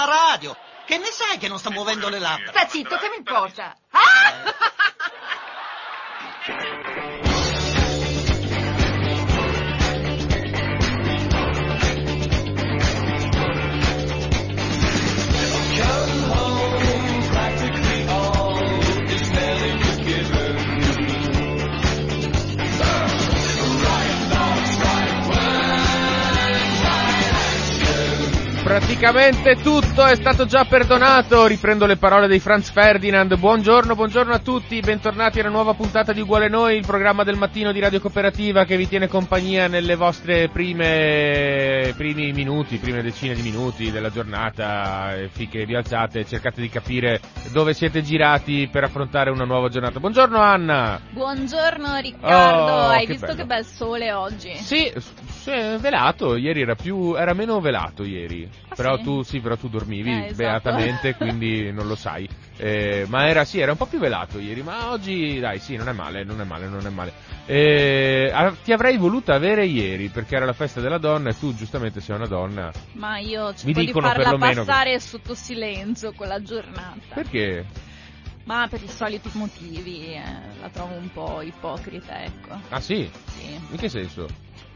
alla 0.00 0.28
radio. 0.30 0.56
Che 0.86 0.98
ne 0.98 1.06
sai 1.06 1.38
che 1.38 1.48
non 1.48 1.58
sta 1.58 1.70
muovendo 1.70 2.08
le 2.08 2.18
labbra? 2.18 2.50
Sta 2.50 2.66
zitto, 2.66 2.96
che 2.96 3.08
mi 3.08 3.16
importa? 3.16 3.76
Ah! 3.90 4.98
Praticamente 28.84 29.54
tutto 29.62 30.04
è 30.04 30.16
stato 30.16 30.46
già 30.46 30.64
perdonato, 30.64 31.46
riprendo 31.46 31.86
le 31.86 31.96
parole 31.96 32.26
di 32.26 32.40
Franz 32.40 32.70
Ferdinand. 32.72 33.36
Buongiorno, 33.38 33.94
buongiorno 33.94 34.32
a 34.32 34.40
tutti, 34.40 34.80
bentornati 34.80 35.38
alla 35.38 35.48
nuova 35.48 35.74
puntata 35.74 36.12
di 36.12 36.20
Uguale 36.20 36.48
Noi, 36.48 36.76
il 36.78 36.84
programma 36.86 37.22
del 37.22 37.36
mattino 37.36 37.70
di 37.70 37.78
Radio 37.78 38.00
Cooperativa 38.00 38.64
che 38.64 38.76
vi 38.76 38.88
tiene 38.88 39.06
compagnia 39.06 39.68
nelle 39.68 39.94
vostre 39.94 40.48
prime 40.48 41.94
primi 41.96 42.32
minuti, 42.32 42.78
prime 42.78 43.00
decine 43.02 43.34
di 43.34 43.42
minuti 43.42 43.92
della 43.92 44.10
giornata, 44.10 45.14
finché 45.30 45.64
vi 45.66 45.76
alzate 45.76 46.24
cercate 46.26 46.60
di 46.60 46.68
capire 46.68 47.20
dove 47.52 47.74
siete 47.74 48.02
girati 48.02 48.68
per 48.70 48.82
affrontare 48.84 49.30
una 49.30 49.44
nuova 49.44 49.68
giornata. 49.68 50.00
Buongiorno 50.00 50.38
Anna! 50.40 51.00
Buongiorno 51.10 51.96
Riccardo, 52.00 52.72
Oh, 52.72 52.88
hai 52.88 53.06
che 53.06 53.12
visto 53.12 53.26
bello. 53.26 53.38
che 53.38 53.44
bel 53.46 53.64
sole 53.64 54.12
oggi? 54.12 54.54
Sì, 54.56 54.92
sì, 55.28 55.52
velato, 55.78 56.34
ieri 56.36 56.62
era 56.62 56.74
più, 56.74 57.14
era 57.14 57.34
meno 57.34 57.60
velato 57.60 58.02
ieri. 58.04 58.48
Ah, 58.70 58.74
però 58.76 58.96
sì? 58.96 59.02
tu, 59.02 59.22
sì, 59.22 59.40
però 59.40 59.56
tu 59.56 59.68
dormivi 59.68 60.10
Eh, 60.10 60.26
esatto. 60.26 60.36
beatamente, 60.36 61.14
quindi 61.18 61.72
non 61.72 61.88
lo 61.88 61.96
sai. 61.96 62.28
Eh, 62.56 63.04
ma 63.08 63.26
era, 63.26 63.44
sì, 63.44 63.58
era 63.58 63.72
un 63.72 63.76
po' 63.76 63.86
più 63.86 63.98
velato 63.98 64.38
ieri, 64.38 64.62
ma 64.62 64.90
oggi, 64.92 65.40
dai, 65.40 65.58
sì, 65.58 65.74
non 65.76 65.88
è 65.88 65.92
male, 65.92 66.22
non 66.22 66.40
è 66.40 66.44
male, 66.44 66.68
non 66.68 66.86
è 66.86 66.90
male. 66.90 67.12
Eh, 67.46 68.32
ti 68.62 68.72
avrei 68.72 68.96
voluto 68.96 69.32
avere 69.32 69.66
ieri, 69.66 70.08
perché 70.08 70.36
era 70.36 70.44
la 70.44 70.52
festa 70.52 70.80
della 70.80 70.98
donna 70.98 71.30
e 71.30 71.38
tu, 71.38 71.52
giustamente, 71.54 72.00
sei 72.00 72.14
una 72.14 72.26
donna. 72.26 72.70
Ma 72.92 73.18
io 73.18 73.52
cerco 73.54 73.80
di 73.80 73.86
dicono 73.86 74.08
farla 74.08 74.30
che- 74.30 74.38
passare 74.38 75.00
sotto 75.00 75.34
silenzio 75.34 76.12
quella 76.12 76.40
giornata. 76.40 77.14
Perché? 77.14 77.66
Ma 78.44 78.66
per 78.68 78.82
i 78.82 78.88
soliti 78.88 79.30
motivi, 79.32 80.14
eh, 80.14 80.22
la 80.60 80.68
trovo 80.68 80.94
un 80.94 81.10
po' 81.12 81.40
ipocrita, 81.42 82.22
ecco. 82.22 82.60
Ah, 82.68 82.80
sì? 82.80 83.08
Sì. 83.36 83.52
In 83.70 83.76
che 83.76 83.88
senso? 83.88 84.26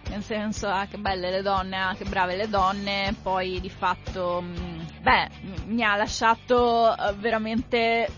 Nel 0.09 0.23
senso, 0.23 0.69
ah, 0.69 0.87
che 0.87 0.99
belle 0.99 1.31
le 1.31 1.43
donne, 1.43 1.77
ah, 1.77 1.95
che 1.95 2.05
brave 2.05 2.37
le 2.37 2.49
donne, 2.49 3.15
poi 3.23 3.61
di 3.61 3.71
fatto, 3.71 4.41
mh, 4.43 5.01
beh, 5.01 5.29
mi 5.67 5.83
ha 5.83 5.97
lasciato 5.97 6.97
eh, 6.97 7.13
veramente 7.15 8.09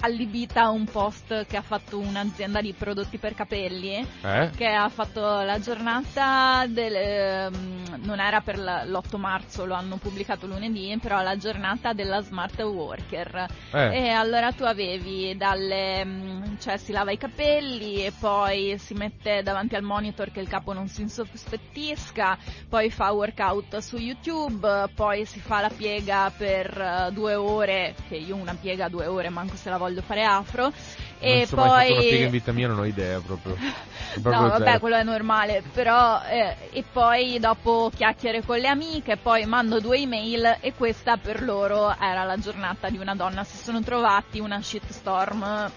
allibita 0.00 0.68
un 0.68 0.84
post 0.84 1.46
che 1.46 1.56
ha 1.56 1.62
fatto 1.62 1.98
un'azienda 1.98 2.60
di 2.60 2.72
prodotti 2.72 3.18
per 3.18 3.34
capelli 3.34 4.06
Eh? 4.22 4.50
che 4.56 4.66
ha 4.66 4.88
fatto 4.88 5.20
la 5.20 5.58
giornata 5.58 6.64
del, 6.68 6.94
ehm, 6.94 8.00
non 8.04 8.20
era 8.20 8.40
per 8.40 8.58
la- 8.58 8.84
l'8 8.84 9.16
marzo, 9.16 9.64
lo 9.64 9.74
hanno 9.74 9.96
pubblicato 9.96 10.46
lunedì, 10.46 10.96
però 11.00 11.22
la 11.22 11.36
giornata 11.36 11.92
della 11.92 12.20
smart 12.20 12.60
worker. 12.60 13.46
Eh. 13.72 14.04
E 14.04 14.08
allora 14.10 14.52
tu 14.52 14.64
avevi 14.64 15.36
dalle, 15.36 16.04
mm, 16.04 16.56
cioè 16.58 16.76
si 16.76 16.92
lava 16.92 17.10
i 17.10 17.16
capelli 17.18 18.04
e 18.04 18.12
poi 18.18 18.76
si 18.78 18.94
mette 18.94 19.42
davanti 19.42 19.74
al 19.74 19.82
monitor 19.82 20.30
che 20.30 20.40
il 20.40 20.48
capo 20.48 20.72
non 20.72 20.88
si 20.88 21.02
insospettisca, 21.02 22.36
poi 22.68 22.90
fa 22.90 23.10
workout 23.12 23.78
su 23.78 23.96
YouTube, 23.96 24.90
poi 24.94 25.24
si 25.24 25.40
fa 25.40 25.60
la 25.60 25.70
piega 25.70 26.30
per 26.36 26.78
eh, 26.78 27.12
due 27.12 27.34
ore, 27.34 27.94
che 28.08 28.16
io 28.16 28.36
una 28.36 28.54
piega 28.54 28.86
a 28.86 28.88
due 28.88 29.06
ore 29.06 29.28
manco 29.30 29.56
se 29.56 29.70
la 29.70 29.76
voglio 29.78 29.85
fare 30.02 30.24
afro. 30.24 30.62
non 30.62 30.72
E 31.18 31.46
so 31.46 31.56
mai 31.56 31.68
fatto 31.68 31.92
una 31.92 32.00
poi 32.00 32.08
piega 32.08 32.24
in 32.24 32.30
vita 32.30 32.52
mia, 32.52 32.68
non 32.68 32.78
ho 32.78 32.84
idea 32.84 33.20
proprio. 33.20 33.56
Proprio 34.16 34.42
No, 34.44 34.48
vabbè, 34.48 34.64
zero. 34.64 34.78
quello 34.78 34.96
è 34.96 35.02
normale, 35.02 35.62
però 35.74 36.22
eh, 36.22 36.56
e 36.70 36.84
poi 36.90 37.38
dopo 37.38 37.90
chiacchiere 37.94 38.42
con 38.42 38.56
le 38.58 38.68
amiche, 38.68 39.18
poi 39.18 39.44
mando 39.44 39.78
due 39.78 39.98
email 39.98 40.56
e 40.60 40.72
questa 40.72 41.18
per 41.18 41.42
loro 41.42 41.94
era 42.00 42.24
la 42.24 42.38
giornata 42.38 42.88
di 42.88 42.96
una 42.96 43.14
donna, 43.14 43.44
si 43.44 43.58
sono 43.58 43.82
trovati 43.82 44.38
una 44.40 44.62
shitstorm 44.62 45.70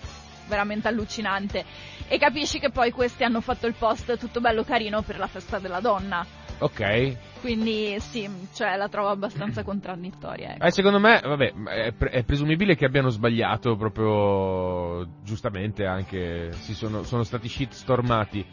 veramente 0.47 0.87
allucinante 0.87 1.65
e 2.07 2.17
capisci 2.17 2.59
che 2.59 2.69
poi 2.71 2.91
questi 2.91 3.23
hanno 3.23 3.41
fatto 3.41 3.67
il 3.67 3.75
post 3.77 4.17
tutto 4.17 4.39
bello 4.39 4.63
carino 4.63 5.01
per 5.01 5.17
la 5.19 5.27
festa 5.27 5.59
della 5.59 5.79
donna. 5.81 6.25
Ok. 6.59 7.17
Quindi 7.39 7.97
sì, 7.99 8.29
cioè 8.53 8.75
la 8.75 8.89
trovo 8.89 9.09
abbastanza 9.09 9.63
contraddittoria. 9.63 10.55
ecco. 10.55 10.65
Eh, 10.65 10.71
secondo 10.71 10.99
me, 10.99 11.21
vabbè, 11.23 11.53
è, 11.65 11.91
pre- 11.93 12.09
è 12.09 12.23
presumibile 12.23 12.75
che 12.75 12.85
abbiano 12.85 13.09
sbagliato 13.09 13.75
proprio 13.77 15.07
giustamente 15.23 15.85
anche, 15.85 16.51
si 16.59 16.73
sono, 16.73 17.03
sono 17.03 17.23
stati 17.23 17.47
shitstormati. 17.47 18.45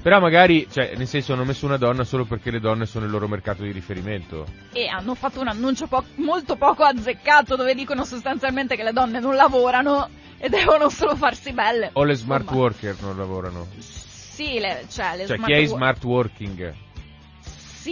Però 0.00 0.20
magari, 0.20 0.68
cioè, 0.70 0.94
nel 0.96 1.08
senso 1.08 1.32
hanno 1.32 1.44
messo 1.44 1.66
una 1.66 1.76
donna 1.76 2.04
solo 2.04 2.24
perché 2.24 2.50
le 2.52 2.60
donne 2.60 2.86
sono 2.86 3.04
il 3.04 3.10
loro 3.10 3.26
mercato 3.26 3.62
di 3.62 3.72
riferimento. 3.72 4.46
E 4.72 4.86
hanno 4.86 5.14
fatto 5.14 5.40
un 5.40 5.48
annuncio 5.48 5.86
po- 5.88 6.04
molto 6.16 6.54
poco 6.56 6.84
azzeccato 6.84 7.56
dove 7.56 7.74
dicono 7.74 8.04
sostanzialmente 8.04 8.76
che 8.76 8.84
le 8.84 8.92
donne 8.92 9.18
non 9.18 9.34
lavorano 9.34 10.08
e 10.38 10.48
devono 10.48 10.88
solo 10.88 11.16
farsi 11.16 11.52
belle. 11.52 11.90
O 11.94 12.04
le 12.04 12.14
smart 12.14 12.42
Insomma, 12.42 12.60
worker 12.60 12.96
non 13.00 13.16
lavorano. 13.16 13.66
Sì, 13.78 14.60
le, 14.60 14.84
cioè 14.88 15.16
le 15.16 15.26
Cioè, 15.26 15.36
smart 15.36 15.52
chi 15.52 15.58
è 15.58 15.60
wo- 15.62 15.74
smart 15.74 16.04
working? 16.04 16.74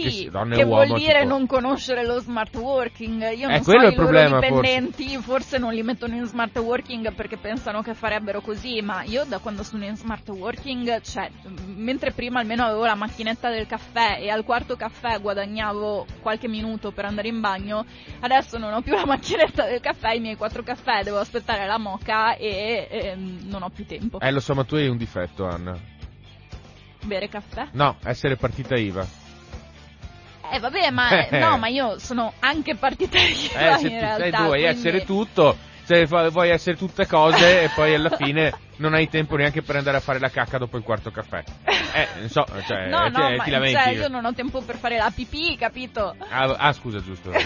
Sì, 0.01 0.29
che 0.29 0.61
e 0.61 0.65
vuol 0.65 0.87
dire 0.93 1.21
tipo- 1.21 1.29
non 1.29 1.45
conoscere 1.45 2.05
lo 2.05 2.19
smart 2.19 2.55
working. 2.55 3.21
Io 3.33 3.47
Eh, 3.49 3.51
non 3.53 3.63
so, 3.63 3.71
i 3.73 3.93
problema, 3.93 4.39
loro 4.39 4.47
forse. 4.47 4.61
dipendenti 4.61 5.17
forse. 5.17 5.57
non 5.57 5.73
li 5.73 5.81
mettono 5.83 6.15
in 6.15 6.25
smart 6.25 6.57
working 6.57 7.13
perché 7.13 7.37
pensano 7.37 7.81
che 7.81 7.93
farebbero 7.93 8.41
così, 8.41 8.81
ma 8.81 9.03
io 9.03 9.23
da 9.25 9.39
quando 9.39 9.63
sono 9.63 9.85
in 9.85 9.95
smart 9.95 10.27
working, 10.29 11.01
cioè, 11.01 11.29
mentre 11.65 12.11
prima 12.11 12.39
almeno 12.39 12.63
avevo 12.63 12.85
la 12.85 12.95
macchinetta 12.95 13.49
del 13.49 13.65
caffè 13.65 14.17
e 14.19 14.29
al 14.29 14.43
quarto 14.43 14.75
caffè 14.75 15.19
guadagnavo 15.19 16.05
qualche 16.21 16.47
minuto 16.47 16.91
per 16.91 17.05
andare 17.05 17.27
in 17.27 17.39
bagno, 17.39 17.85
adesso 18.19 18.57
non 18.57 18.73
ho 18.73 18.81
più 18.81 18.93
la 18.93 19.05
macchinetta 19.05 19.65
del 19.65 19.79
caffè, 19.79 20.13
i 20.13 20.19
miei 20.19 20.35
quattro 20.35 20.63
caffè, 20.63 21.03
devo 21.03 21.19
aspettare 21.19 21.65
la 21.65 21.77
moca 21.77 22.35
e, 22.35 22.87
ehm, 22.89 23.39
non 23.45 23.63
ho 23.63 23.69
più 23.69 23.85
tempo. 23.85 24.19
Eh, 24.19 24.31
lo 24.31 24.39
so, 24.39 24.53
ma 24.53 24.63
tu 24.63 24.75
hai 24.75 24.87
un 24.87 24.97
difetto, 24.97 25.45
Anna. 25.45 25.77
Bere 27.03 27.29
caffè? 27.29 27.67
No, 27.71 27.97
essere 28.03 28.35
partita 28.35 28.75
IVA. 28.75 29.26
Eh 30.51 30.59
vabbè, 30.59 30.89
ma 30.91 31.09
Eh. 31.27 31.39
no, 31.39 31.57
ma 31.57 31.67
io 31.67 31.97
sono 31.99 32.33
anche 32.39 32.75
partita 32.75 33.17
Eh, 33.17 33.33
se 33.33 33.87
in 33.87 33.93
tu, 33.93 33.99
realtà. 33.99 34.17
sai, 34.17 34.31
tu 34.31 34.37
vuoi 34.37 34.49
quindi- 34.61 34.65
essere 34.65 35.03
tutto, 35.05 35.57
fa- 36.07 36.29
vuoi 36.29 36.49
essere 36.49 36.75
tutte 36.77 37.05
cose 37.07 37.63
e 37.63 37.69
poi 37.69 37.93
alla 37.95 38.09
fine 38.15 38.53
non 38.77 38.93
hai 38.93 39.09
tempo 39.09 39.35
neanche 39.35 39.61
per 39.61 39.75
andare 39.77 39.97
a 39.97 39.99
fare 39.99 40.19
la 40.19 40.29
cacca 40.29 40.57
dopo 40.57 40.77
il 40.77 40.83
quarto 40.83 41.11
caffè. 41.11 41.43
Eh, 41.65 42.07
non 42.19 42.29
so, 42.29 42.45
cioè, 42.65 42.87
No, 42.87 43.09
ti, 43.11 43.19
no, 43.19 43.27
ti 43.29 43.35
ma 43.37 43.47
lamenti. 43.49 43.73
cioè, 43.81 43.89
io 43.93 44.07
non 44.07 44.23
ho 44.25 44.33
tempo 44.33 44.61
per 44.61 44.75
fare 44.77 44.97
la 44.97 45.11
pipì, 45.13 45.55
capito? 45.57 46.15
Ah, 46.29 46.43
ah, 46.57 46.73
scusa, 46.73 46.99
giusto. 47.01 47.31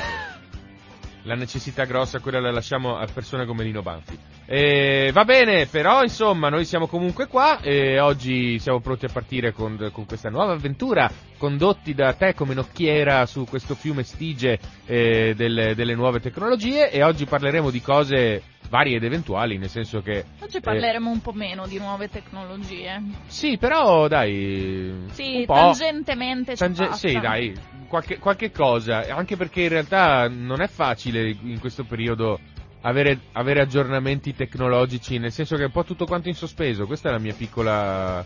La 1.25 1.35
necessità 1.35 1.83
grossa, 1.85 2.19
quella 2.19 2.39
la 2.39 2.49
lasciamo 2.51 2.97
a 2.97 3.05
persone 3.05 3.45
come 3.45 3.63
Lino 3.63 3.83
Banfi. 3.83 4.17
Eh, 4.53 5.11
va 5.13 5.23
bene, 5.23 5.65
però 5.67 6.03
insomma, 6.03 6.49
noi 6.49 6.65
siamo 6.65 6.85
comunque 6.85 7.27
qua 7.27 7.61
e 7.61 8.01
oggi 8.01 8.59
siamo 8.59 8.81
pronti 8.81 9.05
a 9.05 9.09
partire 9.09 9.53
con, 9.53 9.89
con 9.93 10.05
questa 10.05 10.29
nuova 10.29 10.51
avventura, 10.51 11.09
condotti 11.37 11.93
da 11.93 12.11
te 12.11 12.33
come 12.33 12.53
nocchiera 12.53 13.25
su 13.25 13.45
questo 13.45 13.75
fiume 13.75 14.03
stige 14.03 14.59
eh, 14.87 15.35
delle, 15.37 15.73
delle 15.73 15.95
nuove 15.95 16.19
tecnologie 16.19 16.91
e 16.91 17.01
oggi 17.01 17.23
parleremo 17.23 17.69
di 17.69 17.79
cose 17.79 18.43
varie 18.67 18.97
ed 18.97 19.05
eventuali, 19.05 19.57
nel 19.57 19.69
senso 19.69 20.01
che... 20.01 20.25
Oggi 20.41 20.57
eh, 20.57 20.61
parleremo 20.61 21.09
un 21.09 21.21
po' 21.21 21.31
meno 21.31 21.65
di 21.65 21.77
nuove 21.77 22.09
tecnologie. 22.09 23.01
sì, 23.27 23.57
però 23.57 24.09
dai... 24.09 25.05
Sì, 25.11 25.37
un 25.37 25.45
po'. 25.45 25.53
tangentemente 25.53 26.57
ci 26.57 26.57
Tange- 26.57 26.91
sì, 26.91 27.17
dai, 27.21 27.53
qualche, 27.87 28.17
qualche 28.19 28.51
cosa, 28.51 29.05
anche 29.15 29.37
perché 29.37 29.61
in 29.61 29.69
realtà 29.69 30.27
non 30.27 30.59
è 30.59 30.67
facile 30.67 31.29
in 31.29 31.59
questo 31.61 31.85
periodo 31.85 32.37
avere, 32.81 33.19
avere 33.33 33.61
aggiornamenti 33.61 34.35
tecnologici, 34.35 35.17
nel 35.17 35.31
senso 35.31 35.55
che 35.55 35.63
è 35.63 35.65
un 35.65 35.71
po' 35.71 35.83
tutto 35.83 36.05
quanto 36.05 36.29
in 36.29 36.35
sospeso, 36.35 36.85
questa 36.85 37.09
è 37.09 37.11
la 37.11 37.19
mia 37.19 37.33
piccola, 37.33 38.25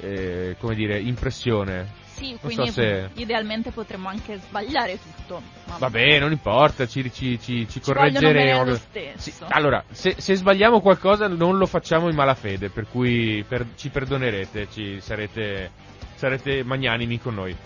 eh, 0.00 0.56
come 0.58 0.74
dire, 0.74 0.98
impressione. 1.00 1.98
Sì, 2.20 2.30
Non 2.30 2.38
quindi 2.40 2.66
so 2.66 2.72
se- 2.72 3.08
idealmente 3.14 3.70
potremmo 3.70 4.08
anche 4.08 4.36
sbagliare 4.36 4.98
tutto. 5.00 5.40
ma 5.66 5.78
Vabbè, 5.78 6.18
non 6.18 6.32
importa, 6.32 6.86
ci, 6.86 7.10
ci, 7.10 7.40
ci, 7.40 7.66
ci 7.66 7.80
correggeremo. 7.80 8.64
lo 8.64 8.78
Sì, 9.16 9.32
allora, 9.48 9.82
se, 9.90 10.14
se 10.18 10.34
sbagliamo 10.34 10.80
qualcosa 10.80 11.28
non 11.28 11.56
lo 11.56 11.64
facciamo 11.64 12.10
in 12.10 12.14
malafede, 12.14 12.68
per 12.68 12.86
cui 12.88 13.42
per- 13.48 13.68
ci 13.76 13.88
perdonerete, 13.88 14.68
ci 14.70 15.00
sarete, 15.00 15.70
sarete 16.14 16.62
magnanimi 16.62 17.18
con 17.18 17.34
noi. 17.34 17.56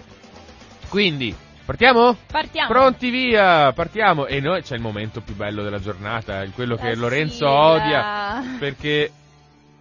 Quindi, 0.89 1.35
partiamo? 1.65 2.17
Partiamo. 2.31 2.69
Pronti 2.69 3.11
via, 3.11 3.73
partiamo. 3.73 4.27
E 4.27 4.41
noi 4.41 4.63
c'è 4.63 4.75
il 4.75 4.81
momento 4.81 5.21
più 5.21 5.35
bello 5.35 5.63
della 5.63 5.81
giornata, 5.81 6.45
quello 6.55 6.77
che 6.77 6.95
La 6.95 7.01
Lorenzo 7.01 7.35
sigla. 7.47 7.51
odia 7.51 8.43
perché 8.59 9.11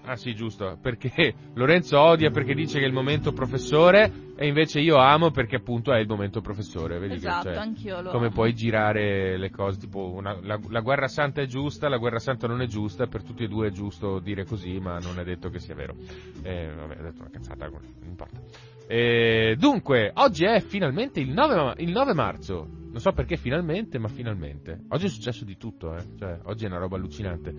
Ah 0.06 0.18
sì, 0.18 0.36
giusto, 0.36 0.78
perché 0.82 1.34
Lorenzo 1.56 1.98
odia 2.00 2.30
perché 2.30 2.54
dice 2.54 2.78
che 2.78 2.84
è 2.84 2.88
il 2.88 2.94
momento 2.94 3.32
professore 3.32 4.12
e 4.36 4.48
invece 4.48 4.82
io 4.82 4.98
amo 4.98 5.32
perché 5.32 5.56
appunto 5.56 5.94
è 5.94 6.00
il 6.00 6.08
momento 6.08 6.42
professore. 6.42 7.00
Vedi 7.00 7.16
esatto, 7.16 7.48
che, 7.48 7.54
cioè, 7.54 7.64
anch'io 7.64 8.02
lo 8.02 8.10
come 8.10 8.26
amo. 8.26 8.34
puoi 8.34 8.54
girare 8.54 9.38
le 9.38 9.50
cose, 9.50 9.80
tipo 9.80 10.12
una- 10.12 10.38
la, 10.42 10.60
la 10.70 10.82
guerra 10.82 11.08
santa 11.08 11.42
è 11.42 11.46
giusta, 11.46 11.88
la 11.88 11.98
guerra 11.98 12.20
santa 12.20 12.48
non 12.48 12.62
è 12.62 12.66
giusta, 12.68 13.08
per 13.08 13.24
tutti 13.24 13.44
e 13.44 13.48
due 13.48 13.68
è 13.68 13.72
giusto 13.72 14.20
dire 14.20 14.44
così, 14.44 14.78
ma 14.80 14.98
non 15.00 15.18
è 15.20 15.24
detto 15.24 15.50
che 15.50 15.60
sia 15.60 15.74
vero. 15.76 15.96
Eh, 16.44 16.70
vabbè, 16.76 17.00
ho 17.00 17.04
detto 17.04 17.22
una 17.22 17.30
cazzata, 17.32 17.70
non 17.70 17.82
importa. 18.04 18.42
Eh, 18.88 19.56
dunque, 19.58 20.12
oggi 20.16 20.44
è 20.44 20.60
finalmente 20.60 21.22
il 21.22 21.30
9, 21.32 21.56
ma- 21.56 21.74
il 21.78 21.92
9 21.92 22.14
marzo. 22.14 22.68
Non 22.94 23.02
so 23.02 23.12
perché 23.12 23.38
finalmente, 23.38 23.98
ma 23.98 24.08
finalmente. 24.08 24.84
Oggi 24.90 25.08
è 25.08 25.10
successo 25.10 25.46
di 25.46 25.58
tutto, 25.58 25.96
eh. 25.96 26.04
Cioè, 26.16 26.42
oggi 26.44 26.66
è 26.66 26.68
una 26.68 26.78
roba 26.78 26.96
allucinante. 26.96 27.52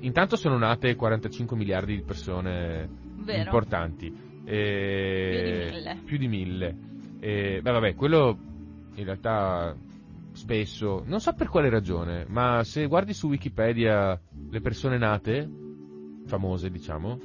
Intanto 0.00 0.34
sono 0.34 0.58
nate 0.58 0.96
45 0.96 1.56
miliardi 1.56 1.94
di 1.94 2.02
persone 2.02 2.88
Vero. 3.18 3.40
importanti. 3.40 4.12
Eh, 4.44 5.30
Più 5.30 5.38
di 5.44 5.76
mille. 5.76 5.98
Più 6.04 6.18
di 6.18 6.26
mille. 6.26 6.76
Eh, 7.20 7.60
beh, 7.62 7.70
vabbè, 7.70 7.94
quello 7.94 8.36
in 8.96 9.04
realtà 9.04 9.76
spesso, 10.32 11.04
non 11.06 11.20
so 11.20 11.34
per 11.34 11.46
quale 11.46 11.70
ragione, 11.70 12.24
ma 12.28 12.64
se 12.64 12.86
guardi 12.86 13.12
su 13.12 13.28
Wikipedia 13.28 14.20
le 14.50 14.60
persone 14.60 14.98
nate, 14.98 15.48
famose 16.26 16.68
diciamo, 16.68 17.16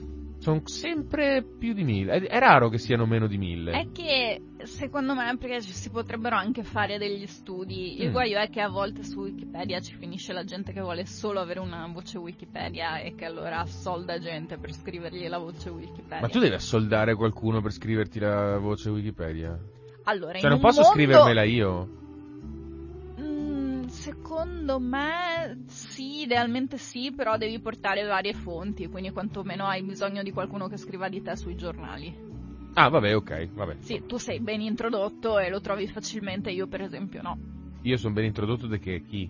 sono 0.46 0.62
sempre 0.68 1.44
più 1.44 1.74
di 1.74 1.84
mille. 1.84 2.14
È, 2.14 2.22
è 2.22 2.38
raro 2.38 2.70
che 2.70 2.78
siano 2.78 3.08
meno 3.08 3.26
di 3.26 3.40
mille. 3.40 3.72
È 3.72 3.92
che 3.92 4.40
secondo 4.64 5.16
me 5.16 5.36
perché 5.40 5.60
ci 5.64 5.72
si 5.72 5.90
potrebbero 5.90 6.36
anche 6.36 6.62
fare 6.62 7.00
degli 7.00 7.26
studi. 7.26 8.00
Il 8.00 8.10
Mm. 8.10 8.12
guaio 8.12 8.38
è 8.38 8.48
che 8.52 8.62
a 8.62 8.70
volte 8.70 9.04
su 9.04 9.22
Wikipedia 9.22 9.80
ci 9.80 9.96
finisce 9.96 10.34
la 10.34 10.44
gente 10.44 10.72
che 10.72 10.82
vuole 10.82 11.08
solo 11.08 11.40
avere 11.40 11.60
una 11.62 11.90
voce 11.92 12.20
Wikipedia 12.20 13.00
e 13.00 13.16
che 13.16 13.26
allora 13.26 13.62
assolda 13.62 14.20
gente 14.20 14.58
per 14.60 14.72
scrivergli 14.72 15.28
la 15.28 15.40
voce 15.40 15.70
Wikipedia. 15.72 16.20
Ma 16.22 16.28
tu 16.30 16.38
devi 16.38 16.54
assoldare 16.54 17.16
qualcuno 17.16 17.60
per 17.62 17.72
scriverti 17.72 18.20
la 18.20 18.60
voce 18.60 18.92
Wikipedia? 18.92 19.58
Allora, 20.04 20.38
Cioè 20.38 20.50
non 20.52 20.60
posso 20.60 20.82
mondo- 20.82 20.96
scrivermela 20.96 21.44
io? 21.44 22.04
Secondo 24.06 24.80
me 24.80 25.64
sì, 25.66 26.22
idealmente 26.22 26.78
sì, 26.78 27.12
però 27.12 27.38
devi 27.38 27.60
portare 27.60 28.04
varie 28.04 28.34
fonti, 28.34 28.88
quindi 28.88 29.10
quantomeno 29.10 29.66
hai 29.66 29.82
bisogno 29.82 30.22
di 30.22 30.32
qualcuno 30.32 30.68
che 30.68 30.78
scriva 30.78 31.10
di 31.10 31.24
te 31.24 31.36
sui 31.36 31.56
giornali. 31.56 32.16
Ah, 32.76 32.88
vabbè, 32.88 33.16
ok, 33.16 33.50
vabbè. 33.56 33.78
Sì, 33.80 34.04
tu 34.06 34.18
sei 34.18 34.40
ben 34.40 34.62
introdotto 34.62 35.40
e 35.40 35.50
lo 35.50 35.60
trovi 35.60 35.88
facilmente, 35.88 36.52
io 36.52 36.68
per 36.68 36.82
esempio 36.82 37.24
no. 37.24 37.40
Io 37.82 37.98
sono 37.98 38.14
ben 38.14 38.26
introdotto 38.26 38.68
da 38.68 38.78
che 38.78 39.02
chi? 39.02 39.28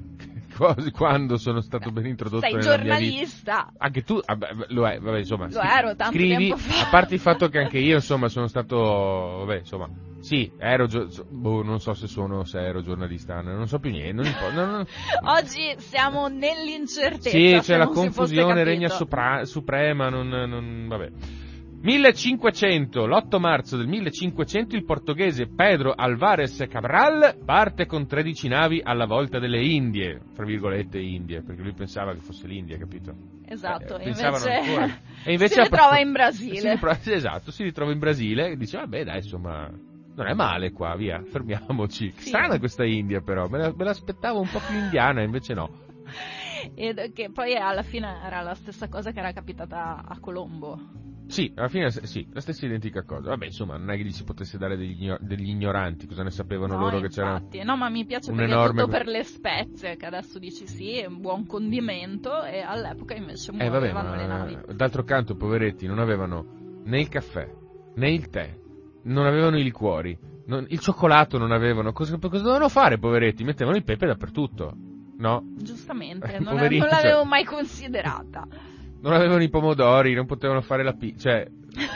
Quando 0.92 1.38
sono 1.38 1.62
stato 1.62 1.90
ben 1.92 2.08
introdotto 2.08 2.46
sei 2.46 2.60
giornalista. 2.60 3.72
Anche 3.78 4.04
tu, 4.04 4.20
ah, 4.26 4.36
beh, 4.36 4.66
lo 4.72 4.86
è, 4.90 5.00
vabbè, 5.00 5.20
insomma. 5.20 5.48
Lo 5.50 5.62
ero 5.62 5.96
tanto 5.96 6.18
scrivi, 6.18 6.48
tempo 6.50 6.58
fa. 6.58 6.88
a 6.88 6.90
parte 6.90 7.14
il 7.14 7.22
fatto 7.22 7.48
che 7.48 7.60
anche 7.60 7.78
io, 7.78 7.96
insomma, 7.96 8.28
sono 8.28 8.48
stato, 8.48 8.76
vabbè, 8.76 9.60
insomma, 9.60 9.90
sì, 10.26 10.52
ero, 10.58 10.88
gio- 10.88 11.08
boh, 11.30 11.62
non 11.62 11.80
so 11.80 11.94
se 11.94 12.08
sono, 12.08 12.46
se 12.46 12.60
ero 12.60 12.82
giornalista, 12.82 13.42
non 13.42 13.68
so 13.68 13.78
più 13.78 13.92
niente, 13.92 14.12
non 14.14 14.26
importa. 14.26 14.56
non- 14.66 14.70
non- 14.72 14.86
Oggi 15.38 15.76
siamo 15.78 16.28
nell'incertezza. 16.28 17.30
Sì, 17.30 17.58
c'è 17.62 17.78
la 17.78 17.86
confusione, 17.88 18.64
regna 18.64 18.90
sopra- 18.90 19.46
suprema, 19.46 20.10
non, 20.10 20.28
non- 20.28 20.88
vabbè. 20.88 21.12
1500, 21.82 23.06
l'8 23.06 23.38
marzo 23.40 23.78
del 23.78 23.86
1500, 23.86 24.76
il 24.76 24.84
portoghese 24.86 25.46
Pedro 25.48 25.94
Alvarez 25.96 26.66
Cabral 26.68 27.38
parte 27.46 27.86
con 27.86 28.08
13 28.08 28.48
navi 28.48 28.82
alla 28.84 29.06
volta 29.06 29.38
delle 29.38 29.62
Indie, 29.64 30.20
fra 30.34 30.46
virgolette 30.46 30.98
Indie, 31.00 31.44
perché 31.44 31.62
lui 31.62 31.74
pensava 31.74 32.14
che 32.14 32.22
fosse 32.22 32.48
l'India, 32.48 32.80
capito? 32.80 33.14
Esatto, 33.48 34.00
Eh, 34.00 34.08
invece. 34.08 34.50
E 35.26 35.32
invece 35.32 35.54
si 35.54 35.62
ritrova 35.62 36.00
in 36.00 36.12
Brasile. 36.12 36.60
Si 36.60 36.68
ritrova- 36.70 36.98
esatto, 37.04 37.52
si 37.52 37.62
ritrova 37.62 37.92
in 37.92 38.00
Brasile 38.00 38.50
e 38.50 38.58
dice, 38.58 38.78
vabbè 38.78 39.04
dai, 39.04 39.18
insomma, 39.18 39.70
non 40.16 40.28
è 40.28 40.34
male 40.34 40.72
qua, 40.72 40.96
via, 40.96 41.22
fermiamoci. 41.28 42.14
Sì. 42.18 42.30
Strana 42.30 42.60
questa 42.60 42.84
India 42.86 43.22
però, 43.22 43.48
me, 43.48 43.58
la- 43.60 43.74
me 43.76 43.84
l'aspettavo 43.84 44.40
un 44.40 44.50
po' 44.50 44.60
più 44.60 44.78
indiana, 44.78 45.22
invece 45.22 45.54
no. 45.54 45.84
Ed 46.76 47.14
che 47.14 47.30
poi 47.32 47.56
alla 47.56 47.82
fine 47.84 48.22
era 48.24 48.42
la 48.42 48.54
stessa 48.56 48.88
cosa 48.88 49.12
che 49.12 49.20
era 49.20 49.32
capitata 49.34 50.04
a 50.06 50.20
Colombo. 50.20 50.80
Sì, 51.28 51.52
alla 51.56 51.68
fine 51.70 51.90
sì, 51.90 52.28
la 52.34 52.40
stessa 52.40 52.66
identica 52.66 53.04
cosa. 53.04 53.30
Vabbè, 53.30 53.46
insomma, 53.46 53.78
non 53.78 53.90
è 53.90 53.98
che 53.98 54.04
gli 54.04 54.12
si 54.12 54.24
potesse 54.24 54.60
dare 54.60 54.78
degli, 54.78 55.12
degli 55.20 55.50
ignoranti, 55.50 56.06
cosa 56.06 56.22
ne 56.22 56.30
sapevano 56.30 56.76
No, 56.76 56.82
loro 56.82 57.00
che 57.00 57.10
c'era... 57.10 57.34
infatti. 57.34 57.64
No, 57.64 57.76
ma 57.76 57.90
mi 57.90 58.06
piace 58.06 58.30
un 58.30 58.38
perché 58.38 58.52
enorme- 58.52 58.82
tutto 58.84 58.96
per 58.96 59.08
le 59.08 59.24
spezie, 59.24 59.98
che 59.98 60.06
adesso 60.06 60.38
dici 60.38 60.68
sì, 60.68 60.98
è 60.98 61.06
un 61.08 61.20
buon 61.22 61.48
condimento, 61.48 62.44
e 62.44 62.60
all'epoca 62.60 63.16
invece 63.16 63.52
Eh 63.52 63.56
vabbè, 63.70 63.92
muovevano 63.92 64.16
le 64.16 64.28
ma 64.28 64.38
navi. 64.38 64.76
d'altro 64.76 65.04
canto, 65.04 65.36
poveretti, 65.36 65.88
non 65.88 65.98
avevano 65.98 66.46
né 66.84 67.00
il 67.00 67.10
caffè, 67.10 67.52
né 67.96 68.12
il 68.12 68.30
tè, 68.30 68.56
non 69.06 69.26
avevano 69.26 69.58
i 69.58 69.64
liquori, 69.64 70.18
non- 70.48 70.66
il 70.70 70.80
cioccolato 70.80 71.38
non 71.38 71.52
avevano. 71.52 71.92
Cosa, 71.92 72.18
cosa 72.18 72.38
dovevano 72.38 72.70
fare, 72.70 72.98
poveretti? 72.98 73.44
Mettevano 73.44 73.76
il 73.78 73.84
pepe 73.84 74.06
dappertutto, 74.08 74.74
no? 75.18 75.44
Giustamente, 75.58 76.28
Eh, 76.36 76.40
non, 76.40 76.56
non 76.56 76.70
l'avevo 76.88 77.20
cioè. 77.22 77.26
mai 77.26 77.44
considerata. 77.44 78.48
Non 79.02 79.14
avevano 79.14 79.44
i 79.44 79.50
pomodori, 79.50 80.14
non 80.14 80.26
potevano 80.26 80.62
fare 80.62 80.84
la 80.84 80.94
pizza, 80.94 81.30
cioè, 81.30 81.48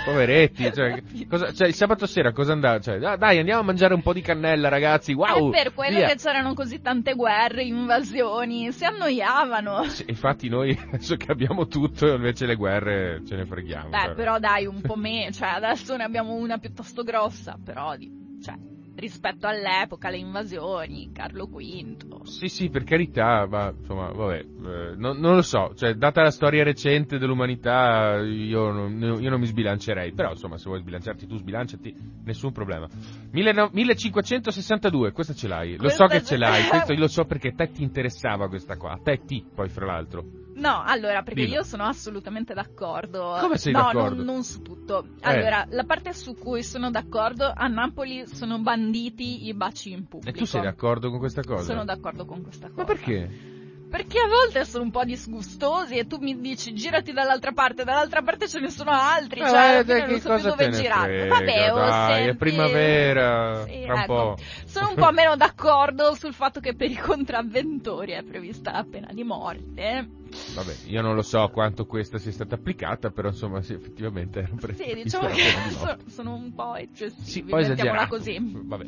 poveretti, 0.06 0.72
cioè, 0.74 1.02
cosa- 1.30 1.52
cioè, 1.54 1.68
il 1.68 1.74
sabato 1.74 2.06
sera 2.06 2.31
cosa 2.31 2.54
andava? 2.54 2.80
Cioè, 2.80 3.04
ah, 3.04 3.16
dai, 3.16 3.40
andiamo 3.40 3.62
a 3.62 3.64
mangiare 3.64 3.94
un 3.94 4.02
po' 4.02 4.14
di 4.14 4.22
cannella, 4.22 4.70
ragazzi, 4.70 5.14
wow! 5.14 5.52
è 5.52 5.64
per 5.64 5.74
quello 5.74 5.98
via. 5.98 6.08
che 6.08 6.16
c'erano 6.16 6.54
così 6.54 6.81
tante 6.81 7.14
guerre, 7.14 7.64
invasioni, 7.64 8.72
si 8.72 8.86
annoiavano. 8.86 9.84
Sì, 9.86 10.06
infatti 10.08 10.50
noi 10.50 10.78
adesso 10.92 11.16
che 11.16 11.31
abbiamo 11.31 11.68
tutto, 11.68 12.14
invece 12.14 12.46
le 12.46 12.56
guerre 12.56 13.22
ce 13.26 13.36
ne 13.36 13.46
freghiamo. 13.46 13.90
Beh, 13.90 13.98
cioè. 14.00 14.14
però 14.16 14.40
dai, 14.40 14.66
un 14.66 14.81
po' 14.81 14.96
meno, 14.96 15.31
cioè 15.31 15.50
adesso 15.50 15.96
ne 15.96 16.04
abbiamo 16.04 16.34
una 16.34 16.58
piuttosto 16.58 17.04
grossa, 17.04 17.58
però 17.64 17.96
cioè, 18.42 18.56
rispetto 19.00 19.48
all'epoca, 19.48 20.10
le 20.10 20.18
invasioni, 20.18 21.10
Carlo 21.12 21.46
V. 21.46 22.22
Sì, 22.24 22.48
sì, 22.48 22.69
per 22.69 22.84
carità, 22.84 23.48
ma 23.48 23.74
insomma, 23.75 24.12
vabbè, 24.12 24.38
eh, 24.38 24.96
non, 24.96 25.18
non 25.18 25.36
lo 25.36 25.42
so, 25.42 25.74
cioè, 25.75 25.94
data 25.96 26.22
la 26.22 26.31
storia 26.31 26.63
recente 26.63 27.18
dell'umanità, 27.18 28.18
io 28.19 28.72
non, 28.72 29.19
io 29.22 29.30
non 29.30 29.40
mi 29.40 29.46
sbilancerei, 29.46 30.12
però 30.13 30.31
insomma, 30.31 30.57
se 30.57 30.69
vuoi 30.69 30.81
sbilanciarti 30.81 31.25
tu, 31.28 31.38
sbilanciati, 31.38 31.96
nessun 32.25 32.51
problema. 32.51 32.88
Mille- 33.31 33.69
1562, 33.72 35.12
questa 35.12 35.34
ce 35.34 35.48
l'hai, 35.48 35.72
lo 35.72 35.84
Questa 35.84 36.07
so 36.07 36.13
che 36.13 36.24
ce- 36.24 36.38
l'hai, 36.38 36.63
questo 36.66 36.94
io 36.94 37.00
lo 37.00 37.07
so 37.07 37.25
perché 37.25 37.54
te 37.54 37.72
ti 37.72 37.84
interessava 37.84 38.48
questa 38.48 38.75
qua, 38.78 38.92
a 38.92 39.00
te 39.02 39.24
ti, 39.25 39.44
poi 39.54 39.69
fra 39.69 39.86
l'altro. 39.86 40.25
No, 40.60 40.84
allora, 40.86 41.24
perché 41.24 41.46
Dillo. 41.46 41.56
io 41.56 41.64
sono 41.64 41.86
assolutamente 41.86 42.54
d'accordo. 42.54 43.38
Come 43.40 43.58
sei 43.58 43.74
no, 43.74 43.80
d'accordo? 43.80 44.16
Non, 44.16 44.26
non 44.26 44.44
su 44.44 44.62
tutto. 44.62 45.06
Eh. 45.06 45.08
Allora, 45.22 45.66
la 45.70 45.84
parte 45.84 46.14
su 46.14 46.36
cui 46.36 46.64
sono 46.64 46.92
d'accordo, 46.92 47.52
a 47.56 47.68
Napoli 47.68 48.28
sono 48.28 48.60
banditi 48.60 49.48
i 49.48 49.54
baci 49.54 49.92
in 49.92 50.08
pubblico. 50.08 50.36
E 50.36 50.40
tu 50.40 50.46
sei 50.46 50.62
d'accordo 50.62 51.10
con 51.10 51.20
questa 51.20 51.44
cosa? 51.44 51.64
Sono 51.64 51.86
d'accordo 51.86 52.26
con 52.26 52.42
questa 52.42 52.68
cosa. 52.68 52.82
Ma 52.82 52.86
perché? 52.86 53.58
Perché 53.90 54.20
a 54.20 54.28
volte 54.28 54.66
sono 54.66 54.84
un 54.84 54.92
po' 54.92 55.04
disgustosi 55.04 55.98
e 55.98 56.06
tu 56.06 56.18
mi 56.19 56.40
dici 56.40 56.74
girati 56.74 57.12
dall'altra 57.12 57.52
parte, 57.52 57.84
dall'altra 57.84 58.22
parte 58.22 58.48
ce 58.48 58.60
ne 58.60 58.69
sono 58.69 58.92
altri, 58.92 59.40
Eh, 59.40 59.48
cioè 59.48 59.60
alla 59.60 59.84
dai, 59.84 60.08
non 60.08 60.19
so 60.19 60.31
più 60.31 60.42
dove 60.44 60.69
girare. 60.69 61.28
Vabbè, 61.28 61.72
oh, 61.74 61.76
dai, 61.76 62.22
è 62.22 62.24
senti- 62.26 62.38
primavera, 62.38 63.66
Sì, 63.66 63.81
tra 63.81 63.94
un 63.96 64.00
ecco. 64.02 64.14
po'. 64.14 64.38
Sono 64.66 64.90
un 64.90 64.96
po' 64.96 65.12
meno 65.12 65.36
d'accordo 65.36 66.14
sul 66.14 66.34
fatto 66.34 66.60
che 66.60 66.76
per 66.76 66.92
i 66.92 66.96
contravventori 66.98 68.12
è 68.12 68.24
prevista 68.24 68.72
la 68.72 68.86
pena 68.90 69.10
di 69.12 69.24
morte. 69.24 70.08
Vabbè, 70.52 70.78
io 70.84 71.02
non 71.02 71.16
lo 71.16 71.22
so 71.22 71.48
quanto 71.50 71.86
questa 71.86 72.18
sia 72.18 72.31
stata 72.31 72.56
applicata, 72.56 73.12
però 73.12 73.30
insomma 73.30 73.62
sì, 73.62 73.74
effettivamente 73.74 74.40
era 74.40 74.56
prevista 74.60 74.84
Sì, 74.84 74.94
diciamo 75.04 75.28
che 75.30 75.52
sono, 75.72 75.98
sono 76.08 76.34
un 76.36 76.54
po' 76.54 76.76
eccessivi, 76.76 77.24
Sì, 77.24 77.44
poi 77.44 77.62
mettiamola 77.62 78.06
esagerato. 78.06 78.16
così. 78.16 78.40
Vabbè, 78.40 78.86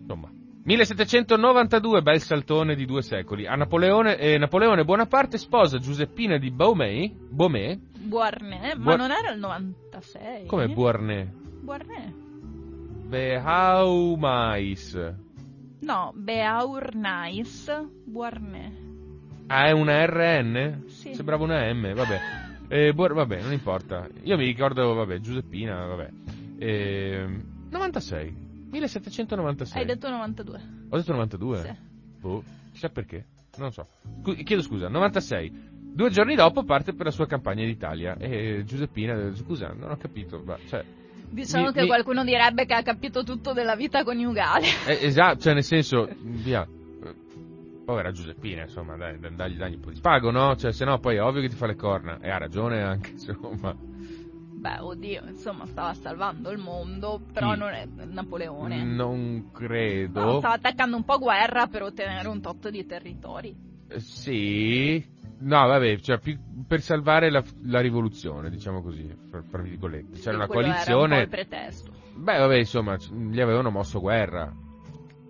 insomma. 0.00 0.30
1792, 0.68 2.02
bel 2.02 2.20
saltone 2.20 2.74
di 2.74 2.84
due 2.84 3.00
secoli. 3.00 3.46
A 3.46 3.54
Napoleone, 3.54 4.18
eh, 4.18 4.36
Napoleone 4.36 4.84
Bonaparte 4.84 5.38
sposa 5.38 5.78
Giuseppina 5.78 6.36
di 6.36 6.50
Beaumay, 6.50 7.10
Beaumay 7.10 7.80
Buarnè, 7.94 8.74
ma 8.76 8.94
non 8.94 9.10
era 9.10 9.32
il 9.32 9.40
96? 9.40 10.44
come 10.44 10.68
Beauharnais, 10.68 11.26
Buarnè. 11.62 12.12
Beaumais. 13.08 15.14
No, 15.80 16.12
Beauharnais, 16.14 17.88
Buarnè. 18.04 18.70
Ah, 19.46 19.68
è 19.68 19.70
una 19.70 20.04
RN? 20.04 20.82
Sì. 20.88 21.14
Sembrava 21.14 21.44
una 21.44 21.72
M, 21.72 21.94
vabbè. 21.94 22.20
Eh, 22.70 22.92
Buar- 22.92 23.14
vabbè, 23.14 23.40
non 23.40 23.52
importa. 23.52 24.06
Io 24.24 24.36
mi 24.36 24.44
ricordo, 24.44 24.92
vabbè, 24.92 25.20
Giuseppina, 25.20 25.86
vabbè. 25.86 26.08
Ehm, 26.58 27.42
96. 27.70 28.47
1796. 28.70 29.80
Hai 29.80 29.86
detto 29.86 30.08
92. 30.08 30.60
Ho 30.90 30.96
detto 30.96 31.12
92? 31.12 31.60
Sì. 31.62 31.70
Boh, 32.20 32.42
chissà 32.72 32.88
perché. 32.88 33.24
Non 33.56 33.72
so. 33.72 33.86
Chiedo 34.44 34.62
scusa, 34.62 34.88
96. 34.88 35.76
Due 35.94 36.10
giorni 36.10 36.34
dopo 36.36 36.62
parte 36.64 36.92
per 36.94 37.06
la 37.06 37.10
sua 37.12 37.26
campagna 37.26 37.62
in 37.64 37.70
Italia. 37.70 38.16
E 38.18 38.62
Giuseppina, 38.64 39.34
scusa, 39.34 39.72
non 39.76 39.90
ho 39.90 39.96
capito. 39.96 40.42
Ma, 40.44 40.56
cioè, 40.68 40.84
Diciamo 41.30 41.66
Mi- 41.66 41.72
che 41.72 41.80
mi- 41.82 41.86
qualcuno 41.88 42.24
direbbe 42.24 42.64
che 42.64 42.72
ha 42.74 42.82
capito 42.82 43.22
tutto 43.24 43.52
della 43.52 43.74
vita 43.76 44.02
coniugale. 44.04 44.66
eh, 44.86 44.98
esatto, 45.06 45.40
cioè 45.40 45.54
nel 45.54 45.64
senso, 45.64 46.08
via. 46.22 46.66
Povera 47.84 48.10
Giuseppina, 48.12 48.62
insomma, 48.62 48.96
dai- 48.96 49.18
dagli, 49.34 49.56
dagli 49.56 49.74
un 49.74 49.80
po' 49.80 49.90
di 49.90 49.96
spago, 49.96 50.30
no? 50.30 50.54
Cioè, 50.56 50.72
se 50.72 50.84
no 50.84 50.98
poi 50.98 51.16
è 51.16 51.22
ovvio 51.22 51.40
che 51.40 51.48
ti 51.48 51.56
fa 51.56 51.66
le 51.66 51.74
corna. 51.74 52.18
E 52.20 52.30
ha 52.30 52.36
ragione 52.38 52.82
anche, 52.82 53.10
insomma. 53.16 53.74
Beh, 54.68 54.80
oddio, 54.80 55.22
insomma, 55.26 55.64
stava 55.64 55.94
salvando 55.94 56.50
il 56.50 56.58
mondo, 56.58 57.22
però 57.32 57.52
Chi? 57.52 57.58
non 57.58 57.72
è 57.72 57.86
Napoleone. 58.04 58.84
Non 58.84 59.50
credo. 59.50 60.22
No, 60.22 60.38
stava 60.40 60.54
attaccando 60.54 60.96
un 60.96 61.04
po' 61.04 61.18
guerra 61.18 61.66
per 61.68 61.82
ottenere 61.82 62.28
un 62.28 62.42
tot 62.42 62.68
di 62.68 62.84
territori. 62.84 63.56
Eh, 63.88 63.98
Sì. 64.00 65.16
No, 65.40 65.66
vabbè, 65.68 65.98
cioè, 66.00 66.18
per 66.66 66.80
salvare 66.82 67.30
la, 67.30 67.42
la 67.62 67.80
rivoluzione, 67.80 68.50
diciamo 68.50 68.82
così, 68.82 69.08
fra, 69.30 69.62
virgolette. 69.62 70.18
C'era 70.18 70.30
Sì, 70.32 70.36
una 70.36 70.46
coalizione. 70.48 71.14
Era 71.14 71.22
un 71.24 71.30
pretesto. 71.30 71.92
Beh, 72.16 72.38
vabbè, 72.38 72.56
insomma, 72.56 72.96
gli 72.96 73.40
avevano 73.40 73.70
mosso 73.70 74.00
guerra. 74.00 74.52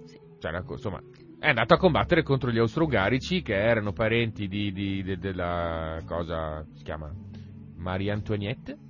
Sì. 0.07 0.19
Cioè, 0.39 0.51
una 0.51 0.63
co- 0.63 0.73
insomma, 0.73 1.01
è 1.39 1.49
andato 1.49 1.75
a 1.75 1.79
combattere 1.79 2.23
contro 2.23 2.51
gli 2.51 2.59
austro-ungarici 2.59 3.43
che 3.43 3.55
erano 3.55 3.93
parenti 3.93 4.49
di, 4.49 4.73
di- 4.73 5.03
de- 5.03 5.19
della 5.19 6.01
cosa, 6.07 6.65
si 6.73 6.83
chiama 6.83 7.13
Maria 7.77 8.15
Antoinette. 8.15 8.87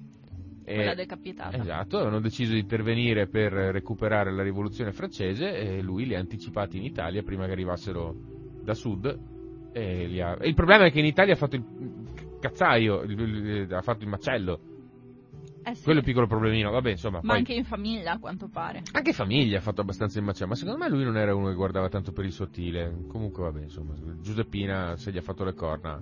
Quella 0.75 0.95
decapitata. 0.95 1.57
Esatto, 1.57 1.97
avevano 1.97 2.21
deciso 2.21 2.53
di 2.53 2.61
intervenire 2.61 3.27
per 3.29 3.53
recuperare 3.53 4.33
la 4.33 4.43
rivoluzione 4.43 4.93
francese 4.93 5.57
e 5.57 5.83
lui 5.83 6.07
li 6.07 6.15
ha 6.15 6.19
anticipati 6.19 6.77
in 6.77 6.85
Italia 6.85 7.23
prima 7.23 7.47
che 7.47 7.53
arrivassero 7.53 8.15
da 8.63 8.75
sud. 8.75 9.19
E 9.73 10.23
ha- 10.23 10.37
e 10.41 10.49
il 10.49 10.55
problema 10.55 10.87
è 10.87 10.91
che 10.91 10.99
in 10.99 11.05
Italia 11.05 11.35
ha 11.35 11.37
fatto 11.37 11.57
il 11.57 11.65
cazzaio, 12.41 13.03
il- 13.03 13.69
ha 13.73 13.83
fatto 13.83 14.03
il 14.05 14.11
macello. 14.11 14.61
Eh 15.65 15.75
sì. 15.75 15.83
Quello 15.83 15.99
è 15.99 16.01
il 16.03 16.07
piccolo 16.07 16.27
problemino, 16.27 16.71
vabbè, 16.71 16.91
insomma. 16.91 17.19
Ma 17.23 17.29
poi- 17.29 17.37
anche 17.39 17.53
in 17.53 17.65
famiglia, 17.65 18.13
a 18.13 18.19
quanto 18.19 18.49
pare. 18.49 18.83
anche 18.93 19.13
famiglia 19.13 19.59
ha 19.59 19.61
fatto 19.61 19.83
abbastanza 19.83 20.19
il 20.19 20.25
macello, 20.25 20.49
ma 20.49 20.55
secondo 20.55 20.79
me 20.79 20.89
lui 20.89 21.05
non 21.05 21.19
era 21.19 21.35
uno 21.35 21.49
che 21.49 21.55
guardava 21.55 21.89
tanto 21.89 22.13
per 22.13 22.25
il 22.25 22.33
sottile. 22.33 23.05
Comunque, 23.09 23.43
vabbè, 23.43 23.63
insomma, 23.63 23.95
Giuseppina, 24.21 24.97
se 24.97 25.13
gli 25.13 25.19
ha 25.19 25.23
fatto 25.23 25.45
le 25.45 25.53
corna, 25.53 26.01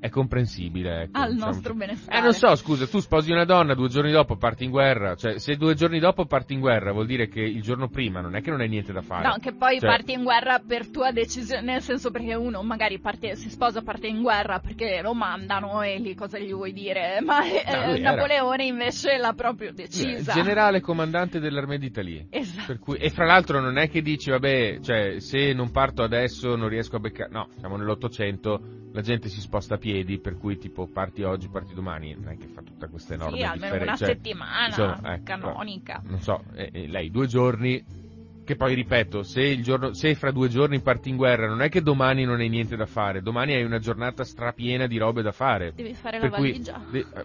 è 0.00 0.08
comprensibile. 0.08 1.02
Ecco, 1.02 1.18
Al 1.18 1.32
diciamo- 1.32 1.50
nostro 1.52 1.74
benestare. 1.74 2.18
Eh, 2.18 2.22
non 2.22 2.32
so, 2.32 2.54
scusa, 2.56 2.86
tu 2.86 2.98
sposi 3.00 3.30
una 3.30 3.44
donna, 3.44 3.74
due 3.74 3.88
giorni 3.88 4.10
dopo 4.10 4.36
parti 4.36 4.64
in 4.64 4.70
guerra. 4.70 5.14
Cioè, 5.14 5.38
se 5.38 5.56
due 5.56 5.74
giorni 5.74 5.98
dopo 5.98 6.24
parti 6.24 6.54
in 6.54 6.60
guerra, 6.60 6.92
vuol 6.92 7.06
dire 7.06 7.28
che 7.28 7.40
il 7.40 7.60
giorno 7.62 7.88
prima 7.88 8.20
non 8.20 8.34
è 8.34 8.40
che 8.40 8.50
non 8.50 8.60
hai 8.60 8.68
niente 8.68 8.92
da 8.92 9.02
fare. 9.02 9.26
No, 9.28 9.36
che 9.40 9.52
poi 9.52 9.78
Cioè- 9.78 9.88
parti 9.88 10.12
in 10.12 10.22
guerra 10.22 10.58
per 10.66 10.88
tua 10.88 11.12
decisione, 11.12 11.60
nel 11.62 11.82
senso 11.82 12.10
perché 12.10 12.34
uno 12.34 12.62
magari 12.62 12.98
parte, 12.98 13.36
si 13.36 13.50
sposa, 13.50 13.82
parte 13.82 14.06
in 14.06 14.22
guerra 14.22 14.58
perché 14.58 15.00
lo 15.02 15.12
mandano 15.14 15.82
e 15.82 15.98
lì 15.98 16.14
cosa 16.14 16.38
gli 16.38 16.52
vuoi 16.52 16.72
dire? 16.72 17.20
Ma 17.24 17.44
eh, 17.44 17.62
No, 17.66 17.94
era- 17.94 17.98
Napoleone 18.14 18.64
invece 18.64 19.18
l'ha 19.18 19.34
proprio 19.34 19.68
Eh, 19.70 19.74
decisa. 19.74 20.32
Generale 20.32 20.80
comandante 20.80 21.40
dell'Armée 21.40 21.78
d'Italie. 21.78 22.26
Esatto. 22.30 22.78
Cui- 22.78 22.96
e 22.98 23.10
fra 23.10 23.26
l'altro 23.26 23.60
non 23.60 23.76
è 23.78 23.88
che 23.90 24.00
dici, 24.00 24.30
vabbè, 24.30 24.78
cioè, 24.80 25.20
se 25.20 25.52
non 25.52 25.70
parto 25.70 26.02
adesso 26.02 26.56
non 26.56 26.68
riesco 26.68 26.96
a 26.96 27.00
beccare. 27.00 27.30
No, 27.30 27.48
siamo 27.58 27.76
nell'Ottocento, 27.76 28.60
la 28.92 29.02
gente 29.02 29.28
si 29.28 29.40
sposta 29.40 29.74
a 29.74 29.78
piedi, 29.78 29.88
per 30.20 30.36
cui 30.36 30.56
tipo 30.58 30.86
parti 30.86 31.22
oggi, 31.22 31.48
parti 31.48 31.74
domani, 31.74 32.14
non 32.18 32.28
è 32.32 32.36
che 32.36 32.46
fa 32.46 32.62
tutta 32.62 32.88
questa 32.88 33.14
enorme 33.14 33.36
Sì, 33.36 33.42
almeno 33.44 33.58
differenza. 33.74 33.84
una 33.84 33.96
Cioè, 33.96 34.06
settimana 34.14 34.66
insomma, 34.66 35.14
ecco, 35.14 35.24
canonica. 35.24 36.02
non 36.06 36.20
so, 36.20 36.42
eh, 36.54 36.70
eh, 36.72 36.86
lei 36.86 37.10
due 37.10 37.26
giorni, 37.26 37.82
che 38.44 38.56
poi 38.56 38.74
ripeto, 38.74 39.22
se, 39.22 39.42
il 39.42 39.62
giorno, 39.62 39.92
se 39.94 40.14
fra 40.14 40.30
due 40.32 40.48
giorni 40.48 40.80
parti 40.80 41.08
in 41.08 41.16
guerra, 41.16 41.46
non 41.46 41.62
è 41.62 41.68
che 41.68 41.82
domani 41.82 42.24
non 42.24 42.40
hai 42.40 42.48
niente 42.48 42.74
da 42.76 42.86
fare, 42.86 43.22
domani 43.22 43.54
hai 43.54 43.62
una 43.64 43.78
giornata 43.78 44.24
strapiena 44.24 44.86
di 44.86 44.98
robe 44.98 45.22
da 45.22 45.32
fare. 45.32 45.72
Devi 45.74 45.94
fare 45.94 46.18
Per 46.18 46.30
la 46.30 46.36
cui 46.36 46.50
valigia. 46.50 46.80
de- 46.90 47.06
eh, 47.14 47.24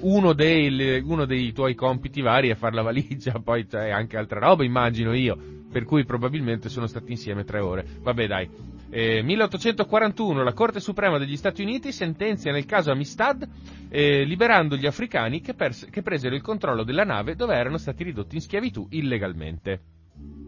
uno, 0.00 0.32
dei, 0.32 1.00
uno 1.04 1.24
dei 1.24 1.52
tuoi 1.52 1.74
compiti 1.74 2.20
vari 2.20 2.48
è 2.48 2.54
fare 2.54 2.74
la 2.74 2.82
valigia, 2.82 3.32
poi 3.44 3.66
c'è 3.66 3.90
anche 3.90 4.16
altra 4.16 4.40
roba, 4.40 4.64
immagino 4.64 5.12
io, 5.12 5.36
per 5.72 5.84
cui 5.84 6.04
probabilmente 6.04 6.68
sono 6.68 6.86
stati 6.86 7.10
insieme 7.10 7.44
tre 7.44 7.58
ore. 7.58 7.84
Vabbè 8.00 8.26
dai. 8.26 8.48
Eh, 8.90 9.22
1841 9.22 10.42
la 10.42 10.52
Corte 10.52 10.78
Suprema 10.78 11.16
degli 11.16 11.36
Stati 11.36 11.62
Uniti 11.62 11.92
sentenzia 11.92 12.52
nel 12.52 12.66
caso 12.66 12.90
Amistad 12.90 13.48
eh, 13.88 14.22
liberando 14.24 14.76
gli 14.76 14.84
africani 14.86 15.40
che, 15.40 15.54
pers- 15.54 15.88
che 15.88 16.02
presero 16.02 16.34
il 16.34 16.42
controllo 16.42 16.84
della 16.84 17.04
nave 17.04 17.34
dove 17.34 17.54
erano 17.54 17.78
stati 17.78 18.04
ridotti 18.04 18.34
in 18.34 18.42
schiavitù 18.42 18.86
illegalmente. 18.90 19.80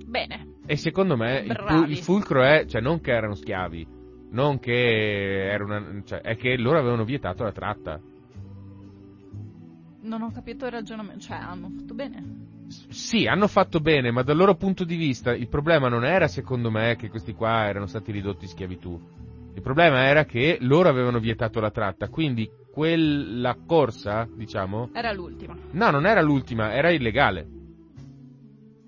Bene, 0.06 0.58
E 0.66 0.76
secondo 0.76 1.16
me 1.16 1.38
il, 1.38 1.86
il 1.88 1.96
fulcro 1.98 2.42
è, 2.42 2.66
cioè 2.66 2.82
non 2.82 3.00
che 3.00 3.12
erano 3.12 3.34
schiavi, 3.34 3.86
non 4.30 4.60
che 4.60 5.50
era 5.50 5.64
una, 5.64 6.02
cioè, 6.04 6.20
è 6.20 6.36
che 6.36 6.56
loro 6.58 6.78
avevano 6.78 7.04
vietato 7.04 7.44
la 7.44 7.52
tratta. 7.52 7.98
non 10.04 10.22
ho 10.22 10.30
capito 10.30 10.66
il 10.66 10.72
ragionamento, 10.72 11.20
cioè 11.20 11.38
hanno 11.38 11.70
fatto 11.70 11.94
bene. 11.94 12.43
Sì, 12.88 13.26
hanno 13.26 13.48
fatto 13.48 13.80
bene, 13.80 14.10
ma 14.10 14.22
dal 14.22 14.36
loro 14.36 14.54
punto 14.56 14.84
di 14.84 14.96
vista 14.96 15.34
il 15.34 15.48
problema 15.48 15.88
non 15.88 16.04
era, 16.04 16.28
secondo 16.28 16.70
me, 16.70 16.96
che 16.96 17.08
questi 17.08 17.32
qua 17.34 17.66
erano 17.66 17.86
stati 17.86 18.12
ridotti 18.12 18.44
in 18.44 18.50
schiavitù. 18.50 19.00
Il 19.54 19.62
problema 19.62 20.04
era 20.04 20.24
che 20.24 20.58
loro 20.60 20.88
avevano 20.88 21.18
vietato 21.20 21.60
la 21.60 21.70
tratta, 21.70 22.08
quindi 22.08 22.50
quella 22.72 23.56
corsa, 23.66 24.28
diciamo, 24.34 24.90
Era 24.92 25.12
l'ultima. 25.12 25.56
no, 25.72 25.90
non 25.90 26.06
era 26.06 26.20
l'ultima, 26.22 26.72
era 26.72 26.90
illegale. 26.90 27.46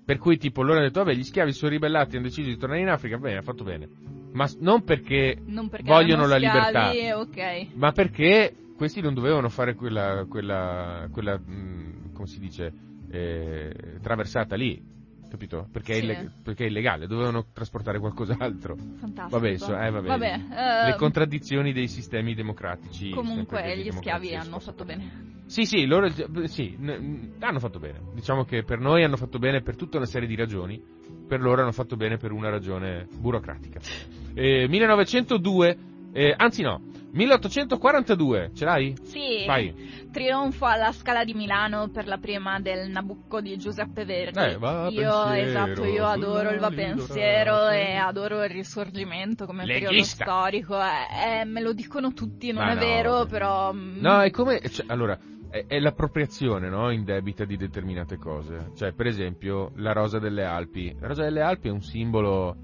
Per 0.05 0.17
cui, 0.19 0.37
tipo, 0.37 0.61
loro 0.61 0.75
hanno 0.77 0.87
detto, 0.87 1.03
vabbè, 1.03 1.15
gli 1.17 1.23
schiavi 1.23 1.51
sono 1.51 1.71
ribellati, 1.71 2.15
hanno 2.15 2.25
deciso 2.25 2.47
di 2.47 2.57
tornare 2.57 2.81
in 2.81 2.87
Africa, 2.89 3.17
bene, 3.17 3.37
ha 3.37 3.41
fatto 3.41 3.63
bene. 3.63 3.87
Ma 4.33 4.49
non 4.59 4.83
perché 4.83 5.37
Non 5.45 5.67
perché 5.69 5.85
Vogliono 5.91 6.27
la 6.27 6.37
libertà. 6.37 6.89
schiavi, 6.91 7.11
Ok. 7.11 7.67
ma 7.75 7.91
perché 7.91 8.55
questi 8.77 9.01
non 9.01 9.13
dovevano 9.13 9.49
fare 9.49 9.73
quella, 9.73 10.25
quella, 10.29 11.07
quella 11.11 11.37
mh, 11.37 12.13
come 12.13 12.27
si 12.27 12.39
dice, 12.39 12.71
eh, 13.09 13.73
traversata 14.01 14.55
lì, 14.55 14.81
capito? 15.29 15.67
Perché, 15.71 15.93
è 15.93 15.95
Sì. 15.97 16.03
illeg- 16.03 16.31
perché 16.43 16.65
è 16.65 16.67
illegale, 16.67 17.07
dovevano 17.07 17.45
trasportare 17.53 17.99
qualcos'altro. 17.99 18.75
Fantastico. 18.97 19.39
Vabbè, 19.39 19.57
so- 19.57 19.77
eh, 19.77 19.89
vabbè. 19.89 20.39
eh, 20.83 20.85
Le 20.91 20.95
contraddizioni 20.95 21.73
dei 21.73 21.87
sistemi 21.87 22.33
democratici. 22.35 23.09
comunque 23.11 23.77
gli 23.77 23.91
schiavi 23.91 24.35
hanno 24.35 24.59
fatto 24.59 24.83
bene. 24.85 25.35
Sì, 25.47 25.63
sì, 25.63 25.85
loro 25.85 26.09
sì, 26.47 26.75
n- 26.77 27.35
hanno 27.39 27.59
fatto 27.59 27.79
bene. 27.79 28.01
Diciamo 28.13 28.43
che 28.43 28.63
per 28.63 28.79
noi 28.79 29.03
hanno 29.03 29.15
fatto 29.15 29.39
bene 29.39 29.61
per 29.61 29.77
tutta 29.77 29.95
una 29.97 30.05
serie 30.05 30.27
di 30.27 30.35
ragioni, 30.35 30.81
per 31.25 31.39
loro 31.41 31.61
hanno 31.61 31.71
fatto 31.71 31.95
bene 31.95 32.17
per 32.17 32.31
una 32.31 32.49
ragione 32.49 33.07
burocratica. 33.17 33.79
Eh, 34.39 34.67
1902, 34.67 35.77
eh, 36.11 36.31
anzi 36.37 36.61
no, 36.61 36.79
1842, 37.11 38.51
ce 38.53 38.65
l'hai? 38.65 38.93
Sì, 39.03 39.43
Vai. 39.45 39.73
trionfo 40.11 40.65
alla 40.65 40.91
Scala 40.91 41.23
di 41.23 41.33
Milano 41.33 41.89
per 41.89 42.07
la 42.07 42.17
prima 42.17 42.59
del 42.59 42.89
Nabucco 42.89 43.41
di 43.41 43.57
Giuseppe 43.57 44.05
Verdi. 44.05 44.39
Eh, 44.39 44.57
va 44.57 44.87
io, 44.89 45.09
pensiero, 45.09 45.33
esatto, 45.33 45.85
io 45.85 46.05
adoro 46.05 46.49
il 46.51 46.59
va 46.59 46.69
pensiero 46.69 47.69
e 47.69 47.95
adoro 47.95 48.43
il 48.43 48.49
risorgimento 48.49 49.45
come 49.45 49.65
periodo 49.65 49.91
Leghista. 49.91 50.25
storico. 50.25 50.77
Eh, 50.79 51.39
eh, 51.41 51.45
me 51.45 51.61
lo 51.61 51.73
dicono 51.73 52.13
tutti, 52.13 52.51
non 52.51 52.65
Ma 52.65 52.71
è 52.71 52.75
no, 52.75 52.79
vero, 52.79 53.25
però... 53.25 53.73
mm, 53.73 53.99
No, 53.99 54.21
è 54.21 54.29
come, 54.29 54.59
cioè, 54.69 54.85
allora, 54.89 55.17
è, 55.49 55.65
è 55.67 55.79
l'appropriazione, 55.79 56.69
no, 56.69 56.91
indebita 56.91 57.45
di 57.45 57.57
determinate 57.57 58.17
cose. 58.17 58.71
Cioè, 58.75 58.93
per 58.93 59.07
esempio, 59.07 59.71
la 59.75 59.93
rosa 59.93 60.19
delle 60.19 60.43
Alpi. 60.43 60.95
La 60.99 61.07
rosa 61.07 61.23
delle 61.23 61.41
Alpi 61.41 61.69
è 61.69 61.71
un 61.71 61.81
simbolo 61.81 62.55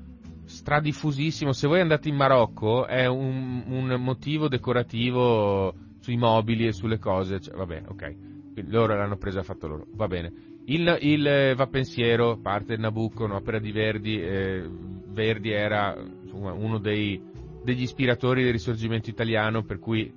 stradifusissimo. 0.53 1.51
Se 1.51 1.67
voi 1.67 1.81
andate 1.81 2.09
in 2.09 2.15
Marocco, 2.15 2.85
è 2.85 3.07
un, 3.07 3.63
un 3.67 3.95
motivo 3.99 4.47
decorativo 4.47 5.73
sui 5.99 6.15
mobili 6.15 6.67
e 6.67 6.73
sulle 6.73 6.99
cose. 6.99 7.39
Cioè, 7.39 7.55
vabbè, 7.55 7.83
ok. 7.87 8.15
Quindi 8.53 8.71
loro 8.71 8.95
l'hanno 8.95 9.17
presa 9.17 9.39
e 9.39 9.43
fatto 9.43 9.67
loro. 9.67 9.87
Va 9.93 10.07
bene. 10.07 10.31
Il, 10.65 10.97
il 11.01 11.25
eh, 11.27 11.55
va 11.55 11.65
pensiero, 11.67 12.37
parte 12.37 12.73
il 12.73 12.79
Nabucco, 12.79 13.25
un'opera 13.25 13.59
di 13.59 13.71
Verdi. 13.71 14.21
eh, 14.21 14.69
Verdi 15.07 15.51
era 15.51 15.95
insomma, 16.23 16.53
uno 16.53 16.77
dei, 16.77 17.21
degli 17.63 17.81
ispiratori 17.81 18.43
del 18.43 18.51
risorgimento 18.51 19.09
italiano, 19.09 19.63
per 19.63 19.79
cui 19.79 20.11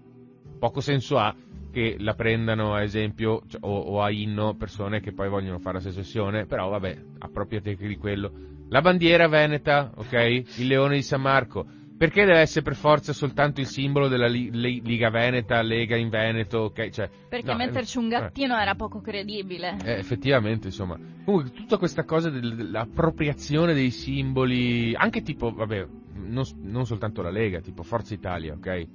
poco 0.58 0.80
senso 0.80 1.18
ha 1.18 1.34
che 1.70 1.96
la 1.98 2.14
prendano 2.14 2.74
a 2.74 2.82
esempio 2.82 3.42
cioè, 3.48 3.60
o, 3.64 3.78
o 3.78 4.02
a 4.02 4.10
inno 4.10 4.54
persone 4.54 5.00
che 5.00 5.12
poi 5.12 5.28
vogliono 5.28 5.58
fare 5.58 5.76
la 5.76 5.82
secessione, 5.82 6.46
però 6.46 6.68
vabbè, 6.68 7.02
appropriate 7.18 7.74
di 7.74 7.96
quello. 7.96 8.54
La 8.68 8.80
bandiera 8.80 9.28
veneta, 9.28 9.92
ok? 9.94 10.12
Il 10.58 10.66
leone 10.66 10.96
di 10.96 11.02
San 11.02 11.20
Marco. 11.20 11.66
Perché 11.96 12.26
deve 12.26 12.40
essere 12.40 12.62
per 12.62 12.74
forza 12.74 13.14
soltanto 13.14 13.60
il 13.60 13.66
simbolo 13.66 14.08
della 14.08 14.26
li- 14.26 14.50
li- 14.52 14.82
Liga 14.84 15.08
Veneta, 15.08 15.62
Lega 15.62 15.96
in 15.96 16.10
Veneto, 16.10 16.58
ok? 16.64 16.90
Cioè, 16.90 17.08
Perché 17.28 17.50
no, 17.52 17.56
metterci 17.56 17.96
un 17.96 18.04
eh, 18.06 18.08
gattino 18.08 18.54
era 18.58 18.74
poco 18.74 19.00
credibile. 19.00 19.78
eh, 19.82 19.92
effettivamente, 19.92 20.66
insomma. 20.66 20.98
Comunque, 21.24 21.52
tutta 21.52 21.78
questa 21.78 22.04
cosa 22.04 22.28
del- 22.28 22.54
dell'appropriazione 22.54 23.72
dei 23.72 23.90
simboli, 23.90 24.94
anche 24.94 25.22
tipo, 25.22 25.50
vabbè, 25.52 25.86
non, 26.16 26.44
non 26.64 26.84
soltanto 26.84 27.22
la 27.22 27.30
Lega, 27.30 27.60
tipo 27.60 27.82
Forza 27.82 28.12
Italia, 28.12 28.52
ok? 28.52 28.86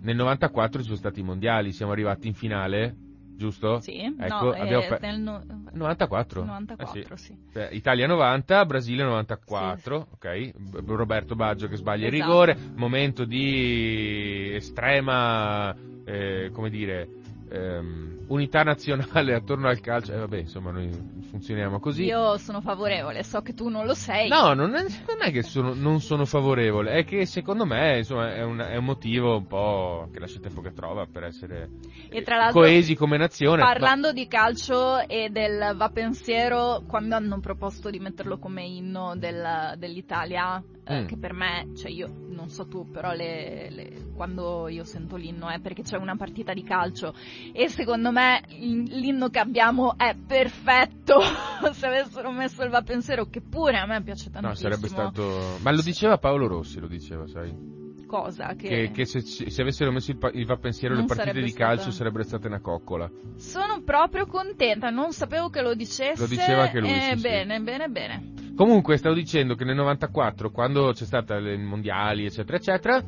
Nel 0.00 0.16
94 0.16 0.80
ci 0.80 0.86
sono 0.86 0.96
stati 0.96 1.20
i 1.20 1.24
mondiali, 1.24 1.70
siamo 1.72 1.92
arrivati 1.92 2.26
in 2.26 2.34
finale, 2.34 2.96
giusto? 3.38 3.78
Sì, 3.80 4.00
Ecco, 4.18 4.44
no, 4.44 4.50
abbiamo 4.50 4.82
eh, 4.82 4.88
pe- 4.88 4.98
nel 5.00 5.20
no- 5.20 5.42
94? 5.72 6.44
94, 6.44 7.14
Eh 7.14 7.16
sì. 7.18 7.24
sì. 7.24 7.36
Cioè, 7.52 7.68
Italia 7.72 8.06
90, 8.08 8.66
Brasile 8.66 9.04
94, 9.04 10.08
ok? 10.12 10.50
B- 10.58 10.90
Roberto 10.90 11.34
Baggio 11.36 11.68
che 11.68 11.76
sbaglia 11.76 12.08
il 12.08 12.14
Esatto. 12.14 12.30
rigore, 12.30 12.58
momento 12.74 13.24
di 13.24 14.50
estrema, 14.54 15.74
eh, 16.04 16.50
come 16.52 16.68
dire, 16.68 17.08
ehm, 17.50 18.17
unità 18.28 18.62
nazionale 18.62 19.34
attorno 19.34 19.68
al 19.68 19.80
calcio. 19.80 20.12
E 20.12 20.18
vabbè, 20.18 20.38
insomma, 20.38 20.70
noi 20.70 20.90
funzioniamo 21.30 21.78
così. 21.80 22.04
Io 22.04 22.36
sono 22.38 22.60
favorevole, 22.60 23.22
so 23.22 23.40
che 23.42 23.54
tu 23.54 23.68
non 23.68 23.84
lo 23.86 23.94
sei. 23.94 24.28
No, 24.28 24.54
non 24.54 24.74
è, 24.74 24.82
non 24.82 25.18
è 25.20 25.30
che 25.30 25.42
sono, 25.42 25.74
non 25.74 26.00
sono 26.00 26.24
favorevole, 26.24 26.92
è 26.92 27.04
che 27.04 27.26
secondo 27.26 27.64
me 27.66 27.98
insomma, 27.98 28.34
è, 28.34 28.42
un, 28.42 28.58
è 28.58 28.76
un 28.76 28.84
motivo 28.84 29.36
un 29.36 29.46
po' 29.46 30.08
che 30.12 30.18
lascia 30.20 30.40
tempo 30.40 30.60
che 30.60 30.72
trova 30.72 31.06
per 31.10 31.24
essere 31.24 31.68
E 32.10 32.22
tra 32.22 32.50
coesi 32.50 32.94
come 32.94 33.16
nazione. 33.16 33.62
ma- 33.62 33.68
Parlando 33.72 34.12
di 34.12 34.26
calcio 34.26 34.98
e 35.06 35.28
del 35.30 35.74
va 35.76 35.88
pensiero, 35.90 36.82
quando 36.86 37.14
hanno 37.16 37.40
proposto 37.40 37.90
di 37.90 37.98
metterlo 37.98 38.38
come 38.38 38.62
inno 38.64 39.14
del- 39.16 39.74
dell'Italia, 39.76 40.62
eh, 40.84 41.02
Mm. 41.02 41.06
che 41.06 41.18
per 41.18 41.32
me, 41.34 41.68
cioè 41.76 41.90
io 41.90 42.08
non 42.28 42.48
so 42.48 42.66
tu, 42.66 42.90
però 42.90 43.12
le- 43.12 43.68
le- 43.70 44.06
quando 44.14 44.68
io 44.68 44.84
sento 44.84 45.16
l'inno 45.16 45.48
è 45.48 45.60
perché 45.60 45.82
c'è 45.82 45.96
una 45.96 46.16
partita 46.16 46.52
di 46.54 46.62
calcio 46.64 47.14
e 47.52 47.68
secondo 47.68 48.10
me 48.10 48.17
il- 48.50 48.98
l'inno 49.00 49.28
che 49.28 49.38
abbiamo 49.38 49.96
è 49.96 50.14
perfetto. 50.14 51.20
Se 51.72 51.86
avessero 51.86 52.30
messo 52.30 52.62
il 52.62 52.70
va 52.70 52.82
pensiero, 52.82 53.26
che 53.28 53.40
pure 53.40 53.78
a 53.78 53.86
me 53.86 54.02
piace 54.02 54.30
tantissimo. 54.30 54.48
No, 54.48 54.54
sarebbe 54.54 54.88
stato. 54.88 55.58
Ma 55.62 55.70
lo 55.72 55.82
diceva 55.82 56.18
Paolo 56.18 56.46
Rossi, 56.46 56.80
lo 56.80 56.86
diceva, 56.88 57.26
sai? 57.26 57.76
Cosa 58.06 58.54
che, 58.54 58.68
Che, 58.68 58.90
che 58.90 59.04
se, 59.04 59.20
se 59.20 59.60
avessero 59.60 59.90
messo 59.92 60.12
il, 60.12 60.18
il 60.32 60.46
va 60.46 60.56
pensiero 60.56 60.94
le 60.94 61.04
partite 61.04 61.42
di 61.42 61.52
calcio 61.52 61.80
stata- 61.82 61.96
sarebbero 61.96 62.24
state 62.24 62.46
una 62.46 62.60
coccola. 62.60 63.10
sono 63.36 63.82
proprio 63.84 64.24
contenta, 64.26 64.88
non 64.88 65.12
sapevo 65.12 65.50
che 65.50 65.60
lo 65.60 65.74
dicesse. 65.74 66.22
Lo 66.22 66.26
diceva 66.26 66.62
anche 66.62 66.80
lui, 66.80 66.88
Eh, 66.90 67.00
sì, 67.12 67.16
sì. 67.16 67.20
bene, 67.20 67.60
bene, 67.60 67.88
bene. 67.88 68.32
Comunque, 68.56 68.96
stavo 68.96 69.14
dicendo 69.14 69.54
che 69.56 69.64
nel 69.64 69.76
94, 69.76 70.50
quando 70.50 70.90
c'è 70.92 71.04
stata 71.04 71.36
i 71.38 71.58
mondiali, 71.58 72.24
eccetera, 72.24 72.56
eccetera, 72.56 73.04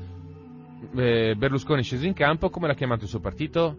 eh, 0.97 1.35
Berlusconi 1.35 1.81
è 1.81 1.83
sceso 1.85 2.07
in 2.07 2.13
campo. 2.13 2.51
Come 2.51 2.67
l'ha 2.67 2.75
chiamato 2.75 3.05
il 3.05 3.09
suo 3.11 3.21
partito? 3.21 3.79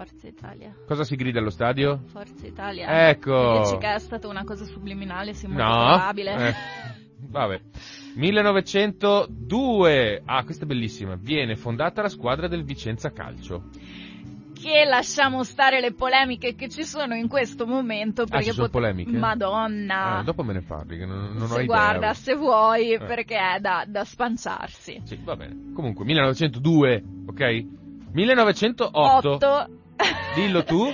Forza 0.00 0.26
Italia. 0.28 0.74
Cosa 0.86 1.04
si 1.04 1.14
grida 1.14 1.40
allo 1.40 1.50
stadio? 1.50 2.00
Forza 2.06 2.46
Italia. 2.46 3.10
Ecco. 3.10 3.60
Dici 3.64 3.76
che 3.76 3.92
è 3.94 3.98
stata 3.98 4.28
una 4.28 4.44
cosa 4.44 4.64
subliminale, 4.64 5.34
molto 5.42 5.62
No. 5.62 5.68
probabile. 5.74 6.48
Eh, 6.48 6.54
vabbè. 7.28 7.60
1902. 8.14 10.22
Ah, 10.24 10.42
questa 10.44 10.64
è 10.64 10.66
bellissima. 10.66 11.16
Viene 11.20 11.54
fondata 11.56 12.00
la 12.00 12.08
squadra 12.08 12.48
del 12.48 12.64
Vicenza 12.64 13.10
Calcio. 13.12 13.64
Che 14.58 14.84
lasciamo 14.86 15.44
stare 15.44 15.80
le 15.80 15.92
polemiche 15.92 16.54
che 16.54 16.70
ci 16.70 16.84
sono 16.84 17.14
in 17.14 17.28
questo 17.28 17.66
momento. 17.66 18.22
Perché 18.24 18.36
Ah, 18.36 18.40
ci 18.42 18.50
sono 18.52 18.62
pot- 18.68 18.72
polemiche? 18.72 19.10
Madonna. 19.12 20.16
Ah, 20.18 20.22
dopo 20.22 20.42
me 20.42 20.54
ne 20.54 20.62
parli, 20.62 20.96
che 20.96 21.04
non, 21.04 21.32
non 21.34 21.42
ho 21.42 21.46
Se 21.46 21.52
idea. 21.62 21.66
guarda, 21.66 22.14
se 22.14 22.34
vuoi, 22.34 22.92
Eh. 22.94 22.98
perché 22.98 23.36
è 23.36 23.60
da, 23.60 23.84
da 23.86 24.02
spanciarsi. 24.04 25.02
Sì, 25.04 25.20
va 25.22 25.36
bene. 25.36 25.72
Comunque, 25.74 26.06
1902, 26.06 27.04
ok? 27.26 27.64
1908. 28.12 29.30
Otto. 29.30 29.66
Dillo 30.34 30.64
tu. 30.64 30.92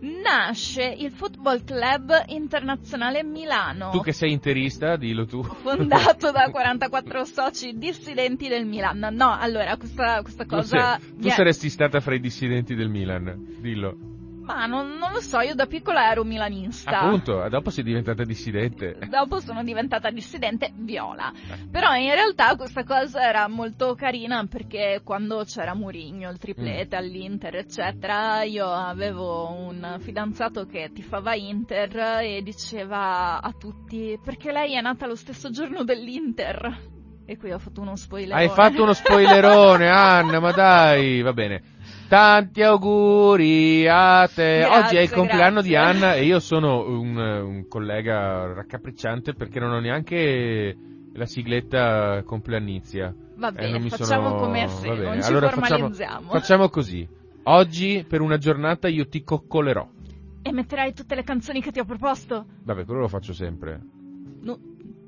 Nasce 0.00 0.84
il 0.84 1.10
Football 1.12 1.64
Club 1.64 2.24
Internazionale 2.26 3.22
Milano. 3.22 3.90
Tu 3.90 4.00
che 4.00 4.12
sei 4.12 4.32
interista, 4.32 4.96
dillo 4.96 5.24
tu. 5.24 5.42
fondato 5.42 6.30
da 6.30 6.50
44 6.52 7.24
soci 7.24 7.78
dissidenti 7.78 8.48
del 8.48 8.66
Milan. 8.66 9.08
No, 9.12 9.34
allora, 9.38 9.76
questa, 9.76 10.20
questa 10.22 10.44
Tu, 10.44 10.50
cosa... 10.56 10.98
sei- 10.98 11.16
tu 11.18 11.28
saresti 11.30 11.70
stata 11.70 12.00
fra 12.00 12.14
i 12.14 12.20
dissidenti 12.20 12.74
del 12.74 12.88
Milan, 12.88 13.56
dillo. 13.60 13.96
Ma 14.44 14.66
non, 14.66 14.98
non 14.98 15.12
lo 15.12 15.20
so, 15.20 15.40
io 15.40 15.54
da 15.54 15.64
piccola 15.64 16.10
ero 16.10 16.22
milanista. 16.22 17.00
Appunto, 17.00 17.48
dopo 17.48 17.70
sei 17.70 17.82
diventata 17.82 18.24
dissidente. 18.24 18.98
Dopo 19.08 19.40
sono 19.40 19.62
diventata 19.64 20.10
dissidente 20.10 20.70
viola. 20.74 21.32
Però 21.70 21.94
in 21.94 22.12
realtà 22.12 22.54
questa 22.54 22.84
cosa 22.84 23.26
era 23.26 23.48
molto 23.48 23.94
carina 23.94 24.44
perché 24.46 25.00
quando 25.02 25.44
c'era 25.44 25.74
Mourinho, 25.74 26.28
il 26.28 26.38
triplete 26.38 26.94
all'Inter, 26.94 27.56
eccetera, 27.56 28.42
io 28.42 28.70
avevo 28.70 29.50
un 29.50 29.96
fidanzato 30.00 30.66
che 30.66 30.90
tifava 30.92 31.34
Inter 31.34 32.20
e 32.20 32.42
diceva 32.42 33.40
a 33.40 33.52
tutti 33.58 34.18
perché 34.22 34.52
lei 34.52 34.74
è 34.74 34.80
nata 34.82 35.06
lo 35.06 35.16
stesso 35.16 35.48
giorno 35.50 35.84
dell'Inter. 35.84 36.92
E 37.26 37.38
qui 37.38 37.50
ho 37.50 37.58
fatto 37.58 37.80
uno 37.80 37.96
spoiler. 37.96 38.36
Hai 38.36 38.50
fatto 38.50 38.82
uno 38.82 38.92
spoilerone, 38.92 39.88
Anna, 39.88 40.40
ma 40.40 40.52
dai, 40.52 41.22
va 41.22 41.32
bene. 41.32 41.62
Tanti 42.08 42.62
auguri 42.62 43.88
a 43.88 44.28
te. 44.32 44.58
Grazie, 44.60 44.66
Oggi 44.84 44.96
è 44.96 45.00
il 45.00 45.10
compleanno 45.10 45.60
grazie. 45.62 45.68
di 45.70 45.76
Anna 45.76 46.14
e 46.14 46.24
io 46.24 46.38
sono 46.38 46.86
un, 46.88 47.16
un 47.16 47.66
collega 47.68 48.52
raccapricciante 48.52 49.34
perché 49.34 49.58
non 49.58 49.72
ho 49.72 49.80
neanche 49.80 50.76
la 51.14 51.26
sigletta 51.26 52.22
compleannizia. 52.24 53.14
Va 53.36 53.48
Eh, 53.48 53.52
bene, 53.52 53.70
non 53.72 53.82
mi 53.82 53.88
facciamo 53.90 54.28
sono- 54.28 54.40
come 54.40 54.68
se 54.68 54.86
non 54.88 55.20
ci 55.22 55.28
Allora 55.28 55.48
facciamo, 55.48 55.66
formalizziamo. 55.78 56.30
facciamo 56.30 56.68
così. 56.68 57.08
Oggi, 57.44 58.04
per 58.08 58.20
una 58.20 58.36
giornata, 58.38 58.86
io 58.88 59.06
ti 59.08 59.22
coccolerò. 59.22 59.88
E 60.42 60.52
metterai 60.52 60.92
tutte 60.92 61.14
le 61.14 61.24
canzoni 61.24 61.60
che 61.62 61.72
ti 61.72 61.80
ho 61.80 61.84
proposto? 61.84 62.44
Vabbè, 62.64 62.84
quello 62.84 63.00
lo 63.00 63.08
faccio 63.08 63.32
sempre. 63.32 63.80
No, 64.42 64.58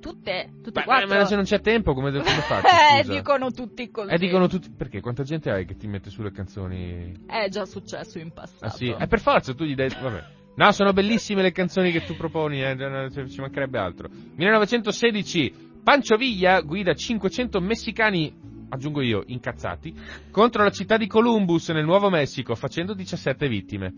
tutte? 0.07 0.51
Tutte 0.62 0.83
quattro? 0.85 1.09
ma 1.09 1.25
se 1.25 1.35
non 1.35 1.45
c'è 1.45 1.61
tempo, 1.61 1.95
come, 1.95 2.11
come 2.12 2.23
faccio? 2.23 2.66
eh, 2.66 3.03
dicono 3.03 3.51
tutti 3.51 3.90
così. 3.90 4.12
Eh, 4.12 4.19
dicono 4.19 4.47
tutti. 4.47 4.71
Perché? 4.71 5.01
Quanta 5.01 5.23
gente 5.23 5.51
hai 5.51 5.64
che 5.64 5.77
ti 5.77 5.87
mette 5.87 6.11
sulle 6.11 6.31
canzoni? 6.31 7.25
È 7.27 7.49
già 7.49 7.64
successo 7.64 8.19
in 8.19 8.33
passato. 8.33 8.64
Ah 8.64 8.71
sì? 8.71 8.95
Eh, 8.97 9.07
per 9.07 9.21
forza, 9.21 9.55
tu 9.55 9.64
gli 9.64 9.75
dai... 9.75 9.88
Vabbè. 9.88 10.35
No, 10.57 10.73
sono 10.73 10.92
bellissime 10.92 11.42
le 11.42 11.53
canzoni 11.53 11.90
che 11.90 12.05
tu 12.05 12.16
proponi, 12.16 12.62
eh, 12.62 13.11
ci 13.29 13.40
mancherebbe 13.40 13.79
altro. 13.79 14.09
1916, 14.37 15.81
Pancho 15.85 16.16
Villa 16.16 16.62
guida 16.62 16.95
500 16.95 17.61
messicani, 17.61 18.35
aggiungo 18.71 19.03
io, 19.03 19.23
incazzati, 19.27 19.95
contro 20.31 20.62
la 20.62 20.71
città 20.71 20.97
di 20.97 21.07
Columbus 21.07 21.69
nel 21.69 21.85
Nuovo 21.85 22.09
Messico, 22.09 22.55
facendo 22.55 22.95
17 22.95 23.49
vittime. 23.49 23.95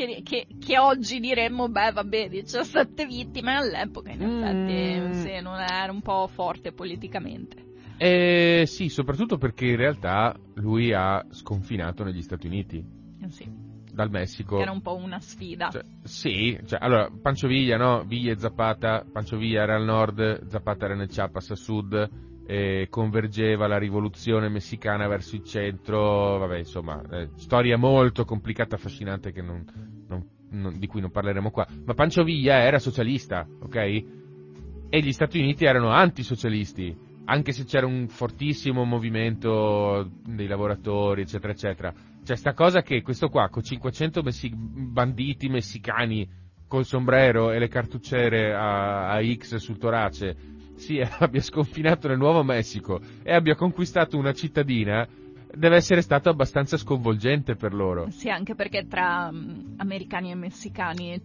Che, 0.00 0.22
che- 0.22 0.46
che 0.58 0.78
oggi 0.78 1.20
diremmo, 1.20 1.68
beh, 1.68 1.92
vabbè, 1.92 2.30
17 2.30 3.04
vittime 3.04 3.54
all'epoca, 3.54 4.10
in 4.10 4.22
effetti, 4.22 4.98
Mm. 4.98 5.10
sì, 5.10 5.40
non 5.42 5.60
era 5.60 5.92
un 5.92 6.00
po' 6.00 6.26
forte 6.26 6.72
politicamente. 6.72 7.56
Eh 7.98 8.62
sì, 8.66 8.88
soprattutto 8.88 9.36
perché 9.36 9.66
in 9.66 9.76
realtà 9.76 10.34
lui 10.54 10.94
ha 10.94 11.22
sconfinato 11.28 12.02
negli 12.02 12.22
Stati 12.22 12.46
Uniti, 12.46 12.82
Eh 13.22 13.28
Sì, 13.28 13.46
dal 13.92 14.08
Messico. 14.08 14.58
era 14.58 14.70
un 14.70 14.80
po' 14.80 14.96
una 14.96 15.20
sfida. 15.20 15.68
Cioè, 15.68 15.82
sì, 16.02 16.58
cioè, 16.64 16.78
allora, 16.80 17.10
Pancho 17.20 17.46
Villa, 17.46 17.76
no? 17.76 18.02
Villa 18.04 18.32
e 18.32 18.38
Zapata, 18.38 19.04
Pancho 19.12 19.36
Villa 19.36 19.60
era 19.64 19.76
al 19.76 19.84
nord, 19.84 20.46
Zapata 20.46 20.86
era 20.86 20.94
nel 20.94 21.08
Chiapas 21.08 21.50
a 21.50 21.56
sud, 21.56 22.08
e 22.50 22.88
convergeva 22.90 23.68
la 23.68 23.78
rivoluzione 23.78 24.48
messicana 24.48 25.06
verso 25.06 25.36
il 25.36 25.44
centro, 25.44 26.36
vabbè, 26.38 26.58
insomma, 26.58 27.00
eh, 27.08 27.28
storia 27.36 27.76
molto 27.78 28.24
complicata, 28.24 28.74
affascinante 28.74 29.30
non, 29.40 29.64
non- 30.08 30.26
non- 30.50 30.76
di 30.76 30.88
cui 30.88 31.00
non 31.00 31.12
parleremo 31.12 31.52
qua. 31.52 31.64
Ma 31.84 31.94
Pancho 31.94 32.24
Villa 32.24 32.54
era 32.60 32.80
socialista, 32.80 33.46
ok? 33.60 33.76
E 33.76 35.00
gli 35.00 35.12
Stati 35.12 35.38
Uniti 35.38 35.64
erano 35.64 35.90
antisocialisti, 35.90 36.92
anche 37.26 37.52
se 37.52 37.62
c'era 37.62 37.86
un 37.86 38.08
fortissimo 38.08 38.82
movimento 38.82 40.10
dei 40.26 40.48
lavoratori, 40.48 41.22
eccetera, 41.22 41.52
eccetera. 41.52 41.94
C'è 42.24 42.34
sta 42.34 42.52
cosa 42.52 42.82
che 42.82 43.00
questo 43.02 43.28
qua, 43.28 43.48
con 43.48 43.62
500 43.62 44.22
messi- 44.22 44.52
banditi 44.52 45.48
messicani 45.48 46.28
col 46.66 46.84
sombrero 46.84 47.52
e 47.52 47.60
le 47.60 47.68
cartucciere 47.68 48.52
a, 48.52 49.08
a 49.12 49.22
X 49.22 49.54
sul 49.54 49.78
torace, 49.78 50.58
si 50.80 50.98
abbia 51.18 51.40
sconfinato 51.42 52.08
nel 52.08 52.16
Nuovo 52.16 52.42
Messico 52.42 53.00
e 53.22 53.32
abbia 53.34 53.54
conquistato 53.54 54.16
una 54.16 54.32
cittadina, 54.32 55.06
deve 55.52 55.76
essere 55.76 56.00
stato 56.00 56.30
abbastanza 56.30 56.76
sconvolgente 56.76 57.54
per 57.54 57.74
loro. 57.74 58.10
Sì, 58.10 58.30
anche 58.30 58.54
perché 58.54 58.86
tra 58.88 59.30
mm, 59.30 59.74
americani 59.76 60.30
e 60.30 60.34
messicani 60.34 61.12
Eh, 61.12 61.20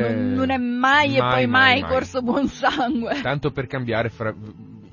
non, 0.00 0.32
non 0.32 0.50
è 0.50 0.58
mai, 0.58 1.16
e 1.16 1.20
mai, 1.20 1.30
poi 1.30 1.46
mai, 1.46 1.46
mai, 1.46 1.80
mai. 1.80 1.90
corso 1.90 2.22
buon 2.22 2.46
sangue. 2.46 3.20
Tanto 3.22 3.50
per 3.50 3.66
cambiare 3.66 4.08
fra- 4.08 4.34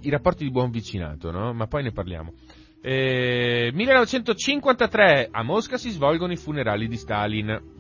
i 0.02 0.10
rapporti 0.10 0.44
di 0.44 0.52
buon 0.52 0.72
vicinato, 0.72 1.32
no? 1.32 1.54
Ma 1.54 1.68
poi 1.68 1.84
ne 1.84 1.92
parliamo. 1.92 2.34
Eh, 2.82 3.72
1953 3.74 5.30
a 5.32 5.44
Mosca 5.44 5.78
si 5.78 5.90
svolgono 5.90 6.32
i 6.32 6.38
funerali 6.38 6.88
di 6.88 6.96
Stalin. 6.96 7.76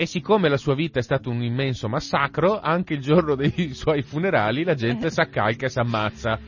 E 0.00 0.06
siccome 0.06 0.48
la 0.48 0.56
sua 0.56 0.76
vita 0.76 1.00
è 1.00 1.02
stato 1.02 1.28
un 1.28 1.42
immenso 1.42 1.88
massacro, 1.88 2.60
anche 2.60 2.94
il 2.94 3.00
giorno 3.00 3.34
dei 3.34 3.74
suoi 3.74 4.02
funerali 4.02 4.62
la 4.62 4.76
gente 4.76 5.10
si 5.10 5.20
accalca 5.20 5.66
e 5.66 5.68
si 5.68 5.80
ammazza. 5.80 6.38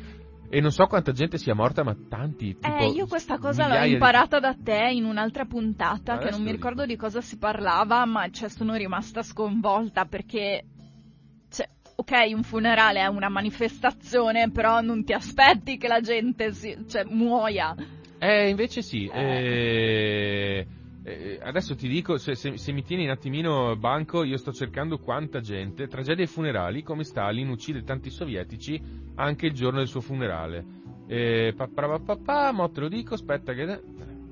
E 0.48 0.60
non 0.60 0.70
so 0.70 0.86
quanta 0.86 1.10
gente 1.10 1.36
sia 1.36 1.52
morta, 1.52 1.82
ma 1.82 1.96
tanti. 2.08 2.54
Tipo, 2.60 2.76
eh, 2.76 2.86
io 2.86 3.08
questa 3.08 3.38
cosa 3.38 3.62
l'ho 3.62 3.70
migliaia 3.70 3.86
di- 3.88 3.92
imparata 3.94 4.38
da 4.38 4.54
te 4.54 4.90
in 4.92 5.04
un'altra 5.04 5.46
puntata, 5.46 6.18
che 6.18 6.26
Adesso 6.26 6.36
non 6.36 6.46
mi 6.46 6.52
ricordo 6.52 6.86
di 6.86 6.94
cosa 6.94 7.20
si 7.20 7.38
parlava, 7.38 8.04
ma 8.04 8.30
cioè, 8.30 8.48
sono 8.48 8.76
rimasta 8.76 9.24
sconvolta 9.24 10.04
perché, 10.04 10.64
cioè, 11.50 11.68
ok, 11.96 12.12
un 12.32 12.44
funerale 12.44 13.00
è 13.00 13.06
una 13.06 13.28
manifestazione, 13.28 14.52
però 14.52 14.80
non 14.80 15.02
ti 15.02 15.12
aspetti 15.12 15.76
che 15.76 15.88
la 15.88 16.00
gente 16.00 16.52
si, 16.52 16.86
cioè, 16.88 17.02
muoia. 17.02 17.74
Eh, 18.16 18.48
invece 18.48 18.80
sì. 18.82 19.10
Eh. 19.12 19.20
eh, 19.20 20.66
eh, 21.10 21.40
adesso 21.42 21.74
ti 21.74 21.88
dico, 21.88 22.18
se, 22.18 22.34
se- 22.34 22.56
se 22.56 22.72
mi 22.72 22.82
tieni 22.82 23.04
un 23.04 23.10
attimino 23.10 23.76
banco, 23.76 24.22
io 24.24 24.36
sto 24.36 24.52
cercando 24.52 24.98
quanta 24.98 25.40
gente, 25.40 25.88
tragedie 25.88 26.26
funerali, 26.26 26.82
come 26.82 27.04
Stalin 27.04 27.48
uccide 27.48 27.82
tanti 27.82 28.10
sovietici 28.10 28.80
anche 29.16 29.46
il 29.46 29.52
giorno 29.52 29.78
del 29.78 29.88
suo 29.88 30.00
funerale. 30.00 30.64
Eh, 31.06 31.52
pa, 31.56 31.66
pa, 31.66 31.86
pa, 31.86 31.98
pa, 31.98 32.16
pa, 32.16 32.52
mo 32.52 32.70
te 32.70 32.80
lo 32.80 32.88
dico, 32.88 33.14
aspetta 33.14 33.52
che... 33.52 33.80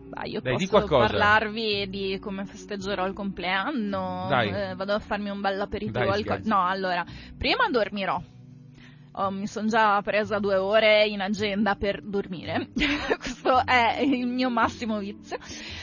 Dai, 0.09 0.31
io 0.31 0.41
Dai, 0.41 0.67
posso 0.67 0.87
parlarvi 0.87 1.89
di 1.91 2.19
come 2.19 2.47
festeggerò 2.47 3.07
il 3.07 3.13
compleanno. 3.13 4.27
Dai. 4.29 4.49
eh, 4.49 4.75
vado 4.75 4.95
a 4.95 4.99
farmi 4.99 5.29
un 5.29 5.41
bel 5.41 5.61
aperitivo 5.61 5.99
Dai, 5.99 6.25
al. 6.27 6.41
No, 6.45 6.65
allora, 6.65 7.05
prima 7.37 7.69
dormirò. 7.71 8.21
Oh, 9.13 9.31
mi 9.31 9.47
sono 9.49 9.67
già 9.69 10.01
presa 10.03 10.39
due 10.39 10.57
ore 10.57 11.07
in 11.07 11.21
agenda 11.21 11.75
per 11.75 12.03
dormire. 12.03 12.69
Questo 13.19 13.65
è 13.67 14.01
il 14.01 14.27
mio 14.27 14.49
massimo 14.49 14.99
vizio. 14.99 15.39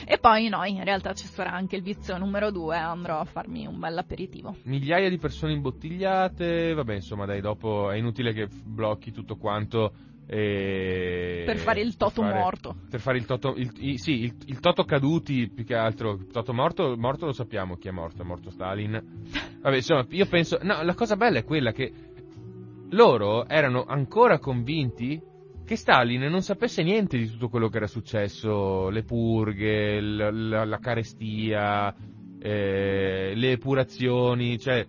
E 0.06 0.18
poi 0.20 0.48
no, 0.48 0.64
in 0.64 0.84
realtà 0.84 1.14
ci 1.14 1.28
sarà 1.28 1.52
anche 1.52 1.76
il 1.76 1.82
vizio 1.82 2.18
numero 2.18 2.50
due, 2.52 2.78
andrò 2.78 3.20
a 3.20 3.26
farmi 3.26 3.66
un 3.66 3.78
bel 3.80 3.98
aperitivo. 3.98 4.56
Migliaia 4.64 5.10
di 5.10 5.18
persone 5.18 5.52
imbottigliate, 5.54 6.74
vabbè, 6.74 6.94
insomma, 6.94 7.26
dai, 7.26 7.42
dopo 7.42 7.92
è 7.92 7.98
inutile 7.98 8.32
che 8.34 8.48
blocchi 8.48 9.12
tutto 9.12 9.36
quanto. 9.36 9.92
e- 10.28 11.44
Per 11.46 11.58
fare 11.58 11.82
il 11.82 11.98
toto 11.98 12.22
per 12.22 12.30
fare- 12.32 12.40
morto. 12.44 12.76
Per 12.90 13.00
fare 13.00 13.18
il 13.18 13.26
toto, 13.26 13.54
il, 13.58 13.72
i- 13.80 13.98
sì, 13.98 14.24
il, 14.24 14.36
il 14.46 14.60
toto 14.60 14.84
caduti 14.86 15.50
più 15.50 15.66
che 15.66 15.76
altro. 15.76 16.14
Il 16.14 16.28
toto 16.32 16.54
morto, 16.54 16.96
morto 16.98 17.26
lo 17.26 17.34
sappiamo 17.34 17.76
chi 17.76 17.90
è 17.90 17.92
morto, 17.92 18.22
è 18.22 18.26
morto 18.26 18.50
Stalin. 18.50 19.24
Vabbè, 19.62 19.76
insomma, 19.76 20.06
io 20.10 20.26
penso, 20.28 20.58
no, 20.62 20.82
la 20.84 20.94
cosa 20.94 21.16
bella 21.16 21.40
è 21.40 21.44
quella 21.44 21.72
che 21.72 21.92
loro 22.96 23.48
erano 23.48 23.84
ancora 23.86 24.40
convinti 24.40 25.22
che 25.66 25.76
Stalin 25.76 26.22
non 26.24 26.42
sapesse 26.42 26.84
niente 26.84 27.18
di 27.18 27.28
tutto 27.30 27.50
quello 27.50 27.70
che 27.70 27.78
era 27.78 27.88
successo, 27.88 28.90
le 28.90 29.04
purghe, 29.04 30.00
l- 30.00 30.48
la, 30.50 30.64
la 30.64 30.78
carestia, 30.80 31.94
eh, 32.40 33.34
le 33.36 33.52
epurazioni, 33.52 34.60
cioè... 34.60 34.86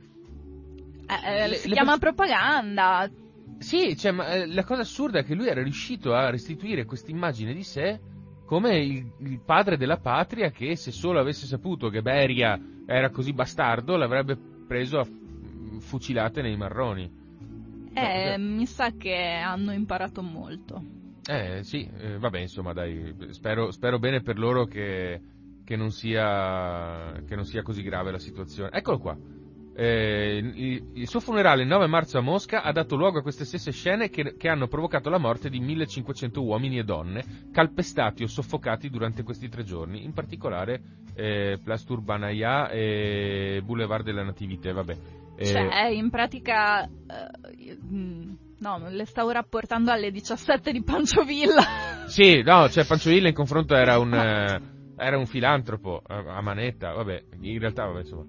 Eh, 1.08 1.42
eh, 1.44 1.48
Le- 1.48 1.54
si 1.54 1.68
le 1.68 1.74
chiama 1.74 1.96
pers- 1.96 2.14
propaganda. 2.14 3.10
Sì, 3.58 3.96
cioè, 3.96 4.12
ma, 4.12 4.28
eh, 4.34 4.46
la 4.46 4.64
cosa 4.64 4.82
assurda 4.82 5.20
è 5.20 5.24
che 5.24 5.34
lui 5.34 5.48
era 5.48 5.62
riuscito 5.62 6.12
a 6.14 6.28
restituire 6.28 6.84
questa 6.84 7.10
immagine 7.10 7.54
di 7.54 7.62
sé 7.62 7.98
come 8.44 8.78
il, 8.78 9.10
il 9.20 9.40
padre 9.44 9.76
della 9.78 9.96
patria 9.96 10.50
che 10.50 10.76
se 10.76 10.90
solo 10.92 11.18
avesse 11.18 11.46
saputo 11.46 11.88
che 11.88 12.02
Beria 12.02 12.60
era 12.86 13.10
così 13.10 13.32
bastardo 13.32 13.96
l'avrebbe 13.96 14.36
preso 14.36 14.98
a 14.98 15.04
f- 15.04 15.80
fucilate 15.80 16.42
nei 16.42 16.56
marroni. 16.56 17.10
Eh, 17.98 18.36
mi 18.36 18.66
sa 18.66 18.90
che 18.90 19.14
hanno 19.14 19.72
imparato 19.72 20.20
molto. 20.20 20.82
Eh 21.26 21.62
sì, 21.62 21.88
eh, 21.98 22.18
vabbè 22.18 22.38
insomma 22.40 22.74
dai, 22.74 23.14
spero, 23.30 23.70
spero 23.70 23.98
bene 23.98 24.20
per 24.20 24.38
loro 24.38 24.66
che, 24.66 25.20
che 25.64 25.76
non 25.76 25.90
sia, 25.90 27.22
che 27.26 27.34
non 27.34 27.46
sia 27.46 27.62
così 27.62 27.82
grave 27.82 28.10
la 28.10 28.18
situazione. 28.18 28.68
Eccolo 28.70 28.98
qua. 28.98 29.16
Eh, 29.78 30.38
il, 30.42 30.90
il 30.92 31.08
suo 31.08 31.20
funerale 31.20 31.62
il 31.62 31.68
9 31.68 31.86
marzo 31.86 32.18
a 32.18 32.22
Mosca 32.22 32.62
ha 32.62 32.72
dato 32.72 32.96
luogo 32.96 33.18
a 33.18 33.22
queste 33.22 33.44
stesse 33.44 33.72
scene 33.72 34.08
che, 34.08 34.34
che 34.36 34.48
hanno 34.48 34.68
provocato 34.68 35.10
la 35.10 35.18
morte 35.18 35.50
di 35.50 35.60
1500 35.60 36.42
uomini 36.42 36.78
e 36.78 36.84
donne 36.84 37.48
calpestati 37.50 38.22
o 38.22 38.26
soffocati 38.26 38.88
durante 38.90 39.22
questi 39.22 39.48
tre 39.48 39.64
giorni, 39.64 40.04
in 40.04 40.12
particolare 40.12 40.82
eh, 41.14 41.58
Place 41.62 41.84
Turbanaya 41.86 42.68
e 42.68 43.62
Boulevard 43.64 44.04
della 44.04 44.22
Nativité, 44.22 44.72
vabbè. 44.72 45.24
Eh, 45.36 45.44
Cioè, 45.44 45.86
in 45.88 46.08
pratica, 46.10 46.84
eh, 46.84 47.78
mm, 47.84 48.34
no, 48.58 48.88
le 48.88 49.04
stavo 49.04 49.30
rapportando 49.30 49.90
alle 49.90 50.10
17 50.10 50.72
di 50.72 50.82
Panciovilla. 50.82 51.62
Sì, 52.06 52.40
no, 52.42 52.68
cioè 52.68 52.86
Panciovilla 52.86 53.28
in 53.28 53.34
confronto 53.34 53.74
era 53.74 53.98
un, 53.98 54.14
eh, 54.14 54.60
era 54.96 55.18
un 55.18 55.26
filantropo 55.26 56.00
a, 56.06 56.36
a 56.36 56.40
manetta, 56.40 56.92
vabbè, 56.92 57.24
in 57.40 57.58
realtà, 57.58 57.84
vabbè, 57.86 58.00
insomma. 58.00 58.24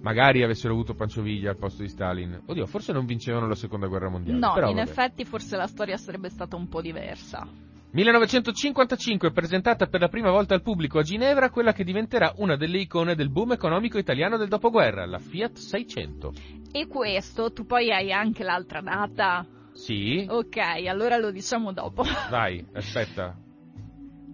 Magari 0.00 0.42
avessero 0.42 0.72
avuto 0.72 0.94
Pancioviglia 0.94 1.50
al 1.50 1.56
posto 1.56 1.82
di 1.82 1.88
Stalin. 1.88 2.42
Oddio, 2.46 2.66
forse 2.66 2.92
non 2.92 3.06
vincevano 3.06 3.46
la 3.46 3.54
seconda 3.54 3.86
guerra 3.86 4.08
mondiale. 4.08 4.40
No, 4.40 4.52
però 4.52 4.68
in 4.70 4.74
vabbè. 4.74 4.90
effetti 4.90 5.24
forse 5.24 5.56
la 5.56 5.68
storia 5.68 5.96
sarebbe 5.96 6.28
stata 6.28 6.56
un 6.56 6.68
po' 6.68 6.80
diversa. 6.80 7.46
1955 7.94 9.32
presentata 9.32 9.86
per 9.86 10.00
la 10.00 10.08
prima 10.08 10.30
volta 10.30 10.54
al 10.54 10.62
pubblico 10.62 10.98
a 10.98 11.02
Ginevra 11.02 11.50
quella 11.50 11.74
che 11.74 11.84
diventerà 11.84 12.32
una 12.36 12.56
delle 12.56 12.78
icone 12.78 13.14
del 13.14 13.28
boom 13.28 13.52
economico 13.52 13.98
italiano 13.98 14.38
del 14.38 14.48
dopoguerra, 14.48 15.04
la 15.04 15.18
Fiat 15.18 15.58
600. 15.58 16.32
E 16.72 16.86
questo, 16.86 17.52
tu 17.52 17.66
poi 17.66 17.92
hai 17.92 18.10
anche 18.10 18.44
l'altra 18.44 18.80
data. 18.80 19.46
Sì, 19.74 20.24
Ok, 20.26 20.56
allora 20.88 21.18
lo 21.18 21.30
diciamo 21.30 21.72
dopo. 21.72 22.02
vai, 22.30 22.64
aspetta. 22.72 23.36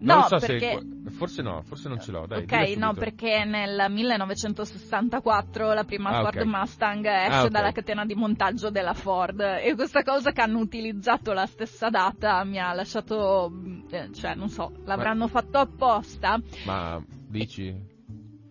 No, 0.01 0.15
Non 0.15 0.23
so 0.29 0.39
perché- 0.39 0.79
se... 1.05 1.11
Forse 1.11 1.43
no, 1.43 1.63
forse 1.63 1.89
non 1.89 1.99
ce 2.01 2.13
l'ho, 2.13 2.27
dai. 2.27 2.43
ok, 2.45 2.77
no, 2.77 2.93
perché 2.95 3.45
nel 3.45 3.87
1964 3.89 5.73
la 5.73 5.85
prima 5.85 6.11
Ah, 6.11 6.23
Ford 6.23 6.37
ok. 6.39 6.45
Mustang 6.45 7.05
esce 7.07 7.33
Ah, 7.33 7.43
ok. 7.45 7.49
dalla 7.51 7.73
catena 7.73 8.05
di 8.05 8.15
montaggio 8.15 8.71
della 8.71 8.93
Ford 8.95 9.41
e 9.41 9.75
questa 9.75 10.03
cosa 10.03 10.31
che 10.33 10.41
hanno 10.41 10.59
utilizzato 10.59 11.33
la 11.33 11.47
stessa 11.47 11.89
data 11.89 12.45
mi 12.45 12.59
ha 12.61 12.73
lasciato, 12.75 13.51
eh, 13.91 14.13
cioè 14.13 14.35
non 14.35 14.49
so, 14.49 14.73
l'avranno 14.85 15.27
fatto 15.29 15.59
apposta. 15.59 16.39
Ma 16.65 17.03
dici? 17.29 17.97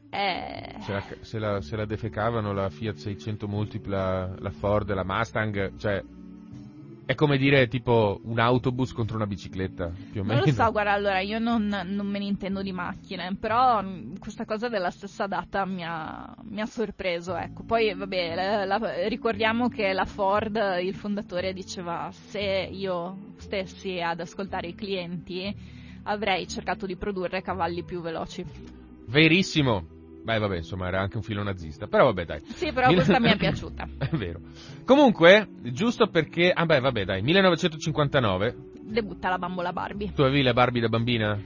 Eh, 0.10 0.76
Se 0.80 0.92
la, 0.92 1.04
se 1.22 1.40
la- 1.40 1.62
se 1.62 1.76
la 1.76 1.86
defecavano 1.86 2.54
la 2.54 2.70
Fiat 2.70 2.96
600 2.96 3.48
Multipla, 3.48 4.36
la 4.40 4.50
Ford, 4.52 4.92
la 4.94 5.04
Mustang, 5.06 5.78
cioè 5.78 6.02
è 7.08 7.16
come 7.16 7.38
dire 7.38 7.70
tipo 7.70 8.20
un 8.26 8.38
autobus 8.38 8.92
contro 8.92 9.16
una 9.16 9.26
bicicletta, 9.26 9.90
più 10.12 10.20
o 10.20 10.24
Non 10.26 10.36
meno. 10.36 10.46
lo 10.46 10.52
so, 10.52 10.70
guarda, 10.72 10.92
allora 10.92 11.22
io 11.22 11.40
non, 11.40 11.66
non 11.68 12.06
me 12.06 12.20
ne 12.20 12.26
intendo 12.26 12.62
di 12.62 12.74
macchine, 12.74 13.34
però 13.40 13.82
mh, 13.82 14.20
questa 14.20 14.44
cosa 14.44 14.68
della 14.68 14.92
stessa 14.92 15.26
data 15.26 15.66
mi 15.66 15.86
ha, 15.86 16.36
mi 16.50 16.60
ha 16.60 16.66
sorpreso, 16.66 17.34
ecco. 17.38 17.64
Poi, 17.64 17.94
vabbè, 17.94 18.36
la- 18.36 18.66
la- 18.66 19.08
ricordiamo 19.08 19.70
che 19.70 19.94
la 19.94 20.04
Ford, 20.04 20.58
il 20.82 20.94
fondatore, 20.96 21.54
diceva 21.54 22.10
se 22.12 22.42
io 22.70 23.32
stessi 23.38 24.02
ad 24.02 24.20
ascoltare 24.20 24.68
i 24.68 24.76
clienti 24.76 25.56
avrei 26.04 26.46
cercato 26.46 26.86
di 26.86 26.98
produrre 26.98 27.42
cavalli 27.42 27.84
più 27.86 28.02
veloci. 28.02 28.44
Verissimo. 29.08 29.97
Beh, 30.28 30.40
vabbè, 30.40 30.58
insomma, 30.58 30.88
era 30.90 31.00
anche 31.00 31.16
un 31.16 31.24
filo 31.24 31.42
nazista, 31.42 31.88
però 31.88 32.04
vabbè, 32.04 32.26
dai. 32.26 32.42
Sì, 32.54 32.74
però 32.74 32.88
Mil- 32.88 32.98
questa 32.98 33.18
mi 33.18 33.30
è 33.30 33.38
piaciuta. 33.40 33.88
È 33.98 34.10
vero. 34.18 34.42
Comunque, 34.84 35.48
giusto 35.72 36.08
perché 36.08 36.52
ah 36.52 36.66
beh, 36.66 36.82
vabbè, 36.82 37.06
dai, 37.06 37.22
1959, 37.22 38.56
Debutta 38.82 39.30
la 39.30 39.38
bambola 39.38 39.72
Barbie. 39.72 40.12
tu 40.14 40.24
avevi 40.24 40.42
le 40.44 40.52
Barbie 40.52 40.82
da 40.82 40.90
bambina? 40.90 41.42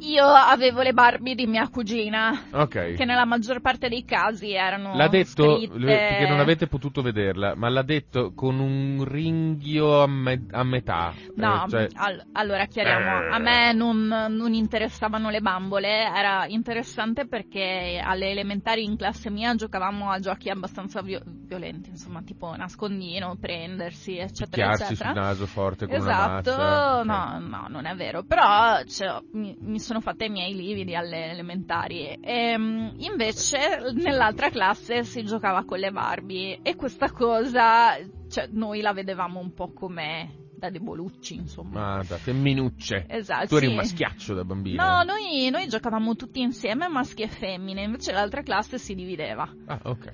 Io 0.00 0.24
avevo 0.24 0.80
le 0.82 0.92
Barbie 0.92 1.34
di 1.34 1.46
mia 1.46 1.68
cugina, 1.68 2.46
Ok. 2.52 2.94
che 2.94 3.04
nella 3.04 3.24
maggior 3.26 3.60
parte 3.60 3.88
dei 3.88 4.04
casi 4.04 4.52
erano 4.52 4.96
L'ha 4.96 5.08
detto, 5.08 5.56
scritte- 5.56 5.78
perché 5.78 6.26
non 6.28 6.40
avete 6.40 6.66
potuto 6.68 7.02
vederla, 7.02 7.54
ma 7.54 7.68
l'ha 7.68 7.82
detto 7.82 8.32
con 8.34 8.58
un 8.58 9.04
ringhio 9.06 10.02
a, 10.02 10.06
me- 10.06 10.46
a 10.52 10.62
metà. 10.64 11.12
No, 11.34 11.64
Eh, 11.64 11.68
cioè- 11.68 11.88
al- 11.94 12.24
allora 12.32 12.64
chiariamo, 12.66 13.32
a 13.34 13.38
me 13.38 13.72
non, 13.72 14.06
non 14.06 14.54
interessavano 14.54 15.28
le 15.30 15.40
bambole, 15.40 15.88
era 16.14 16.46
interessante 16.46 17.26
perché 17.26 18.00
alle 18.02 18.30
elementari 18.30 18.84
in 18.84 18.96
classe 18.96 19.30
mia 19.30 19.54
giocavamo 19.54 20.10
a 20.10 20.18
giochi 20.18 20.48
abbastanza 20.48 21.02
vio- 21.02 21.20
violenti, 21.26 21.90
insomma 21.90 22.22
tipo 22.22 22.54
nascondino, 22.56 23.36
prendersi, 23.38 24.16
eccetera, 24.16 24.72
eccetera. 24.72 25.12
sul 25.12 25.20
naso 25.20 25.46
forte 25.46 25.86
con 25.86 25.96
Esatto, 25.96 26.54
una 26.54 26.64
mazza. 26.64 27.02
no, 27.02 27.38
no, 27.46 27.66
non 27.68 27.84
è 27.86 27.94
vero, 27.94 28.22
però 28.22 28.82
cioè, 28.84 29.18
mi, 29.32 29.54
mi 29.60 29.78
sono 29.90 30.00
fatte 30.00 30.26
i 30.26 30.28
miei 30.28 30.54
lividi 30.54 30.94
alle 30.94 31.32
elementari. 31.32 32.16
Ehm, 32.20 32.94
invece 32.98 33.90
nell'altra 33.92 34.48
classe 34.48 35.02
si 35.02 35.24
giocava 35.24 35.64
con 35.64 35.80
le 35.80 35.90
Barbie 35.90 36.60
e 36.62 36.76
questa 36.76 37.10
cosa, 37.10 37.96
cioè, 38.28 38.48
noi 38.52 38.82
la 38.82 38.92
vedevamo 38.92 39.40
un 39.40 39.52
po' 39.52 39.72
come 39.72 40.49
da 40.60 40.70
debolucci, 40.70 41.34
insomma. 41.34 41.96
Ma 41.96 42.04
da 42.06 42.16
femminucce. 42.16 43.06
Esatto. 43.08 43.48
Tu 43.48 43.56
eri 43.56 43.66
sì. 43.66 43.70
un 43.72 43.76
maschiaccio 43.78 44.34
da 44.34 44.44
bambina. 44.44 45.02
No, 45.02 45.12
noi, 45.12 45.50
noi 45.50 45.66
giocavamo 45.66 46.14
tutti 46.14 46.40
insieme, 46.40 46.86
maschi 46.86 47.22
e 47.22 47.28
femmine, 47.28 47.82
invece 47.82 48.12
l'altra 48.12 48.42
classe 48.42 48.78
si 48.78 48.94
divideva. 48.94 49.50
Ah, 49.66 49.80
ok. 49.82 50.12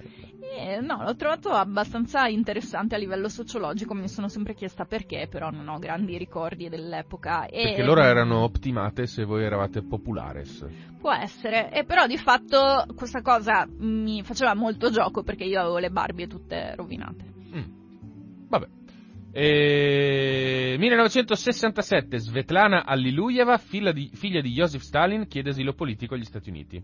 E, 0.56 0.80
no, 0.80 1.02
l'ho 1.02 1.16
trovato 1.16 1.50
abbastanza 1.50 2.28
interessante 2.28 2.94
a 2.94 2.98
livello 2.98 3.28
sociologico, 3.28 3.94
mi 3.94 4.08
sono 4.08 4.28
sempre 4.28 4.54
chiesta 4.54 4.84
perché, 4.84 5.26
però 5.28 5.50
non 5.50 5.68
ho 5.68 5.78
grandi 5.78 6.16
ricordi 6.16 6.68
dell'epoca. 6.68 7.46
E, 7.46 7.62
Perché 7.64 7.82
loro 7.82 8.02
erano 8.02 8.42
optimate 8.42 9.06
se 9.06 9.24
voi 9.24 9.42
eravate 9.42 9.82
populares. 9.82 10.64
Può 11.00 11.12
essere, 11.12 11.72
e 11.72 11.84
però 11.84 12.06
di 12.06 12.16
fatto 12.16 12.86
questa 12.94 13.20
cosa 13.20 13.66
mi 13.78 14.22
faceva 14.22 14.54
molto 14.54 14.90
gioco 14.90 15.22
perché 15.22 15.44
io 15.44 15.60
avevo 15.60 15.78
le 15.78 15.90
Barbie 15.90 16.28
tutte 16.28 16.74
rovinate. 16.76 17.24
Mm. 17.54 18.48
Vabbè. 18.48 18.66
E... 19.38 20.76
1967, 20.78 22.18
Svetlana 22.18 22.86
Allilujeva, 22.86 23.58
figlia 23.58 23.92
di, 23.92 24.10
figlia 24.14 24.40
di 24.40 24.50
Joseph 24.50 24.80
Stalin, 24.80 25.26
chiede 25.26 25.50
asilo 25.50 25.74
politico 25.74 26.14
agli 26.14 26.24
Stati 26.24 26.48
Uniti. 26.48 26.82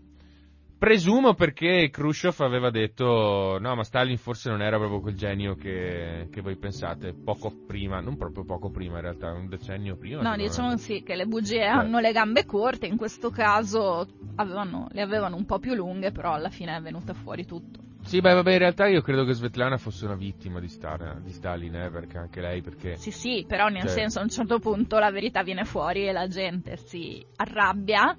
Presumo 0.77 1.33
perché 1.33 1.89
Khrushchev 1.89 2.41
aveva 2.41 2.69
detto 2.69 3.57
no, 3.59 3.73
ma 3.73 3.83
Stalin 3.83 4.17
forse 4.17 4.51
non 4.51 4.61
era 4.61 4.77
proprio 4.77 4.99
quel 4.99 5.15
genio 5.15 5.55
che, 5.55 6.27
che 6.29 6.41
voi 6.41 6.55
pensate, 6.57 7.13
poco 7.13 7.51
prima, 7.65 8.01
non 8.01 8.17
proprio 8.17 8.43
poco 8.43 8.69
prima 8.69 8.97
in 8.97 9.01
realtà, 9.01 9.31
un 9.31 9.47
decennio 9.47 9.95
prima. 9.95 10.21
No, 10.21 10.35
diciamo 10.35 10.69
me. 10.69 10.77
sì 10.77 11.01
che 11.01 11.15
le 11.15 11.25
bugie 11.25 11.65
hanno 11.65 11.97
le 11.99 12.11
gambe 12.11 12.45
corte, 12.45 12.85
in 12.85 12.97
questo 12.97 13.31
caso 13.31 14.05
avevano- 14.35 14.89
le 14.91 15.01
avevano 15.01 15.37
un 15.37 15.45
po' 15.45 15.57
più 15.57 15.73
lunghe, 15.73 16.11
però 16.11 16.33
alla 16.33 16.49
fine 16.49 16.75
è 16.75 16.81
venuta 16.81 17.15
fuori 17.15 17.45
tutto. 17.47 17.92
Sì, 18.05 18.19
beh, 18.21 18.33
vabbè, 18.33 18.51
in 18.51 18.57
realtà 18.59 18.85
io 18.87 19.01
credo 19.01 19.23
che 19.23 19.33
Svetlana 19.33 19.77
fosse 19.77 20.05
una 20.05 20.15
vittima 20.15 20.59
di, 20.59 20.67
Star, 20.67 21.19
di 21.21 21.31
Stalin, 21.31 21.73
eh, 21.75 21.89
perché 21.89 22.17
anche 22.17 22.41
lei, 22.41 22.61
perché... 22.61 22.95
Sì, 22.97 23.11
sì, 23.11 23.45
però 23.47 23.67
nel 23.69 23.83
Cioè- 23.83 23.91
senso 23.91 24.19
a 24.19 24.23
un 24.23 24.29
certo 24.29 24.59
punto 24.59 24.99
la 24.99 25.09
verità 25.09 25.41
viene 25.41 25.63
fuori 25.63 26.07
e 26.07 26.11
la 26.11 26.27
gente 26.27 26.77
si 26.77 27.25
arrabbia 27.37 28.15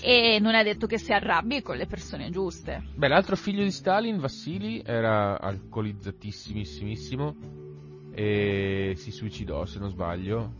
e 0.00 0.38
non 0.40 0.54
è 0.54 0.62
detto 0.64 0.86
che 0.86 0.98
si 0.98 1.12
arrabbi 1.12 1.62
con 1.62 1.76
le 1.76 1.86
persone 1.86 2.30
giuste. 2.30 2.82
Beh, 2.94 3.08
l'altro 3.08 3.36
figlio 3.36 3.62
di 3.62 3.70
Stalin, 3.70 4.18
Vassili, 4.18 4.82
era 4.84 5.40
alcolizzatissimissimo 5.40 7.36
e 8.14 8.92
si 8.96 9.10
suicidò, 9.10 9.64
se 9.64 9.78
non 9.78 9.88
sbaglio. 9.88 10.52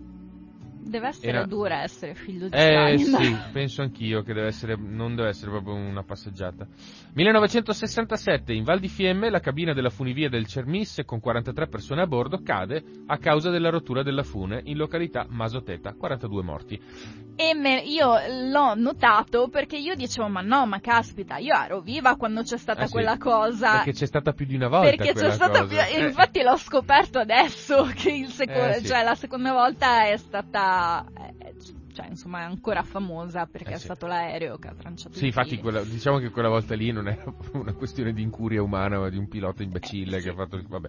Deve 0.85 1.09
essere 1.09 1.29
Era- 1.29 1.45
dura 1.47 1.83
essere 1.83 2.15
figlio 2.15 2.49
di 2.49 2.57
Eh 2.57 2.99
Stalin. 2.99 3.25
sì, 3.25 3.37
penso 3.53 3.83
anch'io 3.83 4.23
che 4.23 4.33
deve 4.35 4.49
essere, 4.49 4.77
non 4.77 5.15
deve 5.15 5.29
essere 5.29 5.51
proprio 5.53 5.75
una 5.75 6.03
passeggiata. 6.03 6.67
1967, 7.15 8.53
in 8.53 8.65
Val 8.65 8.81
di 8.81 8.89
Fiemme, 8.89 9.31
la 9.31 9.39
cabina 9.41 9.73
della 9.73 9.91
funivia 9.91 10.29
del 10.29 10.47
Cermis 10.47 11.03
con 11.05 11.21
43 11.21 11.69
persone 11.69 12.03
a 12.03 12.07
bordo 12.07 12.41
cade 12.43 12.83
a 13.07 13.17
causa 13.19 13.51
della 13.51 13.71
rottura 13.71 14.03
della 14.03 14.23
fune 14.25 14.61
in 14.65 14.77
località 14.77 15.25
Masoteta, 15.29 15.95
42 15.95 16.43
morti. 16.43 16.81
E 17.37 17.55
me- 17.55 17.81
io 17.81 18.15
l'ho 18.51 18.75
notato 18.75 19.49
perché 19.49 19.77
io 19.77 19.95
dicevo 19.95 20.29
ma 20.29 20.41
no, 20.43 20.67
ma 20.67 20.81
caspita, 20.81 21.39
io 21.39 21.55
ero 21.55 21.81
viva 21.81 22.17
quando 22.17 22.43
c'è 22.43 22.59
stata 22.59 22.83
Eh 22.83 22.87
sì, 22.87 22.93
quella 22.93 23.17
cosa. 23.19 23.73
Perché 23.77 23.93
c'è 23.93 24.07
stata 24.07 24.33
più 24.33 24.45
di 24.47 24.55
una 24.57 24.69
volta 24.69 24.91
Perché 24.91 25.13
c'è 25.15 25.31
stata 25.31 25.61
cosa. 25.63 25.85
più... 25.85 25.97
Eh, 25.97 26.05
infatti 26.07 26.43
l'ho 26.43 26.57
scoperto 26.57 27.19
adesso 27.19 27.89
che 27.95 28.11
il 28.11 28.29
seco- 28.29 28.53
Eh, 28.53 28.75
sì. 28.81 28.87
cioè, 28.87 29.03
la 29.03 29.15
seconda 29.15 29.53
volta 29.53 30.07
è 30.09 30.17
stata 30.19 30.72
eh, 31.15 31.55
cioè 31.93 32.07
insomma 32.09 32.41
è 32.41 32.43
ancora 32.45 32.83
famosa 32.83 33.47
perché 33.47 33.71
Eh, 33.71 33.75
è 33.75 33.79
sì. 33.79 33.85
stato 33.85 34.07
l'aereo 34.07 34.57
che 34.59 34.69
ha 34.69 34.75
tranciato 34.75 35.15
Sì, 35.17 35.27
infatti 35.27 35.59
quella- 35.59 35.83
diciamo 35.85 36.19
che 36.19 36.31
quella 36.31 36.49
volta 36.49 36.75
lì 36.75 36.91
non 36.91 37.09
era 37.09 37.25
una 37.53 37.73
questione 37.75 38.13
di 38.13 38.23
incuria 38.23 38.63
umana, 38.63 38.99
ma 38.99 39.09
di 39.09 39.19
un 39.19 39.29
pilota 39.29 39.63
imbecille 39.63 40.17
Eh, 40.17 40.21
sì. 40.21 40.27
che 40.27 40.33
ha 40.33 40.37
fatto... 40.37 40.63
Vabbè. 40.67 40.89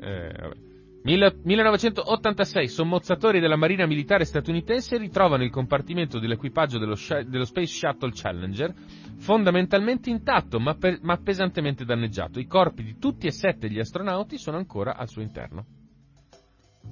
Eh, 0.00 0.32
vabbè. 0.38 0.56
Mille- 1.04 1.36
1986, 1.42 2.68
sommozzatori 2.68 3.40
della 3.40 3.56
Marina 3.56 3.86
Militare 3.86 4.24
statunitense 4.24 4.98
ritrovano 4.98 5.42
il 5.42 5.50
compartimento 5.50 6.20
dell'equipaggio 6.20 6.78
dello, 6.78 6.94
dello 7.26 7.44
Space 7.44 7.74
Shuttle 7.74 8.12
Challenger 8.14 8.72
fondamentalmente 9.18 10.10
intatto 10.10 10.60
ma, 10.60 10.74
pe- 10.76 11.00
ma 11.02 11.16
pesantemente 11.16 11.84
danneggiato. 11.84 12.38
I 12.38 12.46
corpi 12.46 12.84
di 12.84 12.98
tutti 12.98 13.26
e 13.26 13.32
sette 13.32 13.68
gli 13.68 13.80
astronauti 13.80 14.38
sono 14.38 14.58
ancora 14.58 14.96
al 14.96 15.08
suo 15.08 15.22
interno. 15.22 15.66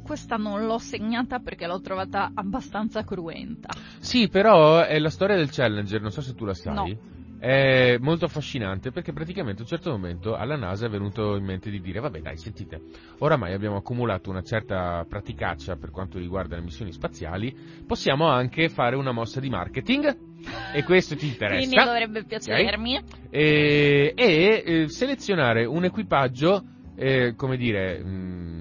Questa 0.02 0.36
non 0.36 0.66
l'ho 0.66 0.78
segnata 0.78 1.38
perché 1.38 1.66
l'ho 1.66 1.80
trovata 1.80 2.32
abbastanza 2.34 3.04
cruenta. 3.04 3.68
Sì, 3.98 4.28
però 4.28 4.82
è 4.82 4.98
la 4.98 5.10
storia 5.10 5.36
del 5.36 5.50
Challenger, 5.50 6.00
non 6.00 6.10
so 6.10 6.20
se 6.20 6.34
tu 6.34 6.44
la 6.44 6.54
sai. 6.54 6.74
No. 6.74 7.18
È 7.40 7.96
molto 7.98 8.26
affascinante 8.26 8.90
perché 8.90 9.14
praticamente 9.14 9.60
a 9.60 9.62
un 9.62 9.68
certo 9.70 9.90
momento 9.90 10.34
alla 10.34 10.56
NASA 10.56 10.84
è 10.84 10.90
venuto 10.90 11.36
in 11.36 11.44
mente 11.44 11.70
di 11.70 11.80
dire 11.80 11.98
vabbè 11.98 12.20
dai 12.20 12.36
sentite, 12.36 12.82
oramai 13.20 13.54
abbiamo 13.54 13.76
accumulato 13.76 14.28
una 14.28 14.42
certa 14.42 15.06
praticaccia 15.08 15.76
per 15.76 15.90
quanto 15.90 16.18
riguarda 16.18 16.56
le 16.56 16.62
missioni 16.62 16.92
spaziali, 16.92 17.56
possiamo 17.86 18.28
anche 18.28 18.68
fare 18.68 18.94
una 18.94 19.12
mossa 19.12 19.40
di 19.40 19.48
marketing 19.48 20.18
e 20.74 20.84
questo 20.84 21.16
ti 21.16 21.28
interessa. 21.28 21.66
Quindi 21.66 21.82
dovrebbe 21.82 22.24
piacermi. 22.24 23.00
e, 23.30 24.12
e, 24.14 24.62
eh, 24.66 24.88
selezionare 24.88 25.64
un 25.64 25.84
equipaggio, 25.84 26.62
eh, 26.94 27.32
come 27.36 27.56
dire, 27.56 28.04
mh, 28.04 28.60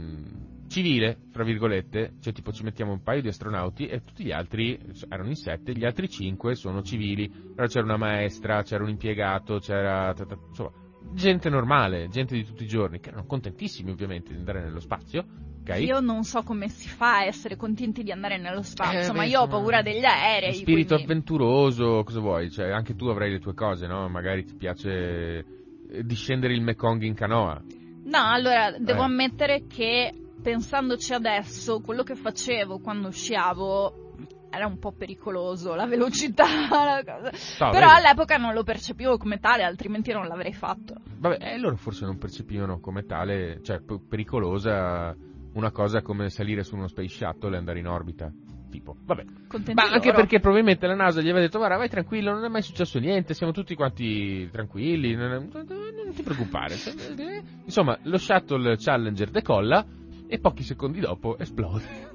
civile, 0.70 1.18
fra 1.32 1.44
virgolette, 1.44 2.14
cioè 2.22 2.32
tipo 2.32 2.52
ci 2.52 2.64
mettiamo 2.64 2.92
un 2.94 3.02
paio 3.02 3.22
di 3.22 3.28
astronauti 3.28 3.88
e 3.88 4.04
tutti 4.04 4.24
gli 4.24 4.32
altri 4.32 4.80
erano 5.10 5.30
in 5.30 5.36
sette, 5.36 5.74
gli 5.74 5.84
altri 5.86 6.08
cinque 6.10 6.56
sono 6.56 6.82
civili, 6.82 7.30
però 7.30 7.68
c'era 7.68 7.84
una 7.86 7.98
maestra, 7.98 8.64
c'era 8.64 8.84
un 8.84 8.90
impiegato, 8.90 9.60
c'era, 9.60 10.14
insomma, 10.48 10.72
gente 11.14 11.50
normale, 11.50 12.08
gente 12.10 12.36
di 12.36 12.46
tutti 12.46 12.64
i 12.64 12.68
giorni, 12.68 13.00
che 13.00 13.10
erano 13.10 13.26
contentissimi 13.26 13.92
ovviamente 13.92 14.32
di 14.32 14.38
andare 14.38 14.62
nello 14.62 14.80
spazio, 14.80 15.26
ok? 15.62 15.80
Io 15.82 16.00
non 16.00 16.24
so 16.24 16.44
come 16.44 16.68
si 16.70 16.88
fa 16.88 17.18
a 17.18 17.26
essere 17.26 17.56
contenti 17.56 18.04
di 18.04 18.12
andare 18.12 18.38
nello 18.38 18.62
spazio, 18.62 19.12
Eh, 19.12 19.16
ma 19.16 19.24
beh, 19.24 19.28
io 19.28 19.42
ho 19.42 19.48
paura 19.48 19.82
degli 19.82 20.06
aerei. 20.06 20.54
Spirito 20.54 20.96
quindi- 20.96 21.04
avventuroso, 21.12 22.04
cosa 22.04 22.20
vuoi? 22.20 22.50
Cioè, 22.52 22.70
anche 22.70 22.96
tu 22.96 23.08
avrai 23.08 23.32
le 23.32 23.40
tue 23.40 23.54
cose, 23.54 23.88
no? 23.88 24.08
Magari 24.10 24.46
ti 24.46 24.56
piace 24.56 25.46
eh, 25.92 26.04
discendere 26.04 26.54
il 26.54 26.62
Mekong 26.62 27.02
in 27.02 27.14
canoa. 27.16 27.62
No, 28.04 28.18
allora 28.24 28.76
devo 28.80 29.02
Eh. 29.02 29.06
ammettere 29.06 29.64
che 29.68 30.12
pensandoci 30.41 31.13
adesso, 31.13 31.80
quello 31.82 32.04
che 32.04 32.15
facevo 32.15 32.80
quando 32.80 33.12
sciavo 33.12 34.08
era 34.52 34.65
un 34.65 34.80
po' 34.80 34.91
pericoloso, 34.91 35.75
la 35.75 35.86
velocità, 35.86 36.45
la. 36.69 37.02
No, 37.04 37.69
Però 37.69 37.71
vedi? 37.71 37.84
all'epoca 37.84 38.38
non 38.38 38.54
lo 38.54 38.63
percepivo 38.63 39.17
come 39.17 39.39
tale, 39.39 39.63
altrimenti 39.63 40.12
non 40.12 40.28
l'avrei 40.28 40.54
fatto. 40.54 40.95
Vabbè, 41.17 41.38
eh, 41.54 41.58
loro 41.60 41.75
forse 41.75 42.06
non 42.06 42.17
percepivano 42.17 42.80
come 42.80 43.06
tale, 43.06 43.60
cioè 43.62 43.80
p- 43.80 43.99
pericolosa 44.08 45.15
una 45.54 45.71
cosa 45.71 46.02
come 46.02 46.30
salire 46.30 46.63
su 46.63 46.75
uno 46.75 46.88
space 46.88 47.10
shuttle 47.15 47.56
e 47.56 47.58
andare 47.60 47.80
in 47.80 47.88
orbita. 47.88 48.32
Tipo, 48.71 48.95
vabbè. 49.04 49.23
Contenti 49.47 49.73
Ma 49.73 49.89
anche 49.91 50.08
loro. 50.10 50.17
perché 50.19 50.39
probabilmente 50.39 50.86
la 50.86 50.93
NASA 50.95 51.21
gli 51.21 51.25
aveva 51.30 51.39
detto 51.39 51.58
guarda 51.58 51.78
vai 51.78 51.89
tranquillo, 51.89 52.32
non 52.34 52.43
è 52.45 52.49
mai 52.49 52.62
successo 52.62 52.99
niente, 52.99 53.34
siamo 53.34 53.52
tutti 53.52 53.73
quanti 53.73 54.47
tranquilli, 54.52 55.15
non, 55.15 55.32
è- 55.32 55.39
non 55.39 56.13
ti 56.13 56.21
preoccupare. 56.23 56.75
Insomma, 57.65 57.97
lo 58.04 58.17
shuttle 58.17 58.78
Challenger 58.78 59.30
decolla 59.32 59.84
e 60.32 60.38
pochi 60.39 60.62
secondi 60.63 61.00
dopo 61.00 61.38
esplode. 61.39 62.08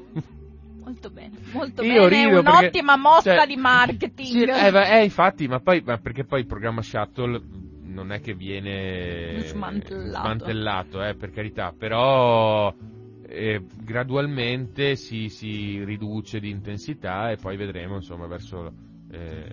Molto 0.84 1.10
bene, 1.10 1.36
molto 1.52 1.82
Io 1.82 2.08
bene, 2.08 2.30
perché- 2.30 2.48
un'ottima 2.48 2.96
mossa 2.96 3.36
cioè, 3.36 3.46
di 3.46 3.56
marketing. 3.56 4.28
Sì, 4.30 4.42
eh, 4.44 4.98
eh, 4.98 5.02
infatti, 5.04 5.48
ma 5.48 5.58
poi 5.58 5.82
ma 5.84 5.98
perché 5.98 6.24
poi 6.24 6.40
il 6.40 6.46
programma 6.46 6.80
Shuttle 6.82 7.40
non 7.82 8.12
è 8.12 8.20
che 8.20 8.34
viene 8.34 9.40
Smantellato. 9.46 10.20
smantellato, 10.26 11.04
eh, 11.04 11.14
per 11.14 11.30
carità, 11.30 11.74
però 11.76 12.72
eh, 13.26 13.64
gradualmente 13.82 14.94
si, 14.94 15.28
si 15.28 15.82
riduce 15.84 16.38
di 16.38 16.50
intensità 16.50 17.30
e 17.30 17.36
poi 17.36 17.56
vedremo, 17.56 17.96
insomma, 17.96 18.26
verso 18.26 18.72
eh, 19.10 19.46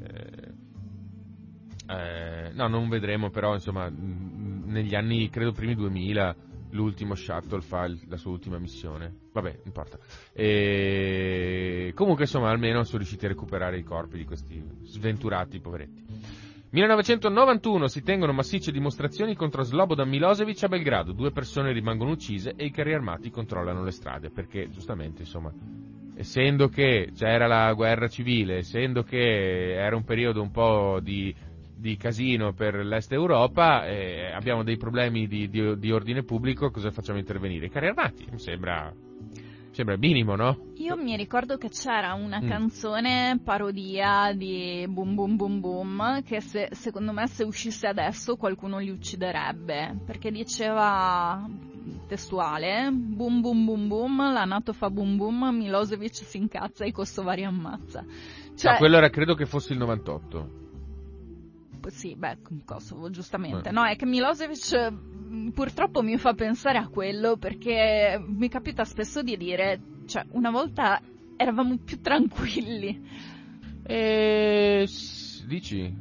eh, 1.88 2.52
no, 2.54 2.68
non 2.68 2.90
vedremo, 2.90 3.30
però, 3.30 3.54
insomma, 3.54 3.90
negli 3.90 4.96
anni, 4.96 5.30
credo 5.30 5.52
primi 5.52 5.76
2000, 5.76 6.36
l'ultimo 6.72 7.16
shuttle 7.16 7.62
fa 7.62 7.86
il- 7.86 8.00
la 8.08 8.18
sua 8.18 8.32
ultima 8.32 8.58
missione. 8.58 9.14
Vabbè, 9.32 9.50
non 9.50 9.62
importa. 9.66 9.98
E 10.34 11.92
comunque, 11.96 12.24
insomma, 12.24 12.50
almeno 12.50 12.84
sono 12.84 12.98
riusciti 13.00 13.26
a 13.26 13.30
recuperare 13.30 13.78
i 13.78 13.84
corpi 13.84 14.18
di 14.18 14.26
questi 14.26 14.64
sventurati 14.84 15.60
poveretti. 15.60 16.04
1991 16.72 17.88
si 17.90 18.02
tengono 18.02 18.32
massicce 18.32 18.72
dimostrazioni 18.72 19.36
contro 19.36 19.62
Slobodan 19.62 20.08
Milosevic 20.08 20.64
a 20.64 20.68
Belgrado. 20.70 21.12
Due 21.12 21.32
persone 21.32 21.74
rimangono 21.74 22.12
uccise 22.12 22.54
e 22.56 22.66
i 22.66 22.72
carri 22.72 22.94
armati 22.94 23.30
controllano 23.30 23.84
le 23.84 23.92
strade 23.92 24.30
perché, 24.30 24.70
giustamente, 24.70 25.24
insomma, 25.24 25.52
essendo 26.16 26.70
che 26.70 27.12
c'era 27.14 27.48
la 27.48 27.74
guerra 27.74 28.08
civile, 28.08 28.60
essendo 28.60 29.04
che 29.04 29.74
era 29.74 29.98
un 29.98 30.06
periodo 30.06 30.42
un 30.42 30.52
po' 30.52 31.00
di, 31.02 31.36
di 31.82 31.98
casino 31.98 32.54
per 32.54 32.76
l'est 32.86 33.12
Europa, 33.12 33.88
eh, 33.88 34.32
abbiamo 34.32 34.64
dei 34.64 34.78
problemi 34.78 35.28
di, 35.28 35.50
di- 35.50 35.78
di 35.80 35.92
ordine 35.92 36.24
pubblico, 36.24 36.70
cosa 36.70 36.92
facciamo 36.92 37.18
intervenire? 37.18 37.66
I 37.66 37.70
carri 37.70 37.88
armati, 37.88 38.28
mi 38.32 38.38
sembra, 38.38 38.94
mi 38.94 39.74
sembra 39.74 39.98
minimo, 39.98 40.36
no? 40.36 40.70
Io 40.76 40.96
mi 40.96 41.16
ricordo 41.18 41.58
che 41.58 41.70
c'era 41.70 42.14
una 42.14 42.40
Mm. 42.40 42.48
canzone 42.48 43.40
parodia 43.44 44.32
di 44.34 44.86
Boom 44.88 45.16
Boom 45.16 45.36
Boom 45.36 45.60
Boom 45.60 46.24
che 46.24 46.40
se- 46.42 46.70
secondo 46.72 47.12
me 47.14 47.26
se 47.28 47.44
uscisse 47.44 47.88
adesso 47.88 48.36
qualcuno 48.36 48.78
li 48.78 48.90
ucciderebbe 48.92 49.98
perché 50.06 50.30
diceva 50.32 51.48
testuale 52.08 52.90
Boom 52.92 53.42
Boom 53.42 53.66
Boom 53.66 53.88
Boom 53.88 54.34
la 54.34 54.44
NATO 54.46 54.74
fa 54.74 54.90
boom 54.90 55.18
boom 55.18 55.50
Milosevic 55.56 56.14
si 56.14 56.38
incazza 56.38 56.84
e 56.84 56.90
i 56.90 56.92
kosovari 56.92 57.44
ammazza 57.44 58.04
cioè 58.56 58.72
No, 58.74 58.78
quello 58.78 58.98
era, 58.98 59.10
credo 59.10 59.34
che 59.34 59.46
fosse 59.46 59.74
il 59.74 59.80
98. 59.80 60.61
Sì 61.90 62.16
beh 62.16 62.38
Kosovo 62.66 63.10
giustamente 63.10 63.70
Beh. 63.70 63.72
no 63.72 63.86
è 63.86 63.96
che 63.96 64.06
Milosevic 64.06 65.52
purtroppo 65.54 66.02
mi 66.02 66.18
fa 66.18 66.34
pensare 66.34 66.78
a 66.78 66.88
quello 66.88 67.38
perché 67.38 68.22
mi 68.28 68.48
capita 68.50 68.84
spesso 68.84 69.22
di 69.22 69.36
dire 69.38 69.80
cioè 70.06 70.26
una 70.32 70.52
volta 70.52 71.02
eravamo 71.36 71.78
più 71.84 72.00
tranquilli 72.02 73.00
E... 73.88 74.86
dici? 75.48 75.94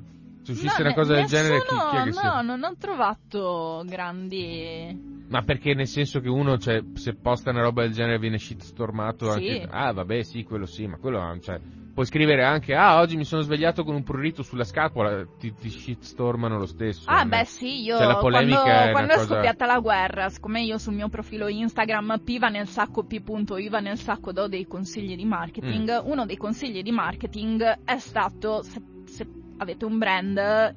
Se 0.42 0.52
uscisse 0.52 0.82
No, 0.82 0.84
una 0.84 0.88
ne- 0.90 0.94
cosa 0.94 1.14
del 1.14 1.26
genere, 1.26 1.58
chi, 1.60 1.66
chi 1.66 1.96
è 1.96 2.02
che 2.02 2.10
no, 2.10 2.12
sia? 2.12 2.40
non 2.42 2.62
ho 2.64 2.74
trovato 2.78 3.82
grandi 3.86 5.08
Ma 5.28 5.42
perché 5.42 5.74
nel 5.74 5.86
senso 5.86 6.20
che 6.20 6.28
uno, 6.28 6.58
cioè, 6.58 6.82
se 6.94 7.14
posta 7.14 7.50
una 7.50 7.62
roba 7.62 7.82
del 7.82 7.92
genere 7.92 8.18
viene 8.18 8.38
shitstormato 8.38 9.30
Sì. 9.30 9.48
anche... 9.48 9.68
Ah, 9.70 9.92
vabbè, 9.92 10.22
sì, 10.22 10.42
quello 10.42 10.66
sì, 10.66 10.86
ma 10.86 10.96
quello... 10.96 11.38
Cioè, 11.40 11.60
puoi 11.92 12.06
scrivere 12.06 12.44
anche, 12.44 12.74
ah, 12.74 12.98
oggi 13.00 13.16
mi 13.16 13.24
sono 13.24 13.42
svegliato 13.42 13.84
con 13.84 13.94
un 13.94 14.02
prurito 14.02 14.42
sulla 14.42 14.64
scapola, 14.64 15.24
ti, 15.38 15.52
ti 15.54 15.68
shitstormano 15.68 16.58
lo 16.58 16.66
stesso. 16.66 17.08
Ah, 17.10 17.24
beh, 17.24 17.44
sì, 17.44 17.82
io 17.82 17.98
Cioè, 17.98 18.16
quando, 18.16 18.62
è 18.64 18.90
quando 18.92 19.12
è 19.12 19.16
cosa- 19.16 19.34
scoppiata 19.34 19.66
la 19.66 19.78
guerra, 19.78 20.28
siccome 20.28 20.62
io 20.62 20.78
sul 20.78 20.94
mio 20.94 21.08
profilo 21.08 21.48
Instagram 21.48 22.20
piva 22.24 22.48
nel 22.48 22.68
sacco 22.68 23.04
p.iva 23.04 23.80
nel 23.80 23.98
sacco 23.98 24.32
do 24.32 24.46
dei 24.48 24.66
consigli 24.66 25.16
di 25.16 25.24
marketing, 25.24 26.02
Mm. 26.02 26.10
uno 26.10 26.26
dei 26.26 26.36
consigli 26.36 26.82
di 26.82 26.92
marketing 26.92 27.80
è 27.84 27.98
stato 27.98 28.62
se, 28.62 28.80
se 29.04 29.26
avete 29.58 29.84
un 29.84 29.98
brand 29.98 30.38
e 30.38 30.74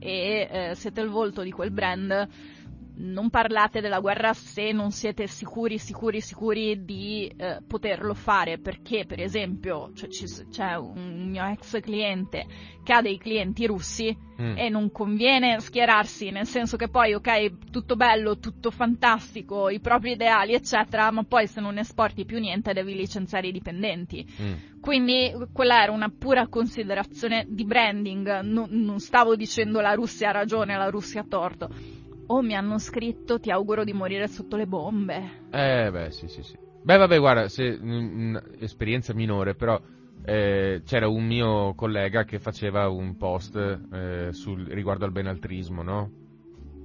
eh, 0.51 0.71
siete 0.75 1.01
il 1.01 1.09
volto 1.09 1.41
di 1.41 1.51
quel 1.51 1.71
brand 1.71 2.27
non 2.95 3.29
parlate 3.29 3.81
della 3.81 3.99
guerra 3.99 4.33
se 4.33 4.71
non 4.71 4.91
siete 4.91 5.25
sicuri, 5.27 5.77
sicuri, 5.77 6.21
sicuri 6.21 6.83
di 6.83 7.31
eh, 7.35 7.59
poterlo 7.65 8.13
fare, 8.13 8.59
perché 8.59 9.05
per 9.05 9.19
esempio 9.19 9.91
cioè, 9.95 10.09
c'è 10.49 10.75
un 10.75 11.29
mio 11.29 11.43
ex 11.45 11.79
cliente 11.79 12.45
che 12.83 12.93
ha 12.93 13.01
dei 13.01 13.17
clienti 13.17 13.65
russi 13.65 14.15
mm. 14.39 14.57
e 14.57 14.69
non 14.69 14.91
conviene 14.91 15.59
schierarsi, 15.59 16.29
nel 16.29 16.45
senso 16.45 16.77
che 16.77 16.89
poi 16.89 17.13
ok, 17.13 17.71
tutto 17.71 17.95
bello, 17.95 18.37
tutto 18.37 18.69
fantastico, 18.69 19.69
i 19.69 19.79
propri 19.79 20.11
ideali 20.11 20.53
eccetera, 20.53 21.09
ma 21.11 21.23
poi 21.23 21.47
se 21.47 21.61
non 21.61 21.77
esporti 21.77 22.25
più 22.25 22.39
niente 22.39 22.73
devi 22.73 22.93
licenziare 22.93 23.47
i 23.47 23.51
dipendenti. 23.51 24.25
Mm. 24.41 24.53
Quindi 24.79 25.31
quella 25.53 25.81
era 25.81 25.93
una 25.93 26.11
pura 26.15 26.47
considerazione 26.47 27.45
di 27.47 27.63
branding, 27.63 28.41
non, 28.41 28.67
non 28.69 28.99
stavo 28.99 29.35
dicendo 29.35 29.79
la 29.79 29.93
Russia 29.93 30.29
ha 30.29 30.33
ragione, 30.33 30.75
la 30.75 30.89
Russia 30.89 31.21
ha 31.21 31.25
torto 31.27 32.01
Oh, 32.27 32.41
mi 32.41 32.55
hanno 32.55 32.79
scritto, 32.79 33.39
ti 33.39 33.51
auguro 33.51 33.83
di 33.83 33.93
morire 33.93 34.27
sotto 34.27 34.55
le 34.55 34.65
bombe. 34.65 35.41
Eh, 35.51 35.89
beh, 35.91 36.11
sì, 36.11 36.27
sì, 36.27 36.41
sì. 36.41 36.57
Beh, 36.81 36.97
vabbè, 36.97 37.19
guarda, 37.19 37.47
se, 37.47 37.79
esperienza 38.59 39.13
minore, 39.13 39.55
però 39.55 39.79
eh, 40.25 40.81
c'era 40.85 41.07
un 41.07 41.25
mio 41.25 41.73
collega 41.75 42.23
che 42.23 42.39
faceva 42.39 42.87
un 42.89 43.15
post 43.15 43.55
eh, 43.91 44.29
sul, 44.31 44.65
riguardo 44.67 45.05
al 45.05 45.11
benaltrismo, 45.11 45.83
no? 45.83 46.11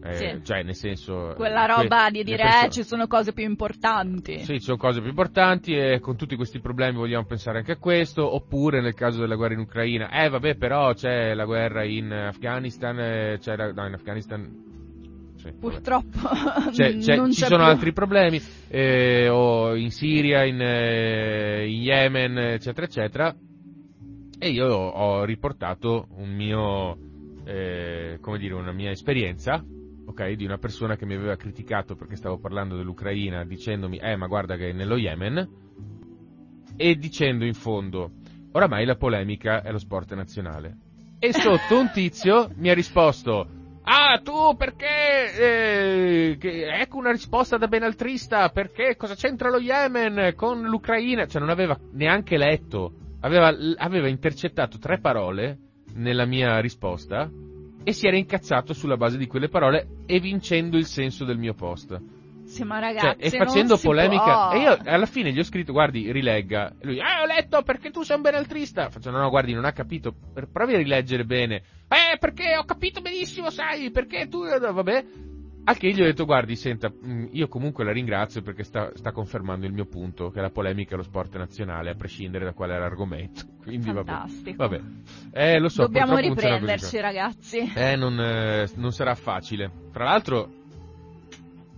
Eh, 0.01 0.15
sì. 0.15 0.41
Cioè, 0.45 0.63
nel 0.63 0.75
senso... 0.75 1.35
Quella 1.37 1.67
roba 1.67 2.05
que- 2.05 2.11
di 2.13 2.25
dire, 2.25 2.43
perso- 2.43 2.67
eh, 2.67 2.71
ci 2.71 2.85
sono 2.85 3.07
cose 3.07 3.33
più 3.33 3.45
importanti. 3.45 4.39
Sì, 4.39 4.55
ci 4.55 4.61
sono 4.61 4.77
cose 4.77 5.01
più 5.01 5.09
importanti 5.09 5.77
e 5.77 5.99
con 6.01 6.17
tutti 6.17 6.37
questi 6.37 6.61
problemi 6.61 6.97
vogliamo 6.97 7.25
pensare 7.25 7.59
anche 7.59 7.73
a 7.73 7.77
questo, 7.79 8.35
oppure 8.35 8.81
nel 8.81 8.95
caso 8.95 9.21
della 9.21 9.35
guerra 9.35 9.55
in 9.55 9.61
Ucraina, 9.61 10.11
eh 10.11 10.29
vabbè, 10.29 10.57
però 10.57 10.95
c'è 10.95 11.35
la 11.35 11.45
guerra 11.45 11.85
in 11.85 12.13
Afghanistan, 12.13 12.99
eh, 13.01 13.39
c'era, 13.41 13.73
no, 13.73 13.87
in 13.87 13.95
Afghanistan 13.95 14.49
sì, 15.51 15.59
Purtroppo 15.59 16.29
c'è, 16.73 16.97
c'è, 16.99 17.25
ci 17.27 17.33
sono 17.33 17.57
più. 17.57 17.65
altri 17.65 17.93
problemi, 17.93 18.41
eh, 18.69 19.29
o 19.29 19.75
in 19.75 19.91
Siria, 19.91 20.45
in, 20.45 20.61
eh, 20.61 21.69
in, 21.69 21.83
Yemen, 21.83 22.39
eccetera, 22.39 22.87
eccetera. 22.87 23.37
E 24.41 24.51
io 24.51 24.67
ho 24.67 25.25
riportato 25.25 26.07
un 26.17 26.35
mio, 26.35 26.97
eh, 27.45 28.19
come 28.21 28.39
dire, 28.39 28.55
una 28.55 28.73
mia 28.73 28.91
esperienza, 28.91 29.65
ok, 30.07 30.31
di 30.33 30.45
una 30.45 30.59
persona 30.59 30.97
che 30.97 31.07
mi 31.07 31.15
aveva 31.15 31.37
criticato 31.37 31.97
perché 31.97 32.17
stavo 32.17 32.39
parlando 32.39 32.77
dell'Ucraina, 32.77 33.45
dicendomi, 33.45 33.99
eh, 33.99 34.17
ma 34.17 34.27
guarda 34.27 34.57
che 34.57 34.71
è 34.71 34.73
nello 34.73 34.97
Yemen, 34.97 35.49
e 36.77 36.95
dicendo 36.95 37.45
in 37.45 37.55
fondo, 37.55 38.13
oramai 38.53 38.85
la 38.85 38.97
polemica 38.97 39.63
è 39.63 39.73
lo 39.73 39.79
sport 39.79 40.15
nazionale. 40.15 40.77
E 41.19 41.33
sotto 41.33 41.77
un 41.77 41.91
tizio 41.93 42.51
mi 42.55 42.71
ha 42.71 42.75
risposto, 42.75 43.58
Ah, 43.91 44.21
tu 44.23 44.55
perché? 44.55 46.37
Eh, 46.37 46.39
ecco 46.39 46.99
una 46.99 47.11
risposta 47.11 47.57
da 47.57 47.69
benaltrista, 47.69 48.51
perché 48.51 48.97
cosa 48.97 49.15
c'entra 49.15 49.49
lo 49.49 49.59
Yemen 49.59 50.35
con 50.37 50.61
l'Ucraina? 50.61 51.27
Cioè 51.27 51.41
non 51.41 51.49
aveva 51.49 51.75
neanche 51.93 52.37
letto, 52.37 52.93
aveva, 53.21 53.51
aveva 53.77 54.09
intercettato 54.09 54.77
tre 54.77 54.99
parole 54.99 55.57
nella 55.95 56.27
mia 56.27 56.61
risposta 56.61 57.31
e 57.83 57.93
si 57.95 58.07
era 58.07 58.19
incazzato 58.19 58.75
sulla 58.75 58.99
base 58.99 59.17
di 59.17 59.27
quelle 59.27 59.49
parole 59.49 59.87
evincendo 60.05 60.77
il 60.77 60.85
senso 60.85 61.25
del 61.25 61.39
mio 61.39 61.55
post. 61.55 61.99
Sì, 62.49 62.65
ma 62.65 62.79
ragazzi, 62.79 63.29
cioè, 63.29 63.35
e 63.35 63.45
facendo 63.45 63.77
polemica. 63.77 64.51
E 64.53 64.59
io 64.61 64.79
alla 64.85 65.07
fine 65.07 65.31
gli 65.33 65.39
ho 65.39 65.45
scritto, 65.45 65.73
guardi, 65.73 66.11
rilegga. 66.11 66.73
E 66.79 66.87
lui, 66.87 66.97
eh, 66.97 67.21
ho 67.23 67.27
letto 67.27 67.63
perché 67.63 67.91
tu 67.91 68.03
sei 68.03 68.17
un 68.17 68.23
benaltrista. 68.23 68.89
Faccio, 68.89 69.11
no, 69.11 69.19
no, 69.19 69.29
guardi, 69.29 69.53
non 69.53 69.67
ha 69.67 69.73
capito. 69.73 70.15
Provi 70.51 70.75
a 70.75 70.79
rileggere 70.79 71.25
bene. 71.25 71.57
Eh, 71.89 72.17
perché 72.19 72.57
ho 72.57 72.65
capito 72.65 73.03
benissimo, 73.03 73.51
sai, 73.51 73.91
perché 73.91 74.29
tu, 74.29 74.45
eh, 74.45 74.59
vabbè. 74.59 75.05
Al 75.65 75.77
che 75.77 75.93
gli 75.93 76.01
ho 76.01 76.05
detto, 76.07 76.25
guardi, 76.25 76.57
senta, 76.57 76.91
mm, 76.91 77.27
io 77.33 77.47
comunque 77.49 77.85
la 77.85 77.93
ringrazio 77.93 78.41
perché 78.41 78.65
sta, 78.65 78.91
sta, 78.95 79.13
confermando 79.13 79.67
il 79.67 79.73
mio 79.75 79.85
punto, 79.85 80.31
che 80.31 80.41
la 80.41 80.49
polemica 80.49 80.95
è 80.95 80.97
lo 80.97 81.03
sport 81.03 81.37
nazionale, 81.37 81.91
a 81.91 81.95
prescindere 81.95 82.47
da 82.47 82.55
qual 82.55 82.71
è 82.71 82.79
l'argomento. 82.79 83.43
Quindi 83.63 83.93
Fantastico. 83.93 84.57
vabbè. 84.57 84.79
vabbè. 84.79 85.49
Eh, 85.53 85.59
lo 85.59 85.69
so, 85.69 85.83
Dobbiamo 85.83 86.17
riprenderci, 86.17 86.99
ragazzi. 86.99 87.71
Eh, 87.75 87.97
non, 87.97 88.19
eh, 88.19 88.71
non 88.77 88.93
sarà 88.93 89.15
facile. 89.15 89.71
Tra 89.93 90.05
l'altro, 90.05 90.49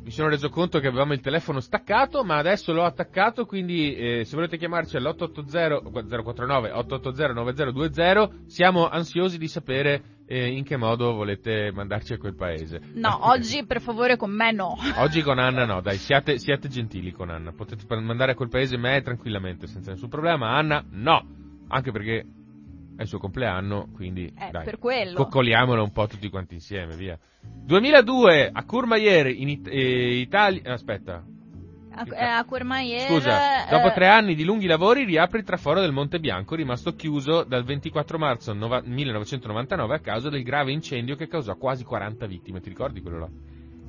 mi 0.02 0.10
sono 0.10 0.28
reso 0.28 0.48
conto 0.48 0.80
che 0.80 0.86
avevamo 0.86 1.12
il 1.12 1.20
telefono 1.20 1.60
staccato, 1.60 2.24
ma 2.24 2.36
adesso 2.38 2.72
l'ho 2.72 2.84
attaccato, 2.84 3.44
quindi 3.44 3.94
eh, 3.94 4.24
se 4.24 4.34
volete 4.34 4.56
chiamarci 4.56 4.96
all'880 4.96 6.22
049 6.22 6.70
880 6.72 7.32
9020 7.32 8.44
siamo 8.46 8.88
ansiosi 8.88 9.38
di 9.38 9.48
sapere 9.48 10.02
eh, 10.26 10.48
in 10.48 10.64
che 10.64 10.76
modo 10.76 11.12
volete 11.12 11.70
mandarci 11.72 12.14
a 12.14 12.18
quel 12.18 12.34
paese. 12.34 12.80
No, 12.94 13.28
oggi 13.28 13.66
per 13.66 13.80
favore 13.80 14.16
con 14.16 14.30
me 14.30 14.52
no. 14.52 14.76
Oggi 14.96 15.22
con 15.22 15.38
Anna 15.38 15.66
no, 15.66 15.80
dai, 15.82 15.96
siate, 15.98 16.38
siate 16.38 16.68
gentili 16.68 17.12
con 17.12 17.30
Anna, 17.30 17.52
potete 17.52 17.84
mandare 18.00 18.32
a 18.32 18.34
quel 18.34 18.48
paese 18.48 18.76
me 18.76 19.02
tranquillamente, 19.02 19.66
senza 19.66 19.90
nessun 19.90 20.08
problema, 20.08 20.56
Anna 20.56 20.84
no, 20.88 21.26
anche 21.68 21.92
perché 21.92 22.24
è 23.00 23.04
il 23.04 23.08
suo 23.08 23.18
compleanno, 23.18 23.88
quindi 23.94 24.26
eh, 24.26 24.50
dai, 24.50 24.62
per 24.62 24.78
quello. 24.78 25.14
coccoliamolo 25.14 25.82
un 25.82 25.90
po' 25.90 26.06
tutti 26.06 26.28
quanti 26.28 26.52
insieme, 26.52 26.94
via. 26.96 27.18
2002 27.42 28.50
a 28.52 28.62
Courmayeur 28.64 29.28
in 29.28 29.48
It- 29.48 29.68
eh, 29.68 30.18
Italia. 30.18 30.74
Aspetta. 30.74 31.24
A, 31.94 32.06
eh, 32.14 32.22
a 32.22 32.44
Courmayeur. 32.44 33.08
Scusa, 33.08 33.64
dopo 33.70 33.86
eh, 33.88 33.92
tre 33.94 34.06
anni 34.08 34.34
di 34.34 34.44
lunghi 34.44 34.66
lavori 34.66 35.04
riapre 35.04 35.38
il 35.38 35.44
traforo 35.44 35.80
del 35.80 35.92
Monte 35.92 36.20
Bianco, 36.20 36.54
rimasto 36.54 36.94
chiuso 36.94 37.42
dal 37.42 37.64
24 37.64 38.18
marzo 38.18 38.52
nova- 38.52 38.82
1999 38.84 39.94
a 39.94 40.00
causa 40.00 40.28
del 40.28 40.42
grave 40.42 40.70
incendio 40.70 41.16
che 41.16 41.26
causò 41.26 41.56
quasi 41.56 41.84
40 41.84 42.26
vittime. 42.26 42.60
Ti 42.60 42.68
ricordi 42.68 43.00
quello 43.00 43.18
là? 43.18 43.28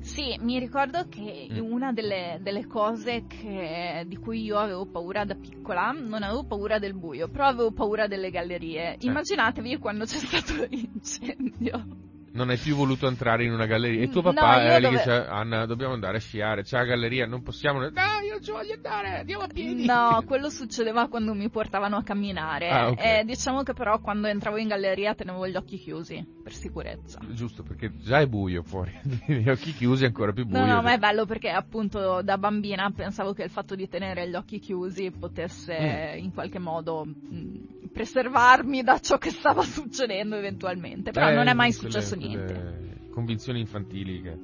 Sì, 0.02 0.36
mi 0.40 0.58
ricordo 0.58 1.06
che 1.08 1.48
mm. 1.50 1.58
una 1.58 1.92
delle, 1.92 2.38
delle 2.42 2.66
cose 2.66 3.24
che, 3.26 4.04
di 4.06 4.16
cui 4.16 4.42
io 4.42 4.58
avevo 4.58 4.84
paura 4.86 5.24
da 5.24 5.34
piccola, 5.34 5.92
non 5.92 6.22
avevo 6.22 6.44
paura 6.44 6.78
del 6.78 6.94
buio, 6.94 7.28
però 7.28 7.46
avevo 7.46 7.70
paura 7.70 8.06
delle 8.08 8.30
gallerie. 8.30 8.94
Eh. 8.94 9.06
Immaginatevi 9.06 9.78
quando 9.78 10.04
c'è 10.04 10.18
stato 10.18 10.66
l'incendio 10.68 12.10
non 12.32 12.50
hai 12.50 12.56
più 12.56 12.74
voluto 12.74 13.06
entrare 13.06 13.44
in 13.44 13.52
una 13.52 13.66
galleria. 13.66 14.02
E 14.02 14.08
tuo 14.08 14.22
papà 14.22 14.56
no, 14.56 14.62
era 14.62 14.76
lì 14.76 14.84
dove... 14.84 14.96
che 14.96 15.02
diceva, 15.04 15.28
Anna, 15.30 15.66
dobbiamo 15.66 15.92
andare 15.92 16.16
a 16.16 16.20
sciare, 16.20 16.62
c'è 16.62 16.78
la 16.78 16.84
galleria, 16.84 17.26
non 17.26 17.42
possiamo... 17.42 17.80
No, 17.80 17.88
io 18.24 18.32
non 18.32 18.42
ci 18.42 18.50
voglio 18.50 18.74
andare, 18.74 19.18
andiamo 19.18 19.42
a 19.42 19.46
piedi. 19.48 19.84
No, 19.84 20.22
quello 20.26 20.48
succedeva 20.48 21.08
quando 21.08 21.34
mi 21.34 21.48
portavano 21.50 21.96
a 21.96 22.02
camminare. 22.02 22.68
Ah, 22.68 22.88
okay. 22.88 23.20
eh, 23.20 23.24
diciamo 23.24 23.62
che 23.62 23.74
però 23.74 24.00
quando 24.00 24.28
entravo 24.28 24.56
in 24.56 24.68
galleria 24.68 25.14
tenevo 25.14 25.46
gli 25.46 25.56
occhi 25.56 25.78
chiusi, 25.78 26.24
per 26.42 26.52
sicurezza. 26.52 27.20
Giusto, 27.30 27.62
perché 27.62 27.92
già 27.98 28.20
è 28.20 28.26
buio 28.26 28.62
fuori, 28.62 28.92
gli 29.26 29.48
occhi 29.48 29.74
chiusi 29.74 30.04
è 30.04 30.06
ancora 30.06 30.32
più 30.32 30.46
buio. 30.46 30.64
No, 30.64 30.74
no, 30.74 30.82
ma 30.82 30.92
è 30.92 30.98
bello 30.98 31.26
perché 31.26 31.50
appunto 31.50 32.22
da 32.22 32.38
bambina 32.38 32.90
pensavo 32.94 33.32
che 33.32 33.42
il 33.42 33.50
fatto 33.50 33.74
di 33.74 33.88
tenere 33.88 34.28
gli 34.28 34.34
occhi 34.34 34.58
chiusi 34.58 35.10
potesse 35.10 36.16
mm. 36.16 36.24
in 36.24 36.32
qualche 36.32 36.58
modo... 36.58 37.04
Mh, 37.04 37.36
mm, 37.36 37.81
preservarmi 37.92 38.82
da 38.82 38.98
ciò 38.98 39.18
che 39.18 39.30
stava 39.30 39.62
succedendo 39.62 40.36
eventualmente, 40.36 41.10
però 41.10 41.28
eh, 41.28 41.34
non 41.34 41.46
è 41.46 41.52
mai 41.52 41.72
successo 41.72 42.16
quelle, 42.16 42.34
niente. 42.34 43.00
Convinzioni 43.10 43.60
infantili 43.60 44.20
che... 44.22 44.38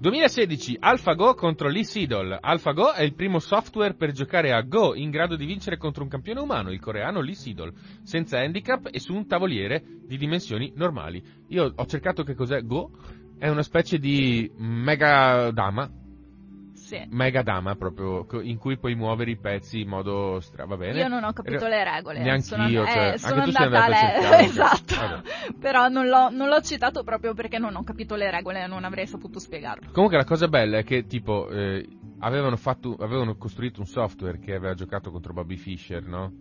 2016 0.00 0.78
AlphaGo 0.80 1.34
contro 1.34 1.68
Lee 1.68 1.84
Sedol. 1.84 2.36
AlphaGo 2.40 2.92
è 2.92 3.02
il 3.02 3.14
primo 3.14 3.38
software 3.38 3.94
per 3.94 4.12
giocare 4.12 4.52
a 4.52 4.60
Go 4.62 4.94
in 4.94 5.10
grado 5.10 5.36
di 5.36 5.46
vincere 5.46 5.76
contro 5.76 6.02
un 6.02 6.08
campione 6.08 6.40
umano, 6.40 6.72
il 6.72 6.80
coreano 6.80 7.20
Lee 7.20 7.34
Sedol, 7.34 7.72
senza 8.02 8.38
handicap 8.38 8.88
e 8.90 8.98
su 8.98 9.14
un 9.14 9.26
tavoliere 9.26 9.82
di 10.06 10.16
dimensioni 10.16 10.72
normali. 10.74 11.22
Io 11.48 11.72
ho 11.74 11.86
cercato 11.86 12.22
che 12.22 12.34
cos'è 12.34 12.62
Go, 12.62 12.90
è 13.38 13.48
una 13.48 13.62
specie 13.62 13.98
di 13.98 14.50
mega 14.56 15.50
dama 15.52 15.90
sì. 16.84 17.02
mega 17.08 17.42
dama 17.42 17.74
proprio 17.76 18.26
in 18.42 18.58
cui 18.58 18.76
puoi 18.76 18.94
muovere 18.94 19.30
i 19.30 19.38
pezzi 19.38 19.80
in 19.80 19.88
modo 19.88 20.38
stra 20.40 20.66
va 20.66 20.76
bene? 20.76 20.98
Io 20.98 21.08
non 21.08 21.24
ho 21.24 21.32
capito 21.32 21.66
le 21.66 21.82
regole 21.82 22.20
neanche 22.20 22.42
sono, 22.42 22.68
io 22.68 22.84
cioè, 22.84 23.12
eh, 23.14 23.18
sono 23.18 23.42
andata 23.42 23.84
a 23.84 23.88
le... 23.88 24.44
esatto. 24.44 25.22
Però 25.58 25.88
non 25.88 26.08
l'ho, 26.08 26.28
non 26.28 26.48
l'ho, 26.48 26.60
citato 26.60 27.02
proprio 27.02 27.32
perché 27.32 27.58
non 27.58 27.74
ho 27.74 27.82
capito 27.84 28.16
le 28.16 28.30
regole 28.30 28.62
e 28.62 28.66
non 28.66 28.84
avrei 28.84 29.06
saputo 29.06 29.38
spiegarlo. 29.38 29.90
Comunque 29.92 30.18
la 30.18 30.24
cosa 30.24 30.46
bella 30.46 30.78
è 30.78 30.84
che 30.84 31.06
tipo 31.06 31.48
eh, 31.48 31.88
avevano, 32.18 32.56
fatto, 32.56 32.94
avevano 33.00 33.36
costruito 33.36 33.80
un 33.80 33.86
software 33.86 34.38
che 34.38 34.54
aveva 34.54 34.74
giocato 34.74 35.10
contro 35.10 35.32
Bobby 35.32 35.56
Fischer 35.56 36.02
no? 36.06 36.32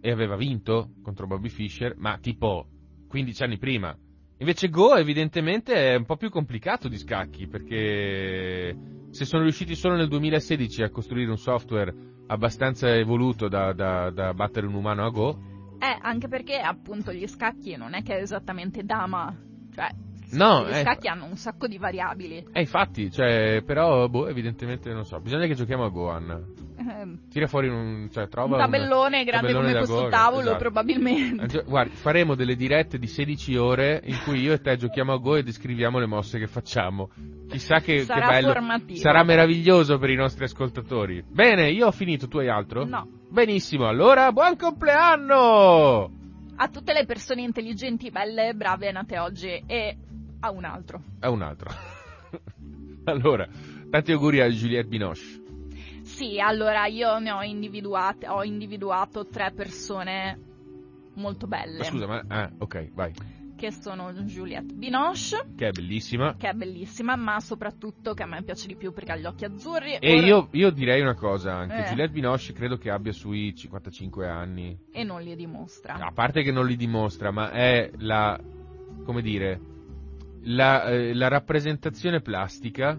e 0.00 0.10
aveva 0.10 0.36
vinto 0.36 0.92
contro 1.02 1.26
Bobby 1.26 1.50
Fischer 1.50 1.94
ma 1.98 2.16
tipo 2.18 2.66
15 3.08 3.42
anni 3.42 3.58
prima. 3.58 3.94
Invece 4.40 4.68
Go 4.68 4.94
evidentemente 4.94 5.74
è 5.74 5.96
un 5.96 6.04
po' 6.04 6.16
più 6.16 6.30
complicato 6.30 6.88
di 6.88 6.96
scacchi 6.96 7.48
perché 7.48 8.76
se 9.10 9.24
sono 9.24 9.42
riusciti 9.42 9.74
solo 9.74 9.96
nel 9.96 10.08
2016 10.08 10.82
a 10.82 10.90
costruire 10.90 11.30
un 11.30 11.38
software 11.38 11.94
abbastanza 12.26 12.94
evoluto 12.94 13.48
da, 13.48 13.72
da, 13.72 14.10
da 14.10 14.34
battere 14.34 14.66
un 14.66 14.74
umano 14.74 15.04
a 15.04 15.10
Go... 15.10 15.38
Eh, 15.80 15.98
anche 16.00 16.26
perché 16.26 16.58
appunto 16.58 17.12
gli 17.12 17.26
scacchi 17.28 17.76
non 17.76 17.94
è 17.94 18.02
che 18.02 18.16
è 18.16 18.20
esattamente 18.20 18.82
dama, 18.82 19.32
cioè 19.72 19.88
No, 20.30 20.66
gli 20.66 20.72
eh, 20.72 20.82
scacchi 20.82 21.08
hanno 21.08 21.24
un 21.24 21.36
sacco 21.36 21.66
di 21.66 21.78
variabili. 21.78 22.48
Eh, 22.52 22.60
infatti, 22.60 23.10
cioè, 23.10 23.62
però, 23.64 24.08
boh, 24.08 24.28
evidentemente 24.28 24.92
non 24.92 25.04
so. 25.04 25.20
Bisogna 25.20 25.46
che 25.46 25.54
giochiamo 25.54 25.84
a 25.84 25.88
Go, 25.88 26.10
Anna. 26.10 26.36
eh, 26.36 26.67
Tira 27.30 27.46
fuori 27.46 27.68
un, 27.68 28.08
cioè, 28.10 28.28
trova 28.28 28.56
un 28.56 28.62
tabellone 28.62 29.24
grande 29.24 29.48
tabellone 29.48 29.72
come 29.72 29.86
questo 29.86 30.08
tavolo, 30.08 30.40
esatto. 30.42 30.58
probabilmente. 30.58 31.58
Eh, 31.58 31.64
Guardi, 31.64 31.94
faremo 31.96 32.34
delle 32.34 32.56
dirette 32.56 32.98
di 32.98 33.06
16 33.06 33.56
ore 33.56 34.00
in 34.04 34.18
cui 34.24 34.40
io 34.40 34.52
e 34.52 34.60
te 34.60 34.76
giochiamo 34.76 35.12
a 35.12 35.16
Go 35.18 35.36
e 35.36 35.42
descriviamo 35.42 35.98
le 35.98 36.06
mosse 36.06 36.38
che 36.38 36.46
facciamo. 36.46 37.10
Chissà 37.48 37.80
che, 37.80 37.94
che 37.94 38.04
Sarà 38.04 38.28
bello. 38.28 38.52
formativo. 38.52 38.98
Sarà 38.98 39.22
meraviglioso 39.24 39.98
per 39.98 40.10
i 40.10 40.16
nostri 40.16 40.44
ascoltatori. 40.44 41.24
Bene, 41.26 41.70
io 41.70 41.86
ho 41.86 41.92
finito, 41.92 42.28
tu 42.28 42.38
hai 42.38 42.48
altro? 42.48 42.84
No. 42.84 43.06
Benissimo, 43.28 43.86
allora 43.86 44.32
buon 44.32 44.56
compleanno! 44.56 46.10
A 46.56 46.68
tutte 46.68 46.92
le 46.92 47.04
persone 47.04 47.42
intelligenti, 47.42 48.10
belle, 48.10 48.52
brave, 48.54 48.90
nate 48.90 49.18
oggi 49.18 49.62
e 49.66 49.96
a 50.40 50.50
un 50.50 50.64
altro. 50.64 51.02
È 51.20 51.26
un 51.26 51.42
altro. 51.42 51.70
allora, 53.04 53.46
tanti 53.90 54.12
auguri 54.12 54.40
a 54.40 54.48
Juliette 54.48 54.88
Binoche. 54.88 55.46
Sì, 56.18 56.40
allora 56.40 56.86
io 56.86 57.20
ne 57.20 57.30
ho 57.30 57.42
individuate, 57.44 58.26
ho 58.26 58.42
individuato 58.42 59.28
tre 59.28 59.52
persone 59.52 60.36
molto 61.14 61.46
belle. 61.46 61.78
Ma 61.78 61.84
scusa, 61.84 62.08
ma... 62.08 62.24
Ah, 62.26 62.50
ok, 62.58 62.90
vai. 62.92 63.12
Che 63.56 63.70
sono 63.70 64.12
Juliette 64.12 64.74
Binoche, 64.74 65.46
Che 65.56 65.68
è 65.68 65.70
bellissima. 65.70 66.34
che 66.36 66.48
è 66.48 66.54
bellissima, 66.54 67.14
ma 67.14 67.38
soprattutto 67.38 68.14
che 68.14 68.24
a 68.24 68.26
me 68.26 68.42
piace 68.42 68.66
di 68.66 68.74
più 68.74 68.92
perché 68.92 69.12
ha 69.12 69.16
gli 69.16 69.26
occhi 69.26 69.44
azzurri. 69.44 69.94
E 70.00 70.16
Ora- 70.16 70.26
io, 70.26 70.48
io 70.50 70.70
direi 70.70 71.00
una 71.02 71.14
cosa 71.14 71.54
anche, 71.54 71.84
Eh. 71.84 71.88
Juliette 71.90 72.12
Binoche 72.12 72.52
credo 72.52 72.78
che 72.78 72.90
abbia 72.90 73.12
sui 73.12 73.54
55 73.54 74.26
anni. 74.28 74.76
E 74.90 75.04
non 75.04 75.22
li 75.22 75.36
dimostra. 75.36 75.94
A 75.94 76.10
parte 76.12 76.42
che 76.42 76.50
non 76.50 76.66
li 76.66 76.74
dimostra, 76.74 77.30
ma 77.30 77.52
è 77.52 77.92
la, 77.98 78.36
come 79.04 79.22
dire, 79.22 79.60
la, 80.42 80.82
eh, 80.84 81.14
la 81.14 81.28
rappresentazione 81.28 82.20
plastica 82.20 82.98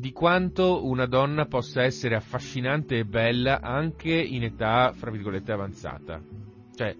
di 0.00 0.12
quanto 0.12 0.86
una 0.86 1.04
donna 1.04 1.44
possa 1.44 1.82
essere 1.82 2.14
affascinante 2.16 2.96
e 2.96 3.04
bella 3.04 3.60
anche 3.60 4.10
in 4.10 4.42
età, 4.44 4.92
fra 4.94 5.10
virgolette, 5.10 5.52
avanzata. 5.52 6.20
Cioè, 6.74 6.96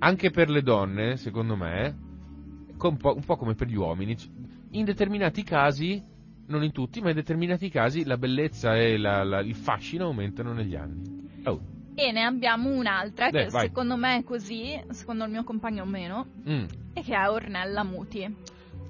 anche 0.00 0.30
per 0.30 0.50
le 0.50 0.60
donne, 0.60 1.16
secondo 1.16 1.56
me, 1.56 1.96
un 2.78 2.96
po', 2.98 3.36
come 3.36 3.54
per 3.54 3.68
gli 3.68 3.76
uomini, 3.76 4.14
in 4.72 4.84
determinati 4.84 5.42
casi, 5.42 6.02
non 6.48 6.62
in 6.62 6.72
tutti, 6.72 7.00
ma 7.00 7.08
in 7.08 7.14
determinati 7.14 7.70
casi 7.70 8.04
la 8.04 8.18
bellezza 8.18 8.76
e 8.76 8.98
la- 8.98 9.24
la- 9.24 9.40
il 9.40 9.54
fascino 9.54 10.04
aumentano 10.04 10.52
negli 10.52 10.74
anni. 10.76 11.02
Oh, 11.44 11.60
E 11.96 12.10
ne 12.12 12.24
abbiamo 12.24 12.70
un'altra 12.70 13.30
Beh, 13.30 13.44
che 13.44 13.50
vai. 13.50 13.66
secondo 13.68 13.96
me 13.96 14.18
è 14.18 14.22
così, 14.24 14.78
secondo 14.90 15.24
il 15.24 15.30
mio 15.30 15.44
compagno 15.44 15.84
meno, 15.86 16.26
mm. 16.46 16.64
e 16.92 17.02
che 17.02 17.14
è 17.14 17.30
Ornella 17.30 17.84
Muti. 17.84 18.36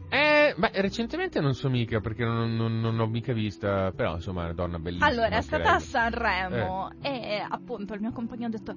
Eh, 0.08 0.54
ma 0.58 0.70
recentemente 0.74 1.40
non 1.40 1.54
so 1.54 1.68
mica 1.68 2.00
perché 2.00 2.24
non, 2.24 2.54
non- 2.54 2.80
non 2.80 2.94
l'ho 2.96 3.06
mica 3.06 3.32
vista, 3.32 3.90
però 3.90 4.14
insomma 4.14 4.42
è 4.42 4.44
una 4.44 4.54
donna 4.54 4.78
bellissima. 4.78 5.06
Allora, 5.08 5.36
è 5.36 5.42
stata 5.42 5.74
a 5.74 5.78
Sanremo 5.80 6.90
e 7.02 7.44
appunto 7.48 7.94
il 7.94 8.00
mio 8.00 8.12
compagno 8.12 8.46
ha 8.46 8.50
detto 8.50 8.70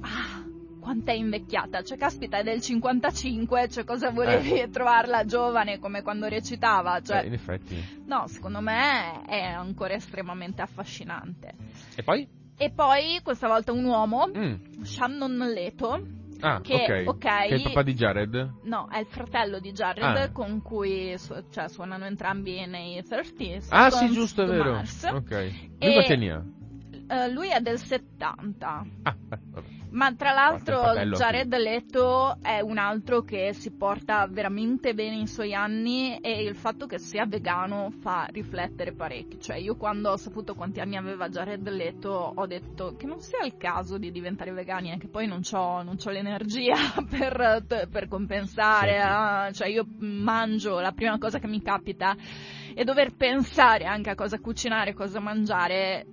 ah, 0.00 0.44
quanto 0.78 1.10
è 1.10 1.14
invecchiata, 1.14 1.82
cioè 1.82 1.96
caspita 1.98 2.38
è 2.38 2.42
del 2.44 2.60
55, 2.60 3.68
cioè 3.70 3.84
cosa 3.84 4.10
volevi 4.10 4.68
trovarla 4.70 5.24
giovane 5.24 5.78
come 5.80 6.02
quando 6.02 6.28
recitava, 6.28 6.98
Eh, 6.98 7.02
cioè 7.02 7.24
in 7.24 7.32
effetti. 7.32 8.02
no, 8.06 8.26
secondo 8.28 8.60
me 8.60 9.22
è 9.24 9.40
ancora 9.42 9.94
estremamente 9.94 10.62
affascinante. 10.62 11.54
E 11.96 12.02
poi? 12.02 12.28
E 12.56 12.70
poi 12.70 13.18
questa 13.24 13.48
volta 13.48 13.72
un 13.72 13.84
uomo, 13.84 14.28
Mm. 14.28 14.82
Shannon 14.84 15.36
Leto, 15.52 16.06
Ah, 16.40 16.60
Che, 16.60 16.74
ok. 16.74 17.08
ok. 17.08 17.18
Che 17.18 17.28
è 17.48 17.54
il 17.54 17.62
papà 17.62 17.82
di 17.82 17.94
Jared? 17.94 18.52
no, 18.64 18.88
è 18.90 18.98
il 18.98 19.06
fratello 19.06 19.58
di 19.60 19.72
Jared 19.72 20.16
Ah. 20.16 20.30
con 20.32 20.60
cui 20.62 21.16
su- 21.18 21.34
cioè, 21.50 21.68
suonano 21.68 22.04
entrambi 22.04 22.64
nei 22.66 23.02
30 23.02 23.66
Ah, 23.70 23.90
sì, 23.90 24.10
giusto, 24.10 24.42
è 24.42 24.46
vero. 24.46 24.72
Mars. 24.72 25.04
Ok. 25.04 25.30
Lui 25.30 25.48
E-? 25.78 26.02
Eh, 27.06 27.30
lui 27.30 27.48
è 27.50 27.60
del 27.60 27.78
70. 27.78 28.86
Ah, 29.02 29.16
vabbè. 29.28 29.68
Ma 29.94 30.12
tra 30.12 30.32
l'altro 30.32 30.92
Jared 31.12 31.56
Leto 31.56 32.38
è 32.42 32.58
un 32.58 32.78
altro 32.78 33.22
che 33.22 33.52
si 33.52 33.70
porta 33.70 34.26
veramente 34.26 34.92
bene 34.92 35.20
i 35.20 35.28
suoi 35.28 35.54
anni 35.54 36.18
e 36.18 36.42
il 36.42 36.56
fatto 36.56 36.86
che 36.86 36.98
sia 36.98 37.26
vegano 37.26 37.92
fa 38.00 38.26
riflettere 38.32 38.92
parecchio. 38.92 39.38
Cioè 39.38 39.56
io 39.56 39.76
quando 39.76 40.10
ho 40.10 40.16
saputo 40.16 40.56
quanti 40.56 40.80
anni 40.80 40.96
aveva 40.96 41.28
Jared 41.28 41.68
Leto 41.68 42.32
ho 42.34 42.46
detto 42.46 42.96
che 42.96 43.06
non 43.06 43.20
sia 43.20 43.44
il 43.44 43.56
caso 43.56 43.96
di 43.96 44.10
diventare 44.10 44.50
vegani, 44.50 44.90
anche 44.90 45.06
poi 45.06 45.28
non 45.28 45.42
ho 45.48 46.10
l'energia 46.10 46.74
per, 47.08 47.64
per 47.88 48.08
compensare. 48.08 49.00
Sì, 49.00 49.48
eh. 49.48 49.52
Cioè 49.52 49.68
io 49.68 49.86
mangio, 49.98 50.80
la 50.80 50.92
prima 50.92 51.18
cosa 51.18 51.38
che 51.38 51.46
mi 51.46 51.62
capita 51.62 52.16
e 52.74 52.82
dover 52.82 53.14
pensare 53.14 53.84
anche 53.84 54.10
a 54.10 54.16
cosa 54.16 54.40
cucinare, 54.40 54.92
cosa 54.92 55.20
mangiare 55.20 56.04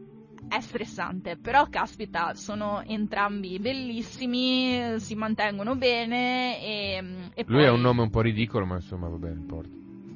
è 0.52 0.60
stressante, 0.60 1.38
però 1.38 1.68
caspita, 1.70 2.34
sono 2.34 2.84
entrambi 2.86 3.58
bellissimi, 3.58 5.00
si 5.00 5.16
mantengono 5.16 5.78
bene 5.78 6.62
e, 6.62 6.96
e 7.34 7.44
Lui 7.48 7.60
poi... 7.60 7.66
ha 7.68 7.72
un 7.72 7.80
nome 7.80 8.02
un 8.02 8.10
po' 8.10 8.20
ridicolo, 8.20 8.66
ma 8.66 8.76
insomma, 8.76 9.08
vabbè, 9.08 9.30
non 9.30 9.38
importa. 9.38 9.74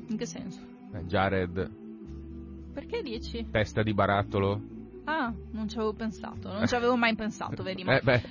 In 0.09 0.17
che 0.17 0.25
senso? 0.25 0.59
Eh, 0.93 1.05
Jared, 1.05 1.71
Perché 2.73 3.01
dici? 3.01 3.47
testa 3.49 3.81
di 3.81 3.93
barattolo. 3.93 4.61
Ah, 5.05 5.31
non 5.51 5.69
ci 5.69 5.77
avevo 5.77 5.93
pensato, 5.93 6.51
non 6.51 6.67
ci 6.67 6.75
avevo 6.75 6.97
mai 6.97 7.15
pensato, 7.15 7.63
vedi? 7.63 7.83
Ma... 7.83 7.95
Eh, 7.97 8.01
beh, 8.03 8.21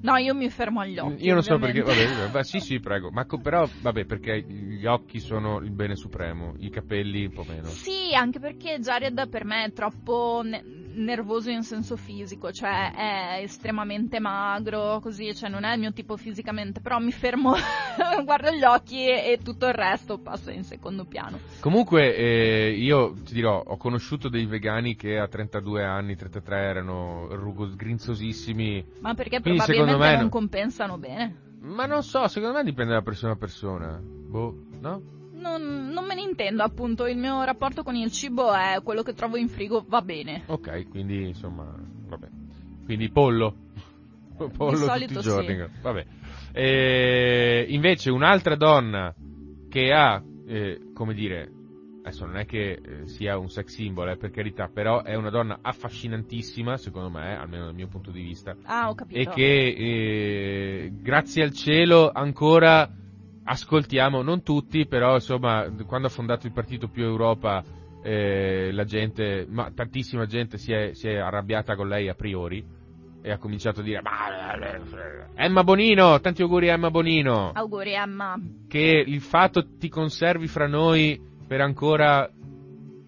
No, 0.00 0.16
io 0.16 0.34
mi 0.34 0.48
fermo 0.48 0.80
agli 0.80 0.96
occhi. 0.98 1.24
io 1.26 1.34
non 1.34 1.42
so 1.42 1.58
perché, 1.58 1.82
vabbè, 1.82 2.06
vabbè, 2.26 2.42
sì, 2.42 2.58
sì, 2.60 2.80
prego. 2.80 3.10
Ma 3.10 3.26
però, 3.26 3.68
vabbè, 3.82 4.06
perché 4.06 4.40
gli 4.42 4.86
occhi 4.86 5.18
sono 5.20 5.58
il 5.58 5.72
bene 5.72 5.94
supremo, 5.94 6.54
i 6.58 6.70
capelli 6.70 7.26
un 7.26 7.32
po' 7.32 7.44
meno. 7.46 7.64
Sì, 7.66 8.14
anche 8.14 8.38
perché 8.38 8.78
Jared 8.78 9.28
per 9.28 9.44
me 9.44 9.64
è 9.64 9.72
troppo 9.72 10.42
nervoso 10.94 11.50
in 11.50 11.62
senso 11.62 11.96
fisico, 11.96 12.52
cioè 12.52 12.92
è 12.92 13.42
estremamente 13.42 14.18
magro, 14.18 15.00
così, 15.00 15.34
cioè 15.34 15.48
non 15.48 15.64
è 15.64 15.72
il 15.74 15.80
mio 15.80 15.92
tipo 15.92 16.16
fisicamente, 16.16 16.80
però 16.80 16.98
mi 16.98 17.12
fermo, 17.12 17.54
guardo 18.24 18.50
gli 18.50 18.64
occhi 18.64 19.06
e, 19.06 19.32
e 19.32 19.38
tutto 19.42 19.66
il 19.66 19.74
resto 19.74 20.18
passa 20.18 20.50
in 20.52 20.64
secondo 20.64 21.04
piano. 21.04 21.38
Comunque, 21.60 22.14
eh, 22.16 22.70
io 22.76 23.14
ti 23.24 23.34
dirò, 23.34 23.62
ho 23.64 23.76
conosciuto 23.76 24.28
dei 24.28 24.46
vegani 24.46 24.96
che 24.96 25.18
a 25.18 25.28
32 25.28 25.84
anni, 25.84 26.16
33 26.16 26.56
erano 26.58 27.28
rugo- 27.30 27.74
grinzosissimi. 27.74 28.84
Ma 29.00 29.14
perché 29.14 29.40
Quindi, 29.40 29.60
probabilmente 29.60 30.04
me 30.04 30.14
non 30.14 30.22
no- 30.24 30.28
compensano 30.28 30.98
bene. 30.98 31.48
Ma 31.60 31.84
non 31.86 32.02
so, 32.02 32.26
secondo 32.28 32.56
me 32.56 32.64
dipende 32.64 32.94
da 32.94 33.02
persona 33.02 33.32
a 33.34 33.36
persona. 33.36 34.00
Boh, 34.02 34.54
no? 34.80 35.18
Non, 35.40 35.88
non 35.88 36.04
me 36.04 36.14
ne 36.14 36.20
intendo, 36.22 36.62
appunto, 36.62 37.06
il 37.06 37.16
mio 37.16 37.42
rapporto 37.44 37.82
con 37.82 37.94
il 37.96 38.10
cibo 38.12 38.52
è 38.52 38.80
quello 38.82 39.02
che 39.02 39.14
trovo 39.14 39.36
in 39.36 39.48
frigo, 39.48 39.84
va 39.88 40.02
bene. 40.02 40.42
Ok, 40.46 40.88
quindi 40.88 41.28
insomma, 41.28 41.74
vabbè. 42.08 42.28
Quindi 42.84 43.10
pollo. 43.10 43.54
Pollo 44.56 44.86
tutti 44.86 45.12
i 45.12 45.20
giorni. 45.20 45.54
sì. 45.54 45.80
Vabbè. 45.82 46.06
E 46.52 47.66
invece 47.68 48.10
un'altra 48.10 48.56
donna 48.56 49.14
che 49.68 49.92
ha, 49.92 50.22
eh, 50.46 50.90
come 50.94 51.12
dire, 51.14 51.50
adesso 52.02 52.24
non 52.24 52.36
è 52.38 52.46
che 52.46 52.80
eh, 52.82 53.06
sia 53.06 53.36
un 53.38 53.48
sex 53.50 53.66
symbol, 53.74 54.08
eh, 54.10 54.16
per 54.16 54.30
carità, 54.30 54.68
però 54.72 55.02
è 55.02 55.14
una 55.14 55.30
donna 55.30 55.58
affascinantissima, 55.60 56.76
secondo 56.78 57.10
me, 57.10 57.36
almeno 57.36 57.66
dal 57.66 57.74
mio 57.74 57.88
punto 57.88 58.10
di 58.10 58.22
vista, 58.22 58.56
Ah, 58.64 58.88
ho 58.88 58.94
capito. 58.94 59.18
e 59.20 59.26
che 59.28 59.66
eh, 59.76 60.92
grazie 61.00 61.42
al 61.42 61.52
cielo 61.52 62.10
ancora 62.10 62.90
ascoltiamo, 63.50 64.22
non 64.22 64.42
tutti, 64.42 64.86
però 64.86 65.14
insomma, 65.14 65.66
quando 65.86 66.06
ha 66.06 66.10
fondato 66.10 66.46
il 66.46 66.52
partito 66.52 66.88
più 66.88 67.02
Europa, 67.02 67.62
eh, 68.02 68.70
la 68.72 68.84
gente, 68.84 69.44
ma 69.48 69.70
tantissima 69.74 70.24
gente 70.26 70.56
si 70.56 70.72
è, 70.72 70.92
si 70.94 71.08
è 71.08 71.16
arrabbiata 71.16 71.74
con 71.74 71.88
lei 71.88 72.08
a 72.08 72.14
priori 72.14 72.64
e 73.22 73.30
ha 73.30 73.38
cominciato 73.38 73.80
a 73.80 73.82
dire 73.82 74.00
"Ma- 74.02 75.28
Emma 75.34 75.64
Bonino, 75.64 76.20
tanti 76.20 76.42
auguri 76.42 76.70
a 76.70 76.74
Emma 76.74 76.90
Bonino, 76.90 77.50
Auguri, 77.52 77.92
Emma. 77.92 78.38
che 78.68 79.04
il 79.04 79.20
fatto 79.20 79.76
ti 79.78 79.88
conservi 79.88 80.46
fra 80.46 80.66
noi 80.66 81.20
per 81.46 81.60
ancora 81.60 82.30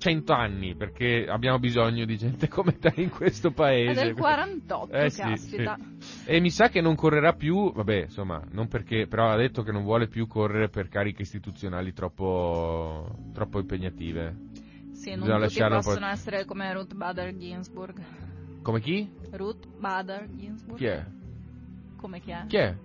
cento 0.03 0.33
anni, 0.33 0.75
perché 0.75 1.27
abbiamo 1.29 1.61
bisogno 1.61 2.05
di 2.05 2.17
gente 2.17 2.49
come 2.49 2.77
te 2.77 2.93
in 2.97 3.09
questo 3.09 3.49
È 3.49 3.53
paese. 3.53 4.03
del 4.03 4.15
48, 4.15 4.93
Eh, 4.93 5.11
sì, 5.11 5.21
caspita. 5.21 5.79
E 6.25 6.41
mi 6.41 6.51
sa 6.51 6.69
che 6.69 6.81
non 6.81 6.97
correrà 6.97 7.35
più, 7.35 7.73
vabbè, 7.73 8.03
insomma, 8.03 8.43
non 8.51 8.67
perché, 8.67 9.07
però 9.07 9.31
ha 9.31 9.37
detto 9.37 9.63
che 9.63 9.71
non 9.71 9.85
vuole 9.85 10.09
più 10.09 10.27
correre 10.27 10.69
per 10.69 10.89
cariche 10.89 11.23
istituzionali 11.23 11.93
troppo, 11.93 13.17
troppo 13.33 13.61
impegnative. 13.61 14.37
Sì, 14.91 15.11
non 15.11 15.21
Bisogna 15.21 15.47
tutti 15.47 15.85
possono 15.85 16.07
essere 16.07 16.45
come 16.47 16.73
Ruth 16.73 16.95
Bader 16.95 17.37
Ginsburg. 17.37 18.03
Come 18.61 18.81
chi? 18.81 19.09
Ruth 19.31 19.69
Bader 19.79 20.29
Ginsburg? 20.35 20.79
Chi 20.79 20.87
è? 20.87 21.07
Come 21.97 22.21
chi 22.21 22.31
è? 22.33 22.45
Chi 22.49 22.57
è? 22.57 22.77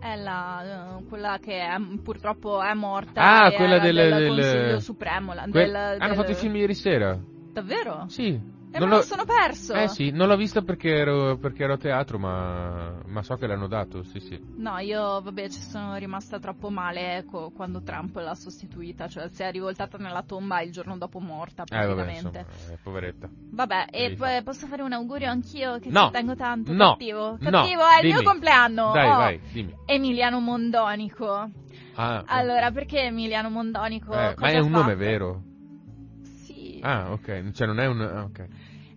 È 0.00 0.16
la, 0.16 0.98
eh, 0.98 1.04
quella 1.08 1.38
che 1.40 1.60
è- 1.60 1.76
purtroppo 2.02 2.62
è 2.62 2.74
morta. 2.74 3.44
Ah, 3.44 3.52
quella 3.52 3.76
era 3.76 3.84
del- 3.84 3.94
del, 3.94 4.14
del- 4.14 4.26
Consiglio 4.28 4.80
Supremo. 4.80 5.32
la- 5.34 5.46
del- 5.46 5.74
Hanno 5.74 5.98
del- 5.98 6.14
fatto 6.16 6.30
il 6.30 6.36
film 6.36 6.56
ieri 6.56 6.74
sera? 6.74 7.18
Davvero? 7.52 8.04
Sì. 8.08 8.38
E 8.74 8.80
Non 8.80 8.88
me 8.88 8.96
lo 8.96 9.02
sono 9.02 9.24
perso. 9.24 9.72
Eh 9.72 9.86
sì, 9.86 10.10
non 10.10 10.26
l'ho 10.26 10.34
vista 10.36 10.60
perché 10.60 10.88
ero, 10.96 11.36
perché 11.36 11.62
ero 11.62 11.74
a 11.74 11.76
teatro, 11.76 12.18
ma, 12.18 12.92
ma 13.06 13.22
so 13.22 13.36
che 13.36 13.46
l'hanno 13.46 13.68
dato, 13.68 14.02
sì 14.02 14.18
sì. 14.18 14.36
No, 14.56 14.78
io 14.78 15.20
vabbè 15.20 15.48
ci 15.48 15.60
sono 15.60 15.94
rimasta 15.94 16.40
troppo 16.40 16.70
male 16.70 17.24
co- 17.24 17.52
quando 17.54 17.82
Trump 17.84 18.16
l'ha 18.16 18.34
sostituita, 18.34 19.06
cioè 19.06 19.28
si 19.28 19.44
è 19.44 19.52
rivoltata 19.52 19.96
nella 19.96 20.24
tomba 20.24 20.60
il 20.60 20.72
giorno 20.72 20.98
dopo 20.98 21.20
morta 21.20 21.62
Eh 21.62 21.86
vabbè, 21.86 21.94
praticamente. 21.94 22.46
insomma, 22.48 22.72
eh, 22.72 22.78
poveretta. 22.82 23.28
Vabbè, 23.52 23.86
e 23.92 24.16
fare. 24.16 24.42
posso 24.42 24.66
fare 24.66 24.82
un 24.82 24.92
augurio 24.92 25.30
anch'io 25.30 25.78
che 25.78 25.90
No. 25.90 26.06
ci 26.06 26.10
tengo 26.10 26.34
tanto? 26.34 26.72
No. 26.72 26.90
Cattivo? 26.96 27.36
No. 27.38 27.50
Cattivo, 27.50 27.80
è 27.82 27.96
il 27.98 28.00
Dimmi. 28.08 28.12
mio 28.14 28.22
compleanno! 28.24 28.90
Dai, 28.92 29.08
Oh, 29.08 29.16
vai, 29.16 29.40
dimmi. 29.52 29.72
Emiliano 29.86 30.40
Mondonico. 30.40 31.48
Ah, 31.94 32.24
Allora, 32.26 32.72
perché 32.72 33.02
Emiliano 33.02 33.50
Mondonico? 33.50 34.12
eh, 34.14 34.34
ma 34.36 34.48
è 34.50 34.58
un 34.58 34.70
nome 34.70 34.82
fatto? 34.94 34.96
vero? 34.96 35.42
Ah, 36.84 37.12
ok, 37.12 37.50
cioè 37.52 37.66
non 37.66 37.80
è 37.80 37.86
un... 37.86 38.00
ah, 38.00 38.24
ok. 38.24 38.46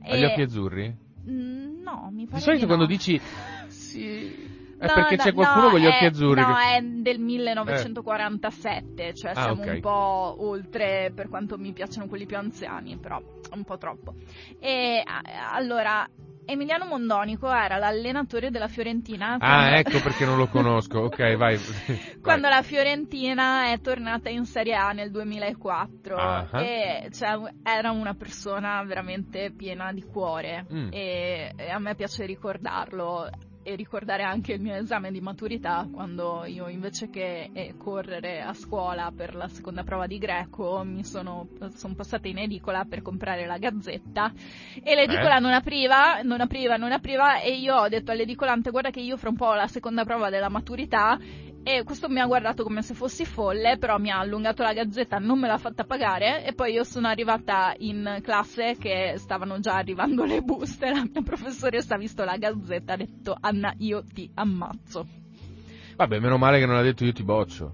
Ha 0.10 0.16
gli 0.16 0.24
E- 0.24 0.26
occhi 0.26 0.42
azzurri? 0.42 0.96
Mm, 1.30 1.82
No, 1.84 2.10
mi 2.12 2.26
pare 2.26 2.38
Di 2.40 2.44
solito 2.44 2.66
quando 2.66 2.86
dici... 2.86 3.20
Sì... 3.70 4.56
È 4.80 4.86
No, 4.86 4.94
perché 4.94 5.16
no, 5.16 5.24
c'è 5.24 5.34
qualcuno 5.34 5.66
no, 5.66 5.72
con 5.72 5.80
gli 5.80 5.86
occhi 5.86 6.04
è- 6.04 6.08
azzurri. 6.08 6.42
No, 6.42 6.56
che- 6.56 6.76
è 6.78 6.82
del 6.84 7.20
1947, 7.20 9.14
cioè 9.16 9.32
Ah, 9.32 9.42
siamo 9.44 9.62
ok. 9.64 9.68
un 9.74 9.80
po' 9.80 10.36
oltre 10.40 11.12
per 11.16 11.30
quanto 11.30 11.58
mi 11.58 11.74
piacciono 11.74 12.08
quelli 12.08 12.26
più 12.28 12.38
anziani, 12.38 12.98
però 12.98 13.20
un 13.54 13.64
po' 13.64 13.78
troppo. 13.78 14.14
E 14.60 15.02
a- 15.04 15.54
allora, 15.54 16.08
Emiliano 16.50 16.86
Mondonico 16.86 17.52
era 17.52 17.78
l'allenatore 17.78 18.50
della 18.50 18.70
Fiorentina. 18.70 19.34
Ah, 19.34 19.38
quando- 19.38 19.76
ecco 19.80 20.00
perché 20.02 20.26
non 20.26 20.38
lo 20.38 20.48
conosco. 20.48 21.00
Ok, 21.00 21.36
vai. 21.36 21.60
quando 22.22 22.48
la 22.48 22.62
Fiorentina 22.62 23.72
è 23.72 23.82
tornata 23.82 24.30
in 24.30 24.46
Serie 24.46 24.76
A 24.76 24.92
nel 24.92 25.12
2004 25.12 26.16
Ah. 26.16 26.48
e 26.62 27.10
cioè, 27.12 27.38
era 27.64 27.92
una 27.92 28.14
persona 28.14 28.82
veramente 28.84 29.52
piena 29.56 29.92
di 29.92 30.04
cuore 30.04 30.66
Mm. 30.72 30.88
e, 30.92 31.52
e 31.56 31.70
a 31.70 31.80
me 31.80 31.96
piace 31.96 32.26
ricordarlo 32.26 33.30
e 33.68 33.76
ricordare 33.76 34.24
anche 34.24 34.54
il 34.54 34.62
mio 34.62 34.76
esame 34.76 35.12
di 35.12 35.20
maturità 35.20 35.86
quando 35.92 36.46
io 36.46 36.70
invece 36.70 37.10
che 37.10 37.50
eh, 37.52 37.74
correre 37.78 38.42
a 38.42 38.54
scuola 38.54 39.12
per 39.14 39.36
la 39.36 39.50
seconda 39.50 39.84
prova 39.84 40.08
di 40.08 40.18
greco 40.18 40.84
mi 40.86 41.04
sono, 41.04 41.50
sono 41.76 41.94
passata 41.94 42.30
in 42.30 42.38
edicola 42.38 42.86
per 42.86 43.02
comprare 43.02 43.46
la 43.46 43.58
gazzetta 43.58 44.32
e 44.82 44.96
l'edicola 44.96 45.36
Eh? 45.36 45.40
non 45.42 45.52
apriva, 45.52 46.22
non 46.22 46.40
apriva, 46.40 46.78
non 46.78 46.94
apriva 46.94 47.42
e 47.42 47.58
io 47.58 47.76
ho 47.76 47.90
detto 47.90 48.12
all'edicolante 48.12 48.72
guarda 48.72 48.90
che 48.90 49.02
io 49.02 49.18
fra 49.18 49.28
un 49.28 49.36
po' 49.36 49.48
ho 49.48 49.56
la 49.56 49.68
seconda 49.68 50.06
prova 50.06 50.30
della 50.30 50.48
maturità 50.48 51.20
e 51.68 51.84
questo 51.84 52.08
mi 52.08 52.22
ha 52.22 52.26
guardato 52.26 52.64
come 52.64 52.82
se 52.82 52.94
fossi 52.94 53.26
folle, 53.26 53.78
però 53.78 53.98
mi 53.98 54.10
ha 54.10 54.20
allungato 54.20 54.64
la 54.64 54.72
gazzetta, 54.72 55.18
non 55.18 55.38
me 55.38 55.48
l'ha 55.48 55.58
fatta 55.58 55.84
pagare 55.84 56.46
e 56.46 56.54
poi 56.54 56.72
io 56.72 56.86
sono 56.86 57.10
arrivata 57.10 57.74
in 57.80 58.20
classe 58.24 58.78
che 58.80 59.16
stavano 59.18 59.60
già 59.60 59.74
arrivando 59.76 60.24
le 60.24 60.40
buste, 60.40 60.90
la 60.90 61.04
mia 61.04 61.22
professoressa 61.22 61.96
ha 61.96 61.98
visto 61.98 62.24
la 62.24 62.38
gazzetta 62.38 62.92
e 62.92 62.94
ha 62.94 62.98
detto 62.98 63.38
Anna 63.38 63.74
io 63.80 64.02
ti 64.02 64.32
ammazzo. 64.34 65.06
Vabbè, 65.98 66.20
meno 66.20 66.38
male 66.38 66.60
che 66.60 66.66
non 66.66 66.78
ha 66.78 66.82
detto 66.82 67.04
io 67.04 67.12
ti 67.12 67.24
boccio. 67.24 67.74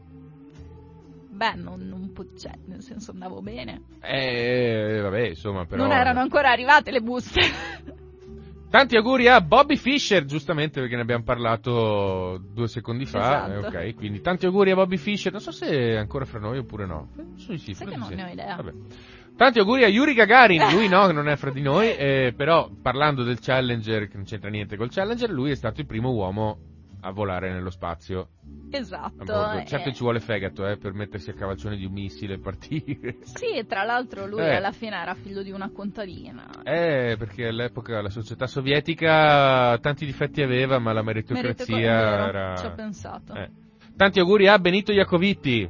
Beh, 1.29 1.53
non, 1.53 1.87
non 1.87 2.11
cioè, 2.35 2.53
nel 2.65 2.81
senso 2.81 3.11
andavo 3.11 3.43
bene. 3.43 3.83
Eh, 4.01 5.01
vabbè, 5.03 5.27
insomma, 5.27 5.65
però... 5.65 5.83
Non 5.83 5.91
erano 5.91 6.19
ancora 6.19 6.49
arrivate 6.49 6.89
le 6.89 7.01
buste. 7.01 7.41
Tanti 8.73 8.95
auguri 8.95 9.27
a 9.27 9.39
Bobby 9.39 9.77
Fischer, 9.77 10.25
giustamente 10.25 10.79
perché 10.79 10.95
ne 10.95 11.03
abbiamo 11.03 11.23
parlato 11.23 12.41
due 12.43 12.67
secondi 12.67 13.05
fa. 13.05 13.45
Esatto. 13.45 13.77
eh, 13.77 13.89
ok, 13.89 13.95
quindi 13.95 14.19
tanti 14.19 14.47
auguri 14.47 14.71
a 14.71 14.75
Bobby 14.75 14.97
Fischer. 14.97 15.31
Non 15.31 15.41
so 15.41 15.51
se 15.51 15.67
è 15.67 15.95
ancora 15.95 16.25
fra 16.25 16.39
noi 16.39 16.57
oppure 16.57 16.87
no. 16.87 17.09
Sì, 17.35 17.59
sì, 17.59 17.75
Sai 17.75 17.85
che 17.85 17.95
non 17.95 18.09
ne 18.11 18.23
ho 18.23 18.27
idea. 18.29 18.55
Vabbè. 18.55 18.71
Tanti 19.37 19.59
auguri 19.59 19.83
a 19.83 19.87
Yuri 19.87 20.15
Gagarin, 20.15 20.71
lui 20.71 20.87
no, 20.87 21.05
che 21.05 21.13
non 21.13 21.29
è 21.29 21.35
fra 21.35 21.51
di 21.51 21.61
noi, 21.61 21.95
eh, 21.95 22.33
però 22.35 22.67
parlando 22.81 23.21
del 23.21 23.37
Challenger, 23.39 24.07
che 24.07 24.15
non 24.15 24.25
c'entra 24.25 24.49
niente 24.49 24.75
col 24.75 24.89
Challenger, 24.89 25.29
lui 25.29 25.51
è 25.51 25.55
stato 25.55 25.79
il 25.79 25.85
primo 25.85 26.09
uomo 26.09 26.57
a 27.05 27.11
volare 27.11 27.51
nello 27.51 27.69
spazio. 27.69 28.29
Esatto. 28.71 29.23
bordo. 29.25 29.63
Certo 29.65 29.89
eh. 29.89 29.93
ci 29.93 30.01
vuole 30.01 30.19
fegato, 30.21 30.65
eh, 30.65 30.77
per 30.77 30.93
mettersi 30.93 31.29
a 31.29 31.33
cavalcione 31.33 31.75
di 31.75 31.85
un 31.85 31.91
missile 31.91 32.35
e 32.35 32.39
partire. 32.39 33.17
Sì, 33.33 33.65
tra 33.67 33.83
l'altro 33.83 34.25
lui 34.25 34.39
Eh. 34.41 34.55
alla 34.55 34.71
fine 34.71 34.95
era 34.95 35.13
figlio 35.13 35.43
di 35.43 35.51
una 35.51 35.69
contadina. 35.69 36.47
Eh, 36.63 37.15
perché 37.17 37.47
all'epoca 37.47 38.01
la 38.01 38.09
società 38.09 38.47
sovietica 38.47 39.77
tanti 39.79 40.05
difetti 40.05 40.41
aveva, 40.41 40.79
ma 40.79 40.93
la 40.93 41.03
meritocrazia 41.03 41.75
Merito- 41.75 42.27
era... 42.29 42.55
Ci 42.55 42.65
ho 42.65 42.73
pensato. 42.73 43.33
Eh. 43.33 43.49
Tanti 43.95 44.19
auguri 44.19 44.47
a 44.47 44.57
Benito 44.57 44.91
Iacovitti. 44.91 45.69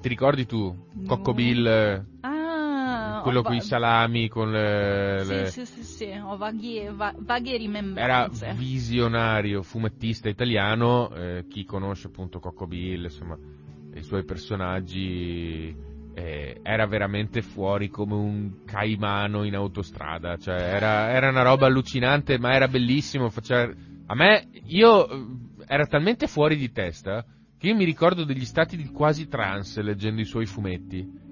Ti 0.00 0.08
ricordi 0.08 0.44
tu? 0.44 0.64
No. 0.92 1.06
Cocco 1.08 1.32
Bill, 1.32 1.66
eh, 1.66 2.04
Ah, 2.20 2.33
quello 3.24 3.42
con 3.42 3.54
i 3.54 3.60
salami, 3.60 4.28
con 4.28 4.52
le... 4.52 5.24
le- 5.24 5.50
Sì, 5.50 5.64
sì, 5.64 5.82
sì, 5.82 5.82
sì, 5.82 6.20
ho 6.22 6.36
vaghi, 6.36 6.86
va- 6.92 7.14
vaghe 7.18 7.52
Era 7.52 7.58
rimembranze. 7.58 8.54
visionario, 8.56 9.62
fumettista 9.62 10.28
italiano, 10.28 11.10
eh, 11.14 11.44
chi 11.48 11.64
conosce 11.64 12.08
appunto 12.08 12.38
Cocco 12.38 12.66
Bill, 12.66 13.04
insomma, 13.04 13.36
i 13.94 14.02
suoi 14.02 14.24
personaggi, 14.24 15.74
eh, 16.14 16.60
era 16.62 16.86
veramente 16.86 17.42
fuori 17.42 17.88
come 17.88 18.14
un 18.14 18.50
caimano 18.64 19.44
in 19.44 19.54
autostrada, 19.54 20.36
cioè 20.36 20.54
era, 20.54 21.10
era 21.10 21.28
una 21.30 21.42
roba 21.42 21.66
allucinante, 21.66 22.38
ma 22.38 22.54
era 22.54 22.68
bellissimo, 22.68 23.30
faceva... 23.30 23.72
A 24.06 24.14
me, 24.14 24.48
io, 24.66 25.08
eh, 25.08 25.24
era 25.66 25.86
talmente 25.86 26.26
fuori 26.26 26.56
di 26.56 26.70
testa, 26.70 27.24
che 27.58 27.68
io 27.68 27.74
mi 27.74 27.84
ricordo 27.84 28.24
degli 28.24 28.44
stati 28.44 28.76
di 28.76 28.88
quasi 28.90 29.26
trance 29.28 29.80
leggendo 29.82 30.20
i 30.20 30.26
suoi 30.26 30.44
fumetti. 30.46 31.22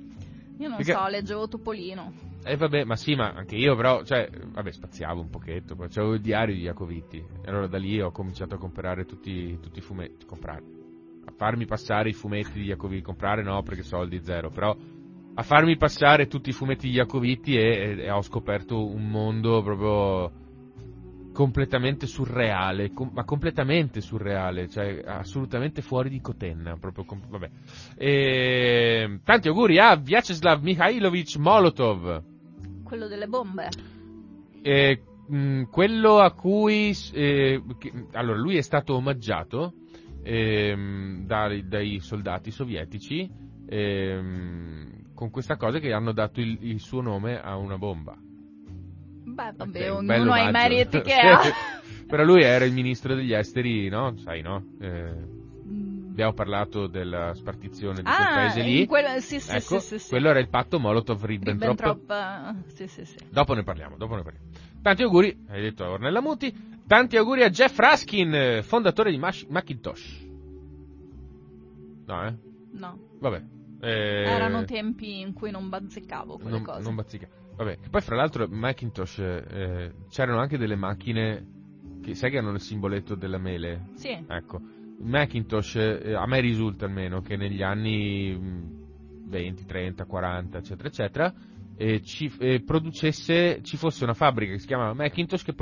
Io 0.59 0.69
non 0.69 0.77
Perché- 0.77 0.93
so, 0.93 1.07
leggevo 1.09 1.49
Topolino. 1.49 2.13
E 2.45 2.57
vabbè, 2.57 2.85
ma 2.85 2.97
sì, 2.97 3.15
ma 3.15 3.33
anche 3.33 3.55
io 3.57 3.77
però, 3.77 4.03
cioè, 4.03 4.29
vabbè, 4.31 4.73
spaziavo 4.73 5.21
un 5.21 5.31
pochetto, 5.31 5.77
poi 5.77 5.89
c'avevo 5.89 6.15
il 6.15 6.21
diario 6.21 6.55
di 6.55 6.63
Iacovitti. 6.63 7.17
E 7.19 7.49
allora 7.49 7.69
da 7.69 7.79
lì 7.79 8.01
ho 8.01 8.11
cominciato 8.11 8.57
a 8.57 8.59
comprare 8.59 9.05
tutti, 9.05 9.59
tutti 9.61 9.79
i 9.79 9.83
fumetti, 9.83 10.25
comprare, 10.27 10.63
a 11.25 11.33
farmi 11.37 11.67
passare 11.67 12.09
i 12.09 12.15
fumetti 12.15 12.59
di 12.59 12.65
Iacovitti, 12.67 13.03
comprare 13.03 13.43
no 13.43 13.63
perché 13.63 13.83
soldi 13.85 14.21
zero, 14.25 14.51
però 14.51 14.77
a 15.35 15.43
farmi 15.43 15.77
passare 15.77 16.27
tutti 16.27 16.51
i 16.51 16.53
fumetti 16.53 16.89
di 16.89 16.95
Iacovitti 16.97 17.57
e, 17.57 17.61
e- 17.63 18.03
e 18.03 18.11
ho 18.11 18.23
scoperto 18.23 18.85
un 18.87 19.09
mondo 19.09 19.63
proprio 19.63 20.31
completamente 21.33 22.07
surreale, 22.07 22.93
com- 22.93 23.11
ma 23.13 23.25
completamente 23.25 24.01
surreale, 24.01 24.69
cioè 24.69 25.03
assolutamente 25.05 25.83
fuori 25.83 26.09
di 26.09 26.21
cotenna, 26.21 26.77
proprio, 26.77 27.05
com- 27.05 27.27
vabbè. 27.29 27.51
E, 27.97 29.21
tanti 29.25 29.49
auguri 29.49 29.79
a 29.79 29.97
Vyacheslav 29.97 30.63
Mikhailovich 30.63 31.37
Molotov. 31.37 32.23
Quello 32.85 33.09
delle 33.09 33.27
bombe. 33.27 33.69
Eh, 34.63 35.03
mh, 35.27 35.63
quello 35.71 36.19
a 36.19 36.33
cui 36.33 36.95
eh, 37.13 37.63
che- 37.79 37.93
allora 38.13 38.39
lui 38.39 38.57
è 38.57 38.63
stato 38.63 38.95
omaggiato 38.95 39.75
ehm, 40.23 41.25
dai, 41.27 41.67
dai 41.67 41.99
soldati 42.01 42.51
sovietici 42.51 43.29
ehm, 43.67 45.15
con 45.15 45.31
questa 45.31 45.57
cosa 45.57 45.79
che 45.79 45.93
hanno 45.93 46.13
dato 46.13 46.41
il, 46.41 46.59
il 46.61 46.81
suo 46.81 47.01
nome 47.01 47.41
a 47.41 47.57
una 47.57 47.79
bomba. 47.79 48.17
Beh, 49.33 49.53
vabbè, 49.57 49.91
Ok, 49.91 49.99
un 49.99 50.07
bel 50.07 50.21
ognuno 50.21 50.33
ha 50.35 50.49
i 50.49 50.53
meriti 50.53 51.01
che 51.03 51.15
ha. 51.15 51.41
Però 52.07 52.25
lui 52.25 52.43
era 52.43 52.65
il 52.65 52.73
ministro 52.73 53.15
degli 53.15 53.33
esteri, 53.33 53.89
no? 53.89 54.17
Sai, 54.19 54.43
no? 54.43 54.65
Eh, 54.81 55.41
Mm. 55.65 56.11
abbiamo 56.11 56.33
parlato 56.35 56.89
della 56.89 57.33
spartizione 57.35 57.97
di 57.97 58.03
quel 58.03 58.15
Ah, 58.15 58.35
paese 58.35 58.61
in 58.61 58.67
lì. 58.67 58.87
quello- 58.87 59.21
sì, 59.21 59.39
sì, 59.41 59.51
ecco, 59.53 59.79
sì, 59.79 59.97
quello 60.09 60.29
era 60.29 60.41
il 60.41 60.49
patto 60.49 60.79
Molotov-Ribbentrop. 60.79 61.81
Ribbentrop, 61.81 62.11
eh. 62.81 63.27
Dopo 63.31 63.55
ne 63.55 63.63
parliamo, 63.63 63.97
dopo 63.97 64.17
ne 64.17 64.23
parliamo. 64.23 64.47
Tanti 64.83 65.03
auguri, 65.05 65.45
hai 65.49 65.63
detto 65.63 65.85
a 65.85 65.91
Ornella 65.91 66.21
Muti. 66.21 66.53
Tanti 66.87 67.17
auguri 67.17 67.45
a 67.45 67.49
Jeff 67.49 67.79
Raskin, 67.79 68.61
fondatore 68.63 69.11
di 69.13 69.19
Macintosh. 69.19 70.27
No, 72.07 72.27
eh? 72.27 72.35
No, 72.73 72.99
Vabbè. 73.21 73.43
Eh, 73.81 74.25
erano 74.27 74.65
tempi 74.65 75.21
in 75.21 75.33
cui 75.33 75.51
non 75.51 75.69
bazzicavo 75.69 76.37
quelle 76.37 76.51
non, 76.51 76.63
cose. 76.63 76.83
non 76.83 76.95
bazzica. 76.95 77.27
Vabbè, 77.57 77.79
che 77.79 77.89
poi 77.91 78.01
fra 78.01 78.17
l'altro 78.17 78.47
Macintosh 78.49 79.19
eh, 79.19 79.93
c'erano 80.09 80.41
anche 80.41 80.59
delle 80.59 80.77
macchine 80.77 81.47
che 82.03 82.15
sai 82.15 82.31
che 82.31 82.39
hanno 82.39 82.53
il 82.53 82.61
simboletto 82.61 83.15
della 83.15 83.39
mele. 83.39 83.91
Sì, 83.95 84.11
Ecco, 84.27 84.61
Macintosh 85.01 85.77
eh, 85.77 86.15
a 86.15 86.27
me 86.27 86.41
risulta 86.41 86.87
almeno 86.87 87.21
che 87.21 87.37
negli 87.37 87.63
anni 87.63 88.35
mh, 88.35 89.29
20, 89.29 89.65
30, 89.65 90.05
40, 90.05 90.59
eccetera, 90.59 90.89
eccetera, 90.89 91.35
eh, 91.77 92.03
ci, 92.03 92.31
eh, 92.39 92.63
producesse, 92.63 93.61
ci 93.63 93.77
fosse 93.77 94.05
una 94.05 94.15
fabbrica 94.15 94.53
che 94.53 94.59
si 94.59 94.67
chiamava 94.67 94.93
Macintosh 94.93 95.43
che, 95.43 95.55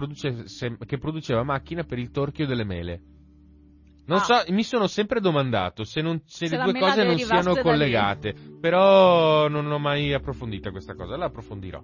che 0.86 0.98
produceva 0.98 1.42
macchine 1.42 1.84
per 1.84 1.98
il 1.98 2.10
torchio 2.10 2.46
delle 2.46 2.64
mele. 2.64 3.00
Non 4.10 4.18
Ah. 4.18 4.22
so, 4.22 4.52
mi 4.52 4.64
sono 4.64 4.88
sempre 4.88 5.20
domandato 5.20 5.84
se, 5.84 6.00
non- 6.02 6.20
se 6.26 6.48
Se 6.48 6.56
le 6.56 6.64
due 6.64 6.80
cose 6.80 7.04
non 7.04 7.16
siano 7.16 7.54
collegate, 7.54 8.34
però 8.60 9.46
non 9.48 9.70
ho 9.70 9.78
mai 9.78 10.12
approfondita 10.12 10.72
questa 10.72 10.94
cosa, 10.94 11.16
la 11.16 11.26
approfondirò. 11.26 11.80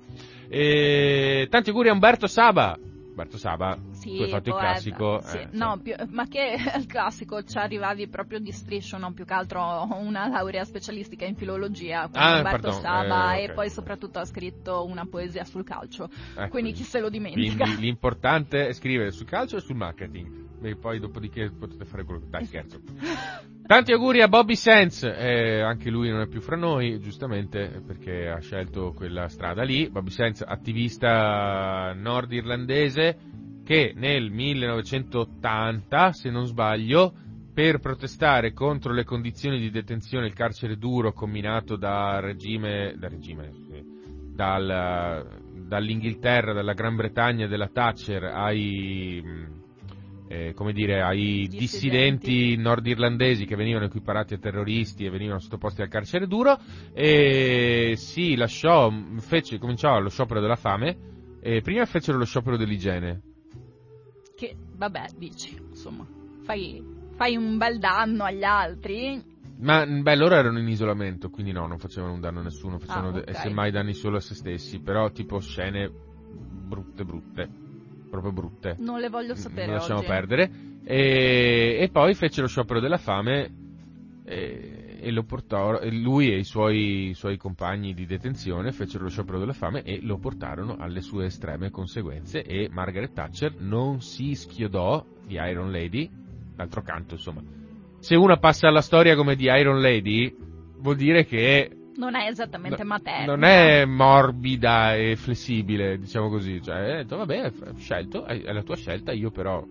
E, 0.48 1.46
tanti 1.48 1.68
auguri 1.70 1.88
a 1.88 1.92
Umberto 1.92 2.26
Saba, 2.26 2.76
Roberto 3.10 3.38
Saba, 3.38 3.78
Sì, 3.92 4.16
tu 4.16 4.22
hai 4.24 4.28
fatto 4.28 4.48
il 4.48 4.54
poeta, 4.56 4.70
classico. 4.72 5.20
sì. 5.22 5.36
eh, 5.38 5.48
no, 5.52 5.78
più- 5.80 5.94
ma 6.10 6.26
che 6.26 6.54
al 6.74 6.86
classico 6.86 7.42
ci 7.44 7.58
arrivavi 7.58 8.08
proprio 8.08 8.40
di 8.40 8.50
striscio, 8.50 8.98
no? 8.98 9.12
Più 9.12 9.24
che 9.24 9.32
altro 9.32 9.86
una 9.92 10.26
laurea 10.26 10.64
specialistica 10.64 11.24
in 11.26 11.36
filologia 11.36 12.08
Ah, 12.12 12.38
Roberto 12.38 12.70
pardon, 12.70 12.72
Saba 12.80 13.36
eh, 13.36 13.42
e 13.42 13.48
ok. 13.50 13.54
poi 13.54 13.70
soprattutto 13.70 14.18
ha 14.18 14.24
scritto 14.24 14.84
una 14.84 15.06
poesia 15.06 15.44
sul 15.44 15.62
calcio. 15.62 16.08
Ecco. 16.36 16.48
Quindi 16.48 16.72
chi 16.72 16.82
se 16.82 16.98
lo 16.98 17.08
dimentica? 17.08 17.64
Quindi 17.64 17.82
l'importante 17.82 18.66
è 18.66 18.72
scrivere 18.72 19.12
sul 19.12 19.26
calcio 19.26 19.58
e 19.58 19.60
sul 19.60 19.76
marketing. 19.76 20.45
E 20.68 20.76
poi 20.76 20.98
dopodiché 20.98 21.50
potete 21.50 21.84
fare 21.84 22.04
quello 22.04 22.20
che... 22.20 22.26
Dai, 22.28 22.44
scherzo. 22.44 22.80
Tanti 23.66 23.92
auguri 23.92 24.20
a 24.20 24.28
Bobby 24.28 24.54
Sands, 24.54 25.02
eh, 25.02 25.60
anche 25.60 25.90
lui 25.90 26.08
non 26.08 26.20
è 26.20 26.26
più 26.26 26.40
fra 26.40 26.56
noi, 26.56 27.00
giustamente, 27.00 27.82
perché 27.84 28.28
ha 28.28 28.40
scelto 28.40 28.92
quella 28.92 29.28
strada 29.28 29.62
lì. 29.62 29.88
Bobby 29.90 30.10
Sands, 30.10 30.42
attivista 30.46 31.92
nordirlandese, 31.94 33.18
che 33.64 33.92
nel 33.96 34.30
1980, 34.30 36.12
se 36.12 36.30
non 36.30 36.46
sbaglio, 36.46 37.14
per 37.52 37.78
protestare 37.78 38.52
contro 38.52 38.92
le 38.92 39.04
condizioni 39.04 39.58
di 39.58 39.70
detenzione 39.70 40.26
il 40.26 40.34
carcere 40.34 40.76
duro 40.76 41.12
combinato 41.12 41.76
dal 41.76 42.20
regime, 42.20 42.94
dal 42.98 43.10
regime, 43.10 43.52
sì, 43.66 43.82
dal- 44.34 45.44
dall'Inghilterra, 45.66 46.52
dalla 46.52 46.74
Gran 46.74 46.96
Bretagna, 46.96 47.46
della 47.46 47.68
Thatcher 47.68 48.24
ai, 48.24 49.22
eh, 50.28 50.52
come 50.54 50.72
dire, 50.72 51.02
ai 51.02 51.46
Dissidenti. 51.48 52.56
nordirlandesi 52.56 53.44
che 53.44 53.56
venivano 53.56 53.84
equiparati 53.86 54.34
a 54.34 54.38
terroristi 54.38 55.04
e 55.04 55.10
venivano 55.10 55.38
sottoposti 55.38 55.82
al 55.82 55.88
carcere 55.88 56.26
duro, 56.26 56.58
e 56.92 57.94
si 57.96 58.34
lasciò, 58.36 58.92
fece, 59.18 59.58
cominciò 59.58 59.98
lo 60.00 60.08
sciopero 60.08 60.40
della 60.40 60.56
fame, 60.56 60.96
e 61.40 61.60
prima 61.60 61.84
fecero 61.86 62.18
lo 62.18 62.24
sciopero 62.24 62.56
dell'igiene. 62.56 63.22
Che, 64.34 64.56
vabbè, 64.76 65.04
dici, 65.16 65.56
insomma, 65.70 66.06
fai, 66.42 66.82
fai 67.14 67.36
un 67.36 67.56
bel 67.56 67.78
danno 67.78 68.24
agli 68.24 68.42
altri. 68.44 69.34
Ma 69.58 69.86
beh, 69.86 70.16
loro 70.16 70.34
erano 70.34 70.58
in 70.58 70.68
isolamento, 70.68 71.30
quindi 71.30 71.52
no, 71.52 71.66
non 71.66 71.78
facevano 71.78 72.12
un 72.12 72.20
danno 72.20 72.40
a 72.40 72.42
nessuno, 72.42 72.78
facevano 72.78 73.08
Ah, 73.08 73.12
de- 73.12 73.20
ok. 73.20 73.28
e 73.30 73.34
semmai 73.34 73.70
danni 73.70 73.94
solo 73.94 74.18
a 74.18 74.20
se 74.20 74.34
stessi, 74.34 74.80
però 74.80 75.10
tipo 75.10 75.38
scene 75.40 75.90
brutte 76.66 77.04
brutte, 77.04 77.48
proprio 78.20 78.32
brutte. 78.32 78.76
Non 78.78 79.00
le 79.00 79.08
voglio 79.08 79.34
sapere 79.34 79.66
Non 79.66 79.76
lasciamo 79.76 80.00
oggi. 80.00 80.08
perdere. 80.08 80.50
E, 80.84 81.78
e 81.80 81.88
poi 81.90 82.14
fece 82.14 82.40
lo 82.40 82.46
sciopero 82.46 82.80
della 82.80 82.98
fame 82.98 83.50
e, 84.24 84.98
e 85.00 85.10
lo 85.10 85.22
portò, 85.24 85.78
lui 85.90 86.32
e 86.32 86.38
i 86.38 86.44
suoi, 86.44 87.08
i 87.10 87.14
suoi 87.14 87.36
compagni 87.36 87.94
di 87.94 88.06
detenzione 88.06 88.72
fecero 88.72 89.04
lo 89.04 89.10
sciopero 89.10 89.38
della 89.38 89.52
fame 89.52 89.82
e 89.82 90.00
lo 90.02 90.18
portarono 90.18 90.76
alle 90.78 91.00
sue 91.00 91.26
estreme 91.26 91.70
conseguenze 91.70 92.42
e 92.42 92.68
Margaret 92.70 93.12
Thatcher 93.12 93.54
non 93.60 94.00
si 94.00 94.34
schiodò 94.34 95.04
di 95.24 95.34
Iron 95.34 95.70
Lady, 95.70 96.08
d'altro 96.54 96.82
canto 96.82 97.14
insomma. 97.14 97.42
Se 97.98 98.14
una 98.14 98.36
passa 98.38 98.68
alla 98.68 98.80
storia 98.82 99.16
come 99.16 99.34
di 99.36 99.44
Iron 99.44 99.80
Lady, 99.80 100.34
vuol 100.78 100.96
dire 100.96 101.24
che 101.24 101.70
Non 101.96 102.14
è 102.14 102.28
esattamente 102.28 102.82
No- 102.82 102.88
materna. 102.88 103.24
Non 103.24 103.44
è 103.44 103.84
morbida 103.84 104.94
e 104.94 105.16
flessibile, 105.16 105.98
diciamo 105.98 106.28
così. 106.28 106.62
Cioè, 106.62 106.74
hai 106.76 106.92
detto, 106.96 107.16
vabbè, 107.16 107.38
hai 107.38 107.52
scelto, 107.76 108.24
è 108.24 108.42
è 108.42 108.52
la 108.52 108.62
tua 108.62 108.76
scelta, 108.76 109.12
io 109.12 109.30
però 109.30 109.64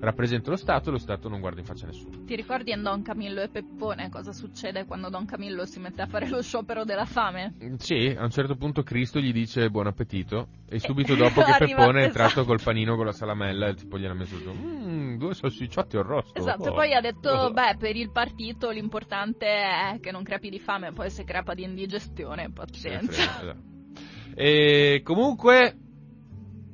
rappresento 0.00 0.50
lo 0.50 0.56
Stato 0.56 0.88
e 0.88 0.92
lo 0.92 0.98
Stato 0.98 1.28
non 1.28 1.40
guarda 1.40 1.60
in 1.60 1.66
faccia 1.66 1.84
a 1.84 1.88
nessuno. 1.88 2.24
Ti 2.24 2.34
ricordi 2.34 2.72
in 2.72 2.82
Don 2.82 3.02
Camillo 3.02 3.40
e 3.42 3.48
Peppone 3.48 4.08
cosa 4.08 4.32
succede 4.32 4.84
quando 4.86 5.08
Don 5.10 5.26
Camillo 5.26 5.66
si 5.66 5.78
mette 5.78 6.02
a 6.02 6.06
fare 6.06 6.28
lo 6.28 6.40
sciopero 6.42 6.84
della 6.84 7.04
fame? 7.04 7.54
Mm, 7.62 7.74
Sì, 7.76 8.14
a 8.16 8.22
un 8.24 8.30
certo 8.30 8.56
punto 8.56 8.82
Cristo 8.82 9.20
gli 9.20 9.32
dice 9.32 9.68
buon 9.70 9.86
appetito 9.86 10.48
e 10.68 10.78
subito 10.78 11.14
dopo 11.14 11.42
che 11.42 11.54
Peppone 11.58 12.02
è 12.02 12.04
esatto. 12.06 12.20
entrato 12.22 12.44
col 12.44 12.60
panino 12.62 12.96
con 12.96 13.04
la 13.06 13.12
salamella 13.12 13.68
e 13.68 13.74
tipo 13.74 13.98
gliel'ha 13.98 14.14
messo 14.14 14.38
giù. 14.40 14.52
"Mm, 14.52 15.16
due 15.18 15.34
salsicciotti 15.34 15.96
arrosto. 15.96 16.38
Esatto, 16.38 16.70
Oh. 16.70 16.74
poi 16.74 16.94
ha 16.94 17.00
detto, 17.00 17.28
Oh. 17.30 17.50
beh, 17.52 17.76
per 17.78 17.96
il 17.96 18.10
partito 18.10 18.70
l'importante 18.70 19.46
è 19.46 19.98
che 20.00 20.10
non 20.12 20.22
crepi 20.22 20.48
di 20.50 20.58
fame, 20.58 20.92
poi 20.92 21.10
se 21.10 21.24
crepa 21.24 21.54
di 21.54 21.62
indigestione, 21.64 22.50
pazienza. 22.50 23.12
frega, 23.12 23.40
esatto. 23.52 23.68
E 24.34 25.00
comunque 25.04 25.76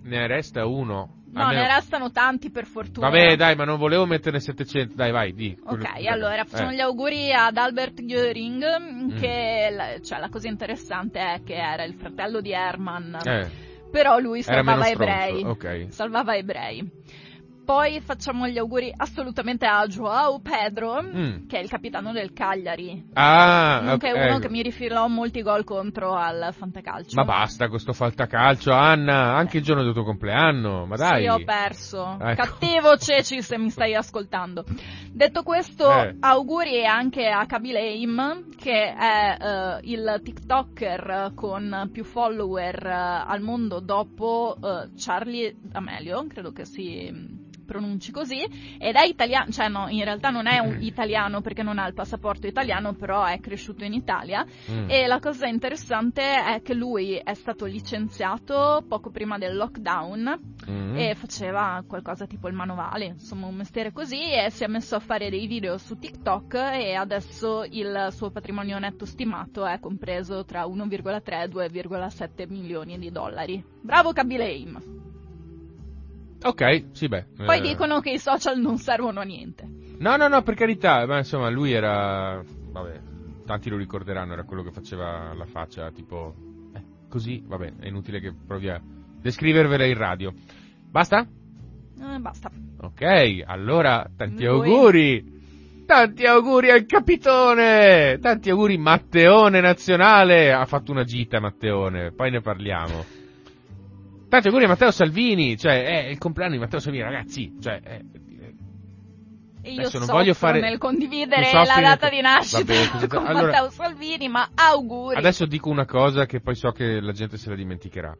ne 0.02 0.26
resta 0.28 0.66
uno. 0.66 1.15
No, 1.36 1.42
Almeno- 1.42 1.60
ne 1.66 1.74
restano 1.74 2.10
tanti 2.10 2.50
per 2.50 2.64
fortuna. 2.64 3.10
Vabbè, 3.10 3.36
dai, 3.36 3.54
ma 3.56 3.64
non 3.64 3.76
volevo 3.78 4.06
metterne 4.06 4.40
700. 4.40 4.94
Dai, 4.94 5.10
vai, 5.12 5.34
di. 5.34 5.54
Ok, 5.64 5.92
Quello- 5.92 6.08
allora 6.08 6.44
facciamo 6.44 6.70
Eh. 6.70 6.74
gli 6.76 6.80
auguri 6.80 7.30
ad 7.32 7.56
Albert 7.58 8.00
Göring, 8.00 8.64
Mm. 8.80 9.16
che 9.18 9.68
la, 9.70 10.00
cioè, 10.00 10.18
la 10.18 10.28
cosa 10.30 10.48
interessante 10.48 11.18
è 11.20 11.42
che 11.44 11.54
era 11.54 11.84
il 11.84 11.94
fratello 11.94 12.40
di 12.40 12.52
Herman, 12.52 13.18
Eh, 13.22 13.50
però 13.90 14.18
lui 14.18 14.42
salvava 14.42 14.88
ebrei. 14.88 15.42
Ok. 15.44 15.86
Salvava 15.90 16.34
ebrei. 16.36 16.82
Poi 17.66 18.00
facciamo 18.00 18.46
gli 18.46 18.58
auguri 18.58 18.92
assolutamente 18.96 19.66
a 19.66 19.84
Joao 19.88 20.38
Pedro, 20.38 21.02
Mm. 21.02 21.48
che 21.48 21.58
è 21.58 21.62
il 21.62 21.68
capitano 21.68 22.12
del 22.12 22.32
Cagliari. 22.32 23.08
Ah, 23.14 23.80
Nonché 23.82 24.10
ok, 24.12 24.14
uno 24.16 24.24
ecco. 24.26 24.38
che 24.38 24.48
mi 24.50 24.62
rifilò 24.62 25.08
molti 25.08 25.42
gol 25.42 25.64
contro 25.64 26.14
al 26.14 26.50
Fantacalcio. 26.52 27.16
Ma 27.16 27.24
basta 27.24 27.68
questo 27.68 27.92
faltacalcio, 27.92 28.70
Anna, 28.72 29.34
anche 29.34 29.56
il 29.58 29.64
giorno 29.64 29.82
del 29.82 29.94
tuo 29.94 30.04
compleanno, 30.04 30.86
ma 30.86 30.94
dai. 30.94 31.22
Sì, 31.22 31.28
ho 31.28 31.42
perso. 31.44 32.16
Ecco. 32.20 32.40
Cattivo 32.40 32.96
Ceci 32.96 33.42
se 33.42 33.58
mi 33.58 33.70
stai 33.70 33.96
ascoltando. 33.96 34.64
Detto 35.12 35.42
questo, 35.42 35.90
Eh. 35.90 36.16
auguri 36.20 36.86
anche 36.86 37.26
a 37.26 37.46
Kabil 37.46 37.74
Aim, 37.74 38.54
che 38.56 38.94
è 38.94 39.36
eh, 39.40 39.78
il 39.90 40.20
TikToker 40.22 41.32
con 41.34 41.88
più 41.92 42.04
follower 42.04 42.86
eh, 42.86 43.22
al 43.26 43.40
mondo 43.40 43.80
dopo 43.80 44.56
eh, 44.62 44.90
Charlie 44.96 45.56
D'Amelio, 45.60 46.26
credo 46.28 46.52
che 46.52 46.64
si 46.64 47.44
pronunci 47.66 48.10
così, 48.12 48.40
ed 48.78 48.94
è 48.94 49.04
italiano, 49.04 49.50
cioè 49.50 49.68
no, 49.68 49.88
in 49.88 50.04
realtà 50.04 50.30
non 50.30 50.46
è 50.46 50.58
un 50.60 50.78
italiano 50.80 51.42
perché 51.42 51.62
non 51.62 51.78
ha 51.78 51.86
il 51.86 51.92
passaporto 51.92 52.46
italiano, 52.46 52.94
però 52.94 53.24
è 53.24 53.38
cresciuto 53.40 53.84
in 53.84 53.92
Italia 53.92 54.44
Mm. 54.70 54.88
e 54.88 55.06
la 55.06 55.18
cosa 55.18 55.46
interessante 55.46 56.22
è 56.22 56.62
che 56.62 56.72
lui 56.72 57.16
è 57.16 57.34
stato 57.34 57.64
licenziato 57.66 58.84
poco 58.88 59.10
prima 59.10 59.36
del 59.38 59.56
lockdown 59.56 60.54
Mm. 60.70 60.96
e 60.96 61.14
faceva 61.14 61.82
qualcosa 61.86 62.26
tipo 62.26 62.48
il 62.48 62.54
manovale, 62.54 63.06
insomma 63.06 63.46
un 63.46 63.56
mestiere 63.56 63.92
così 63.92 64.20
e 64.32 64.50
si 64.50 64.64
è 64.64 64.66
messo 64.68 64.94
a 64.94 65.00
fare 65.00 65.28
dei 65.30 65.46
video 65.46 65.76
su 65.78 65.98
TikTok 65.98 66.54
e 66.54 66.94
adesso 66.94 67.64
il 67.68 68.08
suo 68.10 68.30
patrimonio 68.30 68.78
netto 68.78 69.04
stimato 69.04 69.66
è 69.66 69.78
compreso 69.80 70.44
tra 70.44 70.64
1,3 70.64 71.42
e 71.42 71.48
2,7 71.48 72.46
milioni 72.48 72.98
di 72.98 73.10
dollari. 73.10 73.62
Bravo 73.82 74.12
Kabileim! 74.12 75.15
Ok, 76.46 76.84
sì, 76.92 77.08
beh. 77.08 77.26
Poi 77.44 77.58
eh, 77.58 77.60
dicono 77.60 78.00
che 78.00 78.10
i 78.10 78.18
social 78.18 78.58
non 78.60 78.78
servono 78.78 79.18
a 79.20 79.24
niente. 79.24 79.68
No, 79.98 80.16
no, 80.16 80.28
no, 80.28 80.42
per 80.42 80.54
carità, 80.54 81.04
ma 81.06 81.18
insomma, 81.18 81.50
lui 81.50 81.72
era. 81.72 82.40
Vabbè, 82.44 83.00
tanti 83.44 83.68
lo 83.68 83.76
ricorderanno, 83.76 84.32
era 84.32 84.44
quello 84.44 84.62
che 84.62 84.70
faceva 84.70 85.34
la 85.34 85.46
faccia 85.46 85.90
tipo. 85.90 86.34
Eh, 86.74 86.82
così, 87.08 87.42
vabbè, 87.44 87.72
è 87.80 87.88
inutile 87.88 88.20
che 88.20 88.32
provi 88.32 88.68
a 88.68 88.80
descrivervela 88.80 89.84
in 89.84 89.96
radio. 89.96 90.32
Basta? 90.88 91.26
Eh, 91.26 92.18
basta. 92.20 92.50
Ok, 92.80 93.42
allora, 93.44 94.08
tanti 94.16 94.44
Lui- 94.44 94.68
auguri! 94.68 95.34
Tanti 95.86 96.24
auguri 96.26 96.70
al 96.70 96.84
capitone! 96.84 98.18
Tanti 98.20 98.50
auguri 98.50 98.76
Matteone 98.76 99.60
nazionale! 99.60 100.52
Ha 100.52 100.64
fatto 100.66 100.92
una 100.92 101.04
gita 101.04 101.40
Matteone, 101.40 102.12
poi 102.12 102.30
ne 102.30 102.40
parliamo. 102.40 103.04
Tanti 104.28 104.48
auguri 104.48 104.64
a 104.64 104.68
Matteo 104.68 104.90
Salvini, 104.90 105.56
cioè 105.56 105.84
è 105.84 106.08
il 106.08 106.18
compleanno 106.18 106.54
di 106.54 106.58
Matteo 106.58 106.80
Salvini, 106.80 107.04
ragazzi, 107.04 107.54
cioè 107.60 107.80
è- 107.80 108.00
E 109.62 109.72
io 109.72 109.80
Adesso 109.80 109.98
non 109.98 110.06
voglio 110.06 110.34
fare- 110.34 110.60
nel 110.60 110.78
condividere 110.78 111.50
la 111.52 111.64
data 111.80 112.08
di 112.08 112.20
nascita 112.20 112.58
Vabbè, 112.72 113.06
con 113.08 113.26
allora- 113.26 113.46
Matteo 113.50 113.70
Salvini, 113.70 114.28
ma 114.28 114.48
auguri. 114.54 115.16
Adesso 115.16 115.44
dico 115.46 115.68
una 115.70 115.86
cosa 115.86 116.24
che 116.24 116.40
poi 116.40 116.54
so 116.54 116.70
che 116.70 117.00
la 117.00 117.10
gente 117.10 117.36
se 117.36 117.48
la 117.48 117.56
dimenticherà. 117.56 118.16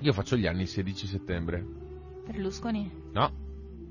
Io 0.00 0.12
faccio 0.12 0.36
gli 0.36 0.46
anni 0.48 0.62
il 0.62 0.68
16 0.68 1.06
settembre. 1.06 1.64
Berlusconi? 2.26 2.90
No. 3.12 3.30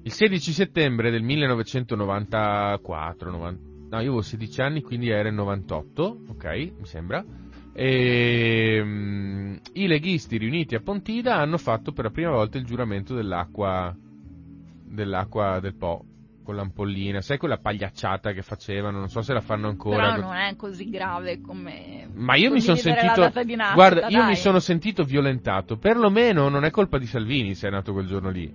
Il 0.03 0.11
16 0.11 0.51
settembre 0.51 1.09
del 1.09 1.21
1994, 1.23 3.32
90 3.32 3.61
no, 3.89 3.95
io 4.01 4.07
avevo 4.07 4.21
16 4.21 4.59
anni, 4.61 4.82
quindi 4.82 5.07
era 5.09 5.30
il 5.30 5.36
98, 5.36 6.23
ok, 6.30 6.45
mi 6.80 6.86
sembra. 6.86 7.23
E, 7.80 8.82
mm, 8.84 9.55
I 9.73 9.86
leghisti 9.86 10.38
riuniti 10.38 10.73
a 10.73 10.80
Pontida 10.80 11.36
hanno 11.36 11.59
fatto 11.59 11.91
per 11.91 12.05
la 12.05 12.09
prima 12.09 12.32
volta 12.32 12.57
il 12.57 12.65
giuramento 12.65 13.13
dell'acqua, 13.13 13.95
dell'acqua 14.84 15.59
del 15.59 15.75
Po, 15.75 16.03
con 16.43 16.55
l'ampollina. 16.55 17.21
Sai 17.21 17.38
quella 17.38 17.59
pagliacciata 17.59 18.32
che 18.32 18.41
facevano? 18.41 18.97
Non 18.97 19.09
so 19.09 19.21
se 19.21 19.32
la 19.32 19.41
fanno 19.41 19.67
ancora. 19.67 20.13
Però 20.15 20.25
non 20.25 20.36
è 20.36 20.55
così 20.55 20.89
grave 20.89 21.39
come 21.39 22.09
Ma 22.15 22.36
io 22.36 22.49
mi 22.49 22.61
sono 22.61 22.78
sentito. 22.78 23.21
nascita, 23.21 23.73
Guarda, 23.75 24.07
io 24.07 24.17
dai. 24.21 24.28
mi 24.30 24.36
sono 24.36 24.57
sentito 24.57 25.03
violentato. 25.03 25.78
Perlomeno 25.78 26.49
non 26.49 26.63
è 26.65 26.71
colpa 26.71 26.97
di 26.97 27.05
Salvini 27.05 27.53
se 27.53 27.67
è 27.67 27.69
nato 27.71 27.93
quel 27.93 28.07
giorno 28.07 28.32
lì. 28.32 28.51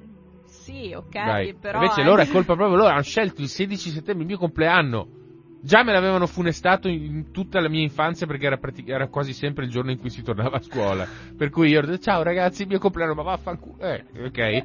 Sì, 0.47 0.93
ok, 0.97 1.12
Dai. 1.12 1.55
però 1.55 1.81
Invece 1.81 2.03
loro 2.03 2.23
è 2.23 2.29
colpa 2.29 2.57
proprio 2.57 2.77
loro. 2.77 2.91
Hanno 2.91 3.03
scelto 3.03 3.41
il 3.41 3.49
16 3.49 3.91
settembre, 3.91 4.23
il 4.23 4.29
mio 4.29 4.39
compleanno. 4.39 5.20
Già 5.65 5.85
me 5.85 5.93
l'avevano 5.93 6.27
funestato 6.27 6.89
in 6.89 7.31
tutta 7.31 7.61
la 7.61 7.69
mia 7.69 7.83
infanzia 7.83 8.27
perché 8.27 8.47
era, 8.47 8.57
pratic- 8.57 8.89
era 8.89 9.07
quasi 9.07 9.33
sempre 9.33 9.65
il 9.65 9.71
giorno 9.71 9.93
in 9.93 9.99
cui 9.99 10.11
si 10.11 10.23
tornava 10.23 10.57
a 10.57 10.61
scuola. 10.61 11.07
Per 11.37 11.51
cui 11.51 11.69
io 11.69 11.79
ho 11.79 11.83
detto 11.83 12.03
ciao 12.03 12.25
ragazzi, 12.25 12.63
il 12.63 12.69
mio 12.69 12.81
compleanno, 12.81 13.15
ma 13.15 13.23
vaffanculo. 13.23 13.79
Eh, 13.79 14.05
ok. 14.25 14.65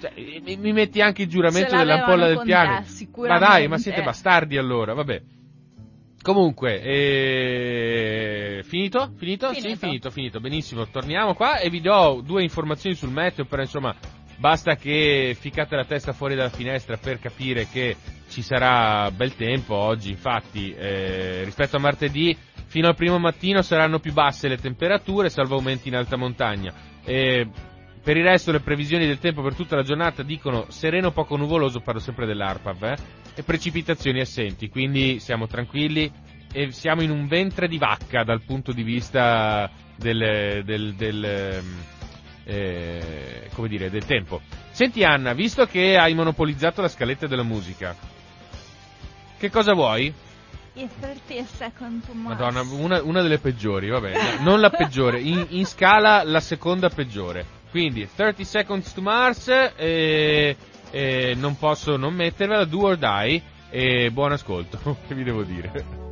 Cioè, 0.00 0.12
mi, 0.42 0.56
mi 0.56 0.72
metti 0.72 1.02
anche 1.02 1.22
il 1.22 1.28
giuramento 1.28 1.76
dell'ampolla 1.76 2.26
del 2.26 2.40
piano. 2.42 2.82
te, 2.84 3.06
Ma 3.28 3.38
dai, 3.38 3.68
ma 3.68 3.76
siete 3.76 4.02
bastardi 4.02 4.56
allora, 4.56 4.94
vabbè. 4.94 5.22
Comunque, 6.22 6.80
eh, 6.80 8.62
finito? 8.64 9.12
Finito? 9.16 9.52
Sì, 9.52 9.60
Finito. 9.60 9.78
finito, 9.78 10.10
finito. 10.10 10.40
Benissimo, 10.40 10.88
torniamo 10.88 11.34
qua 11.34 11.58
e 11.58 11.70
vi 11.70 11.80
do 11.80 12.22
due 12.24 12.42
informazioni 12.42 12.96
sul 12.96 13.10
meteo, 13.10 13.44
però 13.44 13.62
insomma, 13.62 13.94
basta 14.36 14.76
che 14.76 15.36
ficate 15.38 15.76
la 15.76 15.84
testa 15.84 16.12
fuori 16.12 16.34
dalla 16.34 16.50
finestra 16.50 16.96
per 16.96 17.18
capire 17.18 17.66
che 17.70 17.96
ci 18.28 18.42
sarà 18.42 19.10
bel 19.10 19.34
tempo 19.34 19.74
oggi. 19.74 20.10
Infatti, 20.10 20.72
eh, 20.72 21.44
rispetto 21.44 21.76
a 21.76 21.80
martedì, 21.80 22.36
fino 22.66 22.88
al 22.88 22.96
primo 22.96 23.18
mattino 23.18 23.62
saranno 23.62 23.98
più 23.98 24.12
basse 24.12 24.48
le 24.48 24.58
temperature, 24.58 25.30
salvo 25.30 25.56
aumenti 25.56 25.88
in 25.88 25.96
alta 25.96 26.16
montagna. 26.16 26.72
Eh, 27.04 27.48
per 28.02 28.16
il 28.16 28.24
resto 28.24 28.52
le 28.52 28.60
previsioni 28.60 29.06
del 29.06 29.18
tempo 29.18 29.42
per 29.42 29.54
tutta 29.54 29.74
la 29.74 29.82
giornata 29.82 30.22
dicono 30.22 30.66
sereno 30.68 31.10
poco 31.10 31.36
nuvoloso, 31.36 31.80
parlo 31.80 32.00
sempre 32.00 32.26
dell'ARPAV, 32.26 32.84
eh, 32.84 32.96
e 33.34 33.42
precipitazioni 33.42 34.20
assenti, 34.20 34.68
quindi 34.68 35.18
siamo 35.18 35.46
tranquilli 35.46 36.10
e 36.52 36.70
siamo 36.70 37.02
in 37.02 37.10
un 37.10 37.26
ventre 37.26 37.68
di 37.68 37.78
vacca 37.78 38.22
dal 38.22 38.42
punto 38.42 38.72
di 38.72 38.82
vista 38.82 39.70
del, 39.96 40.62
del, 40.64 40.94
del, 40.94 41.24
ehm, 41.24 41.82
eh, 42.46 43.50
come 43.52 43.68
dire, 43.68 43.90
del 43.90 44.04
tempo. 44.06 44.40
Senti 44.70 45.02
Anna, 45.02 45.32
visto 45.32 45.66
che 45.66 45.96
hai 45.96 46.14
monopolizzato 46.14 46.80
la 46.80 46.88
scaletta 46.88 47.26
della 47.26 47.42
musica, 47.42 47.94
che 49.38 49.50
cosa 49.50 49.74
vuoi? 49.74 50.12
I 50.74 50.88
30 51.00 51.44
second 51.44 52.04
to 52.06 52.12
Mars. 52.12 52.38
Madonna, 52.38 52.60
una, 52.60 53.02
una 53.02 53.22
delle 53.22 53.38
peggiori, 53.38 53.88
vabbè, 53.88 54.38
non 54.40 54.60
la 54.60 54.70
peggiore, 54.70 55.20
in, 55.20 55.44
in 55.50 55.66
scala 55.66 56.22
la 56.22 56.40
seconda 56.40 56.88
peggiore. 56.88 57.54
Quindi 57.70 58.08
30 58.14 58.44
Seconds 58.44 58.92
to 58.94 59.02
Mars, 59.02 59.48
eh, 59.48 60.56
eh, 60.90 61.34
non 61.36 61.58
posso 61.58 61.96
non 61.96 62.14
mettervela, 62.14 62.64
Do 62.64 62.80
or 62.80 62.96
Die, 62.96 63.42
e 63.68 64.10
buon 64.10 64.32
ascolto, 64.32 64.98
che 65.06 65.14
vi 65.14 65.24
devo 65.24 65.42
dire. 65.42 66.05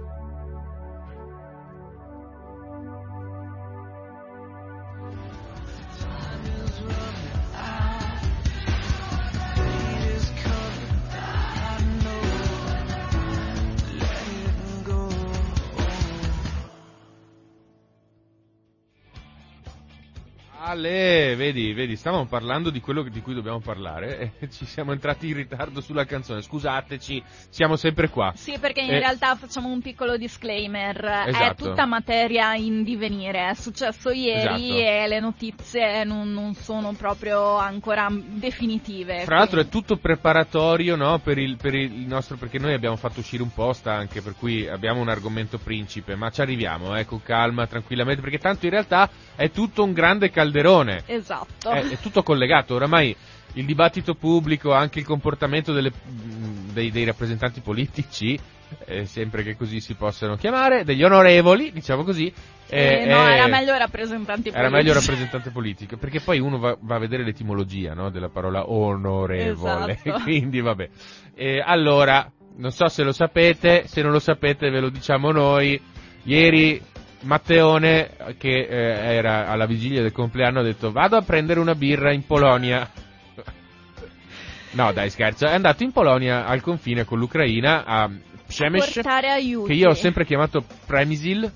Ale, 20.74 21.36
vedi, 21.36 21.72
vedi, 21.72 21.94
stavamo 21.94 22.26
parlando 22.26 22.70
di 22.70 22.80
quello 22.80 23.02
di 23.04 23.20
cui 23.22 23.32
dobbiamo 23.32 23.60
parlare 23.60 24.32
e 24.40 24.50
ci 24.50 24.66
siamo 24.66 24.90
entrati 24.92 25.28
in 25.28 25.34
ritardo 25.34 25.80
sulla 25.80 26.04
canzone. 26.04 26.42
Scusateci, 26.42 27.22
siamo 27.48 27.76
sempre 27.76 28.08
qua. 28.08 28.32
Sì, 28.34 28.58
perché 28.58 28.80
in 28.80 28.90
Eh, 28.90 28.98
realtà 28.98 29.36
facciamo 29.36 29.68
un 29.68 29.80
piccolo 29.80 30.16
disclaimer. 30.16 30.96
È 31.00 31.28
Esatto. 31.28 31.68
tutta 31.68 31.86
materia 31.86 32.54
in 32.56 32.82
divenire. 32.82 33.50
È 33.50 33.54
successo 33.54 34.10
ieri 34.10 34.70
Esatto. 34.70 34.80
e 34.80 35.08
le 35.08 35.20
notizie 35.20 36.02
non, 36.04 36.32
non 36.32 36.54
sono 36.54 36.92
proprio 36.94 37.56
ancora 37.56 38.08
definitive. 38.10 39.20
Fra 39.24 39.36
l'altro 39.38 39.60
è 39.60 39.68
quindi- 39.68 39.86
tutto 39.86 39.96
preparatorio 40.00 40.96
no, 40.96 41.18
per, 41.20 41.38
il, 41.38 41.56
per 41.56 41.74
il 41.74 41.92
nostro, 42.06 42.36
perché 42.36 42.58
noi 42.58 42.74
abbiamo 42.74 42.96
fatto 42.96 43.20
uscire 43.20 43.42
un 43.44 43.52
post 43.52 43.86
anche, 43.86 44.22
per 44.22 44.34
cui 44.36 44.66
abbiamo 44.68 45.00
un 45.00 45.08
argomento 45.08 45.58
principe, 45.58 46.16
ma 46.16 46.30
ci 46.30 46.40
arriviamo, 46.40 46.96
eh, 46.96 47.04
con 47.06 47.22
calma, 47.22 47.66
tranquillamente, 47.68 48.20
perché 48.20 48.38
tanto 48.38 48.64
in 48.64 48.72
realtà 48.72 49.08
è 49.36 49.50
tutto 49.52 49.84
un 49.84 49.92
grande 49.92 50.30
calderone. 50.30 50.62
Esatto. 51.06 51.70
È, 51.70 51.82
è 51.88 51.98
tutto 51.98 52.22
collegato, 52.22 52.74
oramai 52.74 53.14
il 53.54 53.64
dibattito 53.64 54.14
pubblico, 54.14 54.72
anche 54.72 54.98
il 54.98 55.04
comportamento 55.04 55.72
delle- 55.72 55.90
mh, 55.92 56.72
dei, 56.72 56.90
dei 56.90 57.04
rappresentanti 57.04 57.60
politici, 57.60 58.38
eh, 58.86 59.04
sempre 59.04 59.42
che 59.42 59.56
così 59.56 59.80
si 59.80 59.94
possano 59.94 60.36
chiamare, 60.36 60.84
degli 60.84 61.02
onorevoli, 61.04 61.70
diciamo 61.72 62.02
così. 62.02 62.32
Eh, 62.68 63.02
eh, 63.02 63.06
no, 63.06 63.28
eh, 63.28 63.34
era 63.34 63.46
meglio 63.46 63.76
rappresentanti 63.76 64.48
era 64.48 64.68
politici. 64.68 64.76
meglio 64.82 64.92
rappresentante 64.98 65.50
politico, 65.50 65.96
perché 65.96 66.20
poi 66.20 66.40
uno 66.40 66.58
va, 66.58 66.76
va 66.80 66.96
a 66.96 66.98
vedere 66.98 67.22
l'etimologia 67.22 67.94
no, 67.94 68.10
della 68.10 68.30
parola 68.30 68.70
onorevole, 68.70 69.98
Esatto. 70.02 70.22
quindi 70.24 70.60
vabbè. 70.60 70.88
Eh, 71.34 71.62
allora, 71.64 72.28
non 72.56 72.70
so 72.72 72.88
se 72.88 73.02
lo 73.02 73.12
sapete, 73.12 73.86
se 73.86 74.02
non 74.02 74.10
lo 74.12 74.18
sapete 74.18 74.70
ve 74.70 74.80
lo 74.80 74.88
diciamo 74.88 75.30
noi, 75.30 75.80
ieri 76.24 76.80
Matteone, 77.24 78.10
che 78.38 78.60
eh, 78.60 79.14
era 79.14 79.48
alla 79.48 79.66
vigilia 79.66 80.02
del 80.02 80.12
compleanno, 80.12 80.60
ha 80.60 80.62
detto 80.62 80.92
vado 80.92 81.16
a 81.16 81.22
prendere 81.22 81.60
una 81.60 81.74
birra 81.74 82.12
in 82.12 82.24
Polonia. 82.26 82.88
No, 84.72 84.92
dai, 84.92 85.10
scherzo. 85.10 85.46
È 85.46 85.52
andato 85.52 85.82
in 85.84 85.92
Polonia 85.92 86.46
al 86.46 86.60
confine 86.60 87.04
con 87.04 87.18
l'Ucraina 87.18 87.84
a 87.84 88.10
aiuti. 89.32 89.68
che 89.68 89.74
io 89.74 89.88
ho 89.88 89.94
sempre 89.94 90.24
chiamato 90.24 90.64
Premisil, 90.86 91.50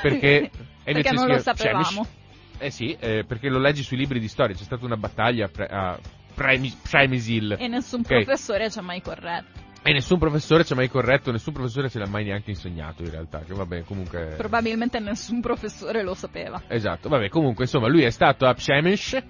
perché, 0.00 0.50
Perché 0.84 1.12
non 1.12 1.28
lo 1.28 1.38
sapevamo. 1.38 2.06
Eh 2.58 2.70
sì, 2.70 2.96
eh, 2.98 3.24
perché 3.26 3.48
lo 3.48 3.58
leggi 3.58 3.82
sui 3.82 3.96
libri 3.96 4.20
di 4.20 4.28
storia, 4.28 4.54
c'è 4.54 4.62
stata 4.62 4.84
una 4.84 4.96
battaglia 4.96 5.46
a, 5.46 5.48
Pre- 5.48 5.66
a 5.66 5.98
Premi- 6.34 6.74
Przemyśl 6.80 7.56
E 7.58 7.68
nessun 7.68 8.00
Ok. 8.00 8.06
professore 8.06 8.70
ci 8.70 8.78
ha 8.78 8.82
mai 8.82 9.00
corretto. 9.02 9.70
E 9.82 9.92
nessun 9.92 10.18
professore 10.18 10.64
ci 10.64 10.72
ha 10.72 10.76
mai 10.76 10.88
corretto, 10.88 11.32
nessun 11.32 11.52
professore 11.52 11.90
ce 11.90 11.98
l'ha 11.98 12.06
mai 12.06 12.24
neanche 12.24 12.50
insegnato 12.50 13.02
in 13.02 13.10
realtà, 13.10 13.40
che 13.40 13.52
vabbè 13.52 13.82
comunque... 13.82 14.34
Probabilmente 14.36 15.00
nessun 15.00 15.40
professore 15.40 16.02
lo 16.02 16.14
sapeva. 16.14 16.62
Esatto, 16.68 17.08
vabbè 17.08 17.28
comunque 17.28 17.64
insomma 17.64 17.88
lui 17.88 18.02
è 18.04 18.10
stato 18.10 18.46
a 18.46 18.54
Przemyśl 18.54 19.22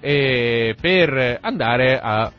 eh, 0.00 0.74
per 0.80 1.38
andare 1.42 2.00
a 2.00 2.32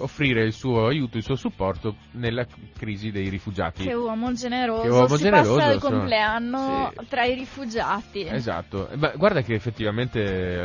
offrire 0.00 0.44
il 0.44 0.52
suo 0.52 0.86
aiuto, 0.86 1.16
il 1.16 1.22
suo 1.22 1.34
supporto 1.34 1.96
nella 2.12 2.46
crisi 2.76 3.10
dei 3.10 3.28
rifugiati. 3.28 3.84
Che 3.84 3.94
uomo 3.94 4.32
generoso. 4.32 4.82
Che 4.82 4.88
uomo 4.88 5.16
si 5.16 5.22
generoso, 5.22 5.54
passa 5.56 5.72
il 5.72 5.80
compleanno 5.80 6.92
Sì. 6.96 7.06
tra 7.06 7.24
i 7.24 7.34
rifugiati. 7.34 8.26
Esatto, 8.28 8.88
ma 8.96 9.12
guarda 9.16 9.40
che 9.40 9.54
effettivamente 9.54 10.20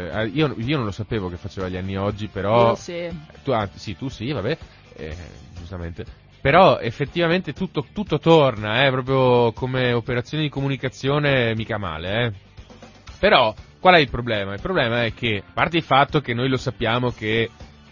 eh, 0.09 0.25
io, 0.27 0.53
io 0.57 0.75
non 0.75 0.85
lo 0.85 0.91
sapevo 0.91 1.29
che 1.29 1.37
faceva 1.37 1.69
gli 1.69 1.77
anni 1.77 1.97
oggi, 1.97 2.25
Io 2.25 2.31
però 2.31 2.75
sì. 2.75 3.09
tu, 3.43 3.51
ah, 3.51 3.67
sì, 3.73 3.95
tu 3.95 4.09
sì, 4.09 4.31
vabbè, 4.31 4.57
eh, 4.97 5.15
giustamente. 5.55 6.21
Però 6.43 6.79
effettivamente 6.79 7.53
tutto, 7.53 7.85
tutto 7.93 8.19
torna, 8.19 8.85
eh, 8.85 8.91
proprio 8.91 9.53
come 9.53 9.93
operazione 9.93 10.43
di 10.43 10.49
comunicazione 10.49 11.55
mica 11.55 11.77
male, 11.77 12.25
eh. 12.25 12.33
Però 13.17 13.55
qual 13.79 13.95
è 13.95 13.99
il 13.99 14.09
problema? 14.09 14.53
Il 14.53 14.59
problema 14.59 15.05
è 15.05 15.13
che, 15.13 15.41
a 15.45 15.51
parte 15.53 15.77
il 15.77 15.83
fatto 15.83 16.19
che 16.19 16.33
noi 16.33 16.49
lo 16.49 16.57
sappiamo 16.57 17.11
che 17.11 17.49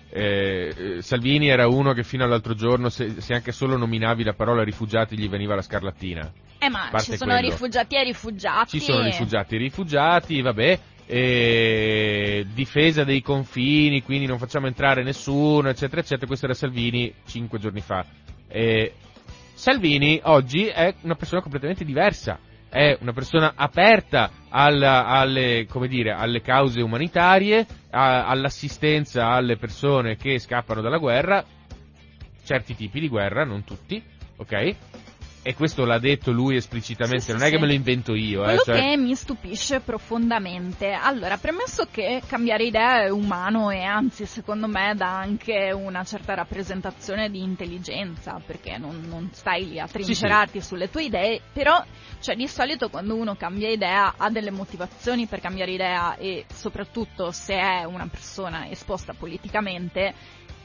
eh, 0.10 0.98
Salvini 1.00 1.48
era 1.48 1.70
uno 1.70 1.94
che 1.94 2.04
fino 2.04 2.26
all'altro 2.26 2.54
giorno, 2.54 2.90
se, 2.90 3.22
se 3.22 3.34
anche 3.34 3.54
solo 3.54 3.78
nominavi 3.78 4.26
la 4.26 4.34
parola 4.34 4.66
rifugiati, 4.66 5.18
gli 5.18 5.30
veniva 5.30 5.56
la 5.56 5.62
scarlattina. 5.62 6.30
Eh 6.60 6.68
ma 6.68 6.90
ci 7.00 7.16
sono 7.16 7.32
quello. 7.32 7.50
rifugiati 7.52 7.96
e 7.96 8.04
rifugiati. 8.04 8.80
Ci 8.80 8.86
sono 8.86 9.02
rifugiati 9.02 9.56
e 9.56 9.60
rifugiati, 9.60 10.42
vabbè, 10.42 10.80
e 11.06 12.46
difesa 12.54 13.06
dei 13.06 13.22
confini, 13.22 14.04
quindi 14.04 14.26
non 14.26 14.38
facciamo 14.38 14.68
entrare 14.68 15.04
nessuno, 15.04 15.70
eccetera, 15.70 16.02
eccetera. 16.02 16.28
Questo 16.28 16.48
era 16.48 16.54
Salvini 16.54 17.14
cinque 17.26 17.58
giorni 17.58 17.80
fa. 17.80 18.06
E 18.52 18.94
Salvini 19.54 20.20
oggi 20.24 20.66
è 20.66 20.94
una 21.02 21.16
persona 21.16 21.42
completamente 21.42 21.86
diversa. 21.86 22.40
È 22.70 22.98
una 23.02 23.14
persona 23.14 23.54
aperta 23.56 24.30
alla- 24.50 25.06
alle, 25.08 25.68
dire, 25.88 26.12
alle 26.12 26.42
cause 26.42 26.82
umanitarie, 26.82 27.66
a- 27.92 28.28
all'assistenza 28.28 29.28
alle 29.30 29.58
persone 29.58 30.16
che 30.16 30.40
scappano 30.40 30.82
dalla 30.82 30.98
guerra, 30.98 31.44
certi 32.44 32.76
tipi 32.76 33.00
di 33.00 33.08
guerra, 33.08 33.44
non 33.46 33.64
tutti, 33.64 34.02
ok? 34.38 34.76
E 35.44 35.56
questo 35.56 35.86
l'ha 35.86 35.98
detto 35.98 36.32
lui 36.32 36.56
esplicitamente, 36.56 37.22
Sì, 37.22 37.32
sì, 37.32 37.38
non 37.38 37.42
è 37.42 37.50
che 37.50 37.56
sì. 37.56 37.62
me 37.62 37.68
lo 37.68 37.74
invento 37.74 38.14
io, 38.14 38.42
eh, 38.42 38.46
Quello 38.46 38.62
cioè- 38.64 38.80
che 38.80 38.98
mi 38.98 39.16
stupisce 39.16 39.80
profondamente, 39.80 40.92
allora, 40.92 41.38
premesso 41.38 41.88
che 41.90 42.22
cambiare 42.28 42.66
idea 42.66 43.02
è 43.02 43.10
umano 43.10 43.72
e 43.72 43.82
anzi 43.82 44.28
secondo 44.28 44.68
me 44.68 44.94
dà 44.96 45.18
anche 45.18 45.72
una 45.72 46.04
certa 46.04 46.36
rappresentazione 46.36 47.32
di 47.32 47.42
intelligenza, 47.42 48.40
perché 48.46 48.78
non, 48.78 49.04
non 49.08 49.30
stai 49.34 49.68
lì 49.68 49.80
a 49.80 49.88
trincerarti 49.88 50.62
sulle 50.62 50.92
tue 50.92 51.06
idee, 51.06 51.42
però 51.52 51.84
cioè, 52.20 52.36
di 52.36 52.48
solito 52.48 52.90
quando 52.90 53.16
uno 53.16 53.36
cambia 53.36 53.70
idea 53.70 54.14
ha 54.18 54.30
delle 54.30 54.52
motivazioni 54.52 55.26
per 55.26 55.40
cambiare 55.42 55.72
idea 55.72 56.18
e 56.18 56.46
soprattutto 56.54 57.32
se 57.32 57.56
è 57.56 57.84
una 57.84 58.06
persona 58.06 58.70
esposta 58.70 59.14
politicamente 59.18 60.14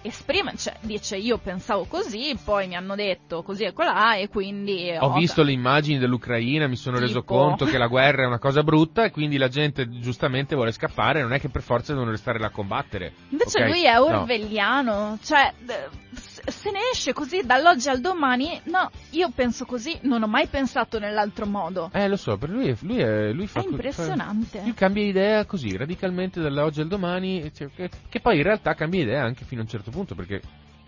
esprime, 0.06 0.54
cioè 0.56 0.74
dice 0.80 1.16
io 1.16 1.38
pensavo 1.38 1.84
così, 1.84 2.36
poi 2.42 2.66
mi 2.68 2.76
hanno 2.76 2.94
detto 2.94 3.42
così 3.42 3.64
e 3.64 3.72
colà 3.72 4.16
e 4.16 4.28
quindi 4.28 4.94
Ho 4.98 5.12
visto 5.12 5.42
le 5.42 5.52
immagini 5.52 5.98
dell'Ucraina, 5.98 6.66
mi 6.66 6.76
sono 6.76 6.98
reso 6.98 7.20
Tipo. 7.20 7.34
conto 7.36 7.64
che 7.64 7.78
la 7.78 7.86
guerra 7.86 8.22
è 8.22 8.26
una 8.26 8.38
cosa 8.38 8.62
brutta 8.62 9.04
e 9.04 9.10
quindi 9.10 9.36
la 9.36 9.48
gente 9.48 9.88
giustamente 9.88 10.54
vuole 10.54 10.72
scappare, 10.72 11.22
non 11.22 11.32
è 11.32 11.40
che 11.40 11.48
per 11.48 11.62
forza 11.62 11.92
devono 11.92 12.10
restare 12.10 12.38
là 12.38 12.46
a 12.46 12.50
combattere. 12.50 13.12
Invece 13.30 13.62
ok? 13.62 13.68
lui 13.68 13.84
è 13.84 13.94
No. 13.94 14.04
orwelliano, 14.04 15.18
cioè 15.22 15.52
d- 15.58 15.88
s- 16.14 16.35
se 16.46 16.70
ne 16.70 16.78
esce 16.92 17.12
così 17.12 17.42
dall'oggi 17.44 17.88
al 17.88 18.00
domani. 18.00 18.60
No, 18.64 18.90
io 19.10 19.30
penso 19.34 19.64
così, 19.64 19.98
non 20.02 20.22
ho 20.22 20.26
mai 20.26 20.46
pensato 20.46 20.98
nell'altro 20.98 21.46
modo. 21.46 21.90
Eh, 21.92 22.08
lo 22.08 22.16
so, 22.16 22.36
per 22.36 22.50
lui, 22.50 22.68
è- 22.68 22.76
lui, 22.80 22.98
è, 22.98 23.32
lui 23.32 23.46
fa... 23.46 23.60
È 23.60 23.64
impressionante. 23.64 24.58
fa- 24.58 24.64
lui 24.64 24.74
cambia 24.74 25.04
idea 25.04 25.44
così, 25.44 25.76
radicalmente 25.76 26.40
dall'oggi 26.40 26.80
al 26.80 26.88
domani, 26.88 27.52
cioè, 27.54 27.68
che, 27.74 27.90
che 28.08 28.20
poi 28.20 28.36
in 28.36 28.42
realtà 28.42 28.74
cambia 28.74 29.02
idea 29.02 29.22
anche 29.24 29.44
fino 29.44 29.60
a 29.60 29.64
un 29.64 29.70
certo 29.70 29.90
punto, 29.90 30.14
perché 30.14 30.40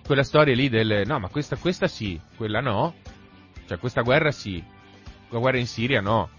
quella 0.04 0.22
storia 0.22 0.54
lì 0.54 0.68
del... 0.68 1.02
No, 1.06 1.18
ma 1.18 1.28
questa, 1.28 1.56
questa 1.56 1.86
sì, 1.86 2.18
quella 2.36 2.60
no. 2.60 2.94
Cioè, 3.66 3.78
questa 3.78 4.02
guerra 4.02 4.30
sì. 4.30 4.62
La 5.30 5.38
guerra 5.38 5.58
in 5.58 5.66
Siria 5.66 6.00
no. 6.00 6.30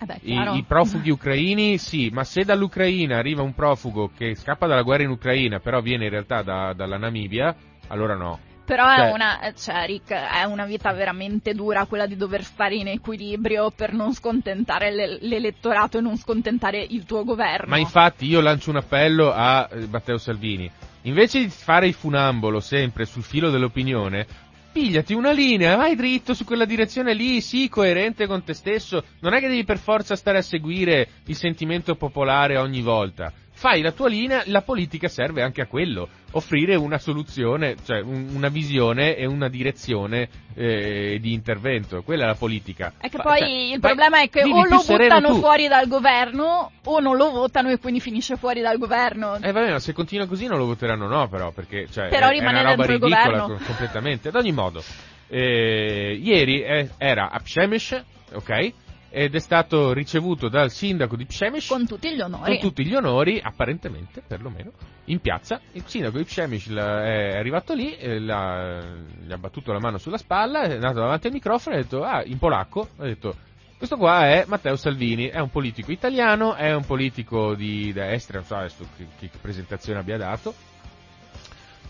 Eh 0.00 0.04
beh, 0.06 0.20
I. 0.22 0.56
I 0.58 0.64
profughi 0.66 1.10
ucraini 1.10 1.76
sì, 1.76 2.08
ma 2.10 2.22
se 2.24 2.44
dall'Ucraina 2.44 3.18
arriva 3.18 3.42
un 3.42 3.52
profugo 3.52 4.10
che 4.16 4.34
scappa 4.36 4.66
dalla 4.66 4.82
guerra 4.82 5.02
in 5.02 5.10
Ucraina, 5.10 5.58
però 5.58 5.80
viene 5.80 6.04
in 6.04 6.10
realtà 6.10 6.42
da- 6.42 6.72
dalla 6.72 6.96
Namibia, 6.96 7.54
allora 7.88 8.14
no. 8.14 8.38
Però 8.64 8.84
Cioè- 8.84 9.08
è 9.08 9.12
una, 9.12 9.40
eh, 9.40 9.54
cioè, 9.54 9.86
Rick, 9.86 10.10
è 10.12 10.44
una 10.44 10.66
vita 10.66 10.92
veramente 10.92 11.54
dura 11.54 11.86
quella 11.86 12.06
di 12.06 12.16
dover 12.16 12.44
stare 12.44 12.74
in 12.74 12.88
equilibrio 12.88 13.70
per 13.70 13.94
non 13.94 14.12
scontentare 14.12 14.94
l'e- 14.94 15.18
l'elettorato 15.22 15.96
e 15.96 16.00
non 16.02 16.18
scontentare 16.18 16.86
il 16.86 17.04
tuo 17.06 17.24
governo. 17.24 17.70
Ma 17.70 17.78
infatti 17.78 18.26
io 18.26 18.42
lancio 18.42 18.68
un 18.68 18.76
appello 18.76 19.32
a 19.32 19.66
eh, 19.72 19.86
Matteo 19.90 20.18
Salvini. 20.18 20.70
Invece 21.02 21.40
di 21.40 21.48
fare 21.48 21.86
il 21.86 21.94
funambolo 21.94 22.60
sempre 22.60 23.06
sul 23.06 23.22
filo 23.22 23.48
dell'opinione, 23.48 24.26
pigliati 24.70 25.14
una 25.14 25.32
linea, 25.32 25.76
vai 25.76 25.96
dritto 25.96 26.34
su 26.34 26.44
quella 26.44 26.66
direzione 26.66 27.14
lì, 27.14 27.40
sii 27.40 27.70
coerente 27.70 28.26
con 28.26 28.44
te 28.44 28.52
stesso. 28.52 29.02
Non 29.20 29.32
è 29.32 29.40
che 29.40 29.48
devi 29.48 29.64
per 29.64 29.78
forza 29.78 30.14
stare 30.14 30.38
a 30.38 30.42
seguire 30.42 31.08
il 31.24 31.36
sentimento 31.36 31.94
popolare 31.94 32.58
ogni 32.58 32.82
volta. 32.82 33.32
Fai 33.58 33.80
la 33.82 33.90
tua 33.90 34.08
linea, 34.08 34.42
la 34.46 34.62
politica 34.62 35.08
serve 35.08 35.42
anche 35.42 35.60
a 35.60 35.66
quello, 35.66 36.08
offrire 36.30 36.76
una 36.76 36.98
soluzione, 36.98 37.74
cioè 37.84 38.00
un- 38.02 38.28
una 38.32 38.46
visione 38.50 39.16
e 39.16 39.26
una 39.26 39.48
direzione 39.48 40.28
eh, 40.54 41.18
di 41.20 41.32
intervento. 41.32 42.02
Quella 42.02 42.22
è 42.22 42.26
la 42.28 42.36
politica. 42.36 42.92
È 42.98 43.08
che 43.08 43.16
Fa- 43.16 43.22
poi 43.24 43.38
cioè, 43.40 43.48
il 43.48 43.68
vai- 43.80 43.80
problema 43.80 44.20
è 44.22 44.28
che 44.28 44.42
o 44.44 44.64
lo 44.64 44.82
buttano 44.86 45.28
tu. 45.30 45.38
fuori 45.40 45.66
dal 45.66 45.88
governo 45.88 46.70
o 46.84 47.00
non 47.00 47.16
lo 47.16 47.30
votano 47.32 47.70
e 47.70 47.78
quindi 47.78 47.98
finisce 47.98 48.36
fuori 48.36 48.60
dal 48.60 48.78
governo. 48.78 49.34
Eh 49.40 49.50
vabbè, 49.50 49.72
ma 49.72 49.78
se 49.80 49.92
continua 49.92 50.26
così 50.28 50.46
non 50.46 50.58
lo 50.58 50.66
voteranno 50.66 51.08
no, 51.08 51.26
però, 51.28 51.50
perché 51.50 51.88
cioè, 51.90 52.08
Però 52.10 52.28
è, 52.28 52.30
rimane 52.30 52.58
è 52.58 52.60
una 52.60 52.70
roba 52.70 52.86
ridicola 52.86 53.22
governo. 53.24 53.46
co- 53.56 53.64
completamente. 53.64 54.28
Ad 54.28 54.36
ogni 54.36 54.52
modo, 54.52 54.82
eh, 55.26 56.16
ieri 56.22 56.62
eh, 56.62 56.90
era 56.96 57.30
a 57.30 57.40
Pshemish, 57.40 58.02
ok? 58.34 58.72
Ed 59.10 59.34
è 59.34 59.38
stato 59.38 59.92
ricevuto 59.94 60.48
dal 60.48 60.70
sindaco 60.70 61.16
di 61.16 61.24
Pshemish 61.24 61.68
Con 61.68 61.86
tutti 61.86 62.14
gli 62.14 62.20
onori. 62.20 62.44
con 62.52 62.58
tutti 62.60 62.84
gli 62.84 62.94
onori, 62.94 63.40
apparentemente, 63.42 64.22
perlomeno, 64.26 64.70
in 65.06 65.20
piazza. 65.20 65.60
Il 65.72 65.84
sindaco 65.86 66.18
di 66.18 66.24
Pshemish 66.24 66.68
la- 66.68 67.04
è 67.04 67.36
arrivato 67.38 67.72
lì, 67.74 67.96
eh, 67.96 68.18
l'ha- 68.18 68.82
gli 69.24 69.32
ha 69.32 69.38
battuto 69.38 69.72
la 69.72 69.78
mano 69.80 69.96
sulla 69.98 70.18
spalla, 70.18 70.62
è 70.62 70.74
andato 70.74 70.98
davanti 71.00 71.26
al 71.28 71.32
microfono 71.32 71.74
e 71.76 71.78
ha 71.78 71.82
detto, 71.82 72.02
ah, 72.04 72.22
in 72.24 72.36
polacco, 72.38 72.88
ha 72.98 73.04
detto, 73.04 73.34
questo 73.78 73.96
qua 73.96 74.26
è 74.28 74.44
Matteo 74.46 74.76
Salvini, 74.76 75.28
è 75.28 75.38
un 75.38 75.50
politico 75.50 75.90
italiano, 75.90 76.54
è 76.54 76.74
un 76.74 76.84
politico 76.84 77.54
di 77.54 77.92
destra, 77.92 78.42
non 78.46 78.68
so 78.68 78.86
che, 78.96 79.06
che 79.18 79.30
presentazione 79.40 80.00
abbia 80.00 80.18
dato. 80.18 80.52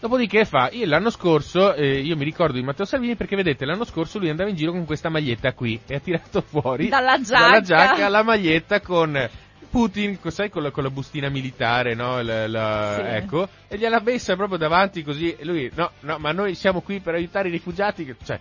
Dopodiché 0.01 0.45
fa, 0.45 0.69
io 0.73 0.87
l'anno 0.87 1.11
scorso, 1.11 1.75
eh, 1.75 1.99
io 2.01 2.17
mi 2.17 2.23
ricordo 2.25 2.53
di 2.57 2.63
Matteo 2.63 2.85
Salvini 2.85 3.17
perché 3.17 3.35
vedete, 3.35 3.65
l'anno 3.65 3.85
scorso 3.85 4.21
lui 4.21 4.29
andava 4.31 4.49
in 4.49 4.55
giro 4.55 4.71
con 4.71 4.85
questa 4.85 5.09
maglietta 5.09 5.53
qui 5.55 5.81
e 5.89 5.97
ha 5.97 5.99
tirato 5.99 6.41
fuori 6.41 6.89
Dalla 6.89 7.17
dalla 7.19 7.61
giacca. 7.61 7.61
giacca 7.63 8.09
la 8.09 8.23
maglietta 8.23 8.81
con 8.81 9.29
Putin, 9.71 10.17
sai, 10.29 10.51
con 10.51 10.63
la, 10.63 10.71
con 10.71 10.85
la 10.85 10.91
bustina 10.91 11.29
militare, 11.29 11.95
no? 11.95 12.23
La- 12.23 12.47
la- 12.47 12.95
Sì. 12.95 13.03
Ecco, 13.17 13.49
e 13.67 13.77
gliela 13.77 14.01
messa 14.01 14.37
proprio 14.37 14.57
davanti 14.57 15.03
così, 15.03 15.35
e 15.35 15.45
lui, 15.45 15.69
no, 15.75 15.91
no, 16.01 16.17
ma 16.19 16.31
noi 16.31 16.55
siamo 16.55 16.81
qui 16.81 17.01
per 17.01 17.15
aiutare 17.15 17.49
i 17.49 17.51
rifugiati, 17.51 18.05
che- 18.05 18.17
cioè, 18.25 18.39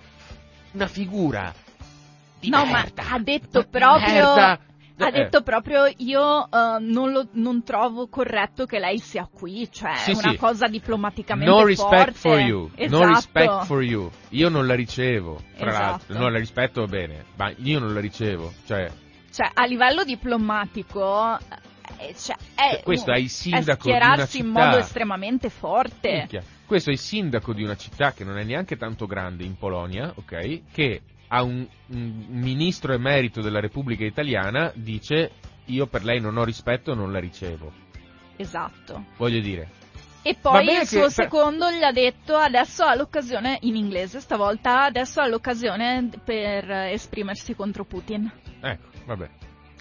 una 0.74 0.88
figura 0.88 1.52
di 2.40 2.50
No, 2.50 2.66
ma 2.66 2.84
merda. 2.84 3.04
ha 3.10 3.20
detto 3.20 3.64
proprio- 3.64 4.00
merda. 4.14 4.60
Ha 5.00 5.08
Eh, 5.10 5.12
detto 5.12 5.44
proprio 5.44 5.84
io 5.98 6.46
eh, 6.46 6.78
non, 6.80 7.12
lo- 7.12 7.28
non 7.34 7.64
trovo 7.64 8.08
corretto 8.08 8.66
che 8.66 8.80
lei 8.80 8.98
sia 8.98 9.30
qui, 9.32 9.70
cioè 9.72 9.96
Sì, 9.98 10.12
è 10.12 10.16
una 10.16 10.32
sì. 10.32 10.38
cosa 10.38 10.68
diplomaticamente 10.68 11.52
No 11.54 11.64
respect 11.64 12.14
forte. 12.14 12.18
for 12.18 12.40
you, 12.40 12.72
Esatto. 12.76 13.04
no 13.06 13.14
respect 13.14 13.66
for 13.66 13.84
you. 13.84 14.10
Io 14.30 14.50
non 14.50 14.66
la 14.66 14.74
ricevo, 14.74 15.40
tra 15.56 15.70
Esatto. 15.70 15.86
l'altro. 15.86 16.18
Non 16.18 16.32
la 16.32 16.40
rispetto 16.40 16.86
bene, 16.88 17.26
ma 17.36 17.52
io 17.58 17.80
non 17.80 17.94
la 17.94 18.00
ricevo. 18.00 18.52
Cioè, 18.66 18.92
Cioè, 19.32 19.52
a 19.54 19.66
livello 19.66 20.04
diplomatico, 20.04 21.38
eh, 22.00 22.16
cioè, 22.16 22.36
è, 22.56 22.72
Cioè, 22.72 22.84
questo 22.84 23.12
è 23.12 23.18
il 23.18 23.26
è 23.26 23.28
sindaco 23.30 23.84
di 23.84 23.90
una 23.92 24.00
schierarsi 24.00 24.40
in 24.40 24.48
modo 24.48 24.78
estremamente 24.78 25.50
forte. 25.50 26.12
Minchia. 26.12 26.44
Questo 26.66 26.90
è 26.90 26.94
il 26.94 27.00
sindaco 27.00 27.54
di 27.54 27.64
una 27.64 27.76
città 27.76 28.12
che 28.14 28.24
non 28.24 28.38
è 28.38 28.44
neanche 28.44 28.76
tanto 28.78 29.06
grande 29.06 29.44
in 29.44 29.58
Polonia, 29.58 30.12
ok? 30.16 30.62
Che 30.72 31.02
a 31.30 31.44
un, 31.44 31.68
un 31.88 32.26
ministro 32.30 32.94
emerito 32.94 33.42
della 33.42 33.60
Repubblica 33.60 34.06
Italiana 34.06 34.72
dice 34.76 35.32
io 35.66 35.88
per 35.88 36.04
lei 36.04 36.20
non 36.22 36.38
ho 36.38 36.44
rispetto, 36.44 36.94
non 36.94 37.12
la 37.12 37.20
ricevo. 37.20 37.72
Esatto. 38.38 39.06
Voglio 39.18 39.42
dire. 39.42 39.70
E 40.22 40.36
poi 40.36 40.66
il 40.66 40.86
suo 40.86 41.04
che- 41.06 41.10
secondo 41.10 41.70
gli 41.72 41.84
ha 41.84 41.92
detto 41.92 42.36
adesso 42.36 42.84
ha 42.84 42.96
l'occasione, 42.96 43.58
in 43.62 43.76
inglese 43.76 44.20
stavolta, 44.20 44.84
adesso 44.84 45.22
ha 45.22 45.28
l'occasione 45.28 46.10
per 46.24 46.70
esprimersi 46.70 47.56
contro 47.56 47.86
Putin. 47.86 48.30
Ecco, 48.62 48.88
vabbè. 49.06 49.30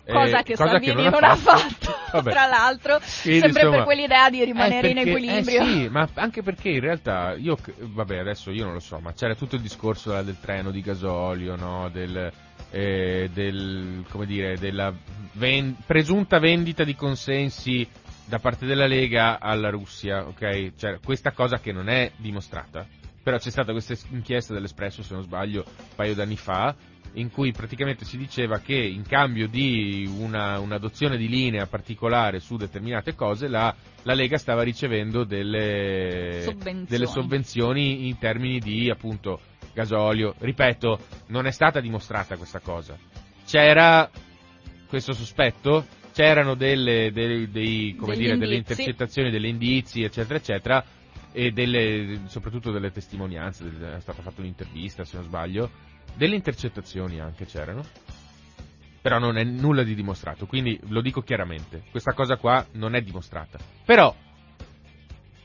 Cosa 0.07 0.39
Eh, 0.39 0.43
che 0.45 0.55
cosa 0.55 0.71
Salvini 0.71 1.03
che 1.03 1.11
non, 1.11 1.25
ha 1.25 1.35
fatto, 1.35 1.93
Vabbè. 2.13 2.31
tra 2.31 2.47
l'altro, 2.47 2.99
Quindi, 3.23 3.41
sempre 3.41 3.49
insomma, 3.63 3.77
per 3.77 3.85
quell'idea 3.85 4.31
di 4.31 4.45
rimanere 4.45 4.87
eh, 4.87 4.91
in 4.91 4.95
perché- 4.97 5.11
equilibrio. 5.11 5.63
Eh 5.63 5.65
sì, 5.65 5.89
ma 5.89 6.09
anche 6.15 6.43
perché 6.43 6.69
in 6.69 6.81
realtà 6.81 7.35
io, 7.37 7.57
vabbè 7.79 8.19
adesso 8.19 8.51
io 8.53 8.65
non 8.65 8.75
lo 8.75 8.79
so, 8.81 8.99
ma 9.01 9.13
c'era 9.15 9.35
tutto 9.35 9.57
il 9.57 9.63
discorso 9.63 10.13
là 10.13 10.23
del 10.23 10.39
treno 10.41 10.71
di 10.71 10.81
gasolio, 10.81 11.57
no? 11.57 11.89
Del, 11.93 12.31
eh, 12.71 13.31
del 13.33 14.05
come 14.09 14.27
dire, 14.27 14.57
della 14.59 14.93
ven- 15.33 15.77
presunta 15.85 16.39
vendita 16.39 16.85
di 16.85 16.95
consensi 16.95 17.87
da 18.27 18.39
parte 18.39 18.65
della 18.67 18.87
Lega 18.87 19.41
alla 19.41 19.71
Russia, 19.71 20.25
ok? 20.27 20.73
Cioè, 20.77 20.99
questa 21.05 21.33
cosa 21.33 21.59
che 21.59 21.73
non 21.73 21.89
è 21.89 22.13
dimostrata. 22.17 22.87
Però 23.23 23.39
c'è 23.39 23.51
stata 23.51 23.73
questa 23.73 23.95
inchiesta 24.11 24.55
dell'Espresso, 24.55 25.03
se 25.03 25.13
non 25.15 25.25
sbaglio, 25.25 25.65
un 25.67 25.85
paio 25.97 26.15
d'anni 26.15 26.37
fa, 26.37 26.73
in 27.17 27.31
cui 27.31 27.53
praticamente 27.53 28.05
si 28.05 28.17
diceva 28.19 28.59
che 28.59 28.75
in 28.75 29.03
cambio 29.03 29.49
di 29.49 30.09
una, 30.19 30.59
un'adozione 30.59 31.17
di 31.17 31.29
linea 31.29 31.67
particolare 31.67 32.41
su 32.41 32.57
determinate 32.57 33.15
cose 33.15 33.49
la, 33.49 33.75
la 34.03 34.15
Lega 34.15 34.37
stava 34.39 34.63
ricevendo 34.63 35.25
delle 35.25 36.41
Sovvenzioni. 36.45 36.87
delle 36.89 37.07
sovvenzioni 37.07 38.09
in 38.09 38.19
termini 38.19 38.59
di 38.59 38.91
appunto 38.91 39.41
gasolio. 39.73 40.35
Ripeto, 40.39 40.99
non 41.29 41.47
è 41.47 41.51
stata 41.51 41.81
dimostrata 41.81 42.37
questa 42.37 42.61
cosa. 42.61 42.97
C'era 43.47 44.11
questo 44.89 45.13
sospetto, 45.13 45.87
c'erano 46.13 46.55
delle, 46.55 47.11
dei, 47.13 47.51
dei- 47.51 47.95
come 47.97 48.15
Degli 48.15 48.25
dire, 48.25 48.39
delle 48.39 48.55
indizi. 48.57 48.73
intercettazioni, 48.81 49.31
delle 49.31 49.49
indizi, 49.49 50.03
eccetera, 50.03 50.39
eccetera, 50.39 50.85
e 51.33 51.51
delle, 51.51 52.23
soprattutto 52.27 52.71
delle 52.71 52.91
testimonianze, 52.91 53.65
è 53.97 54.01
stata 54.01 54.23
fatta 54.23 54.41
un'intervista 54.41 55.05
se 55.05 55.17
non 55.17 55.25
sbaglio, 55.27 55.71
delle 56.15 56.35
intercettazioni 56.35 57.21
anche 57.21 57.47
c'erano, 57.47 57.85
però 59.01 59.19
non 59.19 59.37
è 59.37 59.45
nulla 59.45 59.85
di 59.85 59.95
dimostrato, 59.95 60.47
quindi 60.47 60.81
lo 60.89 61.01
dico 61.01 61.23
chiaramente, 61.23 61.85
questa 61.91 62.13
cosa 62.13 62.37
qua 62.37 62.67
non 62.73 62.95
è 62.95 63.01
dimostrata. 63.03 63.57
Però, 63.85 64.13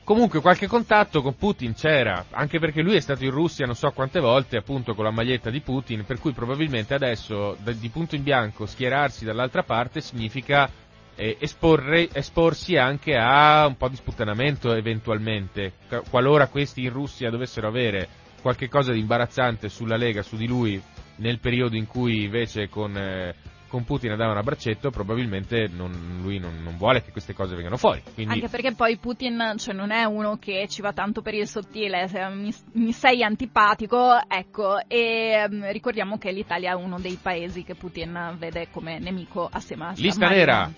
comunque 0.02 0.40
qualche 0.40 0.66
contatto 0.66 1.22
con 1.22 1.36
Putin 1.36 1.74
c'era, 1.74 2.26
anche 2.30 2.58
perché 2.58 2.82
lui 2.82 2.96
è 2.96 3.00
stato 3.00 3.24
in 3.24 3.30
Russia 3.30 3.66
non 3.66 3.76
so 3.76 3.90
quante 3.92 4.18
volte, 4.18 4.56
appunto 4.56 4.94
con 4.94 5.04
la 5.04 5.12
maglietta 5.12 5.48
di 5.48 5.60
Putin, 5.60 6.04
per 6.04 6.18
cui 6.18 6.32
probabilmente 6.32 6.94
adesso 6.94 7.56
di 7.62 7.88
punto 7.88 8.16
in 8.16 8.24
bianco 8.24 8.66
schierarsi 8.66 9.24
dall'altra 9.24 9.62
parte 9.62 10.00
significa 10.00 10.68
eh, 11.14 11.36
esporre, 11.38 12.08
esporsi 12.12 12.76
anche 12.76 13.16
a 13.16 13.66
un 13.66 13.76
po' 13.76 13.88
di 13.88 13.96
sputtanamento 13.96 14.74
eventualmente, 14.74 15.74
qualora 16.10 16.48
questi 16.48 16.82
in 16.82 16.90
Russia 16.90 17.30
dovessero 17.30 17.68
avere 17.68 18.08
qualche 18.42 18.68
cosa 18.68 18.92
di 18.92 18.98
imbarazzante 18.98 19.68
sulla 19.70 19.96
Lega, 19.96 20.22
su 20.22 20.36
di 20.36 20.46
lui, 20.46 20.82
nel 21.16 21.38
periodo 21.38 21.76
in 21.76 21.86
cui 21.86 22.24
invece 22.24 22.68
con, 22.68 22.94
eh, 22.96 23.34
con 23.68 23.84
Putin 23.84 24.10
andavano 24.10 24.40
a 24.40 24.42
braccetto, 24.42 24.90
probabilmente 24.90 25.66
non- 25.66 26.18
lui 26.20 26.38
non, 26.38 26.60
non 26.62 26.76
vuole 26.76 27.02
che 27.02 27.10
queste 27.12 27.32
cose 27.32 27.54
vengano 27.54 27.78
fuori. 27.78 28.02
Quindi, 28.12 28.34
Anche 28.34 28.48
perché 28.48 28.74
poi 28.74 28.98
Putin 28.98 29.54
cioè, 29.56 29.74
non 29.74 29.92
è 29.92 30.04
uno 30.04 30.36
che 30.36 30.66
ci 30.68 30.82
va 30.82 30.92
tanto 30.92 31.22
per 31.22 31.34
il 31.34 31.46
sottile, 31.46 32.06
se 32.08 32.22
mi, 32.28 32.52
mi 32.72 32.92
sei 32.92 33.22
antipatico, 33.22 34.18
ecco, 34.28 34.78
e 34.86 35.46
mm, 35.48 35.70
ricordiamo 35.70 36.18
che 36.18 36.32
l'Italia 36.32 36.72
è 36.72 36.74
uno 36.74 36.98
dei 36.98 37.18
paesi 37.22 37.62
che 37.62 37.74
Putin 37.74 38.34
vede 38.36 38.68
come 38.70 38.98
nemico 38.98 39.48
assieme 39.50 39.86
a 39.86 39.92
Lista 39.96 40.26
San 40.26 40.36
nera. 40.36 40.70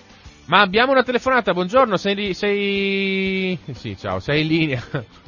Ma 0.46 0.60
abbiamo 0.60 0.92
una 0.92 1.02
telefonata, 1.02 1.52
buongiorno, 1.54 1.96
sei, 1.96 2.14
lì- 2.14 2.34
sei... 2.34 3.58
Sì, 3.72 3.96
ciao, 3.96 4.20
sei 4.20 4.42
in 4.42 4.46
linea. 4.48 4.82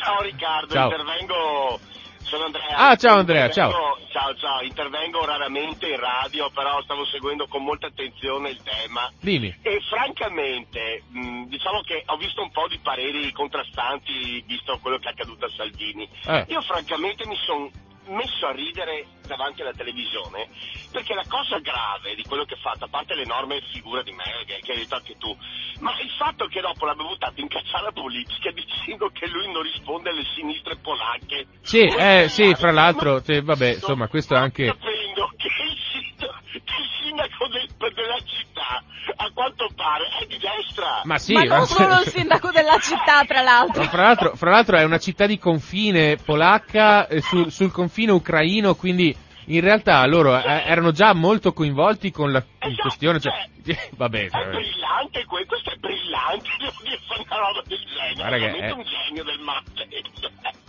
Ciao 0.00 0.22
Riccardo, 0.22 0.72
Ciao. 0.72 0.90
intervengo 0.90 1.80
sono 2.22 2.44
Andrea. 2.44 2.76
Ah, 2.76 2.96
ciao 2.96 3.18
Andrea, 3.18 3.50
ciao. 3.50 3.68
Intervengo- 3.70 3.96
Ciao, 4.10 4.34
ciao, 4.36 4.62
intervengo 4.62 5.24
raramente 5.24 5.86
in 5.88 5.98
radio, 6.00 6.50
però 6.50 6.80
stavo 6.82 7.04
seguendo 7.06 7.46
con 7.46 7.62
molta 7.62 7.86
attenzione 7.88 8.50
il 8.50 8.60
tema. 8.62 9.10
Dimmi. 9.20 9.54
E 9.62 9.80
francamente, 9.88 11.02
mh, 11.08 11.44
diciamo 11.44 11.80
che 11.82 12.02
ho 12.06 12.16
visto 12.16 12.42
un 12.42 12.50
po' 12.50 12.66
di 12.68 12.78
pareri 12.82 13.30
contrastanti 13.32 14.42
visto 14.46 14.78
quello 14.80 14.98
che 14.98 15.08
è 15.08 15.10
accaduto 15.12 15.44
a 15.46 15.50
Salvini. 15.56 16.08
Eh. 16.26 16.44
Io 16.48 16.60
francamente 16.62 17.26
mi 17.26 17.36
sono 17.46 17.70
messo 18.08 18.46
a 18.46 18.52
ridere 18.52 19.06
davanti 19.28 19.62
alla 19.62 19.72
televisione 19.72 20.48
perché 20.90 21.14
la 21.14 21.24
cosa 21.28 21.58
grave 21.60 22.14
di 22.16 22.24
quello 22.24 22.44
che 22.44 22.54
ha 22.54 22.58
fatto, 22.60 22.84
a 22.84 22.88
parte 22.88 23.14
l'enorme 23.14 23.60
figura 23.70 24.02
di 24.02 24.12
me 24.12 24.24
che, 24.46 24.72
hai 24.72 24.78
detto 24.78 24.96
anche 24.96 25.16
tu, 25.18 25.36
ma 25.80 25.92
il 26.00 26.10
fatto 26.18 26.46
che 26.46 26.60
dopo 26.60 26.84
l'abbia 26.86 27.06
buttato 27.06 27.40
in 27.40 27.48
cacciara 27.48 27.92
politica 27.92 28.50
dicendo 28.52 29.10
che 29.12 29.28
lui 29.28 29.50
non 29.52 29.62
risponde 29.62 30.10
alle 30.10 30.24
sinistre 30.34 30.76
polacche. 30.76 31.46
Sì, 31.62 31.80
eh, 31.80 32.26
sì, 32.28 32.54
fra 32.54 32.72
l'altro, 32.72 33.20
sì, 33.22 33.40
vabbè, 33.40 33.74
insomma, 33.74 34.08
questo 34.08 34.34
è 34.34 34.38
anche... 34.38 34.66
Capendo 34.66 35.30
che 35.36 35.46
il 35.46 35.76
sindaco, 35.92 36.38
che 36.50 36.58
il 36.58 36.88
sindaco 37.02 37.46
del- 37.48 37.94
della 37.94 38.18
città, 38.24 38.82
a 39.16 39.30
quanto 39.32 39.68
pare, 39.74 40.04
è 40.20 40.26
di 40.26 40.38
destra. 40.38 41.02
Ma 41.04 41.18
sì, 41.18 41.34
ma 41.34 41.42
non 41.42 41.58
ma- 41.58 41.64
solo 41.66 42.00
il 42.00 42.08
sindaco 42.10 42.50
della 42.50 42.78
città, 42.78 43.24
tra 43.26 43.42
l'altro. 43.42 43.82
Ma 43.82 43.88
fra 43.88 44.02
l'altro, 44.02 44.34
fra 44.36 44.50
l'altro 44.50 44.76
è 44.76 44.84
una 44.84 44.98
città 44.98 45.26
di 45.26 45.38
confine 45.38 46.16
polacca 46.16 47.06
eh, 47.06 47.20
sul, 47.20 47.50
sul 47.50 47.70
confine 47.72 48.12
ucraino, 48.12 48.74
quindi 48.74 49.14
in 49.48 49.60
realtà 49.60 50.04
loro 50.06 50.36
eh, 50.36 50.62
erano 50.66 50.92
già 50.92 51.12
molto 51.14 51.52
coinvolti 51.52 52.10
con 52.10 52.32
la 52.32 52.38
in 52.38 52.68
Esatto, 52.70 52.82
questione. 52.82 53.20
Cioè, 53.20 53.48
vabbè, 53.96 54.18
È 54.18 54.38
eh, 54.38 54.44
brillante, 54.50 55.24
que- 55.24 55.46
questo 55.46 55.70
è 55.70 55.76
brillante, 55.76 56.48
devo 56.58 56.72
dire, 56.82 56.98
una 57.16 57.36
roba 57.36 57.62
del 57.66 57.78
genere. 57.78 58.14
Guarda 58.14 58.36
che 58.36 58.40
veramente 58.40 58.66
è- 58.66 58.72
un 58.72 58.84
genio 58.84 59.24
del 59.24 59.38
mate. 59.40 59.88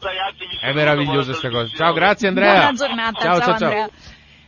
Ragazzi, 0.00 0.44
è 0.60 0.72
buona 0.72 1.24
questa 1.24 1.50
cosa. 1.50 1.76
Ciao, 1.76 1.92
grazie 1.92 2.28
Andrea. 2.28 2.52
Buona 2.52 2.72
giornata, 2.72 3.20
ciao, 3.20 3.38
ciao, 3.40 3.58
ciao, 3.58 3.70
ciao. 3.70 3.90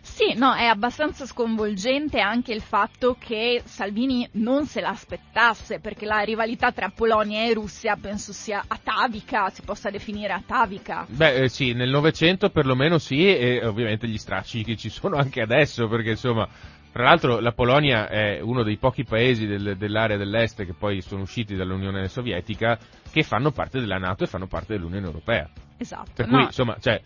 Sì, 0.04 0.34
no, 0.36 0.54
è 0.54 0.66
abbastanza 0.66 1.24
sconvolgente 1.24 2.20
anche 2.20 2.52
il 2.52 2.60
fatto 2.60 3.16
che 3.18 3.62
Salvini 3.64 4.28
non 4.32 4.66
se 4.66 4.80
l'aspettasse, 4.82 5.80
perché 5.80 6.04
la 6.04 6.20
rivalità 6.20 6.72
tra 6.72 6.92
Polonia 6.94 7.42
e 7.44 7.54
Russia 7.54 7.96
penso 7.96 8.32
sia 8.32 8.62
atavica, 8.68 9.48
si 9.48 9.62
possa 9.62 9.90
definire 9.90 10.34
atavica. 10.34 11.06
Beh, 11.08 11.44
eh, 11.44 11.48
sì, 11.48 11.72
nel 11.72 11.88
Novecento 11.88 12.50
perlomeno 12.50 12.98
sì, 12.98 13.26
e 13.26 13.64
ovviamente 13.64 14.06
gli 14.06 14.18
stracci 14.18 14.62
che 14.62 14.76
ci 14.76 14.90
sono 14.90 15.16
anche 15.16 15.40
adesso, 15.40 15.88
perché 15.88 16.10
insomma, 16.10 16.46
tra 16.92 17.02
l'altro 17.02 17.40
la 17.40 17.52
Polonia 17.52 18.06
è 18.06 18.40
uno 18.40 18.62
dei 18.62 18.76
pochi 18.76 19.04
paesi 19.04 19.46
del- 19.46 19.76
dell'area 19.76 20.18
dell'est 20.18 20.64
che 20.66 20.74
poi 20.74 21.00
sono 21.00 21.22
usciti 21.22 21.56
dall'Unione 21.56 22.08
Sovietica 22.08 22.78
che 23.10 23.22
fanno 23.22 23.52
parte 23.52 23.80
della 23.80 23.98
Nato 23.98 24.24
e 24.24 24.26
fanno 24.28 24.46
parte 24.46 24.74
dell'Unione 24.74 25.06
Europea. 25.06 25.48
Esatto. 25.78 26.10
Per 26.14 26.28
no, 26.28 26.36
cui, 26.36 26.44
insomma, 26.44 26.76
cioè, 26.78 27.00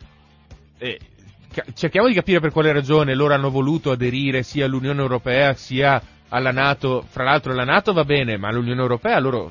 eh, 0.79 0.99
cerchiamo 1.75 2.09
di 2.09 2.15
capire 2.15 2.41
per 2.41 2.51
quale 2.53 2.73
ragione 2.73 3.15
loro 3.15 3.35
hanno 3.35 3.51
voluto 3.51 3.91
aderire 3.91 4.43
sia 4.43 4.65
all'Unione 4.67 5.01
Europea 5.01 5.55
sia 5.55 6.01
alla 6.29 6.53
Nato. 6.53 7.05
Fra 7.09 7.25
l'altro 7.25 7.53
la 7.55 7.65
Nato 7.65 7.93
va 7.93 8.05
bene, 8.05 8.37
ma 8.37 8.51
l'Unione 8.51 8.81
Europea 8.81 9.19
loro 9.19 9.51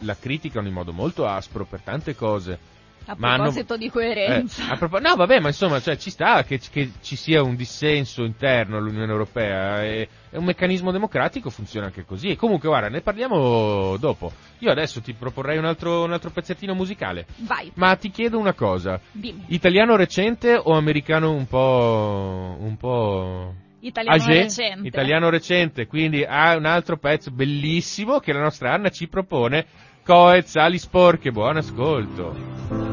la 0.00 0.16
criticano 0.18 0.66
in 0.66 0.74
modo 0.74 0.92
molto 0.92 1.26
aspro 1.26 1.64
per 1.64 1.80
tante 1.80 2.14
cose. 2.14 2.58
A 3.06 3.14
ma 3.18 3.28
hanno- 3.34 3.42
proposito 3.44 3.76
di 3.76 3.88
coerenza. 3.90 4.72
Eh, 4.72 4.76
propos- 4.76 5.00
no, 5.00 5.14
vabbè, 5.16 5.40
ma 5.40 5.48
insomma, 5.48 5.80
cioè, 5.80 5.96
ci 5.96 6.10
sta 6.10 6.42
che, 6.44 6.60
che 6.70 6.90
ci 7.00 7.16
sia 7.16 7.42
un 7.42 7.54
dissenso 7.56 8.24
interno 8.24 8.76
all'Unione 8.76 9.10
Europea. 9.10 9.82
È, 9.82 10.08
è 10.30 10.36
un 10.36 10.44
meccanismo 10.44 10.90
democratico, 10.90 11.48
funziona 11.50 11.86
anche 11.86 12.04
così. 12.04 12.28
E 12.30 12.36
comunque, 12.36 12.68
guarda, 12.68 12.88
ne 12.88 13.00
parliamo 13.00 13.96
dopo. 13.96 14.32
Io 14.58 14.70
adesso 14.70 15.00
ti 15.00 15.12
proporrei 15.14 15.56
un 15.58 15.64
altro, 15.64 16.02
un 16.04 16.12
altro 16.12 16.30
pezzettino 16.30 16.74
musicale. 16.74 17.26
Vai, 17.38 17.70
Ma 17.74 17.94
ti 17.96 18.10
chiedo 18.10 18.38
una 18.38 18.52
cosa. 18.54 19.00
dimmi. 19.12 19.44
Italiano 19.48 19.96
recente 19.96 20.54
o 20.56 20.72
americano 20.72 21.30
un 21.32 21.46
po'... 21.46 22.56
un 22.58 22.76
po'... 22.76 23.54
Italiano 23.80 24.16
âgé? 24.20 24.42
recente. 24.42 24.88
Italiano 24.88 25.28
recente, 25.30 25.86
quindi 25.86 26.24
ha 26.24 26.56
un 26.56 26.64
altro 26.64 26.96
pezzo 26.96 27.30
bellissimo 27.30 28.18
che 28.18 28.32
la 28.32 28.40
nostra 28.40 28.72
Anna 28.72 28.88
ci 28.88 29.06
propone. 29.06 29.64
Coez, 30.04 30.56
ali 30.56 30.78
sporche, 30.78 31.30
buon 31.30 31.56
ascolto. 31.56 32.85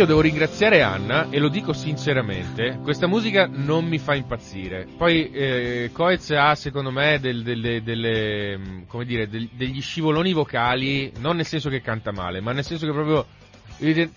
Io 0.00 0.06
devo 0.06 0.22
ringraziare 0.22 0.80
Anna 0.80 1.26
e 1.28 1.38
lo 1.38 1.48
dico 1.48 1.74
sinceramente, 1.74 2.78
questa 2.82 3.06
musica 3.06 3.46
non 3.46 3.84
mi 3.84 3.98
fa 3.98 4.14
impazzire. 4.14 4.86
Poi 4.96 5.30
eh, 5.30 5.90
Coez 5.92 6.30
ha 6.30 6.54
secondo 6.54 6.90
me 6.90 7.18
del- 7.20 7.42
delle, 7.42 7.82
delle, 7.82 8.56
mm, 8.56 8.82
come 8.86 9.04
dire, 9.04 9.28
del- 9.28 9.50
degli 9.52 9.82
scivoloni 9.82 10.32
vocali, 10.32 11.12
non 11.18 11.36
nel 11.36 11.44
senso 11.44 11.68
che 11.68 11.82
canta 11.82 12.12
male, 12.12 12.40
ma 12.40 12.52
nel 12.52 12.64
senso 12.64 12.86
che 12.86 12.92
proprio 12.92 13.26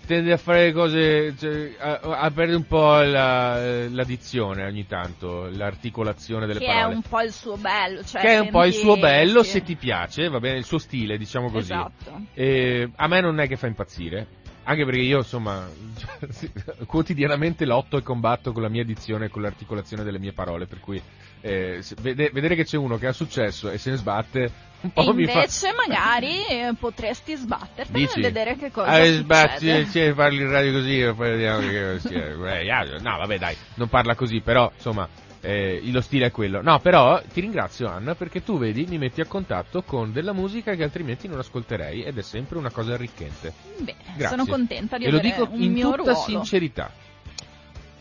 tende 0.06 0.32
a 0.32 0.38
fare 0.38 0.64
le 0.64 0.72
cose, 0.72 1.34
cioè, 1.36 1.74
a, 1.78 2.00
a 2.18 2.30
perdere 2.30 2.56
un 2.56 2.66
po' 2.66 3.02
la, 3.02 3.86
la 3.88 4.04
dizione 4.04 4.64
ogni 4.64 4.86
tanto, 4.86 5.50
l'articolazione 5.50 6.46
delle 6.46 6.60
che 6.60 6.64
è 6.64 6.72
parole. 6.76 6.94
un 6.94 7.02
po' 7.02 7.20
il 7.20 7.30
suo 7.32 7.56
bello. 7.58 8.02
Cioè 8.02 8.22
che 8.22 8.28
è 8.28 8.38
un 8.38 8.48
po' 8.48 8.64
il 8.64 8.72
suo 8.72 8.96
bello 8.96 9.42
sì. 9.42 9.50
se 9.50 9.62
ti 9.62 9.76
piace, 9.76 10.30
va 10.30 10.40
bene, 10.40 10.56
il 10.56 10.64
suo 10.64 10.78
stile, 10.78 11.18
diciamo 11.18 11.50
così. 11.50 11.72
Esatto. 11.72 12.22
Eh, 12.32 12.88
a 12.96 13.06
me 13.06 13.20
non 13.20 13.38
è 13.38 13.46
che 13.46 13.56
fa 13.56 13.66
impazzire. 13.66 14.40
Anche 14.64 14.84
perché 14.84 15.00
io, 15.00 15.18
insomma, 15.18 15.68
quotidianamente 16.86 17.64
lotto 17.66 17.96
e 17.98 18.02
combatto 18.02 18.52
con 18.52 18.62
la 18.62 18.68
mia 18.68 18.84
dizione 18.84 19.26
e 19.26 19.28
con 19.28 19.42
l'articolazione 19.42 20.02
delle 20.04 20.18
mie 20.18 20.32
parole, 20.32 20.66
per 20.66 20.80
cui 20.80 21.00
eh, 21.42 21.82
vede- 22.00 22.30
vedere 22.32 22.54
che 22.54 22.64
c'è 22.64 22.78
uno 22.78 22.96
che 22.96 23.06
ha 23.06 23.12
successo 23.12 23.68
e 23.70 23.76
se 23.76 23.90
ne 23.90 23.96
sbatte 23.96 24.50
un 24.80 24.90
po' 24.90 25.02
E 25.02 25.12
mi 25.14 25.24
fa... 25.26 25.32
invece 25.32 25.72
magari 25.74 26.44
eh, 26.46 26.72
potresti 26.78 27.34
sbattertene 27.36 27.98
Dici? 27.98 28.18
e 28.18 28.22
vedere 28.22 28.56
che 28.56 28.70
cosa 28.70 28.88
Ah, 28.88 28.96
succede. 29.04 29.16
sbatti, 29.18 29.86
sì, 29.86 30.12
parli 30.14 30.42
in 30.42 30.50
radio 30.50 30.72
così 30.72 31.00
e 31.00 31.14
poi 31.14 31.30
vediamo 31.30 31.58
che. 31.60 31.94
Eh, 31.94 33.00
No, 33.00 33.16
vabbè, 33.18 33.38
dai, 33.38 33.56
non 33.74 33.88
parla 33.88 34.14
così, 34.14 34.40
però, 34.40 34.70
insomma, 34.74 35.08
eh, 35.44 35.80
lo 35.92 36.00
stile 36.00 36.26
è 36.26 36.30
quello. 36.30 36.62
No, 36.62 36.78
però 36.80 37.20
ti 37.32 37.40
ringrazio 37.40 37.86
Anna 37.88 38.14
perché 38.14 38.42
tu 38.42 38.58
vedi, 38.58 38.86
mi 38.88 38.98
metti 38.98 39.20
a 39.20 39.26
contatto 39.26 39.82
con 39.82 40.12
della 40.12 40.32
musica 40.32 40.74
che 40.74 40.82
altrimenti 40.82 41.28
non 41.28 41.38
ascolterei 41.38 42.02
ed 42.02 42.16
è 42.18 42.22
sempre 42.22 42.58
una 42.58 42.70
cosa 42.70 42.94
arricchente. 42.94 43.52
Bene, 43.78 43.98
Grazie. 44.16 44.28
sono 44.28 44.46
contenta 44.46 44.96
di 44.96 45.04
e 45.04 45.10
lo 45.10 45.18
avere 45.18 45.34
dico 45.36 45.48
un 45.52 45.62
in 45.62 45.74
tutta 45.80 45.96
ruolo. 45.96 46.14
sincerità. 46.14 46.90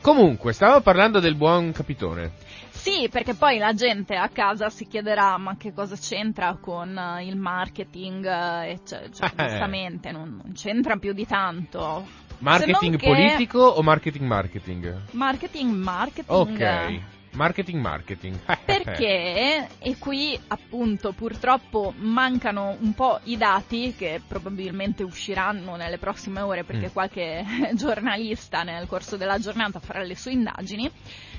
Comunque, 0.02 0.52
stavo 0.52 0.82
parlando 0.82 1.20
del 1.22 1.36
buon 1.36 1.72
capitone. 1.72 2.32
Sì, 2.72 3.08
perché 3.10 3.36
poi 3.36 3.58
la 3.58 3.74
gente 3.74 4.16
a 4.16 4.28
casa 4.28 4.70
si 4.70 4.86
chiederà 4.86 5.38
ma 5.38 5.56
che 5.56 5.72
cosa 5.74 5.96
c'entra 5.96 6.58
con 6.60 6.98
eh, 6.98 7.26
il 7.26 7.38
marketing 7.38 8.26
eh, 8.26 8.72
e 8.72 8.80
cioè, 8.86 9.10
cioè, 9.14 9.32
Eh. 9.38 9.48
giustamente 9.48 10.12
non, 10.12 10.42
non 10.44 10.52
c'entra 10.54 10.98
più 10.98 11.14
di 11.14 11.26
tanto. 11.26 12.06
Marketing 12.40 12.98
che- 12.98 13.08
politico 13.08 13.60
o 13.60 13.82
marketing 13.82 14.26
marketing? 14.26 15.02
Marketing, 15.12 15.74
marketing. 15.74 16.28
Ok. 16.28 17.00
Marketing 17.36 17.82
marketing. 17.82 18.38
Perché, 18.66 19.68
e 19.80 19.98
qui 19.98 20.40
appunto 20.48 21.14
purtroppo 21.14 21.94
mancano 21.98 22.76
un 22.80 22.94
po' 22.94 23.20
i 23.24 23.38
dati 23.38 23.96
che 23.98 24.22
probabilmente 24.28 25.04
usciranno 25.04 25.76
nelle 25.76 25.98
prossime 25.98 26.42
ore 26.42 26.64
perché 26.64 26.88
Mm. 26.88 26.94
qualche 26.94 27.46
giornalista 27.74 28.64
nel 28.64 28.88
corso 28.88 29.18
della 29.18 29.40
giornata 29.40 29.80
farà 29.80 30.04
le 30.04 30.16
sue 30.16 30.32
indagini. 30.32 30.90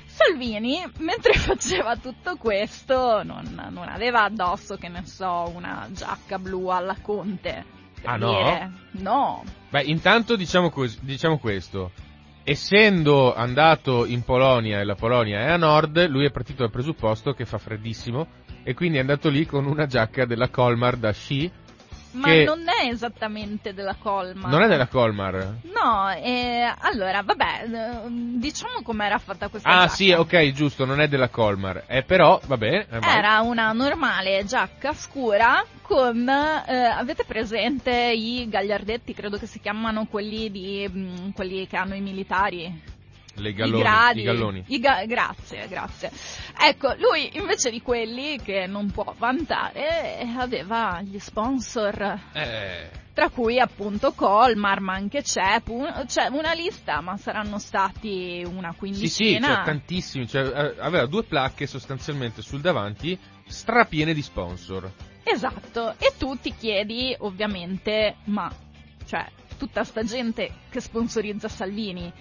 Salvini, 0.05 0.81
mentre 0.99 1.33
faceva 1.39 1.95
tutto 1.97 2.35
questo, 2.37 3.23
non, 3.23 3.69
non 3.71 3.87
aveva 3.89 4.23
addosso, 4.23 4.75
che 4.77 4.87
ne 4.87 5.05
so, 5.05 5.51
una 5.53 5.87
giacca 5.91 6.39
blu 6.39 6.67
alla 6.67 6.95
Conte. 7.01 7.65
Ah, 8.03 8.17
no? 8.17 8.27
dire. 8.31 8.71
No. 8.91 9.43
Beh, 9.69 9.83
intanto 9.83 10.35
diciamo, 10.35 10.69
cos- 10.69 10.99
diciamo 11.01 11.37
questo. 11.37 11.91
Essendo 12.47 13.33
andato 13.33 14.05
in 14.05 14.21
Polonia 14.21 14.79
e 14.79 14.83
la 14.83 14.93
Polonia 14.93 15.39
è 15.39 15.49
a 15.49 15.57
nord, 15.57 16.07
lui 16.07 16.27
è 16.27 16.31
partito 16.31 16.61
dal 16.61 16.69
presupposto 16.69 17.33
che 17.33 17.43
fa 17.43 17.57
freddissimo 17.57 18.27
e 18.61 18.75
quindi 18.75 18.97
è 18.97 19.01
andato 19.01 19.29
lì 19.29 19.47
con 19.47 19.65
una 19.65 19.87
giacca 19.87 20.25
della 20.25 20.49
Colmar 20.49 20.95
da 20.95 21.11
sci. 21.11 21.51
Ma 22.15 22.27
Che- 22.29 22.43
non 22.45 22.59
è 22.67 22.87
esattamente 22.89 23.73
della 23.73 23.95
Colmar. 23.95 24.49
Non 24.49 24.61
è 24.61 24.67
della 24.67 24.87
Colmar? 24.87 25.55
No, 25.63 26.09
eh, 26.11 26.73
allora, 26.79 27.21
vabbè, 27.21 27.65
eh, 27.65 27.99
diciamo 28.09 28.81
com'era 28.83 29.17
fatta 29.19 29.49
questa 29.49 29.67
Ah 29.69 29.81
giacca. 29.81 29.93
sì, 29.93 30.11
ok, 30.11 30.51
giusto, 30.51 30.85
non 30.85 31.01
è 31.01 31.07
della 31.07 31.29
Colmar. 31.29 31.83
Eh, 31.87 32.03
però, 32.03 32.39
va 32.45 32.57
bene. 32.57 32.87
eh. 32.89 32.99
Era 33.01 33.41
una 33.41 33.71
normale 33.73 34.43
giacca 34.45 34.93
scura 34.93 35.63
con, 35.81 36.27
eh, 36.27 36.85
avete 36.85 37.25
presente 37.25 37.91
i 38.15 38.47
gagliardetti, 38.49 39.13
credo 39.13 39.37
che 39.37 39.45
si 39.45 39.59
chiamano 39.59 40.05
quelli, 40.05 40.49
di, 40.49 40.89
mm, 40.89 41.29
quelli 41.31 41.67
che 41.67 41.77
hanno 41.77 41.95
i 41.95 42.01
militari? 42.01 42.93
Le 43.35 43.53
galloni, 43.53 43.79
i 43.79 43.83
gradi, 43.83 44.19
i 44.19 44.23
galloni. 44.23 44.63
i 44.67 44.79
ga- 44.79 45.05
grazie, 45.05 45.67
grazie. 45.67 46.09
Ecco, 46.57 46.95
lui 46.97 47.29
invece 47.37 47.69
di 47.69 47.81
quelli 47.81 48.39
che 48.41 48.65
non 48.65 48.91
può 48.91 49.13
vantare 49.17 50.25
aveva 50.37 51.01
gli 51.01 51.19
sponsor, 51.19 52.19
Eh, 52.33 52.89
tra 53.13 53.29
cui 53.29 53.59
appunto 53.59 54.13
Colmar, 54.13 54.79
ma 54.79 54.93
anche 54.93 55.21
CEP, 55.23 55.67
un- 55.69 56.03
c'è 56.07 56.27
una 56.27 56.53
lista, 56.53 57.01
ma 57.01 57.17
saranno 57.17 57.59
stati 57.59 58.43
una 58.45 58.69
sì, 58.69 58.73
sì, 58.73 58.77
quindicina. 58.79 59.47
cioè, 59.55 59.63
tantissimi. 59.65 60.27
Cioè, 60.27 60.43
eh, 60.43 60.75
aveva 60.79 61.05
due 61.05 61.23
placche 61.23 61.67
sostanzialmente 61.67 62.41
sul 62.41 62.61
davanti, 62.61 63.17
strapiene 63.47 64.13
di 64.13 64.21
sponsor. 64.21 64.89
Esatto, 65.23 65.95
e 65.97 66.13
tu 66.17 66.37
ti 66.37 66.53
chiedi 66.57 67.15
ovviamente, 67.19 68.15
ma 68.25 68.49
cioè 69.05 69.25
tutta 69.57 69.83
sta 69.83 70.03
gente 70.03 70.51
che 70.69 70.79
sponsorizza 70.79 71.47
Salvini 71.47 72.11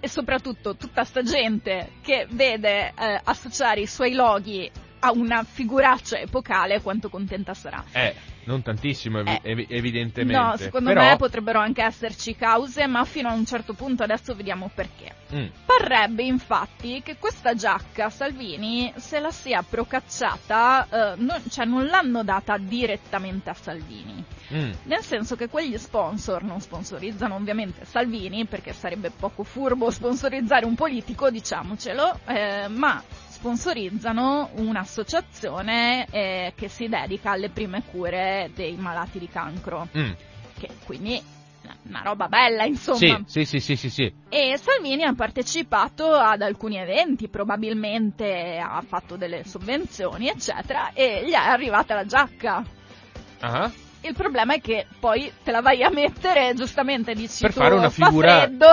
e 0.00 0.08
soprattutto 0.08 0.76
tutta 0.76 1.04
sta 1.04 1.22
gente 1.22 1.92
che 2.02 2.26
vede 2.30 2.92
eh, 2.96 3.20
associare 3.22 3.80
i 3.80 3.86
suoi 3.86 4.12
loghi 4.14 4.70
a 5.00 5.12
una 5.12 5.44
figuraccia 5.44 6.18
epocale, 6.18 6.80
quanto 6.80 7.08
contenta 7.08 7.54
sarà. 7.54 7.82
Eh, 7.92 8.14
non 8.50 8.62
tantissimo, 8.62 9.20
evi- 9.20 9.30
Eh. 9.30 9.40
evi- 9.42 9.66
evidentemente. 9.68 10.42
No, 10.42 10.56
secondo 10.56 10.88
Però, 10.92 11.02
me 11.02 11.16
potrebbero 11.16 11.58
anche 11.60 11.82
esserci 11.82 12.34
cause, 12.36 12.86
ma 12.86 13.04
fino 13.04 13.28
a 13.28 13.32
un 13.32 13.46
certo 13.46 13.74
punto 13.74 14.02
adesso 14.02 14.34
vediamo 14.34 14.70
perché. 14.74 15.14
mm, 15.34 15.46
Parrebbe 15.64 16.24
infatti 16.24 17.00
che 17.02 17.16
questa 17.16 17.54
giacca 17.54 18.10
Salvini 18.10 18.92
se 18.96 19.20
la 19.20 19.30
sia 19.30 19.62
procacciata, 19.62 21.12
eh, 21.14 21.14
non- 21.16 21.40
cioè 21.48 21.64
non 21.64 21.86
l'hanno 21.86 22.24
data 22.24 22.56
direttamente 22.58 23.50
a 23.50 23.54
Salvini. 23.54 24.22
mm. 24.52 24.70
Nel 24.84 25.02
senso 25.02 25.36
che 25.36 25.48
quegli 25.48 25.78
sponsor 25.78 26.42
non 26.42 26.60
sponsorizzano 26.60 27.36
ovviamente 27.36 27.84
Salvini, 27.84 28.44
perché 28.46 28.72
sarebbe 28.72 29.10
poco 29.10 29.44
furbo 29.44 29.90
sponsorizzare 29.90 30.64
un 30.66 30.74
politico, 30.74 31.30
diciamocelo, 31.30 32.18
eh, 32.26 32.66
ma 32.68 33.00
sponsorizzano 33.40 34.50
un'associazione 34.56 36.06
eh, 36.10 36.52
che 36.54 36.68
si 36.68 36.88
dedica 36.88 37.30
alle 37.30 37.48
prime 37.48 37.82
cure 37.90 38.50
dei 38.54 38.74
malati 38.76 39.18
di 39.18 39.28
cancro, 39.28 39.88
Mm. 39.96 40.10
che 40.58 40.68
quindi 40.84 41.20
una 41.88 42.02
roba 42.04 42.28
bella, 42.28 42.64
insomma. 42.64 43.22
Sì, 43.26 43.44
sì, 43.44 43.60
sì, 43.60 43.76
sì, 43.76 43.88
sì. 43.90 44.12
E 44.28 44.58
Salvini 44.58 45.04
ha 45.04 45.14
partecipato 45.14 46.12
ad 46.12 46.42
alcuni 46.42 46.76
eventi, 46.76 47.28
probabilmente 47.28 48.58
ha 48.62 48.82
fatto 48.86 49.16
delle 49.16 49.44
sovvenzioni, 49.44 50.28
eccetera, 50.28 50.90
e 50.92 51.22
gli 51.26 51.30
è 51.32 51.34
arrivata 51.36 51.94
la 51.94 52.04
giacca. 52.04 52.62
Ah, 53.40 53.70
Il 54.02 54.14
problema 54.14 54.54
è 54.54 54.60
che 54.60 54.86
poi 54.98 55.30
te 55.42 55.50
la 55.50 55.60
vai 55.60 55.82
a 55.82 55.90
mettere, 55.90 56.52
giustamente 56.54 57.14
dici 57.14 57.40
Per 57.42 57.52
tu, 57.52 57.60
fare 57.60 57.74
una 57.74 57.90
figura 57.90 58.40
freddo, 58.42 58.66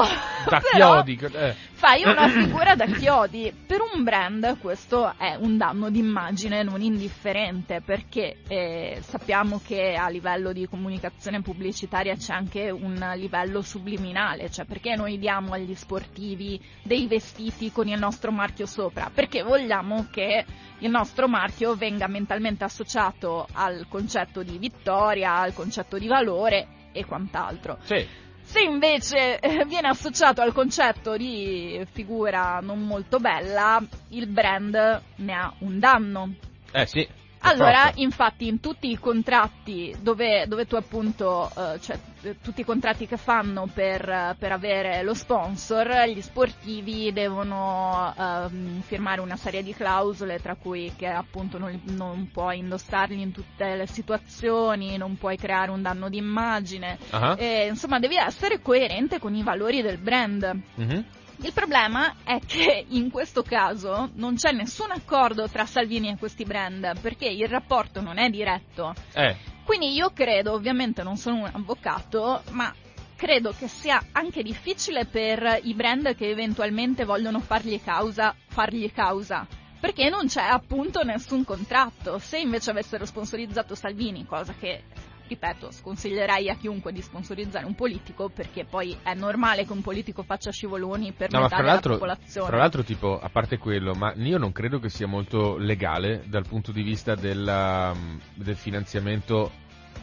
Da 0.49 0.61
chiodi. 0.71 1.19
eh. 1.33 1.55
Fai 1.77 2.01
una 2.03 2.27
figura 2.33 2.73
da 2.73 2.87
chiodi. 2.87 3.53
Per 3.53 3.81
un 3.93 4.03
brand 4.03 4.57
questo 4.59 5.13
è 5.15 5.35
un 5.35 5.57
danno 5.57 5.91
d'immagine 5.91 6.63
non 6.63 6.81
indifferente 6.81 7.81
perché 7.85 8.37
eh, 8.47 8.97
sappiamo 9.01 9.61
che 9.63 9.93
a 9.93 10.09
livello 10.09 10.53
di 10.53 10.67
comunicazione 10.67 11.43
pubblicitaria 11.43 12.15
c'è 12.15 12.33
anche 12.33 12.71
un 12.71 13.11
livello 13.15 13.61
subliminale, 13.61 14.49
cioè 14.49 14.65
perché 14.65 14.95
noi 14.95 15.19
diamo 15.19 15.53
agli 15.53 15.75
sportivi 15.75 16.59
dei 16.81 17.05
vestiti 17.05 17.71
con 17.71 17.87
il 17.87 17.99
nostro 17.99 18.31
marchio 18.31 18.65
sopra? 18.65 19.11
Perché 19.13 19.43
vogliamo 19.43 20.07
che 20.11 20.45
il 20.79 20.89
nostro 20.89 21.27
marchio 21.27 21.75
venga 21.75 22.07
mentalmente 22.07 22.63
associato 22.63 23.47
al 23.53 23.85
concetto 23.87 24.41
di 24.41 24.57
vittoria, 24.57 25.35
al 25.35 25.53
concetto 25.53 25.99
di 25.99 26.07
valore 26.07 26.67
e 26.91 27.05
quant'altro. 27.05 27.77
Sì. 27.83 28.25
Se 28.47 28.61
invece 28.61 29.39
eh, 29.39 29.65
viene 29.65 29.89
associato 29.89 30.39
al 30.39 30.53
concetto 30.53 31.17
di 31.17 31.85
figura 31.91 32.59
non 32.61 32.81
molto 32.81 33.19
bella, 33.19 33.83
il 34.11 34.25
brand 34.27 35.01
ne 35.17 35.33
ha 35.33 35.53
un 35.59 35.79
danno. 35.79 36.33
Eh 36.71 36.85
sì. 36.85 37.05
Allora, 37.41 37.91
infatti, 37.95 38.47
in 38.47 38.59
tutti 38.59 38.89
i 38.89 38.97
contratti 38.97 39.95
dove, 39.99 40.45
dove 40.47 40.65
tu 40.65 40.75
appunto, 40.75 41.49
eh, 41.55 41.79
cioè 41.79 41.97
eh, 42.23 42.37
tutti 42.41 42.61
i 42.61 42.65
contratti 42.65 43.05
che 43.07 43.17
fanno 43.17 43.69
per, 43.71 44.07
eh, 44.09 44.35
per 44.37 44.51
avere 44.51 45.03
lo 45.03 45.13
sponsor, 45.13 46.07
gli 46.07 46.21
sportivi 46.21 47.13
devono 47.13 48.13
ehm, 48.17 48.81
firmare 48.81 49.21
una 49.21 49.37
serie 49.37 49.63
di 49.63 49.73
clausole, 49.73 50.39
tra 50.41 50.55
cui 50.55 50.91
che 50.95 51.07
appunto 51.07 51.57
non, 51.57 51.79
non 51.85 52.29
puoi 52.31 52.59
indossarli 52.59 53.21
in 53.21 53.31
tutte 53.31 53.75
le 53.75 53.87
situazioni, 53.87 54.97
non 54.97 55.17
puoi 55.17 55.37
creare 55.37 55.71
un 55.71 55.81
danno 55.81 56.09
d'immagine, 56.09 56.97
Ah, 57.11 57.35
e, 57.37 57.67
insomma, 57.67 57.99
devi 57.99 58.15
essere 58.17 58.61
coerente 58.61 59.19
con 59.19 59.33
i 59.35 59.43
valori 59.43 59.81
del 59.81 59.97
brand. 59.97 60.59
mhm. 60.75 61.05
Il 61.41 61.53
problema 61.53 62.15
è 62.23 62.39
che 62.43 62.85
in 62.89 63.11
questo 63.11 63.43
caso 63.43 64.09
non 64.15 64.35
c'è 64.35 64.51
nessun 64.51 64.89
accordo 64.91 65.47
tra 65.47 65.67
Salvini 65.67 66.09
e 66.09 66.17
questi 66.17 66.45
brand 66.45 66.99
perché 66.99 67.27
il 67.27 67.47
rapporto 67.47 68.01
non 68.01 68.17
è 68.17 68.29
diretto. 68.29 68.95
Eh, 69.13 69.35
Quindi 69.63 69.93
io 69.93 70.11
credo, 70.13 70.53
ovviamente 70.53 71.03
non 71.03 71.15
sono 71.15 71.37
un 71.37 71.49
avvocato, 71.51 72.41
ma 72.51 72.73
credo 73.15 73.53
che 73.57 73.67
sia 73.67 74.01
anche 74.13 74.41
difficile 74.41 75.05
per 75.05 75.59
i 75.63 75.75
brand 75.75 76.15
che 76.15 76.29
eventualmente 76.29 77.05
vogliono 77.05 77.39
fargli 77.39 77.79
causa, 77.83 78.33
fargli 78.47 78.91
causa. 78.91 79.45
Perché 79.79 80.09
non 80.09 80.25
c'è 80.25 80.41
appunto 80.41 81.03
nessun 81.03 81.43
contratto. 81.43 82.17
Se 82.17 82.39
invece 82.39 82.71
avessero 82.71 83.05
sponsorizzato 83.05 83.75
Salvini, 83.75 84.25
cosa 84.25 84.55
che 84.59 84.83
ripeto, 85.27 85.71
sconsiglierei 85.71 86.49
a 86.49 86.55
chiunque 86.55 86.91
di 86.91 87.01
sponsorizzare 87.01 87.65
un 87.65 87.75
politico 87.75 88.29
perché 88.29 88.65
poi 88.65 88.97
è 89.03 89.13
normale 89.13 89.65
che 89.65 89.71
un 89.73 89.81
politico 89.81 90.23
faccia 90.23 90.51
scivoloni 90.51 91.11
per 91.11 91.31
No, 91.31 91.39
metà 91.41 91.49
fra 91.49 91.57
della 91.57 91.71
l'altro, 91.73 91.93
popolazione. 91.93 92.47
fra 92.47 92.57
l'altro, 92.57 92.83
tipo, 92.83 93.19
a 93.19 93.29
parte 93.29 93.57
quello, 93.57 93.93
ma 93.93 94.13
io 94.15 94.37
non 94.37 94.51
credo 94.51 94.79
che 94.79 94.89
sia 94.89 95.07
molto 95.07 95.57
legale 95.57 96.23
dal 96.27 96.45
punto 96.47 96.71
di 96.71 96.81
vista 96.81 97.15
della- 97.15 97.93
del 98.33 98.55
finanziamento 98.55 99.51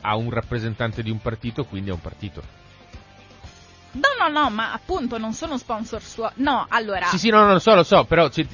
a 0.02 0.16
un 0.16 0.30
rappresentante 0.30 1.02
di 1.02 1.10
un 1.10 1.18
partito, 1.20 1.64
quindi 1.64 1.90
a 1.90 1.94
un 1.94 2.00
partito. 2.00 2.42
No, 3.92 4.28
no, 4.28 4.40
no, 4.40 4.50
ma 4.50 4.72
appunto 4.72 5.18
non 5.18 5.34
sono 5.34 5.56
sponsor 5.56 6.02
suoi. 6.02 6.30
No, 6.36 6.66
allora. 6.68 7.06
Sì, 7.06 7.18
sì, 7.18 7.30
no, 7.30 7.44
no, 7.44 7.52
lo 7.52 7.58
so, 7.60 7.74
lo 7.76 7.84
so, 7.84 8.04
però 8.04 8.28
ci- 8.28 8.46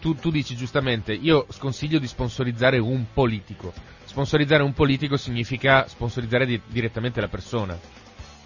tu, 0.00 0.14
tu 0.14 0.30
dici 0.30 0.56
giustamente, 0.56 1.12
io 1.12 1.46
sconsiglio 1.50 1.98
di 1.98 2.06
sponsorizzare 2.06 2.78
un 2.78 3.04
politico. 3.12 3.72
Sponsorizzare 4.08 4.62
un 4.62 4.72
politico 4.72 5.18
significa 5.18 5.86
sponsorizzare 5.86 6.46
di- 6.46 6.60
direttamente 6.66 7.20
la 7.20 7.28
persona. 7.28 7.78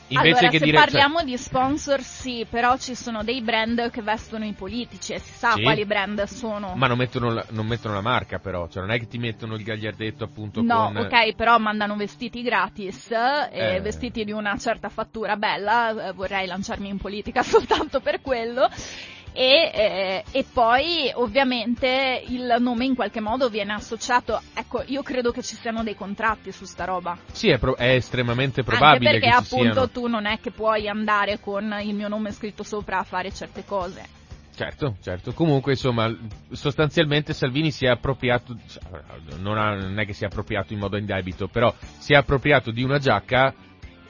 Invece 0.09 0.31
allora, 0.31 0.49
che 0.49 0.59
se 0.59 0.65
dire... 0.65 0.77
cioè- 0.77 0.85
parliamo 0.91 1.23
di 1.23 1.39
sponsor, 1.39 2.03
sì, 2.03 2.45
però 2.51 2.77
ci 2.77 2.95
sono 2.97 3.23
dei 3.23 3.41
brand 3.41 3.89
che 3.91 4.03
vestono 4.03 4.45
i 4.45 4.53
politici 4.53 5.13
e 5.15 5.21
si 5.21 5.33
sa 5.33 5.53
Sì. 5.53 5.63
quali 5.63 5.87
brand 5.87 6.25
sono. 6.25 6.75
Ma 6.75 6.89
non 6.89 6.99
mettono, 6.99 7.31
la, 7.33 7.47
non 7.51 7.67
mettono 7.67 7.95
la 7.95 8.01
marca 8.03 8.39
però, 8.41 8.69
cioè 8.69 8.83
non 8.83 8.91
è 8.91 8.99
che 8.99 9.07
ti 9.07 9.17
mettono 9.19 9.55
il 9.55 9.63
gagliardetto 9.63 10.25
appunto 10.25 10.61
No, 10.61 10.91
con... 10.93 10.97
ok, 11.07 11.35
però 11.35 11.57
mandano 11.59 11.95
vestiti 11.97 12.43
gratis, 12.43 13.11
eh, 13.13 13.77
Eh. 13.77 13.81
vestiti 13.81 14.25
di 14.25 14.33
una 14.33 14.59
certa 14.59 14.89
fattura 14.91 15.37
bella, 15.37 16.09
eh, 16.09 16.13
vorrei 16.13 16.47
lanciarmi 16.47 16.89
in 16.89 16.99
politica 16.99 17.43
soltanto 17.45 18.01
per 18.01 18.21
quello. 18.21 18.69
E, 19.35 19.71
eh, 19.75 20.25
e 20.31 20.45
poi 20.53 21.11
ovviamente 21.15 22.23
il 22.29 22.57
nome 22.59 22.85
in 22.85 22.95
qualche 22.95 23.21
modo 23.21 23.49
viene 23.49 23.73
associato, 23.73 24.41
ecco 24.55 24.83
io 24.87 25.03
credo 25.03 25.33
che 25.33 25.43
ci 25.43 25.57
siano 25.57 25.83
dei 25.83 25.95
contratti 25.95 26.53
su 26.53 26.65
sta 26.65 26.85
roba. 26.85 27.17
Sì, 27.33 27.49
è, 27.49 27.59
pro- 27.59 27.77
è 27.77 27.95
estremamente 27.95 28.63
probabile 28.63 29.11
Anche 29.15 29.21
perché 29.21 29.35
appunto 29.35 29.89
tu 29.89 30.07
non 30.07 30.27
è 30.27 30.39
che 30.41 30.51
puoi 30.51 30.87
andare 30.89 31.41
con 31.41 31.75
il 31.83 31.95
mio 31.95 32.09
nome 32.09 32.33
scritto 32.33 32.63
sopra 32.63 32.99
a 32.99 33.05
fare 33.05 33.33
certe 33.33 33.65
cose. 33.65 34.21
Certo, 34.55 34.97
certo. 35.01 35.33
Comunque, 35.33 35.73
insomma, 35.73 36.15
sostanzialmente 36.51 37.33
Salvini 37.33 37.71
si 37.71 37.87
è 37.87 37.89
appropriato, 37.89 38.55
non, 39.39 39.57
ha- 39.57 39.75
non 39.75 39.99
è 39.99 40.05
che 40.05 40.13
si 40.13 40.25
è 40.25 40.27
appropriato 40.27 40.75
in 40.75 40.79
modo 40.79 40.99
indebito, 40.99 41.49
però 41.49 41.75
si 41.99 42.13
è 42.13 42.17
appropriato 42.17 42.71
di 42.71 42.83
una 42.83 42.99
giacca 42.99 43.55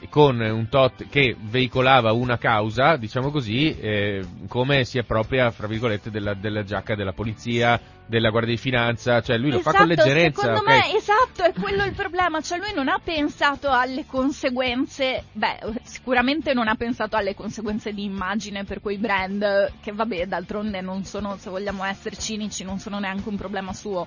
con 0.09 0.41
un 0.41 0.69
tot 0.69 1.09
che 1.09 1.37
veicolava 1.39 2.13
una 2.13 2.39
causa, 2.39 2.97
diciamo 2.97 3.31
così, 3.31 3.77
eh, 3.79 4.25
come 4.49 4.85
si 4.85 4.99
appropria, 4.99 5.51
fra 5.51 5.67
virgolette, 5.67 6.11
della, 6.11 6.35
della 6.35 6.65
giacca 6.65 6.95
della 6.95 7.13
polizia, 7.13 7.81
della 8.07 8.31
guardia 8.31 8.55
di 8.55 8.61
finanza, 8.61 9.23
cioè 9.23 9.39
lui 9.39 9.51
lo 9.51 9.61
fa 9.61 9.73
con 9.73 9.91
Esatto, 9.91 10.09
leggerezza, 10.09 10.41
Secondo 10.41 10.61
ok? 10.61 10.67
me, 10.67 10.95
esatto, 10.97 11.43
è 11.45 11.53
quello 11.53 11.85
il 11.85 11.95
problema. 11.95 12.41
Cioè, 12.41 12.59
lui 12.59 12.75
non 12.75 12.89
ha 12.89 13.01
pensato 13.03 13.71
alle 13.71 14.05
conseguenze. 14.07 15.25
Beh, 15.33 15.59
sicuramente 15.83 16.53
non 16.53 16.69
ha 16.69 16.75
pensato 16.75 17.17
alle 17.17 17.35
conseguenze 17.35 17.93
di 17.93 18.05
immagine 18.05 18.65
per 18.65 18.81
quei 18.81 18.99
brand, 18.99 19.73
che 19.81 19.93
vabbè, 19.93 20.27
d'altronde 20.27 20.81
non 20.81 21.05
sono, 21.05 21.37
se 21.39 21.49
vogliamo 21.49 21.85
essere 21.85 22.17
cinici, 22.17 22.65
non 22.65 22.79
sono 22.79 22.99
neanche 22.99 23.29
un 23.29 23.37
problema 23.37 23.73
suo. 23.73 24.07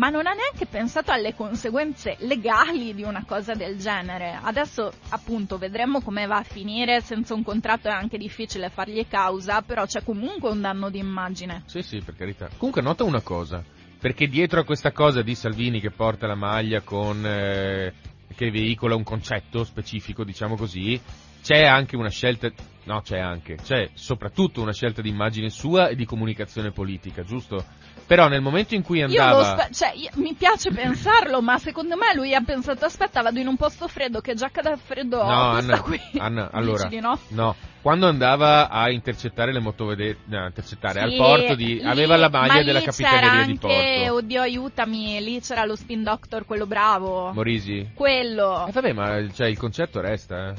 Ma 0.00 0.08
non 0.08 0.26
ha 0.26 0.32
neanche 0.32 0.64
pensato 0.64 1.12
alle 1.12 1.34
conseguenze 1.34 2.16
legali 2.20 2.94
di 2.94 3.02
una 3.02 3.22
cosa 3.26 3.52
del 3.52 3.76
genere. 3.76 4.38
Adesso, 4.42 4.90
appunto, 5.10 5.58
vedremo 5.58 6.00
come 6.00 6.24
va 6.24 6.38
a 6.38 6.42
finire. 6.42 7.02
Senza 7.02 7.34
un 7.34 7.42
contratto 7.42 7.88
è 7.88 7.90
anche 7.90 8.16
difficile 8.16 8.70
fargli 8.70 9.06
causa, 9.06 9.60
però 9.60 9.84
c'è 9.84 10.02
comunque 10.02 10.48
un 10.48 10.62
danno 10.62 10.88
di 10.88 10.96
immagine. 10.96 11.64
Sì, 11.66 11.82
sì, 11.82 12.00
per 12.00 12.16
carità. 12.16 12.48
Comunque 12.56 12.80
nota 12.80 13.04
una 13.04 13.20
cosa, 13.20 13.62
perché 13.98 14.26
dietro 14.26 14.60
a 14.60 14.64
questa 14.64 14.90
cosa 14.90 15.20
di 15.20 15.34
Salvini 15.34 15.80
che 15.80 15.90
porta 15.90 16.26
la 16.26 16.34
maglia 16.34 16.80
con... 16.80 17.22
eh, 17.26 17.92
che 18.34 18.50
veicola 18.50 18.94
un 18.94 19.02
concetto 19.02 19.64
specifico, 19.64 20.24
diciamo 20.24 20.56
così, 20.56 20.98
c'è 21.42 21.64
anche 21.64 21.96
una 21.96 22.10
scelta, 22.10 22.50
no 22.84 23.00
c'è 23.02 23.18
anche, 23.18 23.56
c'è 23.56 23.90
soprattutto 23.94 24.60
una 24.62 24.72
scelta 24.72 25.02
di 25.02 25.08
immagine 25.08 25.48
sua 25.50 25.88
e 25.88 25.96
di 25.96 26.04
comunicazione 26.04 26.70
politica, 26.70 27.22
giusto? 27.22 27.64
Però 28.06 28.26
nel 28.26 28.40
momento 28.40 28.74
in 28.74 28.82
cui 28.82 29.00
andava... 29.02 29.30
Io 29.30 29.36
lo 29.38 29.44
spe- 29.44 29.72
cioè, 29.72 29.92
io- 29.94 30.10
mi 30.14 30.34
piace 30.34 30.72
pensarlo, 30.72 31.40
ma 31.40 31.58
secondo 31.58 31.94
me 31.96 32.12
lui 32.16 32.34
ha 32.34 32.40
pensato, 32.40 32.84
aspetta, 32.84 33.22
vado 33.22 33.38
in 33.38 33.46
un 33.46 33.56
posto 33.56 33.86
freddo, 33.86 34.20
che 34.20 34.34
giacca 34.34 34.62
da 34.62 34.76
freddo 34.76 35.18
ho, 35.20 35.26
No, 35.28 35.50
Anna, 35.50 35.78
qui. 35.82 36.00
Anna, 36.18 36.50
allora, 36.50 36.88
di 36.88 36.98
no? 36.98 37.16
no, 37.28 37.54
quando 37.80 38.08
andava 38.08 38.68
a 38.68 38.90
intercettare 38.90 39.52
le 39.52 39.60
motovedette, 39.60 40.22
no, 40.24 40.44
intercettare 40.44 40.98
al 41.00 41.10
Sì, 41.10 41.16
porto 41.18 41.54
di, 41.54 41.74
lì- 41.74 41.82
aveva 41.84 42.16
la 42.16 42.28
ma 42.28 42.40
maglia 42.40 42.64
della 42.64 42.80
capitaneria 42.82 43.44
di 43.44 43.50
anche, 43.52 43.58
porto. 43.60 44.14
oddio 44.14 44.40
aiutami, 44.40 45.22
lì 45.22 45.40
c'era 45.40 45.64
lo 45.64 45.76
spin 45.76 46.02
doctor, 46.02 46.44
quello 46.44 46.66
bravo. 46.66 47.30
Morisi? 47.32 47.90
quello. 47.94 48.66
Eh, 48.66 48.72
vabbè, 48.72 48.92
ma 48.92 49.24
cioè, 49.32 49.46
il 49.46 49.56
concetto 49.56 50.00
resta, 50.00 50.48
eh. 50.48 50.54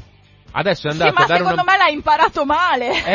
Adesso 0.54 0.88
è 0.88 0.92
Sì, 0.92 0.98
andato 1.02 1.14
ma 1.14 1.24
a 1.24 1.28
dare 1.28 1.40
secondo 1.40 1.62
una... 1.62 1.72
me 1.72 1.78
l'ha 1.78 1.90
imparato 1.90 2.46
male. 2.46 3.06
Eh, 3.06 3.12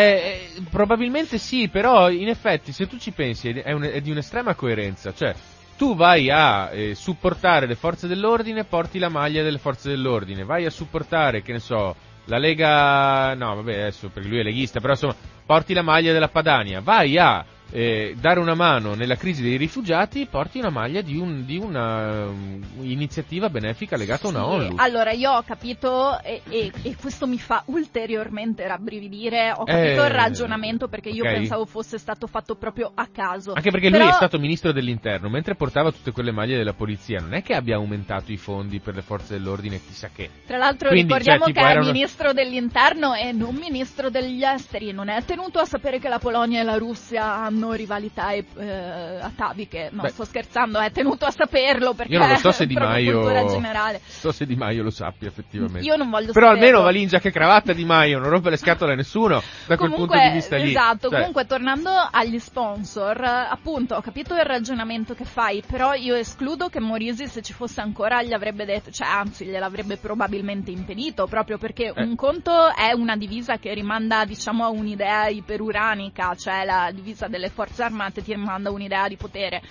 eh, 0.57 0.63
probabilmente 0.71 1.39
sì, 1.39 1.69
però 1.69 2.09
in 2.11 2.29
effetti 2.29 2.73
se 2.73 2.87
tu 2.87 2.97
ci 2.99 3.11
pensi 3.13 3.51
è, 3.51 3.73
un- 3.73 3.83
è 3.83 4.01
di 4.01 4.11
un'estrema 4.11 4.55
coerenza, 4.55 5.13
cioè 5.13 5.35
tu 5.77 5.95
vai 5.95 6.31
a 6.31 6.71
eh, 6.73 6.95
supportare 6.95 7.67
le 7.67 7.75
forze 7.75 8.07
dell'ordine, 8.09 8.65
porti 8.65 8.99
la 8.99 9.11
maglia 9.11 9.43
delle 9.43 9.59
forze 9.59 9.91
dell'ordine, 9.91 10.45
vai 10.45 10.65
a 10.65 10.71
supportare, 10.71 11.43
che 11.43 11.53
ne 11.53 11.59
so, 11.59 11.95
la 12.25 12.39
Lega, 12.39 13.35
no 13.35 13.55
vabbè 13.57 13.81
adesso 13.81 14.09
perché 14.09 14.29
lui 14.29 14.39
è 14.41 14.43
leghista, 14.43 14.81
però 14.81 14.93
insomma 14.95 15.15
porti 15.45 15.75
la 15.75 15.83
maglia 15.83 16.13
della 16.13 16.29
Padania, 16.29 16.81
vai 16.81 17.19
a 17.19 17.45
eh, 17.73 18.15
dare 18.21 18.39
una 18.41 18.55
mano 18.55 18.95
nella 18.95 19.17
crisi 19.17 19.43
dei 19.43 19.57
rifugiati, 19.57 20.27
porti 20.31 20.59
una 20.59 20.71
maglia 20.71 21.01
di, 21.01 21.17
un- 21.17 21.45
di 21.45 21.57
una 21.59 22.27
um, 22.27 22.63
iniziativa 22.81 23.51
benefica 23.51 23.97
legata 23.97 24.29
a 24.29 24.31
una 24.31 24.39
Sì, 24.41 24.45
ONU. 24.67 24.75
Allora, 24.79 25.11
io 25.13 25.33
ho 25.33 25.43
capito 25.43 26.21
e, 26.23 26.43
e- 26.49 26.73
e 26.83 26.97
questo 27.01 27.27
mi 27.27 27.39
fa 27.39 27.63
ulteriormente 27.67 28.67
rabbrividire. 28.67 29.53
Ho 29.55 29.65
capito 29.65 30.03
Eh, 30.03 30.07
il 30.07 30.13
ragionamento 30.13 30.87
perché 30.89 31.09
io 31.09 31.25
ok. 31.25 31.33
pensavo 31.33 31.65
fosse 31.67 31.99
stato 31.99 32.27
fatto 32.27 32.55
proprio 32.55 32.91
a 32.95 33.09
caso. 33.13 33.53
Anche 33.53 33.71
perché 33.71 33.91
Però- 33.91 34.05
lui 34.05 34.13
è 34.13 34.17
stato 34.17 34.39
ministro 34.39 34.73
dell'interno, 34.73 35.29
mentre 35.29 35.55
portava 35.57 35.91
tutte 35.91 36.13
quelle 36.13 36.31
maglie 36.31 36.57
della 36.57 36.73
polizia, 36.75 37.19
non 37.21 37.35
è 37.35 37.43
che 37.43 37.55
abbia 37.55 37.77
aumentato 37.77 38.31
i 38.31 38.37
fondi 38.37 38.79
per 38.79 38.95
le 38.95 39.03
forze 39.03 39.35
dell'ordine, 39.35 39.81
chissà 39.85 40.09
che. 40.15 40.31
Tra 40.47 40.57
l'altro 40.57 40.89
Quindi, 40.91 41.07
ricordiamo 41.09 41.45
cioè, 41.47 41.53
che 41.53 41.61
è 41.61 41.73
una- 41.77 41.81
ministro 41.93 42.33
dell'interno 42.33 43.15
e 43.15 43.33
non 43.33 43.55
ministro 43.57 44.09
degli 44.09 44.45
esteri. 44.45 44.93
Non 44.93 45.09
è 45.09 45.21
tenuto 45.25 45.59
a 45.59 45.65
sapere 45.65 45.99
che 45.99 46.09
la 46.09 46.19
Polonia 46.19 46.61
e 46.61 46.65
la 46.65 46.77
Russia 46.77 47.25
hanno 47.35 47.55
rivalità 47.73 48.31
e, 48.33 48.45
eh, 48.57 49.19
ataviche. 49.21 49.89
No, 49.93 50.03
Beh. 50.03 50.09
sto 50.11 50.25
scherzando, 50.25 50.79
è 50.79 50.91
tenuto 50.91 51.25
a 51.27 51.31
saperlo 51.31 51.95
perché 51.95 52.13
Io 52.15 52.19
non 52.19 52.29
lo 52.31 52.37
so 52.37 52.53
se 52.53 52.67
Di 52.67 52.75
Maio. 52.75 53.23
So 54.07 54.33
se 54.33 54.47
Di 54.47 54.55
Maio 54.57 54.83
lo 54.83 54.91
sappia 54.91 55.29
effettivamente. 55.29 55.87
Io 55.87 55.97
non 55.97 56.11
voglio 56.11 56.33
Però 56.33 56.47
saperlo. 56.47 56.67
almeno 56.67 56.83
Valingia 56.83 57.19
che 57.19 57.31
cravatta 57.31 57.73
Di 57.73 57.85
Maio, 57.85 58.19
non 58.19 58.29
rompe 58.31 58.51
le 58.51 58.57
scatole 58.57 58.93
a 58.93 58.97
nessuno 58.97 59.43
da 59.67 59.77
quel 59.77 59.91
Comunque, 59.91 60.17
punto 60.17 60.29
di 60.29 60.35
vista 60.35 60.57
lì. 60.57 60.71
Esatto, 60.71 61.09
Cioè, 61.09 61.19
comunque 61.19 61.47
tornando 61.47 61.91
agli 62.11 62.39
sponsor, 62.39 63.21
eh, 63.23 63.47
appunto 63.51 63.95
ho 63.95 64.01
capito 64.01 64.35
il 64.35 64.43
ragionamento 64.45 65.15
che 65.15 65.25
fai, 65.25 65.63
però 65.67 65.95
io 65.95 66.15
escludo 66.15 66.69
che 66.69 66.81
Morisi 66.81 67.27
se 67.27 67.43
ci 67.43 67.53
fosse 67.53 67.81
ancora 67.81 68.23
gli 68.23 68.33
avrebbe 68.33 68.65
detto, 68.65 68.91
cioè 68.91 69.07
anzi 69.09 69.45
gliel'avrebbe 69.47 69.97
probabilmente 69.97 70.71
impedito, 70.71 71.27
proprio 71.27 71.59
perché 71.59 71.93
Eh. 71.95 72.03
un 72.03 72.15
conto 72.17 72.75
è 72.75 72.93
una 72.93 73.17
divisa 73.17 73.57
che 73.59 73.73
rimanda 73.75 74.25
diciamo 74.25 74.65
a 74.65 74.69
un'idea 74.69 75.29
iperuranica, 75.29 76.35
cioè 76.35 76.65
la 76.65 76.91
divisa 76.93 77.27
delle 77.29 77.46
forze 77.51 77.83
armate 77.83 78.23
ti 78.23 78.33
rimanda 78.33 78.69
a 78.69 78.73
un'idea 78.73 79.09
di 79.09 79.17
potere. 79.17 79.63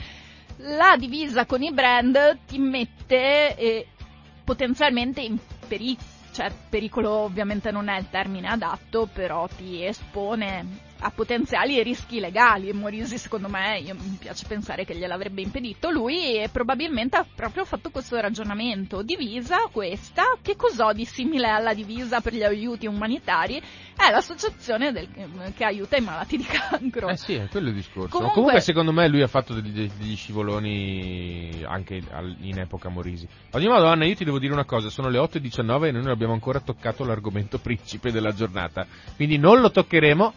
La 0.57 0.95
divisa 0.97 1.45
con 1.45 1.61
i 1.61 1.71
brand 1.71 2.39
ti 2.47 2.57
mette 2.57 3.57
eh, 3.57 3.87
potenzialmente 4.43 5.21
in 5.21 5.37
pericolo, 5.67 6.07
cioè 6.31 6.51
pericolo 6.69 7.09
ovviamente 7.09 7.71
non 7.71 7.87
è 7.87 7.97
il 7.97 8.09
termine 8.09 8.47
adatto, 8.47 9.09
però 9.11 9.47
ti 9.47 9.83
espone 9.85 10.84
a 10.99 11.11
potenziali 11.11 11.81
rischi 11.83 12.19
legali 12.19 12.69
e 12.69 12.73
Morisi 12.73 13.17
secondo 13.17 13.47
me, 13.49 13.79
io, 13.79 13.95
mi 13.95 14.17
piace 14.19 14.45
pensare 14.47 14.85
che 14.85 14.95
gliel'avrebbe 14.95 15.41
impedito 15.41 15.89
lui 15.91 16.37
e 16.37 16.49
probabilmente 16.49 17.17
ha 17.17 17.25
proprio 17.35 17.65
fatto 17.65 17.89
questo 17.91 18.19
ragionamento. 18.19 19.01
Divisa 19.03 19.57
questa, 19.71 20.23
che 20.41 20.55
cos'ho 20.55 20.93
di 20.93 21.05
simile 21.05 21.49
alla 21.49 21.73
divisa 21.73 22.21
per 22.21 22.33
gli 22.33 22.43
aiuti 22.43 22.87
umanitari? 22.87 23.61
È 23.95 24.09
l'associazione 24.09 24.91
del- 24.91 25.09
che 25.55 25.63
aiuta 25.63 25.97
i 25.97 26.01
malati 26.01 26.37
di 26.37 26.43
cancro. 26.45 27.09
Eh 27.09 27.17
sì, 27.17 27.33
è 27.35 27.47
quello 27.49 27.69
il 27.69 27.75
discorso. 27.75 28.09
Comunque- 28.09 28.33
Comunque, 28.35 28.61
secondo 28.61 28.91
me 28.91 29.07
lui 29.07 29.21
ha 29.21 29.27
fatto 29.27 29.53
degli, 29.53 29.89
degli 29.97 30.15
scivoloni 30.15 31.63
anche 31.67 32.01
in 32.41 32.59
epoca 32.59 32.89
Morisi. 32.89 33.27
Ad 33.51 33.61
ogni 33.61 33.67
modo, 33.71 33.85
Anna, 33.87 34.05
io 34.05 34.15
ti 34.15 34.23
devo 34.25 34.39
dire 34.39 34.53
una 34.53 34.65
cosa, 34.65 34.89
sono 34.89 35.09
le 35.09 35.17
8.19 35.19 35.87
e 35.87 35.91
noi 35.91 36.01
non 36.03 36.11
abbiamo 36.11 36.33
ancora 36.33 36.59
toccato 36.59 37.03
l'argomento 37.05 37.59
principe 37.59 38.11
della 38.11 38.33
giornata. 38.33 38.85
Quindi 39.15 39.37
non 39.37 39.59
lo 39.61 39.71
toccheremo. 39.71 40.33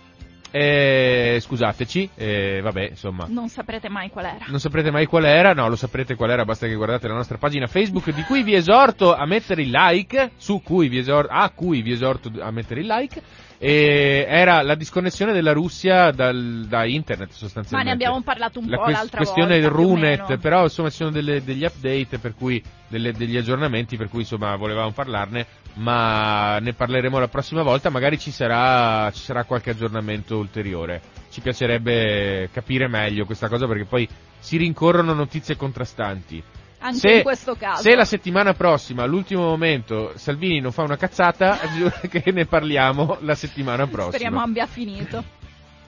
Eh, 0.50 1.38
scusateci, 1.40 2.10
eh, 2.14 2.60
vabbè, 2.62 2.88
insomma. 2.90 3.26
Non 3.28 3.48
saprete 3.48 3.88
mai 3.88 4.08
qual 4.08 4.24
era. 4.24 4.44
Non 4.48 4.60
saprete 4.60 4.90
mai 4.90 5.06
qual 5.06 5.24
era, 5.24 5.52
no, 5.52 5.68
lo 5.68 5.76
saprete 5.76 6.14
qual 6.14 6.30
era, 6.30 6.44
basta 6.44 6.66
che 6.66 6.74
guardate 6.74 7.06
la 7.08 7.14
nostra 7.14 7.36
pagina 7.36 7.66
Facebook, 7.66 8.10
di 8.12 8.22
cui 8.22 8.42
vi 8.42 8.54
esorto 8.54 9.14
a 9.14 9.26
mettere 9.26 9.62
il 9.62 9.70
like, 9.70 10.32
su 10.36 10.62
cui 10.62 10.88
vi 10.88 10.98
esorto, 10.98 11.30
a 11.32 11.50
cui 11.50 11.82
vi 11.82 11.92
esorto 11.92 12.30
a 12.40 12.50
mettere 12.50 12.80
il 12.80 12.86
like, 12.86 13.22
e 13.60 14.24
era 14.28 14.62
la 14.62 14.76
disconnessione 14.76 15.32
della 15.32 15.52
Russia 15.52 16.12
dal, 16.12 16.66
da 16.68 16.84
internet 16.84 17.30
Ma 17.30 17.34
sostanzialmente. 17.36 17.88
ne 17.96 18.04
abbiamo 18.04 18.22
parlato 18.22 18.60
un 18.60 18.68
la 18.68 18.76
po' 18.76 18.82
ques- 18.84 18.96
l'altra 18.96 19.16
questione 19.18 19.60
volta. 19.60 19.74
o 19.74 19.82
Runet, 19.82 20.36
però 20.38 20.62
insomma 20.62 20.90
ci 20.90 20.96
sono 20.96 21.10
delle- 21.10 21.42
degli 21.42 21.64
update 21.64 22.18
per 22.20 22.34
cui, 22.34 22.62
delle- 22.86 23.12
degli 23.12 23.36
aggiornamenti 23.36 23.96
per 23.96 24.08
cui 24.08 24.20
insomma 24.20 24.54
volevamo 24.54 24.92
parlarne, 24.92 25.46
ma 25.74 26.58
ne 26.60 26.72
parleremo 26.72 27.18
la 27.18 27.28
prossima 27.28 27.62
volta, 27.62 27.90
magari 27.90 28.18
ci 28.18 28.30
sarà, 28.30 29.10
ci 29.10 29.22
sarà 29.22 29.42
qualche 29.44 29.70
aggiornamento 29.70 30.36
ulteriore. 30.38 31.00
Ci 31.30 31.40
piacerebbe 31.40 32.48
capire 32.52 32.86
meglio 32.88 33.24
questa 33.26 33.48
cosa 33.48 33.66
perché 33.66 33.84
poi 33.84 34.08
si 34.38 34.56
rincorrono 34.56 35.12
notizie 35.14 35.56
contrastanti. 35.56 36.42
Anche 36.80 36.98
se, 36.98 37.10
in 37.16 37.22
questo 37.22 37.54
caso. 37.56 37.82
se 37.82 37.94
la 37.94 38.04
settimana 38.04 38.54
prossima, 38.54 39.02
all'ultimo 39.02 39.42
momento, 39.42 40.12
Salvini 40.16 40.60
non 40.60 40.72
fa 40.72 40.82
una 40.82 40.96
cazzata, 40.96 41.58
che 42.08 42.30
ne 42.32 42.46
parliamo 42.46 43.18
la 43.20 43.34
settimana 43.34 43.86
prossima. 43.86 44.12
Speriamo 44.12 44.40
abbia 44.40 44.66
finito. 44.66 45.36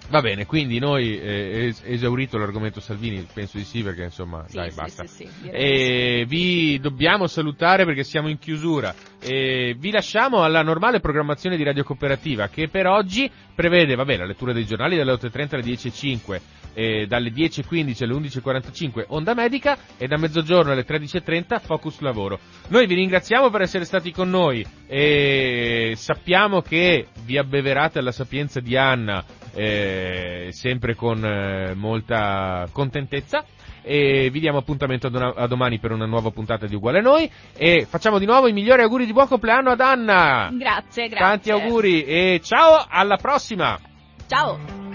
Va 0.08 0.20
bene, 0.20 0.44
quindi 0.44 0.80
noi, 0.80 1.16
eh, 1.20 1.66
es- 1.68 1.82
esaurito 1.84 2.36
l'argomento 2.36 2.80
Salvini, 2.80 3.24
penso 3.32 3.58
di 3.58 3.62
sì 3.62 3.80
perché 3.84 4.02
insomma, 4.02 4.44
Sì, 4.48 4.56
dai, 4.56 4.70
sì, 4.72 4.76
basta. 4.76 5.06
sì, 5.06 5.28
E 5.48 6.24
vi 6.26 6.80
dobbiamo 6.80 7.28
salutare 7.28 7.84
perché 7.84 8.02
siamo 8.02 8.28
in 8.28 8.40
chiusura. 8.40 8.92
E 9.22 9.76
vi 9.78 9.92
lasciamo 9.92 10.42
alla 10.42 10.62
normale 10.62 10.98
programmazione 10.98 11.56
di 11.56 11.62
Radio 11.62 11.84
Cooperativa 11.84 12.48
che 12.48 12.68
per 12.68 12.88
oggi 12.88 13.30
prevede, 13.54 13.94
vabbè, 13.94 14.16
la 14.16 14.24
lettura 14.26 14.52
dei 14.52 14.66
giornali 14.66 14.96
dalle 14.96 15.12
8.30 15.12 15.54
alle 15.54 15.62
10.05 15.62 16.40
e 16.72 17.06
dalle 17.06 17.30
10.15 17.30 18.04
alle 18.04 18.14
11.45 18.14 19.04
Onda 19.08 19.34
Medica 19.34 19.76
e 19.96 20.06
da 20.06 20.16
mezzogiorno 20.16 20.72
alle 20.72 20.84
13.30 20.84 21.60
Focus 21.60 22.00
Lavoro. 22.00 22.38
Noi 22.68 22.86
vi 22.86 22.94
ringraziamo 22.94 23.50
per 23.50 23.62
essere 23.62 23.84
stati 23.84 24.12
con 24.12 24.30
noi 24.30 24.64
e 24.86 25.92
sappiamo 25.96 26.60
che 26.60 27.08
vi 27.24 27.38
abbeverate 27.38 27.98
alla 27.98 28.12
sapienza 28.12 28.60
di 28.60 28.76
Anna 28.76 29.24
eh, 29.54 30.48
sempre 30.50 30.94
con 30.94 31.24
eh, 31.24 31.74
molta 31.74 32.66
contentezza 32.72 33.44
e 33.82 34.28
vi 34.30 34.40
diamo 34.40 34.58
appuntamento 34.58 35.06
a, 35.06 35.46
domani 35.46 35.78
per 35.78 35.92
una 35.92 36.06
nuova 36.06 36.30
puntata 36.30 36.66
di 36.66 36.74
Uguale 36.74 37.00
Noi 37.00 37.30
e 37.56 37.86
facciamo 37.88 38.18
di 38.18 38.26
nuovo 38.26 38.46
i 38.46 38.52
migliori 38.52 38.82
auguri 38.82 39.06
di 39.06 39.12
buon 39.12 39.26
compleanno 39.26 39.70
ad 39.70 39.80
Anna. 39.80 40.50
Grazie, 40.52 41.08
grazie. 41.08 41.16
Tanti 41.16 41.50
auguri 41.50 42.04
e 42.04 42.40
ciao, 42.42 42.84
alla 42.88 43.16
prossima! 43.16 43.78
Ciao. 44.26 44.89